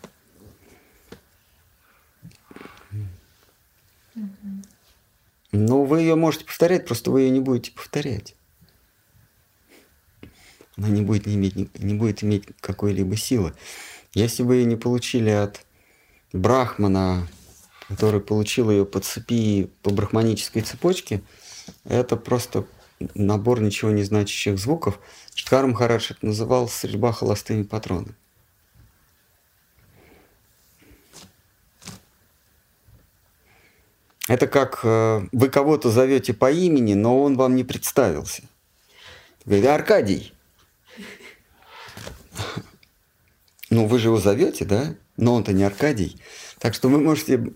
Но 5.55 5.85
вы 5.85 6.01
ее 6.01 6.15
можете 6.15 6.43
повторять, 6.43 6.85
просто 6.85 7.11
вы 7.11 7.21
ее 7.21 7.29
не 7.29 7.39
будете 7.39 7.71
повторять. 7.71 8.35
Она 10.75 10.89
не 10.89 11.01
будет, 11.01 11.25
не 11.25 11.35
иметь, 11.35 11.55
не 11.79 11.93
будет 11.93 12.23
иметь 12.25 12.43
какой-либо 12.59 13.15
силы. 13.15 13.53
Если 14.13 14.43
вы 14.43 14.57
ее 14.57 14.65
не 14.65 14.75
получили 14.75 15.29
от 15.29 15.65
брахмана, 16.33 17.25
который 17.87 18.19
получил 18.19 18.69
ее 18.69 18.85
по 18.85 18.99
цепи, 18.99 19.69
по 19.81 19.91
брахманической 19.91 20.61
цепочке, 20.61 21.21
это 21.85 22.17
просто 22.17 22.65
набор 23.13 23.61
ничего 23.61 23.91
не 23.91 24.03
значащих 24.03 24.59
звуков. 24.59 24.99
Читкар 25.33 25.65
Махарадж 25.67 26.11
это 26.11 26.25
называл 26.25 26.67
стрельба 26.67 27.13
холостыми 27.13 27.63
патронами. 27.63 28.15
Это 34.27 34.47
как 34.47 34.79
э, 34.83 35.27
вы 35.31 35.49
кого-то 35.49 35.91
зовете 35.91 36.33
по 36.33 36.51
имени, 36.51 36.93
но 36.95 37.21
он 37.21 37.37
вам 37.37 37.55
не 37.55 37.63
представился. 37.63 38.43
Говорит, 39.45 39.67
Аркадий. 39.67 40.33
Ну, 43.69 43.85
вы 43.87 43.99
же 43.99 44.07
его 44.07 44.17
зовете, 44.17 44.65
да? 44.65 44.95
Но 45.17 45.35
он-то 45.35 45.53
не 45.53 45.63
Аркадий. 45.63 46.19
Так 46.59 46.73
что 46.73 46.89
вы 46.89 46.99
можете 46.99 47.53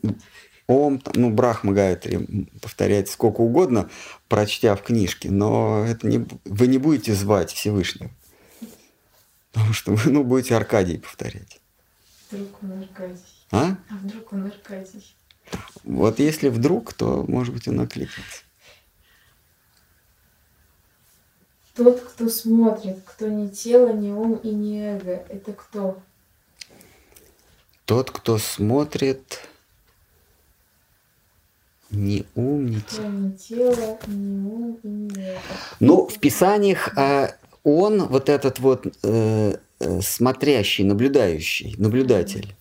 Ом, 0.69 1.01
ну, 1.15 1.31
Брахма 1.31 1.73
Гайтри 1.73 2.47
повторять 2.61 3.09
сколько 3.09 3.41
угодно, 3.41 3.89
прочтя 4.27 4.75
в 4.75 4.83
книжке, 4.83 5.31
но 5.31 5.83
это 5.83 6.05
не, 6.05 6.27
вы 6.45 6.67
не 6.67 6.77
будете 6.77 7.15
звать 7.15 7.51
Всевышнего. 7.51 8.11
Потому 9.51 9.73
что 9.73 9.93
вы 9.93 10.11
ну, 10.11 10.23
будете 10.23 10.55
Аркадий 10.55 10.99
повторять. 10.99 11.59
Вдруг 12.29 12.61
он 12.61 12.83
Аркадий. 12.83 13.47
А? 13.49 13.77
А 13.89 13.95
вдруг 13.95 14.31
он 14.31 14.45
Аркадий? 14.45 15.15
Вот 15.83 16.19
если 16.19 16.49
вдруг, 16.49 16.93
то, 16.93 17.25
может 17.27 17.53
быть, 17.53 17.67
он 17.67 17.79
окликнется. 17.79 18.43
Тот, 21.75 22.01
кто 22.01 22.29
смотрит, 22.29 22.97
кто 23.05 23.27
не 23.27 23.49
тело, 23.49 23.93
не 23.93 24.11
ум 24.11 24.35
и 24.35 24.49
не 24.49 24.81
эго, 24.81 25.23
это 25.29 25.53
кто? 25.53 26.01
Тот, 27.85 28.11
кто 28.11 28.37
смотрит, 28.37 29.39
не 31.89 32.25
ум, 32.35 32.67
не 32.67 32.81
Кто 32.81 33.03
не 33.03 33.31
тело, 33.31 33.97
не 34.07 34.45
ум 34.45 34.79
и 34.83 34.87
не 34.87 35.21
эго. 35.21 35.39
Ну, 35.79 36.07
в 36.07 36.19
Писаниях 36.19 36.89
а, 36.97 37.33
он, 37.63 38.03
вот 38.07 38.29
этот 38.29 38.59
вот 38.59 38.85
э, 39.03 39.55
э, 39.79 40.01
смотрящий, 40.01 40.83
наблюдающий, 40.83 41.75
наблюдатель. 41.77 42.55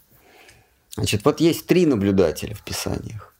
Значит, 0.99 1.25
вот 1.25 1.39
есть 1.39 1.65
три 1.69 1.87
наблюдателя 1.87 2.57
в 2.57 2.63
Писаниях. 2.63 3.33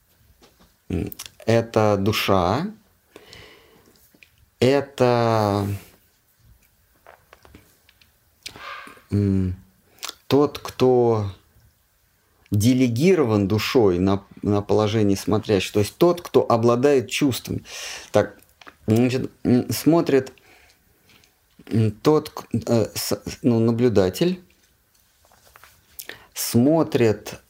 Это 1.45 1.97
душа, 1.99 2.67
это 4.61 5.67
тот, 10.27 10.59
кто 10.59 11.29
делегирован 12.49 13.49
душой 13.49 13.99
на, 13.99 14.23
на 14.41 14.61
положение 14.61 15.17
смотрящего, 15.17 15.73
то 15.73 15.79
есть 15.81 15.97
тот, 15.97 16.21
кто 16.21 16.49
обладает 16.49 17.09
чувствами. 17.09 17.65
Так, 18.13 18.39
значит, 18.87 19.29
смотрит 19.69 20.31
тот, 22.03 22.31
э, 22.53 22.85
ну, 23.41 23.59
наблюдатель, 23.59 24.41
смотрит 26.33 27.41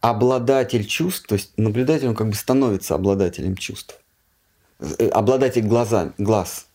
обладатель 0.00 0.86
чувств, 0.86 1.26
то 1.26 1.34
есть 1.34 1.52
наблюдатель, 1.56 2.08
он 2.08 2.14
как 2.14 2.28
бы 2.28 2.34
становится 2.34 2.94
обладателем 2.94 3.56
чувств. 3.56 4.00
Э, 4.78 5.08
Обладатель 5.08 5.66
глаза, 5.66 6.12
глаз. 6.18 6.66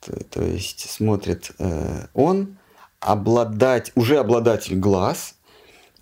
То, 0.00 0.12
то 0.24 0.42
есть 0.42 0.90
смотрит 0.90 1.52
э, 1.58 2.06
он, 2.14 2.56
обладать, 3.00 3.92
уже 3.94 4.18
обладатель 4.18 4.76
глаз, 4.76 5.34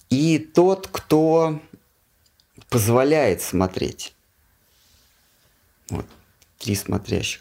и 0.08 0.38
тот, 0.38 0.88
кто 0.90 1.60
позволяет 2.68 3.42
смотреть. 3.42 4.14
Вот, 5.88 6.06
три 6.58 6.74
смотрящих. 6.74 7.40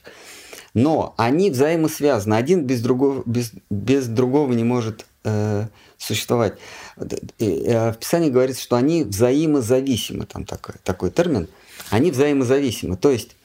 Но 0.73 1.13
они 1.17 1.51
взаимосвязаны. 1.51 2.35
Один 2.35 2.65
без 2.65 2.81
другого, 2.81 3.23
без, 3.25 3.51
без 3.69 4.07
другого 4.07 4.53
не 4.53 4.63
может 4.63 5.05
э, 5.23 5.67
существовать. 5.99 6.57
Э, 6.97 7.05
э, 7.37 7.91
В 7.91 7.97
Писании 7.97 8.31
говорится, 8.31 8.63
что 8.63 8.75
они 8.75 9.03
взаимозависимы. 9.03 10.25
Там 10.25 10.45
такой, 10.45 10.75
такой 10.83 11.11
термин. 11.11 11.47
Они 11.91 12.09
взаимозависимы. 12.09 12.97
То 12.97 13.11
есть 13.11 13.35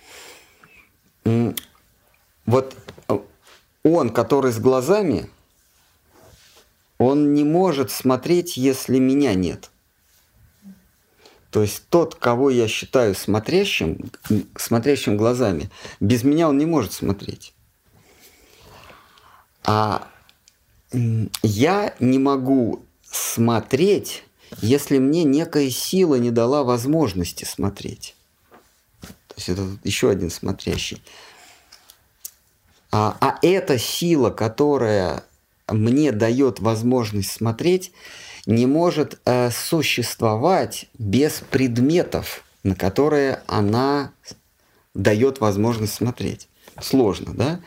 вот 2.47 2.77
э, 3.09 3.19
он, 3.83 4.11
который 4.11 4.53
с 4.53 4.59
глазами, 4.59 5.29
он 6.99 7.35
не 7.35 7.45
может 7.45 7.91
смотреть, 7.91 8.57
если 8.57 8.99
меня 8.99 9.35
нет. 9.35 9.71
То 11.51 11.63
есть 11.63 11.85
тот, 11.89 12.17
кого 12.17 12.51
я 12.51 12.67
считаю 12.67 13.15
смотрящим, 13.15 14.11
смотрящим 14.57 15.17
глазами, 15.17 15.71
без 16.01 16.25
меня 16.25 16.49
он 16.49 16.59
не 16.59 16.67
может 16.67 16.93
смотреть. 16.93 17.55
А 19.63 20.09
я 21.43 21.95
не 22.01 22.19
могу 22.19 22.85
смотреть, 23.11 24.25
если 24.61 24.99
мне 24.99 25.25
некая 25.25 25.71
сила 25.71 26.17
не 26.17 26.31
дала 26.31 26.63
возможности 26.63 27.45
смотреть. 27.45 28.15
То 29.01 29.35
есть 29.37 29.49
это 29.49 29.67
еще 29.83 30.11
один 30.11 30.31
смотрящий. 30.31 31.03
А, 32.93 33.17
а 33.21 33.39
эта 33.43 33.79
сила, 33.79 34.31
которая 34.31 35.25
мне 35.69 36.13
дает 36.13 36.61
возможность 36.61 37.33
смотреть, 37.33 37.93
не 38.47 38.67
может 38.67 39.21
э, 39.25 39.51
существовать 39.51 40.87
без 40.99 41.43
предметов, 41.51 42.45
на 42.63 42.77
которые 42.77 43.43
она 43.47 44.13
дает 44.95 45.41
возможность 45.41 45.95
смотреть. 45.95 46.49
Сложно, 46.81 47.35
да? 47.35 47.61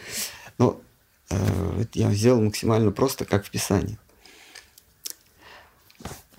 Но 0.58 0.80
я 1.94 2.12
сделал 2.12 2.42
максимально 2.42 2.92
просто, 2.92 3.26
как 3.26 3.46
в 3.46 3.52
Писании. 3.52 3.98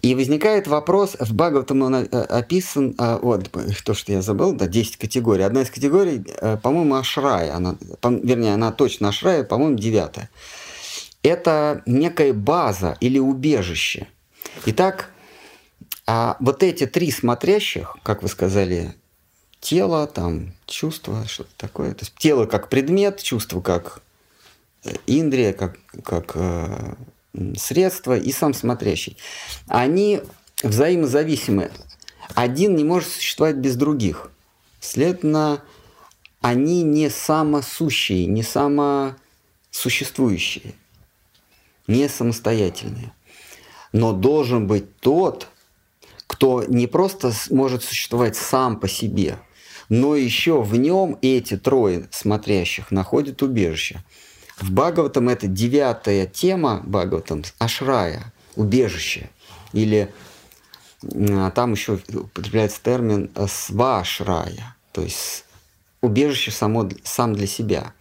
И 0.00 0.14
возникает 0.14 0.68
вопрос, 0.68 1.16
в 1.18 1.34
Бхагаватам 1.34 1.82
он 1.82 1.94
э, 1.96 2.04
описан, 2.06 2.94
э, 2.98 3.18
вот, 3.20 3.50
то, 3.84 3.94
что 3.94 4.12
я 4.12 4.22
забыл, 4.22 4.52
да, 4.52 4.68
10 4.68 4.96
категорий. 4.96 5.42
Одна 5.42 5.62
из 5.62 5.70
категорий, 5.70 6.24
э, 6.40 6.56
по-моему, 6.56 6.94
Ашрая, 6.94 7.54
она, 7.54 7.76
вернее, 8.02 8.54
она 8.54 8.70
точно 8.70 9.08
Ашрая, 9.08 9.42
по-моему, 9.42 9.76
девятая. 9.76 10.30
Это 11.24 11.82
некая 11.84 12.32
база 12.32 12.96
или 13.00 13.18
убежище. 13.18 14.06
Итак, 14.66 15.10
а 16.06 16.36
вот 16.38 16.62
эти 16.62 16.86
три 16.86 17.10
смотрящих, 17.10 17.96
как 18.04 18.22
вы 18.22 18.28
сказали, 18.28 18.94
тело, 19.60 20.06
там, 20.06 20.54
чувство, 20.66 21.26
что-то 21.26 21.50
такое. 21.56 21.92
То 21.92 22.04
есть 22.04 22.14
тело 22.16 22.46
как 22.46 22.68
предмет, 22.68 23.20
чувство 23.20 23.60
как 23.60 23.96
э, 23.96 24.07
индрия, 25.06 25.52
как, 25.52 25.78
как 26.04 26.32
э, 26.34 26.94
средство 27.56 28.16
и 28.16 28.32
сам 28.32 28.54
смотрящий. 28.54 29.16
Они 29.66 30.22
взаимозависимы. 30.62 31.70
Один 32.34 32.76
не 32.76 32.84
может 32.84 33.10
существовать 33.10 33.56
без 33.56 33.76
других. 33.76 34.30
Следовательно, 34.80 35.62
они 36.40 36.82
не 36.82 37.10
самосущие, 37.10 38.24
не 38.26 38.42
самосуществующие, 38.42 40.74
не 41.86 42.08
самостоятельные. 42.08 43.12
Но 43.92 44.12
должен 44.12 44.66
быть 44.66 44.96
тот, 44.98 45.48
кто 46.26 46.64
не 46.64 46.86
просто 46.86 47.32
может 47.50 47.82
существовать 47.82 48.36
сам 48.36 48.78
по 48.78 48.86
себе, 48.86 49.38
но 49.88 50.14
еще 50.14 50.62
в 50.62 50.76
нем 50.76 51.18
эти 51.22 51.56
трое 51.56 52.06
смотрящих 52.10 52.90
находят 52.90 53.42
убежище. 53.42 54.04
В 54.60 54.72
Бхагаватам 54.72 55.28
это 55.28 55.46
девятая 55.46 56.26
тема 56.26 56.82
Бхагаватам 56.84 57.44
Ашрая, 57.58 58.32
убежище. 58.56 59.30
Или 59.72 60.12
а 61.02 61.50
там 61.50 61.72
еще 61.72 62.00
употребляется 62.12 62.82
термин 62.82 63.30
э, 63.36 63.46
свашрая, 63.48 64.76
то 64.92 65.02
есть 65.02 65.44
убежище 66.00 66.50
само, 66.50 66.88
сам 67.04 67.34
для 67.34 67.46
себя. 67.46 67.92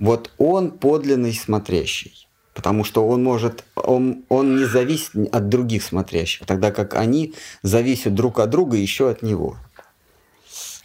Вот 0.00 0.32
он 0.36 0.72
подлинный 0.72 1.32
смотрящий, 1.32 2.26
потому 2.54 2.82
что 2.82 3.06
он 3.06 3.22
может, 3.22 3.64
он, 3.76 4.24
он 4.28 4.56
не 4.56 4.64
зависит 4.64 5.12
от 5.32 5.48
других 5.48 5.84
смотрящих, 5.84 6.44
тогда 6.44 6.72
как 6.72 6.94
они 6.94 7.34
зависят 7.62 8.14
друг 8.14 8.40
от 8.40 8.50
друга 8.50 8.76
и 8.76 8.82
еще 8.82 9.10
от 9.10 9.22
него. 9.22 9.56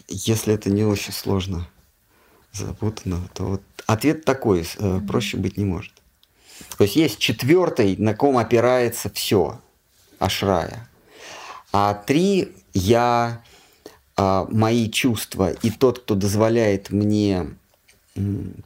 Если 0.08 0.54
это 0.54 0.70
не 0.70 0.84
очень 0.84 1.14
сложно 1.14 1.68
запутано, 2.54 3.22
то 3.34 3.44
вот 3.46 3.62
ответ 3.86 4.26
такой, 4.26 4.66
э, 4.78 5.02
проще 5.08 5.38
быть 5.38 5.58
не 5.58 5.66
может. 5.66 5.94
То 6.78 6.84
есть 6.84 6.96
есть 6.96 7.20
четвертый, 7.20 7.98
на 7.98 8.14
ком 8.14 8.38
опирается 8.38 9.10
все, 9.10 9.60
ашрая. 10.20 10.88
А 11.72 11.94
три 11.94 12.54
я, 12.74 13.44
а, 14.16 14.46
мои 14.50 14.90
чувства 14.90 15.52
и 15.52 15.72
тот, 15.72 16.00
кто 16.00 16.16
дозволяет 16.16 16.92
мне 16.92 17.50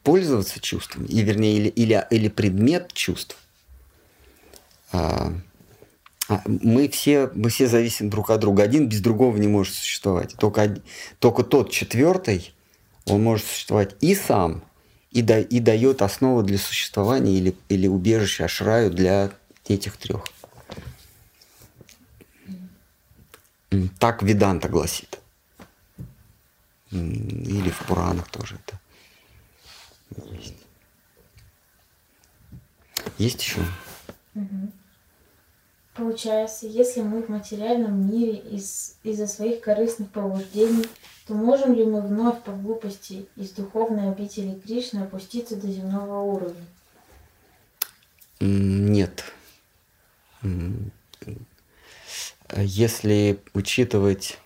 пользоваться 0.03 0.59
чувствами, 0.59 1.07
и 1.07 1.21
вернее, 1.21 1.57
или, 1.57 1.69
или, 1.69 2.05
или 2.11 2.27
предмет 2.27 2.91
чувств, 2.91 3.37
а, 4.91 5.33
а, 6.27 6.41
мы 6.45 6.89
все, 6.89 7.31
мы 7.33 7.49
все 7.49 7.67
зависим 7.67 8.09
друг 8.09 8.29
от 8.29 8.41
друга. 8.41 8.63
Один 8.63 8.89
без 8.89 8.99
другого 8.99 9.37
не 9.37 9.47
может 9.47 9.73
существовать. 9.73 10.35
Только, 10.37 10.81
только 11.19 11.43
тот 11.43 11.71
четвертый, 11.71 12.53
он 13.07 13.23
может 13.23 13.45
существовать 13.45 13.95
и 14.01 14.15
сам, 14.15 14.63
и, 15.11 15.21
да, 15.21 15.39
и 15.39 15.59
дает 15.59 16.01
основу 16.01 16.43
для 16.43 16.57
существования 16.57 17.33
или, 17.33 17.55
или 17.69 17.87
убежище 17.87 18.45
Ашраю 18.45 18.91
для 18.91 19.31
этих 19.67 19.97
трех. 19.97 20.25
Так 23.99 24.23
Веданта 24.23 24.69
гласит. 24.69 25.19
Или 26.91 27.69
в 27.69 27.79
Пуранах 27.85 28.29
тоже 28.29 28.55
это 28.55 28.79
есть. 30.31 30.55
Есть 33.17 33.41
еще? 33.41 33.61
Угу. 34.35 34.71
Получается, 35.95 36.67
если 36.67 37.01
мы 37.01 37.23
в 37.23 37.29
материальном 37.29 38.09
мире 38.09 38.37
из, 38.37 38.95
из-за 39.03 39.27
своих 39.27 39.61
корыстных 39.61 40.11
побуждений, 40.11 40.85
то 41.27 41.33
можем 41.33 41.73
ли 41.73 41.83
мы 41.85 42.01
вновь 42.01 42.41
по 42.43 42.51
глупости 42.51 43.27
из 43.35 43.51
духовной 43.51 44.11
обители 44.11 44.59
Кришны 44.59 44.99
опуститься 44.99 45.55
до 45.55 45.67
земного 45.67 46.21
уровня? 46.21 46.65
Нет. 48.39 49.23
Если 52.55 53.39
учитывать, 53.53 54.37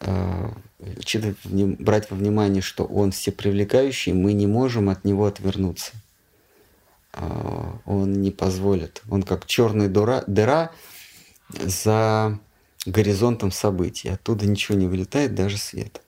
э, 0.00 0.50
учитывать, 0.96 1.38
брать 1.44 2.10
во 2.10 2.16
внимание, 2.16 2.62
что 2.62 2.84
он 2.84 3.12
всепривлекающий, 3.12 4.12
мы 4.12 4.32
не 4.32 4.46
можем 4.46 4.88
от 4.88 5.04
него 5.04 5.26
отвернуться– 5.26 5.92
а, 7.18 7.78
он 7.84 8.20
не 8.20 8.30
позволит. 8.30 9.02
Он 9.10 9.22
как 9.22 9.46
черная 9.46 9.88
дыра, 9.88 10.22
дыра 10.26 10.70
за 11.48 12.38
горизонтом 12.86 13.50
событий. 13.50 14.08
Оттуда 14.08 14.46
ничего 14.46 14.76
не 14.78 14.86
вылетает, 14.86 15.34
даже 15.34 15.58
свет. 15.58 16.02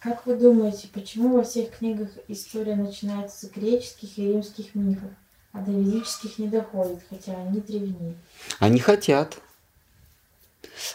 Как 0.00 0.26
вы 0.26 0.34
думаете, 0.34 0.88
почему 0.92 1.36
во 1.36 1.44
всех 1.44 1.78
книгах 1.78 2.08
история 2.26 2.74
начинается 2.74 3.46
с 3.46 3.50
греческих 3.50 4.18
и 4.18 4.26
римских 4.26 4.74
мифов, 4.74 5.10
а 5.52 5.60
до 5.60 5.70
ведических 5.70 6.38
не 6.38 6.48
доходит, 6.48 6.98
хотя 7.08 7.36
они 7.36 7.60
древнее? 7.60 8.14
Они 8.58 8.80
хотят. 8.80 9.38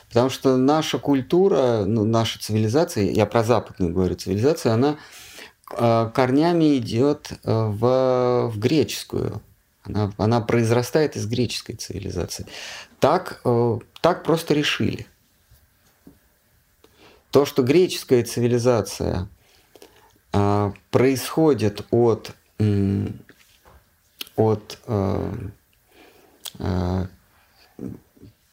Потому 0.10 0.30
что 0.30 0.58
наша 0.58 1.00
культура, 1.00 1.86
ну, 1.86 2.04
наша 2.04 2.40
цивилизация, 2.40 3.06
я 3.12 3.26
про 3.26 3.44
западную 3.44 3.94
говорю 3.94 4.16
цивилизацию, 4.16 4.74
она 4.74 4.98
корнями 5.70 6.78
идет 6.78 7.32
э, 7.32 7.38
в, 7.44 8.50
в 8.50 8.60
греческую. 8.60 9.42
Она, 9.84 10.12
она 10.18 10.42
произрастает 10.42 11.16
из 11.16 11.28
греческой 11.28 11.76
цивилизации. 11.76 12.46
Так, 13.00 13.42
э, 13.46 13.80
так 14.02 14.24
просто 14.24 14.54
решили. 14.54 15.08
То, 17.32 17.46
что 17.46 17.64
греческая 17.64 18.24
цивилизация 18.24 19.28
происходит 20.92 21.86
от, 21.90 22.34
от 24.36 24.80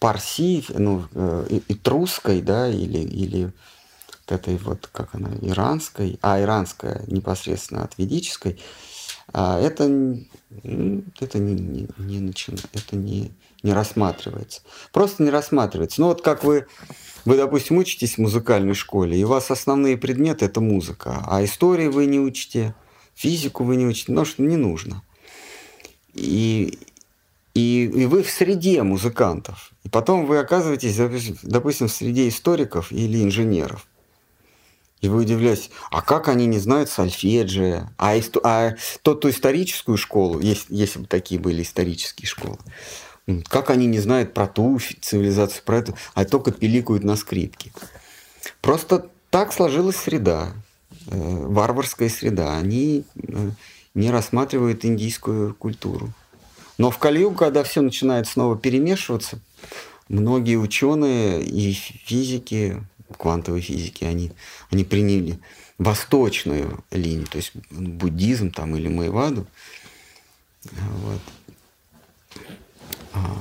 парси, 0.05 0.63
ну, 0.69 1.07
э, 1.15 1.61
этрусской, 1.69 2.43
да, 2.43 2.69
или, 2.69 2.99
или 2.99 3.53
этой 4.33 4.57
вот, 4.57 4.89
как 4.93 5.15
она, 5.15 5.31
иранской, 5.41 6.19
а 6.23 6.41
иранская 6.41 7.05
непосредственно 7.07 7.85
от 7.85 7.99
ведической, 7.99 8.61
а 9.33 9.59
это, 9.59 9.85
это 9.85 11.39
не, 11.39 11.55
не, 11.55 11.89
не 11.99 12.21
начинает, 12.21 12.69
это 12.73 12.97
не, 12.97 13.33
не 13.63 13.73
рассматривается. 13.73 14.63
Просто 14.93 15.23
не 15.23 15.31
рассматривается. 15.31 16.01
Ну 16.01 16.09
вот 16.09 16.23
как 16.23 16.45
вы, 16.45 16.67
вы, 17.25 17.37
допустим, 17.37 17.79
учитесь 17.79 18.15
в 18.15 18.19
музыкальной 18.19 18.75
школе, 18.75 19.19
и 19.19 19.25
у 19.25 19.29
вас 19.29 19.51
основные 19.51 19.97
предметы– 19.97 20.45
это 20.47 20.61
музыка, 20.61 21.25
а 21.27 21.43
истории 21.45 21.89
вы 21.89 22.07
не 22.07 22.21
учите, 22.21 22.75
физику 23.15 23.65
вы 23.65 23.77
не 23.77 23.87
учите, 23.87 24.07
потому 24.09 24.27
что 24.27 24.43
не 24.43 24.57
нужно. 24.57 25.03
И, 26.13 26.79
и, 27.55 27.85
и 27.85 28.07
вы 28.07 28.23
в 28.23 28.31
среде 28.31 28.83
музыкантов. 28.83 29.73
И 29.85 29.89
потом 29.89 30.27
вы 30.27 30.39
оказываетесь, 30.39 30.97
допустим, 31.43 31.89
в 31.89 31.93
среде 31.93 32.29
историков 32.29 32.93
или 32.93 33.23
инженеров. 33.23 33.87
И 35.05 35.09
вы 35.09 35.21
удивляетесь, 35.21 35.71
а 35.91 36.01
как 36.01 36.29
они 36.29 36.47
не 36.47 36.59
знают 36.59 36.89
сольфеджия? 36.89 37.93
А, 37.99 38.19
исто... 38.19 38.41
а 38.43 38.75
тот, 39.03 39.21
ту 39.21 39.29
историческую 39.29 39.99
школу, 39.99 40.41
если, 40.41 40.75
если 40.75 41.01
бы 41.01 41.07
такие 41.07 41.39
были 41.39 41.63
исторические 41.63 42.27
школы, 42.27 42.57
как 43.49 43.69
они 43.69 43.87
не 43.87 43.99
знают 43.99 44.33
про 44.33 44.47
ту 44.47 44.81
цивилизацию, 45.03 45.63
про 45.67 45.81
эту, 45.81 45.95
а 46.15 46.25
только 46.25 46.53
пиликают 46.53 47.05
на 47.05 47.17
скрипке. 47.17 47.71
Просто 48.63 49.11
так 49.29 49.53
сложилась 49.53 49.97
среда, 49.97 50.55
э, 51.09 51.11
варварская 51.11 52.09
среда. 52.09 52.57
Они 52.57 53.05
э, 53.29 53.51
не 53.93 54.11
рассматривают 54.11 54.87
индийскую 54.87 55.55
культуру. 55.55 56.15
Но 56.79 56.91
в 56.91 56.97
Калиюгу, 56.97 57.37
когда 57.37 57.63
все 57.63 57.83
начинает 57.83 58.27
снова 58.27 58.57
перемешиваться, 58.57 59.39
многие 60.09 60.57
ученые 60.57 61.43
и 61.43 61.75
физики, 61.75 62.83
квантовой 63.17 63.61
физики, 63.61 64.05
они, 64.05 64.33
они 64.71 64.85
приняли 64.85 65.39
восточную 65.79 66.85
линию, 66.91 67.27
то 67.27 67.37
есть 67.37 67.53
буддизм 67.71 68.51
там 68.51 68.77
или 68.77 68.89
Майваду. 68.89 69.47
Вот. 70.73 71.21
А, 73.13 73.37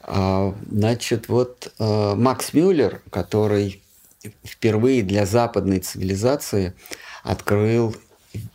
а, 0.00 0.54
значит, 0.70 1.28
вот 1.28 1.72
а, 1.78 2.14
Макс 2.14 2.52
Мюллер, 2.52 3.02
который 3.10 3.82
впервые 4.44 5.02
для 5.02 5.26
западной 5.26 5.80
цивилизации 5.80 6.74
открыл 7.22 7.96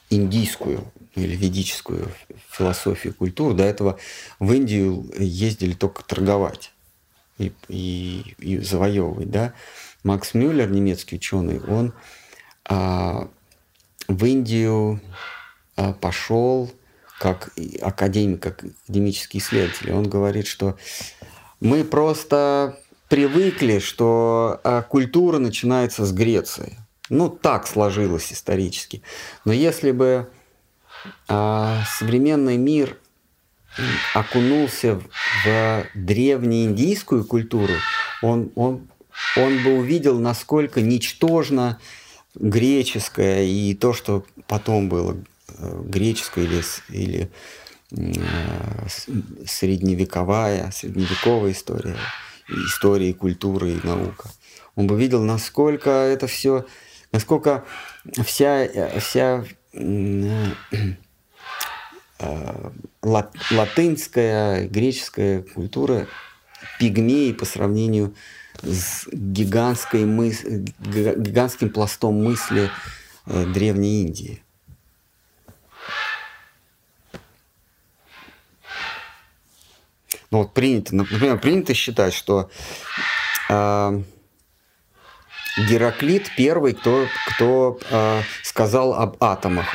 индийскую 0.09 0.91
или 1.15 1.35
ведическую 1.35 2.11
философию 2.49 3.13
культуру. 3.13 3.53
До 3.53 3.63
этого 3.63 3.97
в 4.39 4.51
Индию 4.53 5.09
ездили 5.17 5.73
только 5.73 6.03
торговать 6.03 6.71
и, 7.37 7.51
и, 7.67 8.35
и 8.39 8.57
завоевывать. 8.59 9.29
Да? 9.29 9.53
Макс 10.03 10.33
Мюллер, 10.33 10.69
немецкий 10.69 11.17
ученый, 11.17 11.59
он 11.61 11.93
а, 12.65 13.29
в 14.07 14.25
Индию 14.25 15.01
а, 15.75 15.93
пошел 15.93 16.71
как 17.19 17.51
академик, 17.81 18.41
как 18.41 18.63
академический 18.83 19.39
исследователь. 19.39 19.91
Он 19.91 20.07
говорит, 20.07 20.47
что 20.47 20.77
мы 21.59 21.83
просто 21.83 22.79
привыкли, 23.09 23.79
что 23.79 24.59
а, 24.63 24.81
культура 24.81 25.39
начинается 25.39 26.05
с 26.05 26.11
Греции. 26.11 26.77
Ну, 27.09 27.29
так 27.29 27.67
сложилось 27.67 28.33
исторически. 28.33 29.01
Но 29.45 29.53
если 29.53 29.91
бы 29.91 30.29
а 31.27 31.83
современный 31.97 32.57
мир 32.57 32.97
окунулся 34.13 35.01
в 35.45 35.85
древнеиндийскую 35.93 37.25
культуру, 37.25 37.73
он, 38.21 38.51
он, 38.55 38.87
он 39.35 39.63
бы 39.63 39.77
увидел, 39.77 40.19
насколько 40.19 40.81
ничтожно 40.81 41.79
греческое 42.35 43.43
и 43.43 43.73
то, 43.73 43.93
что 43.93 44.25
потом 44.47 44.89
было 44.89 45.17
э, 45.57 45.81
греческое 45.85 46.45
или, 46.45 46.63
или 46.89 47.29
э, 47.91 48.87
средневековая, 49.45 50.71
средневековая 50.71 51.51
история, 51.51 51.95
история, 52.49 53.13
культура 53.13 53.67
и 53.69 53.79
наука. 53.83 54.29
Он 54.75 54.87
бы 54.87 54.97
видел, 54.97 55.23
насколько 55.23 55.89
это 55.89 56.27
все, 56.27 56.65
насколько 57.11 57.65
вся, 58.23 58.63
э, 58.65 58.99
вся 58.99 59.45
латынская, 63.01 64.67
греческая 64.67 65.43
культура 65.43 66.07
пигмеи 66.79 67.31
по 67.31 67.45
сравнению 67.45 68.15
с 68.61 69.07
гигантской 69.11 70.05
мыс... 70.05 70.43
гигантским 70.43 71.69
пластом 71.69 72.23
мысли 72.23 72.71
э, 73.27 73.45
Древней 73.45 74.01
Индии. 74.01 74.41
Ну 80.31 80.39
вот 80.39 80.53
принято, 80.53 80.95
например, 80.95 81.39
принято 81.39 81.73
считать, 81.73 82.13
что 82.13 82.49
э, 83.49 84.01
Гераклит 85.57 86.31
первый, 86.35 86.73
кто, 86.73 87.07
кто 87.27 87.79
э, 87.89 88.21
сказал 88.43 88.93
об 88.93 89.23
атомах. 89.23 89.67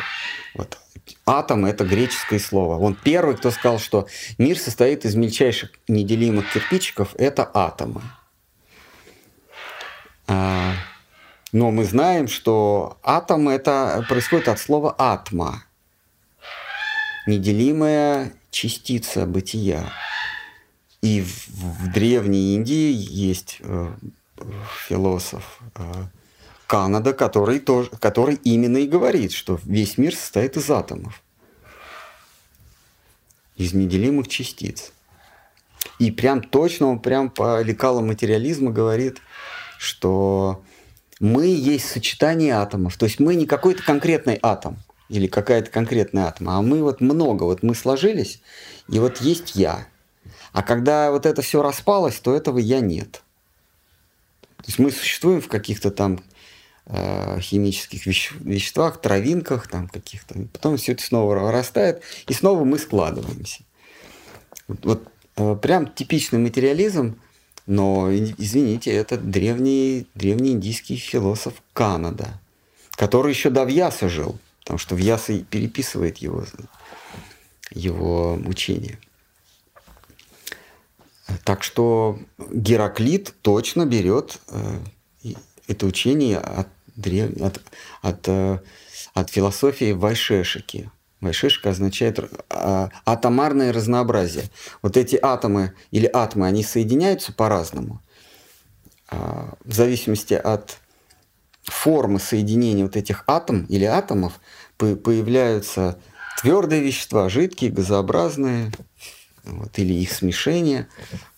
Вот. 0.55 0.79
Атом– 1.25 1.65
это 1.67 1.85
греческое 1.85 2.41
слово. 2.41 2.79
Он 2.79 2.95
первый, 2.95 3.37
кто 3.37 3.51
сказал, 3.51 3.79
что 3.79 4.09
мир 4.39 4.59
состоит 4.59 5.05
из 5.05 5.15
мельчайших 5.15 5.71
неделимых 5.87 6.53
кирпичиков– 6.53 7.15
это 7.19 7.49
атомы. 7.55 8.03
А, 10.27 10.75
но 11.53 11.71
мы 11.71 11.85
знаем, 11.85 12.27
что 12.27 12.99
атом– 13.03 13.49
это 13.51 14.05
происходит 14.09 14.49
от 14.49 14.59
слова 14.59 14.95
«атма»– 14.99 15.65
неделимая 17.27 18.33
частица 18.51 19.27
бытия. 19.27 19.93
И 21.03 21.21
в, 21.21 21.49
в 21.49 21.93
Древней 21.93 22.55
Индии 22.55 22.93
есть 22.93 23.59
э, 23.61 23.93
философ 24.89 25.61
э, 25.75 25.83
Канада, 26.73 27.13
который, 27.13 27.59
тоже, 27.59 27.91
который 28.01 28.37
именно 28.45 28.79
и 28.79 28.87
говорит, 28.87 29.33
что 29.33 29.61
весь 29.65 29.99
мир 29.99 30.17
состоит 30.17 30.57
из 30.57 30.71
атомов, 30.71 31.23
из 33.59 33.75
неделимых 33.75 34.27
частиц. 34.29 34.93
И 35.99 36.11
прям 36.11 36.41
точно 36.41 36.87
он 36.87 37.01
прям 37.01 37.29
по 37.29 37.61
лекалам 37.61 38.07
материализма 38.07 38.71
говорит, 38.71 39.19
что 39.77 40.65
мы 41.21 41.45
есть 41.45 41.91
сочетание 41.91 42.55
атомов. 42.55 42.97
То 42.97 43.05
есть 43.05 43.21
мы 43.21 43.35
не 43.35 43.45
какой-то 43.45 43.83
конкретный 43.83 44.39
атом 44.41 44.79
или 45.11 45.27
какая-то 45.27 45.71
конкретная 45.71 46.29
атом, 46.29 46.49
а 46.49 46.63
мы 46.63 46.83
вот 46.83 47.03
много. 47.03 47.43
Вот 47.43 47.63
мы 47.63 47.75
сложились, 47.75 48.41
и 48.89 48.99
вот 48.99 49.19
есть 49.19 49.57
я. 49.57 49.87
А 50.55 50.63
когда 50.63 51.11
вот 51.11 51.27
это 51.27 51.43
все 51.43 51.61
распалось, 51.61 52.19
то 52.19 52.35
этого 52.35 52.57
я 52.57 52.81
нет. 52.81 53.23
То 54.57 54.69
есть 54.69 54.79
мы 54.79 54.91
существуем 54.91 55.43
в 55.43 55.49
каких-то 55.49 55.91
там 55.91 56.23
химических 57.41 58.07
веще- 58.07 58.35
веществах, 58.41 59.01
травинках, 59.01 59.69
там 59.69 59.89
каких-то. 59.89 60.35
Потом 60.53 60.77
все 60.77 60.93
это 60.93 61.03
снова 61.03 61.39
вырастает, 61.39 62.03
и 62.27 62.33
снова 62.33 62.65
мы 62.65 62.79
складываемся. 62.79 63.63
Вот, 64.69 64.85
вот 64.85 65.09
э, 65.37 65.57
прям 65.57 65.87
типичный 65.87 66.39
материализм, 66.39 67.19
но, 67.67 68.13
извините, 68.13 68.93
это 68.93 69.17
древний, 69.17 70.07
древний 70.15 70.53
индийский 70.53 70.97
философ 70.97 71.55
Канада, 71.73 72.41
который 72.93 73.33
еще 73.33 73.51
до 73.51 73.65
Вьяса 73.65 74.09
жил, 74.09 74.39
потому 74.61 74.79
что 74.79 74.97
Вьяса 74.97 75.39
переписывает 75.39 76.19
его, 76.19 76.45
его 77.71 78.35
учение. 78.45 78.99
Так 81.45 81.63
что 81.63 82.19
Гераклит 82.51 83.35
точно 83.43 83.87
берет 83.87 84.39
э, 84.49 84.79
это 85.69 85.87
учение 85.87 86.39
от, 86.39 86.69
древ... 86.97 87.41
от, 87.41 87.61
от, 88.03 88.29
э, 88.29 88.59
от 89.15 89.31
философии 89.31 89.93
Вайшешики. 89.93 90.91
Вайшешика 91.21 91.71
означает 91.71 92.19
а, 92.51 92.91
атомарное 93.07 93.73
разнообразие. 93.73 94.45
Вот 94.83 94.97
эти 94.97 95.17
атомы 95.23 95.73
или 95.93 96.11
атомы, 96.13 96.49
они 96.49 96.65
соединяются 96.65 97.33
по-разному. 97.33 98.03
А, 99.09 99.55
в 99.65 99.73
зависимости 99.73 100.35
от 100.35 100.79
формы 101.63 102.19
соединения 102.19 102.85
вот 102.85 102.97
этих 102.97 103.23
атом 103.29 103.67
или 103.67 103.85
атомов 103.85 104.41
появляются 104.77 105.97
твердые 106.41 106.83
вещества, 106.83 107.29
жидкие, 107.29 107.71
газообразные, 107.71 108.73
вот, 109.45 109.79
или 109.79 109.95
их 109.95 110.13
смешение. 110.13 110.89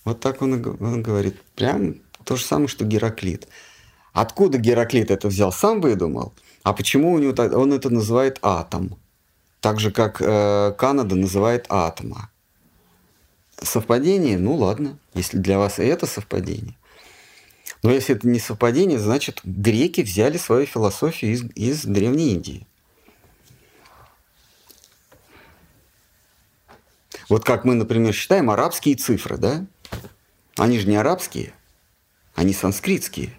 Вот 0.05 0.21
так 0.21 0.41
он, 0.41 0.55
он 0.81 1.03
говорит. 1.03 1.41
Прям 1.55 1.97
то 2.25 2.36
же 2.36 2.44
самое, 2.44 2.69
что 2.69 2.86
Гераклит. 2.86 3.49
Откуда 4.15 4.59
Гераклит 4.59 5.10
это 5.10 5.26
взял, 5.26 5.52
сам 5.52 5.81
выдумал. 5.81 6.33
А 6.62 6.73
почему 6.73 7.12
у 7.12 7.18
него 7.18 7.34
он 7.60 7.73
это 7.73 7.91
называет 7.91 8.39
атом? 8.43 8.97
Так 9.60 9.81
же, 9.81 9.91
как 9.91 10.23
э, 10.23 10.73
Канада 10.78 11.17
называет 11.17 11.67
атома. 11.68 12.31
Совпадение? 13.60 14.39
Ну 14.39 14.55
ладно, 14.55 14.99
если 15.15 15.39
для 15.39 15.59
вас 15.59 15.81
и 15.81 15.83
это 15.83 16.07
совпадение. 16.07 16.76
Но 17.83 17.91
если 17.91 18.15
это 18.15 18.28
не 18.28 18.39
совпадение, 18.39 19.01
значит, 19.01 19.41
греки 19.43 20.02
взяли 20.02 20.39
свою 20.39 20.65
философию 20.67 21.33
из, 21.33 21.43
из 21.57 21.84
Древней 21.84 22.34
Индии. 22.34 22.67
Вот 27.28 27.44
как 27.44 27.65
мы, 27.65 27.75
например, 27.75 28.12
считаем 28.12 28.49
арабские 28.49 28.94
цифры, 28.94 29.39
да? 29.39 29.67
Они 30.57 30.78
же 30.78 30.86
не 30.86 30.94
арабские, 30.94 31.52
они 32.36 32.52
санскритские. 32.52 33.36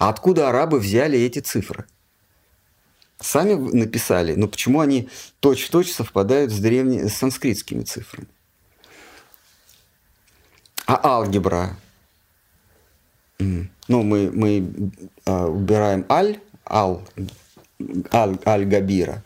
А 0.00 0.08
откуда 0.08 0.48
арабы 0.48 0.80
взяли 0.80 1.18
эти 1.18 1.40
цифры? 1.40 1.84
Сами 3.20 3.52
написали, 3.52 4.34
но 4.34 4.48
почему 4.48 4.80
они 4.80 5.10
точь-в-точь 5.40 5.88
-точь 5.88 5.92
совпадают 5.92 6.50
с 6.50 6.58
древними 6.58 7.06
с 7.06 7.16
санскритскими 7.16 7.82
цифрами? 7.82 8.26
А 10.86 10.98
алгебра? 11.04 11.76
Ну, 13.38 14.02
мы, 14.02 14.30
мы 14.30 14.90
а, 15.26 15.46
убираем 15.48 16.06
аль, 16.08 16.40
ал, 16.64 17.02
аль, 18.10 18.38
аль-габира, 18.46 19.22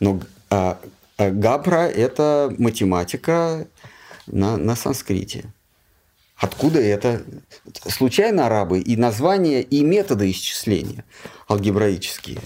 но 0.00 0.20
а, 0.48 0.80
а 1.18 1.30
Габра– 1.30 1.86
это 2.06 2.54
математика 2.58 3.68
на, 4.26 4.56
на 4.56 4.74
санскрите. 4.74 5.52
Откуда 6.38 6.80
это? 6.80 7.22
Случайно 7.88 8.46
арабы 8.46 8.80
и 8.80 8.96
названия, 8.96 9.60
и 9.60 9.82
методы 9.82 10.30
исчисления 10.30 11.04
алгебраические, 11.48 12.40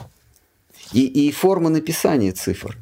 и, 0.93 1.07
и 1.07 1.31
форма 1.33 1.69
написания 1.69 2.33
цифр. 2.33 2.79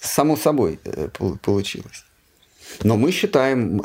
Само 0.00 0.36
собой 0.36 0.80
э, 0.84 1.08
получилось. 1.42 2.04
Но 2.82 2.96
мы 2.96 3.12
считаем, 3.12 3.82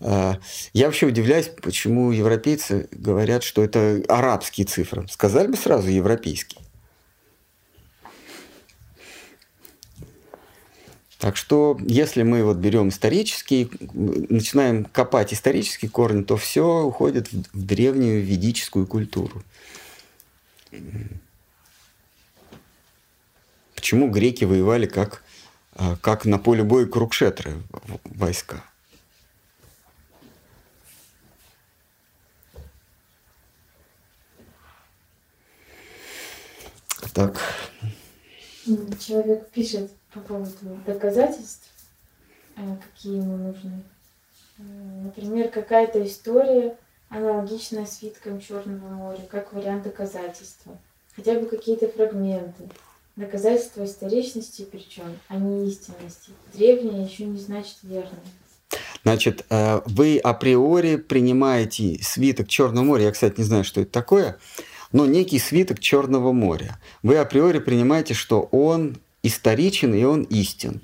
э, 0.00 0.34
я 0.72 0.86
вообще 0.86 1.06
удивляюсь, 1.06 1.50
почему 1.62 2.10
европейцы 2.10 2.88
говорят, 2.92 3.42
что 3.42 3.62
это 3.62 4.02
арабские 4.08 4.66
цифры. 4.66 5.06
Сказали 5.08 5.48
бы 5.48 5.56
сразу 5.56 5.88
европейские. 5.88 6.59
Так 11.20 11.36
что, 11.36 11.78
если 11.86 12.22
мы 12.22 12.42
вот 12.42 12.56
берем 12.56 12.88
исторические, 12.88 13.68
начинаем 13.92 14.86
копать 14.86 15.34
исторические 15.34 15.90
корни, 15.90 16.22
то 16.22 16.38
все 16.38 16.82
уходит 16.82 17.30
в 17.30 17.62
древнюю 17.62 18.24
ведическую 18.24 18.86
культуру. 18.86 19.42
Почему 23.74 24.08
греки 24.08 24.44
воевали 24.44 24.86
как, 24.86 25.22
а, 25.74 25.96
как 25.96 26.24
на 26.24 26.38
поле 26.38 26.64
боя 26.64 26.86
Крукшетры 26.86 27.52
войска? 28.04 28.64
Так. 37.12 37.38
Человек 38.98 39.50
пишет, 39.50 39.90
по 40.12 40.20
поводу 40.20 40.78
доказательств, 40.86 41.70
э, 42.56 42.62
какие 42.82 43.16
ему 43.16 43.36
нужны. 43.36 43.82
Э, 44.58 44.62
например, 45.04 45.48
какая-то 45.48 46.04
история, 46.04 46.76
аналогичная 47.08 47.86
свиткам 47.86 48.40
Черного 48.40 48.88
моря, 48.88 49.20
как 49.30 49.52
вариант 49.52 49.84
доказательства. 49.84 50.78
Хотя 51.16 51.38
бы 51.38 51.46
какие-то 51.46 51.88
фрагменты. 51.88 52.68
Доказательства 53.16 53.84
историчности 53.84 54.66
причем, 54.70 55.18
а 55.28 55.36
не 55.36 55.68
истинности. 55.68 56.30
Древнее 56.54 57.04
еще 57.04 57.24
не 57.24 57.38
значит 57.38 57.78
верное. 57.82 58.20
Значит, 59.02 59.44
э, 59.50 59.80
вы 59.86 60.18
априори 60.18 60.96
принимаете 60.96 61.98
свиток 62.02 62.48
Черного 62.48 62.84
моря. 62.84 63.04
Я, 63.04 63.12
кстати, 63.12 63.38
не 63.38 63.44
знаю, 63.44 63.64
что 63.64 63.80
это 63.80 63.90
такое, 63.90 64.38
но 64.92 65.06
некий 65.06 65.38
свиток 65.38 65.80
Черного 65.80 66.32
моря. 66.32 66.78
Вы 67.02 67.16
априори 67.16 67.58
принимаете, 67.58 68.14
что 68.14 68.42
он 68.52 68.98
историчен 69.22 69.94
и 69.94 70.02
он 70.04 70.22
истин. 70.24 70.80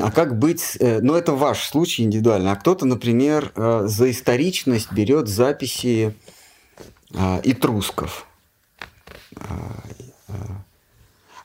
А 0.00 0.10
как 0.10 0.38
быть, 0.38 0.76
э, 0.80 1.00
ну 1.00 1.14
это 1.14 1.32
ваш 1.32 1.64
случай 1.64 2.02
индивидуально, 2.02 2.52
а 2.52 2.56
кто-то, 2.56 2.86
например, 2.86 3.52
э, 3.54 3.82
за 3.86 4.10
историчность 4.10 4.90
берет 4.92 5.28
записи 5.28 6.14
а, 7.14 7.40
этрусков. 7.44 8.26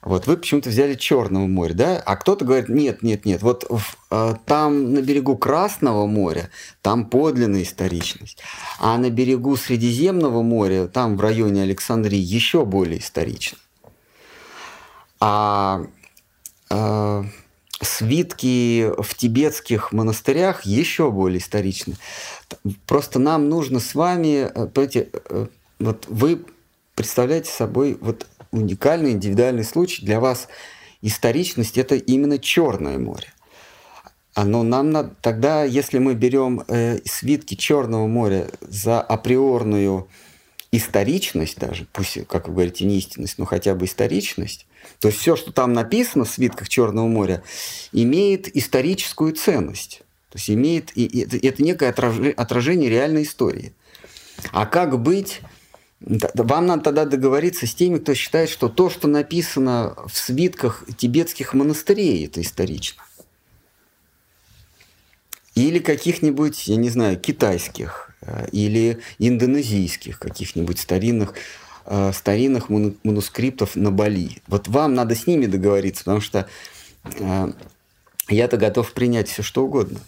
Вот 0.02 0.26
вы 0.28 0.38
почему-то 0.38 0.70
взяли 0.70 0.96
Черного 0.96 1.48
моря, 1.48 1.74
да? 1.74 2.04
А 2.06 2.16
кто-то 2.16 2.44
говорит, 2.44 2.70
нет, 2.70 3.04
нет, 3.04 3.26
нет, 3.26 3.42
вот 3.42 3.66
в, 3.70 4.40
там 4.46 4.94
на 4.94 5.02
берегу 5.02 5.38
Красного 5.38 6.08
моря, 6.08 6.50
там 6.82 7.06
подлинная 7.06 7.64
историчность. 7.64 8.40
А 8.80 8.98
на 8.98 9.10
берегу 9.10 9.56
Средиземного 9.56 10.42
моря, 10.42 10.88
там 10.88 11.18
в 11.18 11.22
районе 11.22 11.64
Александрии, 11.64 12.18
еще 12.18 12.66
более 12.66 13.00
исторично. 13.00 13.58
А, 15.20 15.86
а 16.72 17.26
свитки 17.82 18.92
в 19.02 19.16
тибетских 19.16 19.92
монастырях 19.92 20.66
еще 20.66 21.12
более 21.12 21.40
историчны. 21.40 21.96
Просто 22.86 23.20
нам 23.20 23.50
нужно 23.50 23.80
с 23.80 23.96
вами, 23.96 24.50
э, 24.54 24.68
понимаете, 24.68 25.10
э, 25.30 25.48
вот 25.80 26.06
вы 26.08 26.46
представляете 26.96 27.52
собой 27.52 27.98
вот 28.00 28.28
уникальный 28.52 29.12
индивидуальный 29.12 29.64
случай. 29.64 30.06
Для 30.06 30.20
вас 30.20 30.48
историчность 31.02 31.78
это 31.78 31.96
именно 31.96 32.38
Черное 32.38 32.98
море. 32.98 33.28
Но 34.36 34.64
нам 34.64 34.92
надо, 34.92 35.14
тогда, 35.22 35.64
если 35.64 35.98
мы 35.98 36.14
берем 36.14 36.64
э, 36.68 37.00
свитки 37.06 37.56
Черного 37.56 38.08
моря 38.08 38.48
за 38.62 39.02
априорную 39.02 40.08
историчность 40.72 41.60
даже, 41.60 41.86
пусть, 41.92 42.26
как 42.28 42.48
вы 42.48 42.54
говорите, 42.54 42.86
не 42.86 42.98
истинность, 42.98 43.38
но 43.38 43.46
хотя 43.46 43.76
бы 43.76 43.86
историчность, 43.86 44.66
то 45.00 45.10
есть 45.10 45.20
все, 45.20 45.36
что 45.36 45.52
там 45.52 45.74
написано 45.74 46.24
в 46.24 46.30
свитках 46.30 46.70
Черного 46.70 47.08
моря, 47.08 47.44
имеет 47.92 48.56
историческую 48.56 49.34
ценность. 49.34 50.02
То 50.30 50.38
есть 50.38 50.50
имеет, 50.50 50.98
и, 50.98 51.24
это, 51.24 51.36
это 51.36 51.62
некое 51.62 51.90
отражение 51.90 52.90
реальной 52.90 53.24
истории. 53.24 53.74
А 54.54 54.66
как 54.66 54.98
быть 55.00 55.42
вам 56.02 56.66
надо 56.66 56.84
тогда 56.84 57.06
договориться 57.06 57.68
с 57.68 57.76
теми, 57.76 58.00
кто 58.00 58.14
считает, 58.14 58.50
что 58.50 58.70
то, 58.70 58.90
что 58.90 59.08
написано 59.08 59.96
в 60.08 60.18
свитках 60.18 60.84
тибетских 60.98 61.54
монастырей, 61.54 62.26
это 62.26 62.42
исторично. 62.42 63.04
Или 65.54 65.80
каких-нибудь, 65.80 66.68
я 66.68 66.78
не 66.78 66.90
знаю, 66.90 67.20
китайских 67.20 68.12
э, 68.22 68.48
или 68.52 69.00
индонезийских 69.20 70.18
каких-нибудь 70.18 70.80
старинных, 70.80 71.34
э, 71.86 72.12
старинных 72.14 72.70
манускриптов 72.70 73.76
на 73.76 73.92
Бали. 73.92 74.42
Вот 74.48 74.70
вам 74.70 74.94
надо 74.96 75.14
с 75.14 75.28
ними 75.28 75.46
договориться, 75.46 76.06
потому 76.06 76.22
что 76.22 76.48
э, 77.04 77.52
я-то 78.30 78.58
готов 78.58 78.94
принять 78.94 79.28
все 79.30 79.44
что 79.44 79.66
угодно. 79.66 80.00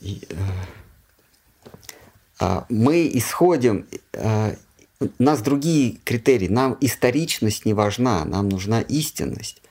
И, 0.00 0.22
мы 2.68 3.10
исходим, 3.14 3.86
а, 4.14 4.54
у 5.00 5.08
нас 5.18 5.42
другие 5.42 5.98
критерии, 6.04 6.48
нам 6.48 6.76
историчность 6.80 7.66
не 7.66 7.74
важна, 7.74 8.24
нам 8.24 8.48
нужна 8.48 8.80
истинность. 8.82 9.62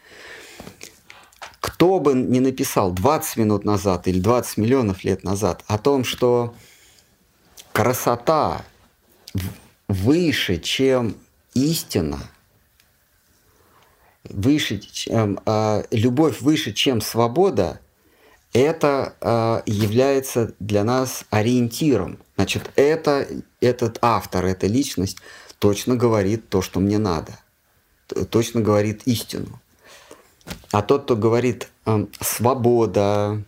Кто 1.60 2.00
бы 2.00 2.14
ни 2.14 2.40
написал 2.40 2.92
20 2.92 3.38
минут 3.38 3.66
назад 3.66 4.08
или 4.08 4.20
20 4.20 4.58
миллионов 4.58 5.04
лет 5.04 5.24
назад 5.24 5.64
о 5.68 5.78
том, 5.78 6.04
что 6.04 6.54
красота 7.72 8.64
выше, 9.88 10.58
чем 10.58 11.16
истина, 11.54 12.20
выше, 14.24 14.80
чем, 14.80 15.40
э, 15.46 15.84
любовь 15.92 16.42
выше, 16.42 16.74
чем 16.74 17.02
свобода, 17.02 17.80
это 18.54 19.16
э, 19.22 19.62
является 19.66 20.54
для 20.60 20.84
нас 20.84 21.26
ориентиром– 21.30 22.18
Значит, 22.42 22.72
это, 22.76 23.28
этот 23.60 24.00
автор, 24.02 24.48
эта 24.48 24.66
личность 24.66 25.18
точно 25.60 25.96
говорит 25.96 26.50
то, 26.50 26.64
что 26.64 26.80
мне 26.80 26.98
надо, 26.98 27.38
точно 28.32 28.62
говорит 28.62 29.04
истину. 29.06 29.62
А 30.72 30.82
тот, 30.82 31.04
кто 31.04 31.16
говорит 31.16 31.70
э, 31.86 32.08
свобода, 32.20 33.44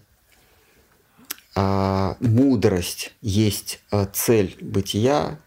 э, 1.55 2.13
мудрость 2.19 3.15
есть 3.21 3.79
э, 3.89 4.05
цель 4.13 4.55
бытия, 4.61 5.39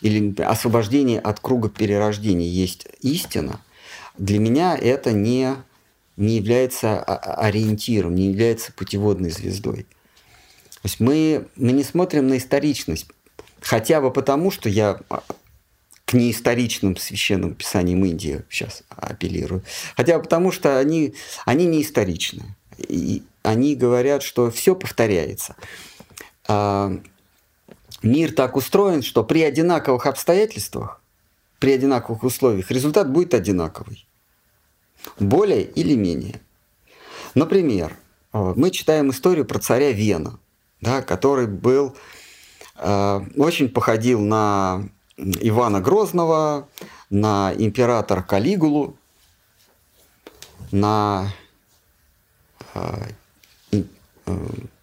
или 0.00 0.42
освобождение 0.42 1.20
от 1.20 1.38
круга 1.38 1.68
перерождения 1.68 2.48
есть 2.48 2.88
истина, 3.00 3.60
для 4.18 4.40
меня 4.40 4.76
это 4.76 5.12
не, 5.12 5.54
не 6.22 6.36
является 6.36 7.02
ориентиром, 7.02 8.14
не 8.14 8.28
является 8.28 8.72
путеводной 8.72 9.30
звездой. 9.30 9.86
То 10.74 10.84
есть 10.84 11.00
мы, 11.00 11.48
мы 11.56 11.72
не 11.72 11.84
смотрим 11.84 12.28
на 12.28 12.38
историчность, 12.38 13.06
хотя 13.60 14.00
бы 14.00 14.12
потому, 14.12 14.50
что 14.50 14.68
я 14.68 15.00
а, 15.10 15.22
к 16.04 16.14
неисторичным 16.14 16.96
священным 16.96 17.54
писаниям 17.54 18.04
Индии 18.04 18.42
сейчас 18.50 18.82
апеллирую, 18.88 19.62
хотя 19.96 20.16
бы 20.16 20.24
потому, 20.24 20.52
что 20.52 20.78
они, 20.78 21.14
они 21.44 21.66
не 21.66 21.82
историчны. 21.82 22.56
И 22.78 23.22
они 23.42 23.74
говорят, 23.74 24.22
что 24.22 24.50
все 24.50 24.74
повторяется. 24.74 25.56
А, 26.46 26.92
мир 28.02 28.32
так 28.32 28.56
устроен, 28.56 29.02
что 29.02 29.24
при 29.24 29.42
одинаковых 29.42 30.06
обстоятельствах, 30.06 31.00
при 31.58 31.72
одинаковых 31.72 32.22
условиях 32.22 32.70
результат 32.70 33.10
будет 33.10 33.34
одинаковый. 33.34 34.06
Более 35.18 35.62
или 35.62 35.94
менее. 35.94 36.40
Например, 37.34 37.96
а, 38.32 38.54
мы 38.56 38.70
читаем 38.70 39.10
историю 39.10 39.44
про 39.44 39.58
царя 39.58 39.92
Вена 39.92 40.38
да, 40.82 41.00
который 41.00 41.46
был, 41.46 41.96
э, 42.76 43.20
очень 43.36 43.70
походил 43.70 44.20
на 44.20 44.88
Ивана 45.16 45.80
Грозного, 45.80 46.68
на 47.08 47.54
императора 47.56 48.22
Калигулу, 48.22 48.96
на 50.72 51.32
э, 52.74 53.10
э, 53.72 53.82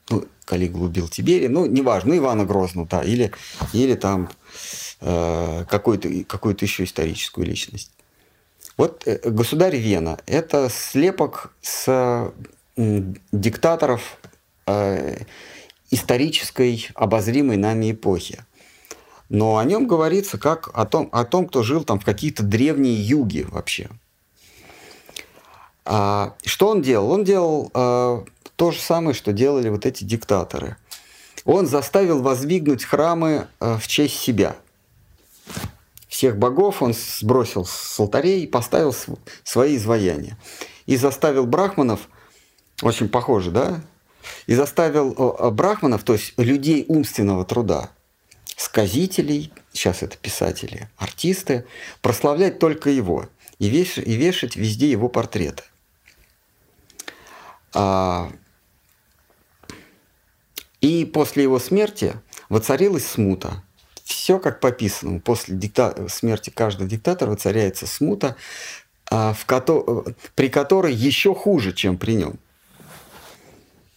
ну, 0.09 0.25
Калигулу 0.45 0.85
убил 0.85 1.09
Тибери, 1.09 1.47
ну, 1.47 1.65
неважно, 1.65 2.17
Ивана 2.17 2.45
Грозного, 2.45 2.87
да, 2.87 3.03
или, 3.03 3.31
или 3.73 3.95
там 3.95 4.29
э, 5.01 5.65
какую-то 5.69 6.09
какую 6.25 6.55
еще 6.59 6.85
историческую 6.85 7.45
личность. 7.45 7.91
Вот 8.79 9.03
э, 9.05 9.29
государь 9.29 9.75
Вена– 9.75 10.19
это 10.25 10.69
слепок 10.69 11.51
с 11.59 12.31
диктаторов 12.77 14.17
э, 14.67 15.23
исторической 15.91 16.87
обозримой 16.95 17.57
нами 17.57 17.91
эпохи. 17.91 18.41
Но 19.27 19.57
о 19.57 19.65
нем 19.65 19.85
говорится 19.85 20.37
как 20.37 20.69
о 20.73 20.85
том, 20.85 21.09
о 21.11 21.25
том 21.25 21.49
кто 21.49 21.61
жил 21.61 21.83
там 21.83 21.99
в 21.99 22.05
какие-то 22.05 22.41
древние 22.41 22.95
юги 22.95 23.45
вообще. 23.49 23.89
А, 25.83 26.35
что 26.45 26.69
он 26.69 26.81
делал? 26.81 27.11
Он 27.11 27.25
делал 27.25 27.71
а, 27.73 28.23
то 28.55 28.71
же 28.71 28.79
самое, 28.79 29.13
что 29.13 29.33
делали 29.33 29.67
вот 29.67 29.85
эти 29.85 30.05
диктаторы. 30.05 30.77
Он 31.43 31.67
заставил 31.67 32.21
воздвигнуть 32.21 32.85
храмы 32.85 33.49
а, 33.59 33.77
в 33.77 33.89
честь 33.89 34.17
себя. 34.17 34.55
Всех 36.19 36.37
богов 36.37 36.81
он 36.81 36.93
сбросил 36.93 37.63
с 37.65 37.97
алтарей 37.97 38.43
и 38.43 38.45
поставил 38.45 38.93
свои 39.45 39.77
изваяния. 39.77 40.37
И 40.85 40.97
заставил 40.97 41.45
брахманов, 41.45 42.09
очень 42.81 43.07
похоже, 43.07 43.51
да, 43.51 43.81
и 44.45 44.53
заставил 44.53 45.13
брахманов, 45.53 46.03
то 46.03 46.11
есть 46.11 46.33
людей 46.35 46.83
умственного 46.89 47.45
труда, 47.45 47.91
сказителей, 48.57 49.53
сейчас 49.71 50.03
это 50.03 50.17
писатели, 50.17 50.89
артисты, 50.97 51.65
прославлять 52.01 52.59
только 52.59 52.89
его 52.89 53.29
и 53.57 53.69
вешать, 53.69 54.05
и 54.05 54.15
вешать 54.15 54.57
везде 54.57 54.91
его 54.91 55.07
портреты. 55.07 55.63
А, 57.73 58.29
и 60.81 61.05
после 61.05 61.43
его 61.43 61.59
смерти 61.59 62.13
воцарилась 62.49 63.07
смута. 63.07 63.63
Все 64.09 64.39
как 64.39 64.59
пописано. 64.59 65.19
После 65.19 65.55
дикта... 65.55 66.07
смерти 66.09 66.49
каждого 66.49 66.89
диктатора 66.89 67.29
воцаряется 67.29 67.85
смута, 67.85 68.35
а, 69.11 69.33
в 69.33 69.45
кото... 69.45 70.03
при 70.33 70.49
которой 70.49 70.93
еще 70.93 71.35
хуже, 71.35 71.73
чем 71.73 71.95
при 71.95 72.13
нем. 72.13 72.39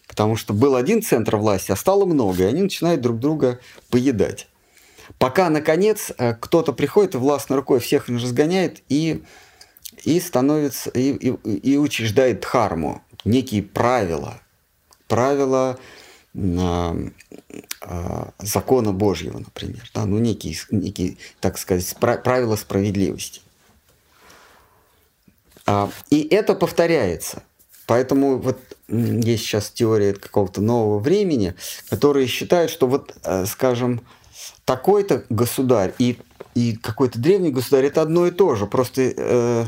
Потому 0.07 0.36
что 0.36 0.52
был 0.52 0.76
один 0.76 1.02
центр 1.02 1.36
власти, 1.36 1.73
а 1.73 1.76
стало 1.76 2.05
много, 2.05 2.42
и 2.42 2.47
они 2.47 2.60
начинают 2.60 3.00
друг 3.00 3.18
друга 3.18 3.58
поедать. 3.89 4.49
Пока, 5.18 5.49
наконец, 5.49 6.12
э, 6.18 6.34
кто-то 6.34 6.74
приходит 6.74 7.15
и 7.15 7.18
властной 7.18 7.57
рукой 7.57 7.81
всех 7.81 8.08
разгоняет 8.08 8.82
и, 8.91 9.23
и 10.05 10.20
становится, 10.20 10.91
и, 10.91 11.12
и, 11.12 11.31
и 11.73 11.78
учреждает 11.78 12.41
дхарму, 12.41 13.02
некие 13.24 13.62
правила, 13.62 14.42
правила 15.08 15.78
закона 18.39 18.93
Божьего, 18.93 19.39
например, 19.39 19.83
да, 19.94 20.07
ну 20.07 20.19
некие, 20.19 20.57
некие, 20.70 21.19
так 21.41 21.59
сказать, 21.59 21.94
правила 21.99 22.57
справедливости. 22.57 23.43
А, 25.67 25.91
и 26.11 26.27
это 26.31 26.55
повторяется. 26.55 27.43
Поэтому 27.86 28.39
вот 28.39 28.59
есть 28.89 29.44
сейчас 29.44 29.70
теория 29.70 30.15
какого-то 30.15 30.61
нового 30.61 30.99
времени, 30.99 31.55
которые 31.91 32.27
считают, 32.27 32.70
что 32.70 32.86
вот, 32.86 33.15
э, 33.25 33.47
скажем, 33.47 34.01
такой-то 34.65 35.25
государь 35.28 35.93
и, 35.99 36.19
и 36.55 36.77
какой-то 36.77 37.19
древний 37.19 37.51
государь 37.51 37.86
это 37.86 38.02
одно 38.02 38.27
и 38.27 38.31
то 38.31 38.55
же, 38.55 38.67
просто 38.67 39.12
э, 39.17 39.67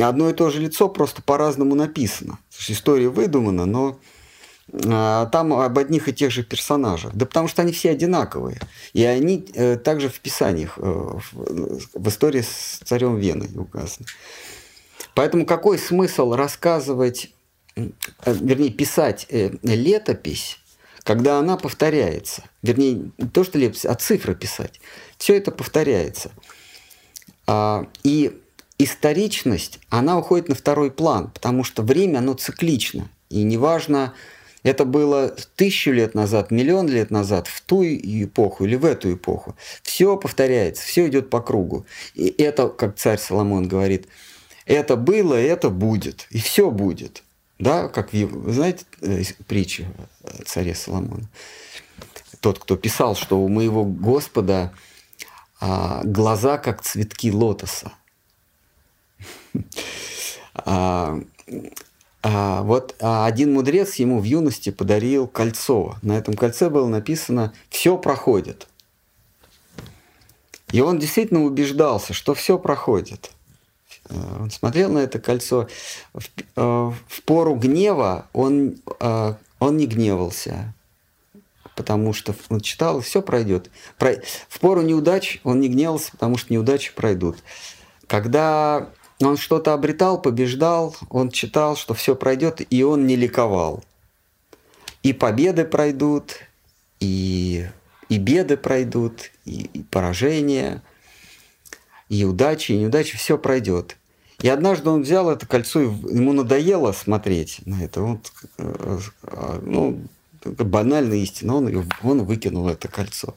одно 0.00 0.30
и 0.30 0.32
то 0.32 0.50
же 0.50 0.60
лицо 0.60 0.88
просто 0.88 1.22
по-разному 1.22 1.74
написано. 1.74 2.38
История 2.68 3.08
выдумана, 3.08 3.66
но 3.66 3.98
там 4.72 5.52
об 5.52 5.78
одних 5.78 6.08
и 6.08 6.14
тех 6.14 6.30
же 6.30 6.42
персонажах. 6.42 7.14
Да 7.14 7.26
потому 7.26 7.48
что 7.48 7.62
они 7.62 7.72
все 7.72 7.90
одинаковые. 7.90 8.60
И 8.92 9.04
они 9.04 9.46
э, 9.54 9.76
также 9.76 10.08
в 10.08 10.18
писаниях, 10.20 10.78
э, 10.78 10.82
в, 11.32 12.08
истории 12.08 12.40
с 12.40 12.80
царем 12.84 13.16
Вены 13.16 13.48
указаны. 13.56 14.06
Поэтому 15.14 15.46
какой 15.46 15.78
смысл 15.78 16.34
рассказывать 16.34 17.30
вернее, 18.26 18.70
писать 18.70 19.26
э, 19.30 19.50
летопись, 19.62 20.58
когда 21.02 21.38
она 21.38 21.56
повторяется. 21.56 22.44
Вернее, 22.62 23.10
не 23.18 23.28
то, 23.28 23.44
что 23.44 23.58
летопись, 23.58 23.84
а 23.84 23.94
цифры 23.94 24.34
писать. 24.34 24.80
Все 25.18 25.36
это 25.36 25.50
повторяется. 25.50 26.30
А, 27.46 27.86
и 28.02 28.40
историчность, 28.78 29.80
она 29.90 30.18
уходит 30.18 30.48
на 30.48 30.54
второй 30.54 30.90
план, 30.90 31.30
потому 31.30 31.64
что 31.64 31.82
время, 31.82 32.18
оно 32.18 32.34
циклично. 32.34 33.08
И 33.28 33.42
неважно, 33.42 34.14
это 34.64 34.84
было 34.84 35.28
тысячу 35.54 35.92
лет 35.92 36.14
назад, 36.14 36.50
миллион 36.50 36.88
лет 36.88 37.10
назад, 37.10 37.46
в 37.46 37.60
ту 37.60 37.84
эпоху 37.84 38.64
или 38.64 38.74
в 38.74 38.84
эту 38.84 39.14
эпоху. 39.14 39.54
Все 39.82 40.16
повторяется, 40.16 40.82
все 40.82 41.06
идет 41.06 41.30
по 41.30 41.40
кругу. 41.40 41.86
И 42.14 42.34
это, 42.42 42.68
как 42.68 42.96
царь 42.96 43.18
Соломон 43.18 43.68
говорит, 43.68 44.08
это 44.64 44.96
было, 44.96 45.34
это 45.34 45.68
будет, 45.70 46.26
и 46.30 46.40
все 46.40 46.70
будет. 46.70 47.22
Да, 47.58 47.88
как 47.88 48.12
вы 48.12 48.52
знаете 48.52 48.84
э, 49.02 49.22
притчу 49.46 49.84
царя 50.44 50.74
Соломона? 50.74 51.28
Тот, 52.40 52.58
кто 52.58 52.76
писал, 52.76 53.14
что 53.14 53.38
у 53.38 53.48
моего 53.48 53.84
Господа 53.84 54.72
а, 55.60 56.02
глаза 56.04 56.58
как 56.58 56.82
цветки 56.82 57.30
лотоса. 57.30 57.92
А, 60.56 61.20
а, 62.26 62.62
вот 62.62 62.96
а 63.00 63.26
один 63.26 63.52
мудрец 63.52 63.96
ему 63.96 64.18
в 64.18 64.24
юности 64.24 64.70
подарил 64.70 65.26
кольцо. 65.26 65.96
На 66.00 66.16
этом 66.16 66.34
кольце 66.34 66.70
было 66.70 66.88
написано 66.88 67.52
«Все 67.68 67.98
проходит». 67.98 68.66
И 70.72 70.80
он 70.80 70.98
действительно 70.98 71.44
убеждался, 71.44 72.14
что 72.14 72.32
все 72.32 72.58
проходит. 72.58 73.30
Э, 74.08 74.14
он 74.40 74.50
смотрел 74.50 74.90
на 74.90 75.00
это 75.00 75.18
кольцо. 75.18 75.68
В, 76.14 76.24
э, 76.24 76.30
в 76.56 77.22
пору 77.26 77.56
гнева 77.56 78.26
он, 78.32 78.76
э, 79.00 79.34
он 79.58 79.76
не 79.76 79.86
гневался, 79.86 80.72
потому 81.76 82.14
что 82.14 82.34
он 82.48 82.60
читал, 82.60 83.02
все 83.02 83.20
пройдет. 83.20 83.70
В 83.98 84.60
пору 84.60 84.80
неудач 84.80 85.40
он 85.44 85.60
не 85.60 85.68
гневался, 85.68 86.10
потому 86.12 86.38
что 86.38 86.54
неудачи 86.54 86.94
пройдут. 86.94 87.36
Когда 88.06 88.88
он 89.20 89.36
что-то 89.36 89.72
обретал, 89.72 90.20
побеждал, 90.20 90.96
он 91.08 91.30
читал, 91.30 91.76
что 91.76 91.94
все 91.94 92.16
пройдет, 92.16 92.60
и 92.70 92.82
он 92.82 93.06
не 93.06 93.16
ликовал. 93.16 93.84
И 95.02 95.12
победы 95.12 95.64
пройдут, 95.64 96.36
и, 97.00 97.66
и 98.08 98.18
беды 98.18 98.56
пройдут, 98.56 99.30
и, 99.44 99.68
и 99.72 99.82
поражения, 99.82 100.82
и 102.08 102.24
удачи, 102.24 102.72
и 102.72 102.78
неудачи, 102.78 103.16
все 103.16 103.38
пройдет. 103.38 103.96
И 104.40 104.48
однажды 104.48 104.90
он 104.90 105.02
взял 105.02 105.30
это 105.30 105.46
кольцо, 105.46 105.80
и 105.80 105.84
ему 105.84 106.32
надоело 106.32 106.92
смотреть 106.92 107.60
на 107.66 107.82
это. 107.84 108.02
Вот, 108.02 108.32
э, 108.58 108.98
ну, 109.62 110.02
это 110.44 110.64
банальная 110.64 111.18
истина, 111.18 111.56
он, 111.56 111.88
он 112.02 112.24
выкинул 112.24 112.68
это 112.68 112.88
кольцо. 112.88 113.34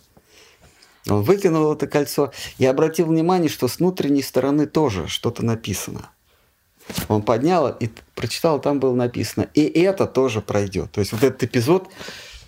Он 1.10 1.22
выкинул 1.24 1.74
это 1.74 1.88
кольцо 1.88 2.32
и 2.58 2.66
обратил 2.66 3.08
внимание, 3.08 3.50
что 3.50 3.68
с 3.68 3.80
внутренней 3.80 4.22
стороны 4.22 4.66
тоже 4.66 5.08
что-то 5.08 5.44
написано. 5.44 6.10
Он 7.08 7.22
поднял 7.22 7.70
и 7.70 7.90
прочитал, 8.16 8.62
там 8.62 8.80
было 8.80 8.94
написано, 8.94 9.48
и 9.54 9.62
это 9.62 10.06
тоже 10.06 10.42
пройдет. 10.42 10.92
То 10.92 11.02
есть 11.02 11.12
вот 11.12 11.24
этот 11.24 11.44
эпизод, 11.44 11.90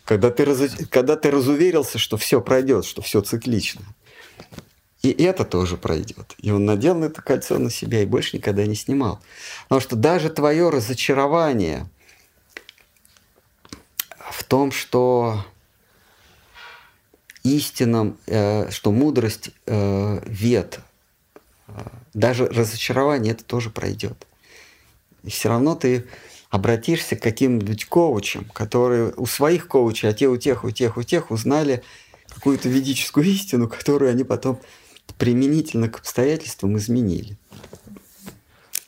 когда 0.06 0.32
ты, 0.32 0.46
раз, 0.46 0.60
когда 0.90 1.16
ты 1.16 1.30
разуверился, 1.32 1.98
что 1.98 2.18
все 2.18 2.42
пройдет, 2.42 2.86
что 2.86 3.02
все 3.02 3.22
циклично. 3.22 3.82
И 5.02 5.12
это 5.12 5.46
тоже 5.46 5.78
пройдет. 5.78 6.36
И 6.40 6.52
он 6.52 6.66
надел 6.66 7.02
это 7.04 7.22
кольцо 7.22 7.58
на 7.58 7.70
себя 7.70 8.02
и 8.02 8.06
больше 8.06 8.38
никогда 8.38 8.66
не 8.66 8.76
снимал. 8.76 9.20
Потому 9.64 9.82
что 9.82 9.96
даже 9.96 10.30
твое 10.30 10.70
разочарование 10.70 11.90
в 14.32 14.44
том, 14.44 14.72
что 14.72 15.46
истинам, 17.56 18.18
э, 18.28 18.70
что 18.72 18.92
мудрость 18.92 19.52
э, 19.66 20.22
вет, 20.26 20.80
э, 21.68 21.72
даже 22.14 22.48
разочарование 22.48 23.34
это 23.34 23.44
тоже 23.44 23.70
пройдет. 23.70 24.28
И 25.24 25.30
все 25.30 25.50
равно 25.50 25.76
ты 25.76 26.06
обратишься 26.50 27.16
к 27.16 27.22
каким-нибудь 27.22 27.86
коучам, 27.86 28.46
которые 28.46 29.14
у 29.16 29.26
своих 29.26 29.68
коучей, 29.68 30.10
а 30.10 30.14
те 30.14 30.28
у 30.28 30.38
тех, 30.38 30.64
у 30.64 30.72
тех, 30.72 30.98
у 30.98 31.04
тех 31.04 31.32
узнали 31.32 31.84
какую-то 32.28 32.70
ведическую 32.70 33.26
истину, 33.26 33.68
которую 33.68 34.12
они 34.12 34.24
потом 34.24 34.60
применительно 35.18 35.90
к 35.90 36.00
обстоятельствам 36.00 36.78
изменили. 36.78 37.38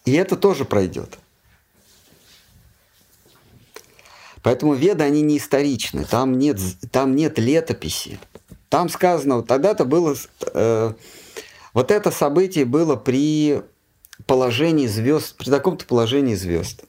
И 0.06 0.14
это 0.14 0.36
тоже 0.36 0.66
пройдет. 0.66 1.18
Поэтому 4.42 4.74
веды, 4.74 5.04
они 5.04 5.22
не 5.22 5.38
историчны, 5.38 6.04
там 6.04 6.40
нет, 6.40 6.60
там 6.92 7.16
нет 7.16 7.38
летописи. 7.38 8.20
Там 8.72 8.88
сказано, 8.88 9.44
тогда-то 9.44 9.84
было, 9.84 10.16
э, 10.54 10.94
вот 11.74 11.92
это 11.92 12.10
событие 12.10 12.64
было 12.64 12.96
при 12.96 13.64
положении 14.26 14.88
звезд, 14.88 15.36
при 15.36 15.50
таком-то 15.50 15.86
положении 15.86 16.36
звезд. 16.36 16.86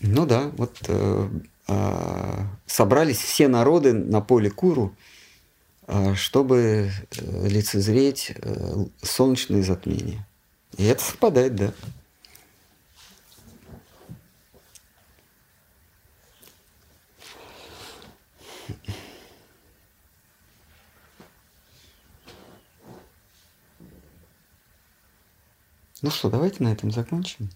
Ну 0.00 0.26
да, 0.26 0.52
вот 0.58 0.76
э, 0.88 1.28
э, 1.68 2.44
собрались 2.66 3.16
все 3.16 3.48
народы 3.48 3.94
на 3.94 4.20
поле 4.20 4.50
Куру, 4.50 4.94
э, 5.86 6.14
чтобы 6.16 6.90
лицезреть 7.16 8.32
э, 8.36 8.84
солнечные 9.00 9.62
затмения. 9.62 10.28
И 10.76 10.84
это 10.84 11.02
совпадает, 11.02 11.56
да. 11.56 11.72
Ну 26.02 26.10
что, 26.10 26.28
давайте 26.30 26.62
на 26.62 26.72
этом 26.72 26.90
закончим. 26.90 27.48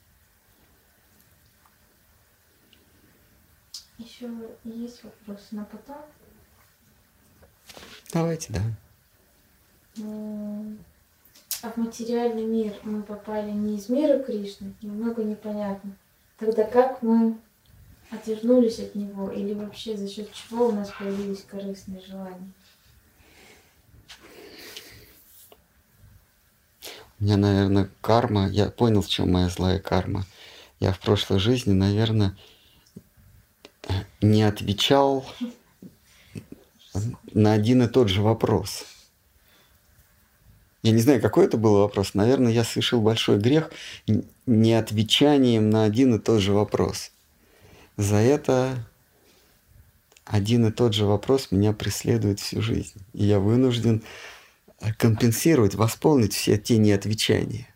Еще 3.98 4.30
есть 4.64 5.04
вопрос 5.04 5.48
на 5.50 5.64
потом? 5.64 5.98
Давайте, 8.12 8.52
да. 8.52 8.60
А 11.62 11.70
в 11.70 11.76
материальный 11.76 12.44
мир 12.44 12.74
мы 12.82 13.02
попали 13.02 13.50
не 13.50 13.76
из 13.76 13.90
мира 13.90 14.22
Кришны, 14.22 14.72
немного 14.80 15.22
непонятно. 15.22 15.92
Тогда 16.38 16.64
как 16.64 17.02
мы 17.02 17.38
отвернулись 18.10 18.80
от 18.80 18.94
него 18.94 19.30
или 19.30 19.52
вообще 19.52 19.98
за 19.98 20.08
счет 20.08 20.32
чего 20.32 20.68
у 20.68 20.72
нас 20.72 20.90
появились 20.98 21.44
корыстные 21.44 22.00
желания? 22.00 22.50
Меня, 27.20 27.36
наверное, 27.36 27.90
карма, 28.00 28.48
я 28.48 28.70
понял, 28.70 29.02
в 29.02 29.08
чем 29.08 29.32
моя 29.32 29.48
злая 29.48 29.78
карма. 29.78 30.24
Я 30.80 30.92
в 30.92 30.98
прошлой 30.98 31.38
жизни, 31.38 31.72
наверное, 31.72 32.36
не 34.22 34.42
отвечал 34.42 35.26
на 37.32 37.52
один 37.52 37.82
и 37.82 37.88
тот 37.88 38.08
же 38.08 38.22
вопрос. 38.22 38.86
Я 40.82 40.92
не 40.92 41.00
знаю, 41.00 41.20
какой 41.20 41.44
это 41.44 41.58
был 41.58 41.74
вопрос. 41.74 42.14
Наверное, 42.14 42.52
я 42.52 42.64
совершил 42.64 43.02
большой 43.02 43.38
грех 43.38 43.70
не 44.46 44.72
отвечанием 44.72 45.68
на 45.68 45.84
один 45.84 46.14
и 46.14 46.18
тот 46.18 46.40
же 46.40 46.52
вопрос. 46.52 47.12
За 47.98 48.16
это 48.16 48.86
один 50.24 50.66
и 50.66 50.70
тот 50.70 50.94
же 50.94 51.04
вопрос 51.04 51.48
меня 51.50 51.74
преследует 51.74 52.40
всю 52.40 52.62
жизнь. 52.62 52.98
И 53.12 53.24
я 53.24 53.40
вынужден 53.40 54.02
компенсировать, 54.98 55.74
восполнить 55.74 56.34
все 56.34 56.56
те 56.56 56.78
неотвечания. 56.78 57.66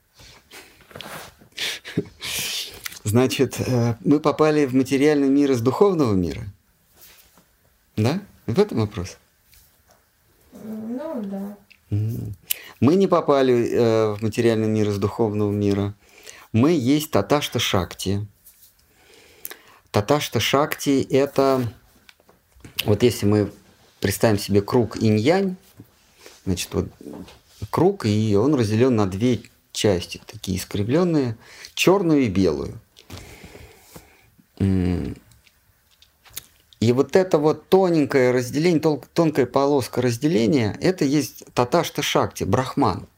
Значит, 3.04 3.60
э, 3.60 3.96
мы 4.00 4.18
попали 4.18 4.64
в 4.64 4.74
материальный 4.74 5.28
мир 5.28 5.52
из 5.52 5.60
духовного 5.60 6.14
мира. 6.14 6.46
Да? 7.96 8.20
В 8.46 8.58
этом 8.58 8.78
вопрос? 8.78 9.18
Ну, 10.52 11.22
да. 11.22 11.56
Мы 12.80 12.96
не 12.96 13.06
попали 13.06 13.70
э, 13.70 14.14
в 14.14 14.22
материальный 14.22 14.68
мир 14.68 14.88
из 14.88 14.98
духовного 14.98 15.52
мира. 15.52 15.94
Мы 16.52 16.72
есть 16.72 17.10
Таташта 17.10 17.58
Шакти. 17.58 18.26
Таташта 19.90 20.40
Шакти– 20.40 21.06
это, 21.10 21.72
вот 22.84 23.02
если 23.02 23.26
мы 23.26 23.52
представим 24.00 24.38
себе 24.38 24.60
круг 24.60 24.96
инь-янь, 24.96 25.56
Значит, 26.44 26.72
вот 26.72 26.86
круг, 27.70 28.06
и 28.06 28.36
он 28.36 28.54
разделен 28.54 28.96
на 28.96 29.06
две 29.06 29.40
части, 29.72 30.20
такие 30.26 30.58
искривленные, 30.58 31.36
черную 31.74 32.22
и 32.22 32.28
белую. 32.28 32.80
И 34.58 35.14
вот 36.92 37.16
это 37.16 37.38
вот 37.38 37.68
тоненькое 37.68 38.30
разделение, 38.30 39.00
тонкая 39.14 39.46
полоска 39.46 40.02
разделения, 40.02 40.76
это 40.80 41.04
есть 41.04 41.44
таташта 41.54 42.02
шакти, 42.02 42.44
брахман. 42.44 43.08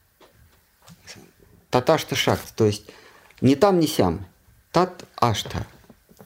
Таташта 1.70 2.14
шакти, 2.14 2.52
то 2.54 2.64
есть 2.64 2.84
не 3.40 3.56
там, 3.56 3.80
не 3.80 3.86
сям. 3.86 4.26
Тат 4.72 5.04
Ашта. 5.16 5.66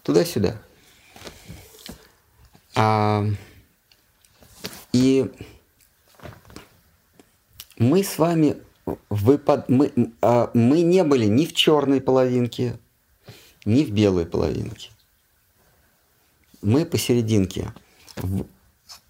Туда-сюда. 0.02 0.60
А, 2.74 3.24
и 4.92 5.30
мы 7.80 8.04
с 8.04 8.18
вами 8.18 8.56
выпад... 9.08 9.68
мы, 9.68 9.92
а, 10.20 10.50
мы 10.54 10.82
не 10.82 11.02
были 11.02 11.24
ни 11.24 11.46
в 11.46 11.54
черной 11.54 12.00
половинке, 12.00 12.78
ни 13.64 13.84
в 13.84 13.90
белой 13.90 14.26
половинке. 14.26 14.90
Мы 16.62 16.84
посерединке 16.84 17.72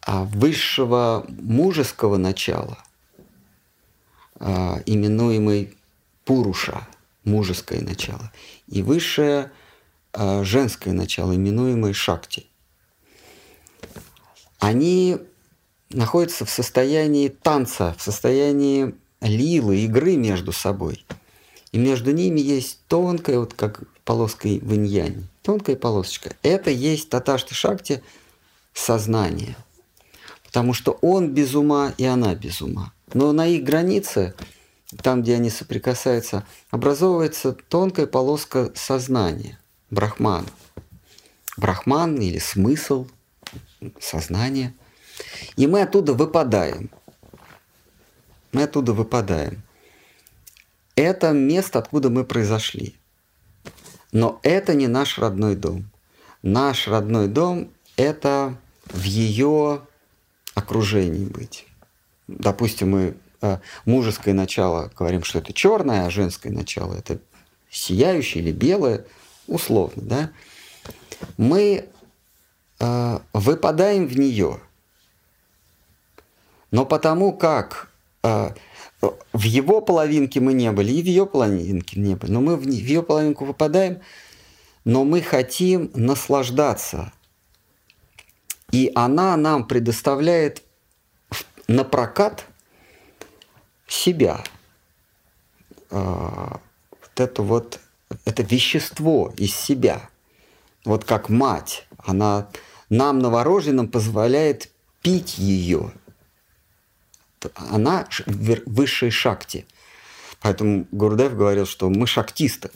а 0.02 0.24
высшего 0.24 1.26
мужеского 1.28 2.16
начала, 2.16 2.78
а, 4.36 4.80
именуемый 4.86 5.76
Пуруша, 6.24 6.86
мужеское 7.24 7.80
начало, 7.80 8.32
и 8.68 8.82
высшее 8.82 9.50
а, 10.12 10.44
женское 10.44 10.94
начало, 10.94 11.34
именуемое 11.34 11.92
Шакти. 11.92 12.46
Они 14.60 15.18
находятся 15.90 16.44
в 16.44 16.50
состоянии 16.50 17.28
танца, 17.28 17.94
в 17.98 18.02
состоянии 18.02 18.94
лилы, 19.20 19.78
игры 19.80 20.16
между 20.16 20.52
собой. 20.52 21.04
И 21.72 21.78
между 21.78 22.12
ними 22.12 22.40
есть 22.40 22.80
тонкая, 22.88 23.38
вот 23.38 23.54
как 23.54 23.82
полоска 24.04 24.48
в 24.48 24.74
иньяне, 24.74 25.28
тонкая 25.42 25.76
полосочка. 25.76 26.34
Это 26.42 26.70
есть 26.70 27.10
таташта 27.10 27.54
шакти 27.54 28.02
сознание. 28.72 29.56
Потому 30.44 30.72
что 30.72 30.98
он 31.00 31.32
без 31.32 31.54
ума 31.54 31.92
и 31.96 32.04
она 32.04 32.34
без 32.34 32.60
ума. 32.60 32.92
Но 33.12 33.32
на 33.32 33.46
их 33.46 33.62
границе, 33.62 34.34
там, 35.02 35.22
где 35.22 35.36
они 35.36 35.50
соприкасаются, 35.50 36.44
образовывается 36.70 37.52
тонкая 37.52 38.06
полоска 38.06 38.72
сознания, 38.74 39.60
брахман. 39.90 40.46
Брахман 41.56 42.16
или 42.16 42.38
смысл, 42.38 43.06
сознание. 44.00 44.74
И 45.56 45.66
мы 45.66 45.82
оттуда 45.82 46.14
выпадаем. 46.14 46.90
Мы 48.52 48.64
оттуда 48.64 48.92
выпадаем. 48.92 49.62
Это 50.96 51.32
место, 51.32 51.78
откуда 51.78 52.10
мы 52.10 52.24
произошли. 52.24 52.96
Но 54.12 54.40
это 54.42 54.74
не 54.74 54.88
наш 54.88 55.18
родной 55.18 55.56
дом. 55.56 55.90
Наш 56.42 56.88
родной 56.88 57.28
дом– 57.28 57.70
это 57.96 58.56
в 58.86 59.02
ее 59.04 59.82
окружении 60.54 61.26
быть. 61.26 61.66
Допустим, 62.26 62.90
мы 62.90 63.16
э, 63.40 63.58
мужеское 63.84 64.34
начало 64.34 64.90
говорим, 64.96 65.22
что 65.22 65.38
это 65.38 65.52
черное, 65.52 66.06
а 66.06 66.10
женское 66.10 66.50
начало 66.50 66.94
это 66.94 67.18
сияющее 67.70 68.42
или 68.42 68.52
белое, 68.52 69.04
условно, 69.46 70.02
да? 70.02 70.30
Мы 71.36 71.88
э, 72.78 73.18
выпадаем 73.32 74.06
в 74.06 74.18
нее. 74.18 74.60
Но 76.70 76.86
потому 76.86 77.32
как 77.32 77.90
э, 78.22 78.50
в 79.32 79.42
его 79.42 79.80
половинке 79.80 80.40
мы 80.40 80.52
не 80.52 80.70
были, 80.72 80.92
и 80.92 81.02
в 81.02 81.06
ее 81.06 81.26
половинке 81.26 81.98
не 81.98 82.14
были, 82.14 82.30
но 82.30 82.40
мы 82.40 82.56
в, 82.56 82.62
в 82.62 82.68
ее 82.68 83.02
половинку 83.02 83.44
выпадаем, 83.44 84.00
но 84.84 85.04
мы 85.04 85.22
хотим 85.22 85.90
наслаждаться. 85.94 87.12
И 88.72 88.92
она 88.94 89.36
нам 89.36 89.66
предоставляет 89.66 90.62
на 91.66 91.84
прокат 91.84 92.46
себя. 93.86 94.42
А, 95.90 96.60
вот 96.90 97.20
это 97.20 97.42
вот, 97.42 97.80
это 98.24 98.42
вещество 98.42 99.32
из 99.36 99.54
себя. 99.54 100.08
Вот 100.84 101.04
как 101.04 101.28
мать, 101.28 101.86
она 101.98 102.48
нам, 102.88 103.18
новорожденным, 103.18 103.88
позволяет 103.88 104.70
пить 105.02 105.38
ее. 105.38 105.92
Она 107.54 108.06
в 108.26 108.58
высшей 108.66 109.10
шакте. 109.10 109.64
Поэтому 110.40 110.86
Гурдев 110.90 111.34
говорил, 111.36 111.66
что 111.66 111.88
мы 111.88 112.06
шактисты. 112.06 112.70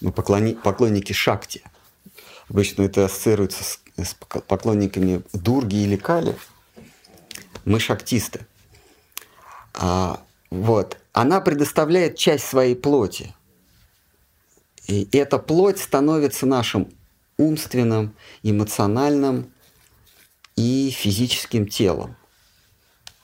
Мы 0.00 0.12
поклони, 0.12 0.54
поклонники 0.54 1.12
шакти. 1.12 1.62
Обычно 2.48 2.82
это 2.82 3.04
ассоциируется 3.04 3.62
с, 3.62 3.80
с 3.96 4.14
поклонниками 4.14 5.22
Дурги 5.32 5.76
или 5.76 5.96
Кали. 5.96 6.36
Мы 7.64 7.78
шактисты. 7.78 8.46
А, 9.74 10.22
вот. 10.50 10.98
Она 11.12 11.40
предоставляет 11.40 12.16
часть 12.16 12.46
своей 12.46 12.74
плоти. 12.74 13.34
И 14.86 15.08
эта 15.12 15.38
плоть 15.38 15.78
становится 15.78 16.46
нашим 16.46 16.92
умственным, 17.36 18.14
эмоциональным 18.42 19.52
и 20.56 20.90
физическим 20.90 21.66
телом. 21.66 22.16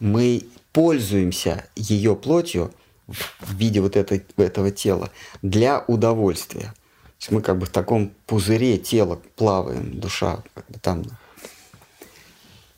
Мы 0.00 0.46
пользуемся 0.72 1.66
ее 1.74 2.16
плотью 2.16 2.72
в 3.06 3.54
виде 3.54 3.80
вот 3.80 3.96
этой, 3.96 4.24
этого 4.36 4.70
тела 4.70 5.10
для 5.42 5.84
удовольствия. 5.86 6.74
То 6.74 7.20
есть 7.20 7.30
мы 7.30 7.40
как 7.40 7.58
бы 7.58 7.66
в 7.66 7.70
таком 7.70 8.12
пузыре 8.26 8.78
тела 8.78 9.20
плаваем, 9.36 9.98
душа 9.98 10.42
как 10.54 10.66
бы 10.68 10.78
там. 10.78 11.04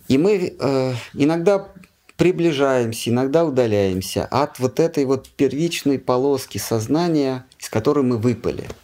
И 0.06 0.16
мы 0.16 0.56
э, 0.58 0.94
иногда 1.14 1.68
приближаемся, 2.16 3.10
иногда 3.10 3.44
удаляемся 3.44 4.24
от 4.24 4.58
вот 4.58 4.80
этой 4.80 5.04
вот 5.04 5.28
первичной 5.28 5.98
полоски 5.98 6.58
сознания, 6.58 7.46
из 7.58 7.68
которой 7.68 8.04
мы 8.04 8.18
выпали– 8.18 8.68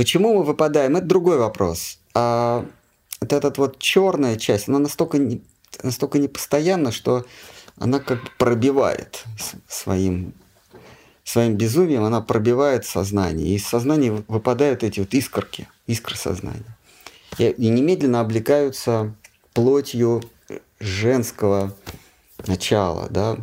Почему 0.00 0.32
мы 0.32 0.44
выпадаем, 0.44 0.96
это 0.96 1.04
другой 1.04 1.36
вопрос. 1.36 1.98
А 2.14 2.64
вот 3.20 3.32
эта 3.34 3.52
вот 3.54 3.78
черная 3.78 4.36
часть, 4.36 4.66
она 4.66 4.78
настолько, 4.78 5.18
настолько 5.82 6.18
непостоянна, 6.18 6.92
что 6.92 7.26
она 7.78 8.00
как 8.00 8.22
бы 8.22 8.30
пробивает 8.38 9.24
своим, 9.68 10.34
своим 11.24 11.56
безумием, 11.56 12.04
она 12.04 12.20
пробивает 12.20 12.84
сознание. 12.84 13.48
И 13.48 13.54
из 13.54 13.66
сознания 13.66 14.22
выпадают 14.28 14.82
эти 14.82 15.00
вот 15.00 15.14
искорки, 15.14 15.68
искры 15.86 16.16
сознания. 16.16 16.76
И, 17.38 17.48
и 17.48 17.68
немедленно 17.68 18.20
облекаются 18.20 19.14
плотью 19.54 20.22
женского 20.78 21.74
начала, 22.46 23.08
да. 23.10 23.36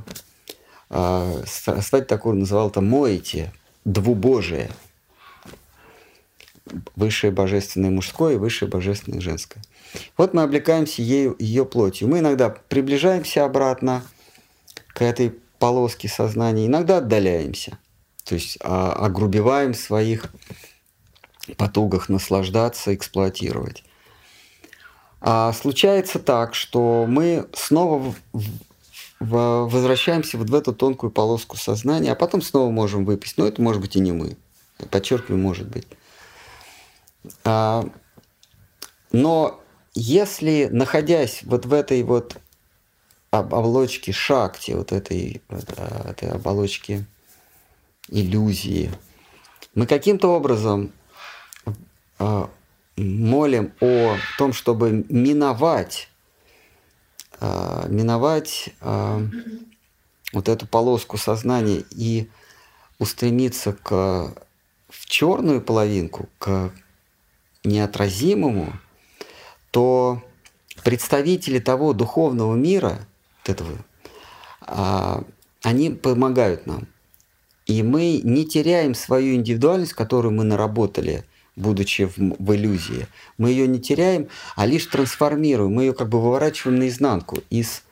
А, 0.89 1.43
Стать 1.45 2.07
такой 2.07 2.35
называл 2.35 2.69
это 2.69 2.81
моете, 2.81 3.53
двубожие– 3.85 4.69
высшее 6.95 7.31
божественное 7.31 7.89
мужское 7.89 8.35
и 8.35 8.37
высшее 8.37 8.69
божественное 8.69 9.21
женское. 9.21 9.61
Вот 10.17 10.33
мы 10.33 10.43
облекаемся 10.43 11.01
ею, 11.01 11.35
ее 11.39 11.65
плотью. 11.65 12.07
Мы 12.07 12.19
иногда 12.19 12.49
приближаемся 12.49 13.45
обратно 13.45 14.03
к 14.89 15.01
этой 15.01 15.31
полоске 15.59 16.07
сознания, 16.07 16.67
иногда 16.67 16.97
отдаляемся. 16.97 17.77
То 18.23 18.35
есть 18.35 18.57
а, 18.61 18.93
огрубеваем 18.93 19.73
в 19.73 19.77
своих 19.77 20.31
потугах 21.57 22.09
наслаждаться, 22.09 22.93
эксплуатировать. 22.93 23.83
А 25.21 25.53
случается 25.53 26.19
так, 26.19 26.53
что 26.53 27.05
мы 27.07 27.47
снова 27.53 28.13
в, 28.33 28.41
в, 29.19 29.69
возвращаемся 29.69 30.37
вот 30.37 30.49
в 30.49 30.55
эту 30.55 30.73
тонкую 30.73 31.11
полоску 31.11 31.57
сознания, 31.57 32.11
а 32.11 32.15
потом 32.15 32.41
снова 32.41 32.69
можем 32.69 33.05
выпасть. 33.05 33.37
Но 33.37 33.47
это 33.47 33.61
может 33.61 33.81
быть 33.81 33.95
и 33.95 33.99
не 33.99 34.11
мы. 34.11 34.37
Подчеркиваю, 34.91 35.39
может 35.39 35.67
быть. 35.67 35.87
А, 37.43 37.89
но 39.11 39.59
если, 39.99 40.69
находясь 40.71 41.41
вот 41.43 41.65
в 41.65 41.73
этой 41.73 42.03
вот 42.03 42.37
оболочке 43.31 44.11
шакти, 44.11 44.71
вот 44.71 44.91
этой, 44.91 45.41
а, 45.49 46.11
этой 46.11 46.29
оболочке 46.29 47.05
иллюзии, 48.09 48.91
мы 49.73 49.87
каким-то 49.87 50.29
образом 50.29 50.91
а, 52.19 52.49
молим 52.95 53.73
о 53.81 54.17
том, 54.37 54.53
чтобы 54.53 55.05
миновать, 55.09 56.09
миновать 57.39 58.69
вот 60.33 60.49
эту 60.49 60.65
полоску 60.65 61.17
сознания 61.17 61.83
и 61.91 62.27
устремиться 62.97 63.73
к, 63.73 64.33
в 64.89 65.05
черную 65.05 65.61
половинку, 65.61 66.27
к 66.39 66.71
неотразимому, 67.63 68.73
то 69.71 70.23
представители 70.83 71.59
того 71.59 71.93
духовного 71.93 72.55
мира, 72.55 73.07
вот 73.39 73.49
этого, 73.49 73.77
а, 74.61 75.23
они 75.63 75.89
помогают 75.89 76.65
нам. 76.67 76.87
И 77.65 77.83
мы 77.83 78.21
не 78.23 78.45
теряем 78.45 78.95
свою 78.95 79.35
индивидуальность, 79.35 79.93
которую 79.93 80.33
мы 80.33 80.45
наработали, 80.45 81.25
будучи 81.57 82.05
в, 82.05 82.15
в 82.17 82.55
иллюзии. 82.55 83.07
Мы 83.37 83.49
ее 83.51 83.67
не 83.67 83.79
теряем, 83.79 84.29
а 84.55 84.65
лишь 84.65 84.85
трансформируем. 84.85 85.73
Мы 85.73 85.83
ее 85.83 85.93
как 85.93 86.07
бы 86.07 86.21
выворачиваем 86.21 86.79
наизнанку 86.79 87.39
из 87.49 87.83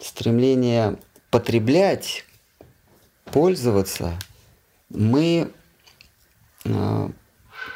стремления 0.00 0.98
потреблять, 1.30 2.24
пользоваться. 3.26 4.18
Мы 4.88 5.52
э, 6.64 7.08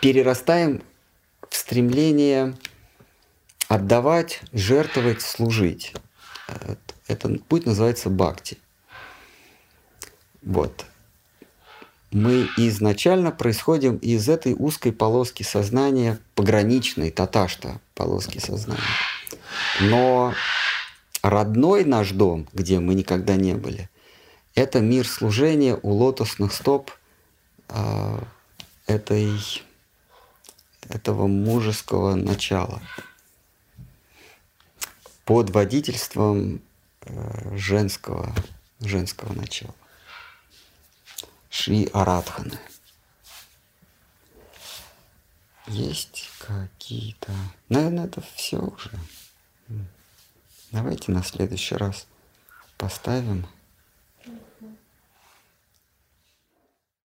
перерастаем 0.00 0.82
в 1.48 1.54
стремление 1.54 2.54
отдавать, 3.68 4.40
жертвовать, 4.52 5.22
служить. 5.22 5.94
Этот 7.06 7.44
путь 7.44 7.66
называется 7.66 8.10
бхакти. 8.10 8.58
Вот. 10.42 10.86
Мы 12.10 12.48
изначально 12.56 13.30
происходим 13.30 13.96
из 13.96 14.30
этой 14.30 14.54
узкой 14.54 14.92
полоски 14.92 15.42
сознания, 15.42 16.18
пограничной, 16.34 17.10
таташта 17.10 17.80
полоски 17.94 18.38
сознания. 18.38 18.80
Но 19.80 20.32
родной 21.22 21.84
наш 21.84 22.12
дом, 22.12 22.48
где 22.54 22.80
мы 22.80 22.94
никогда 22.94 23.36
не 23.36 23.52
были, 23.54 23.90
это 24.54 24.80
мир 24.80 25.06
служения 25.06 25.78
у 25.82 25.92
лотосных 25.92 26.54
стоп 26.54 26.90
э, 27.68 28.18
этой, 28.86 29.38
этого 30.88 31.26
мужеского 31.26 32.14
начала 32.14 32.80
под 35.28 35.50
водительством 35.50 36.62
э, 37.02 37.54
женского, 37.54 38.34
женского 38.80 39.34
начала. 39.34 39.74
Шри 41.50 41.86
Арадханы. 41.92 42.58
Есть 45.66 46.30
какие-то... 46.38 47.30
Наверное, 47.68 48.06
это 48.06 48.22
все 48.36 48.56
уже. 48.56 48.90
Давайте 50.72 51.12
на 51.12 51.22
следующий 51.22 51.74
раз 51.74 52.06
поставим 52.78 53.46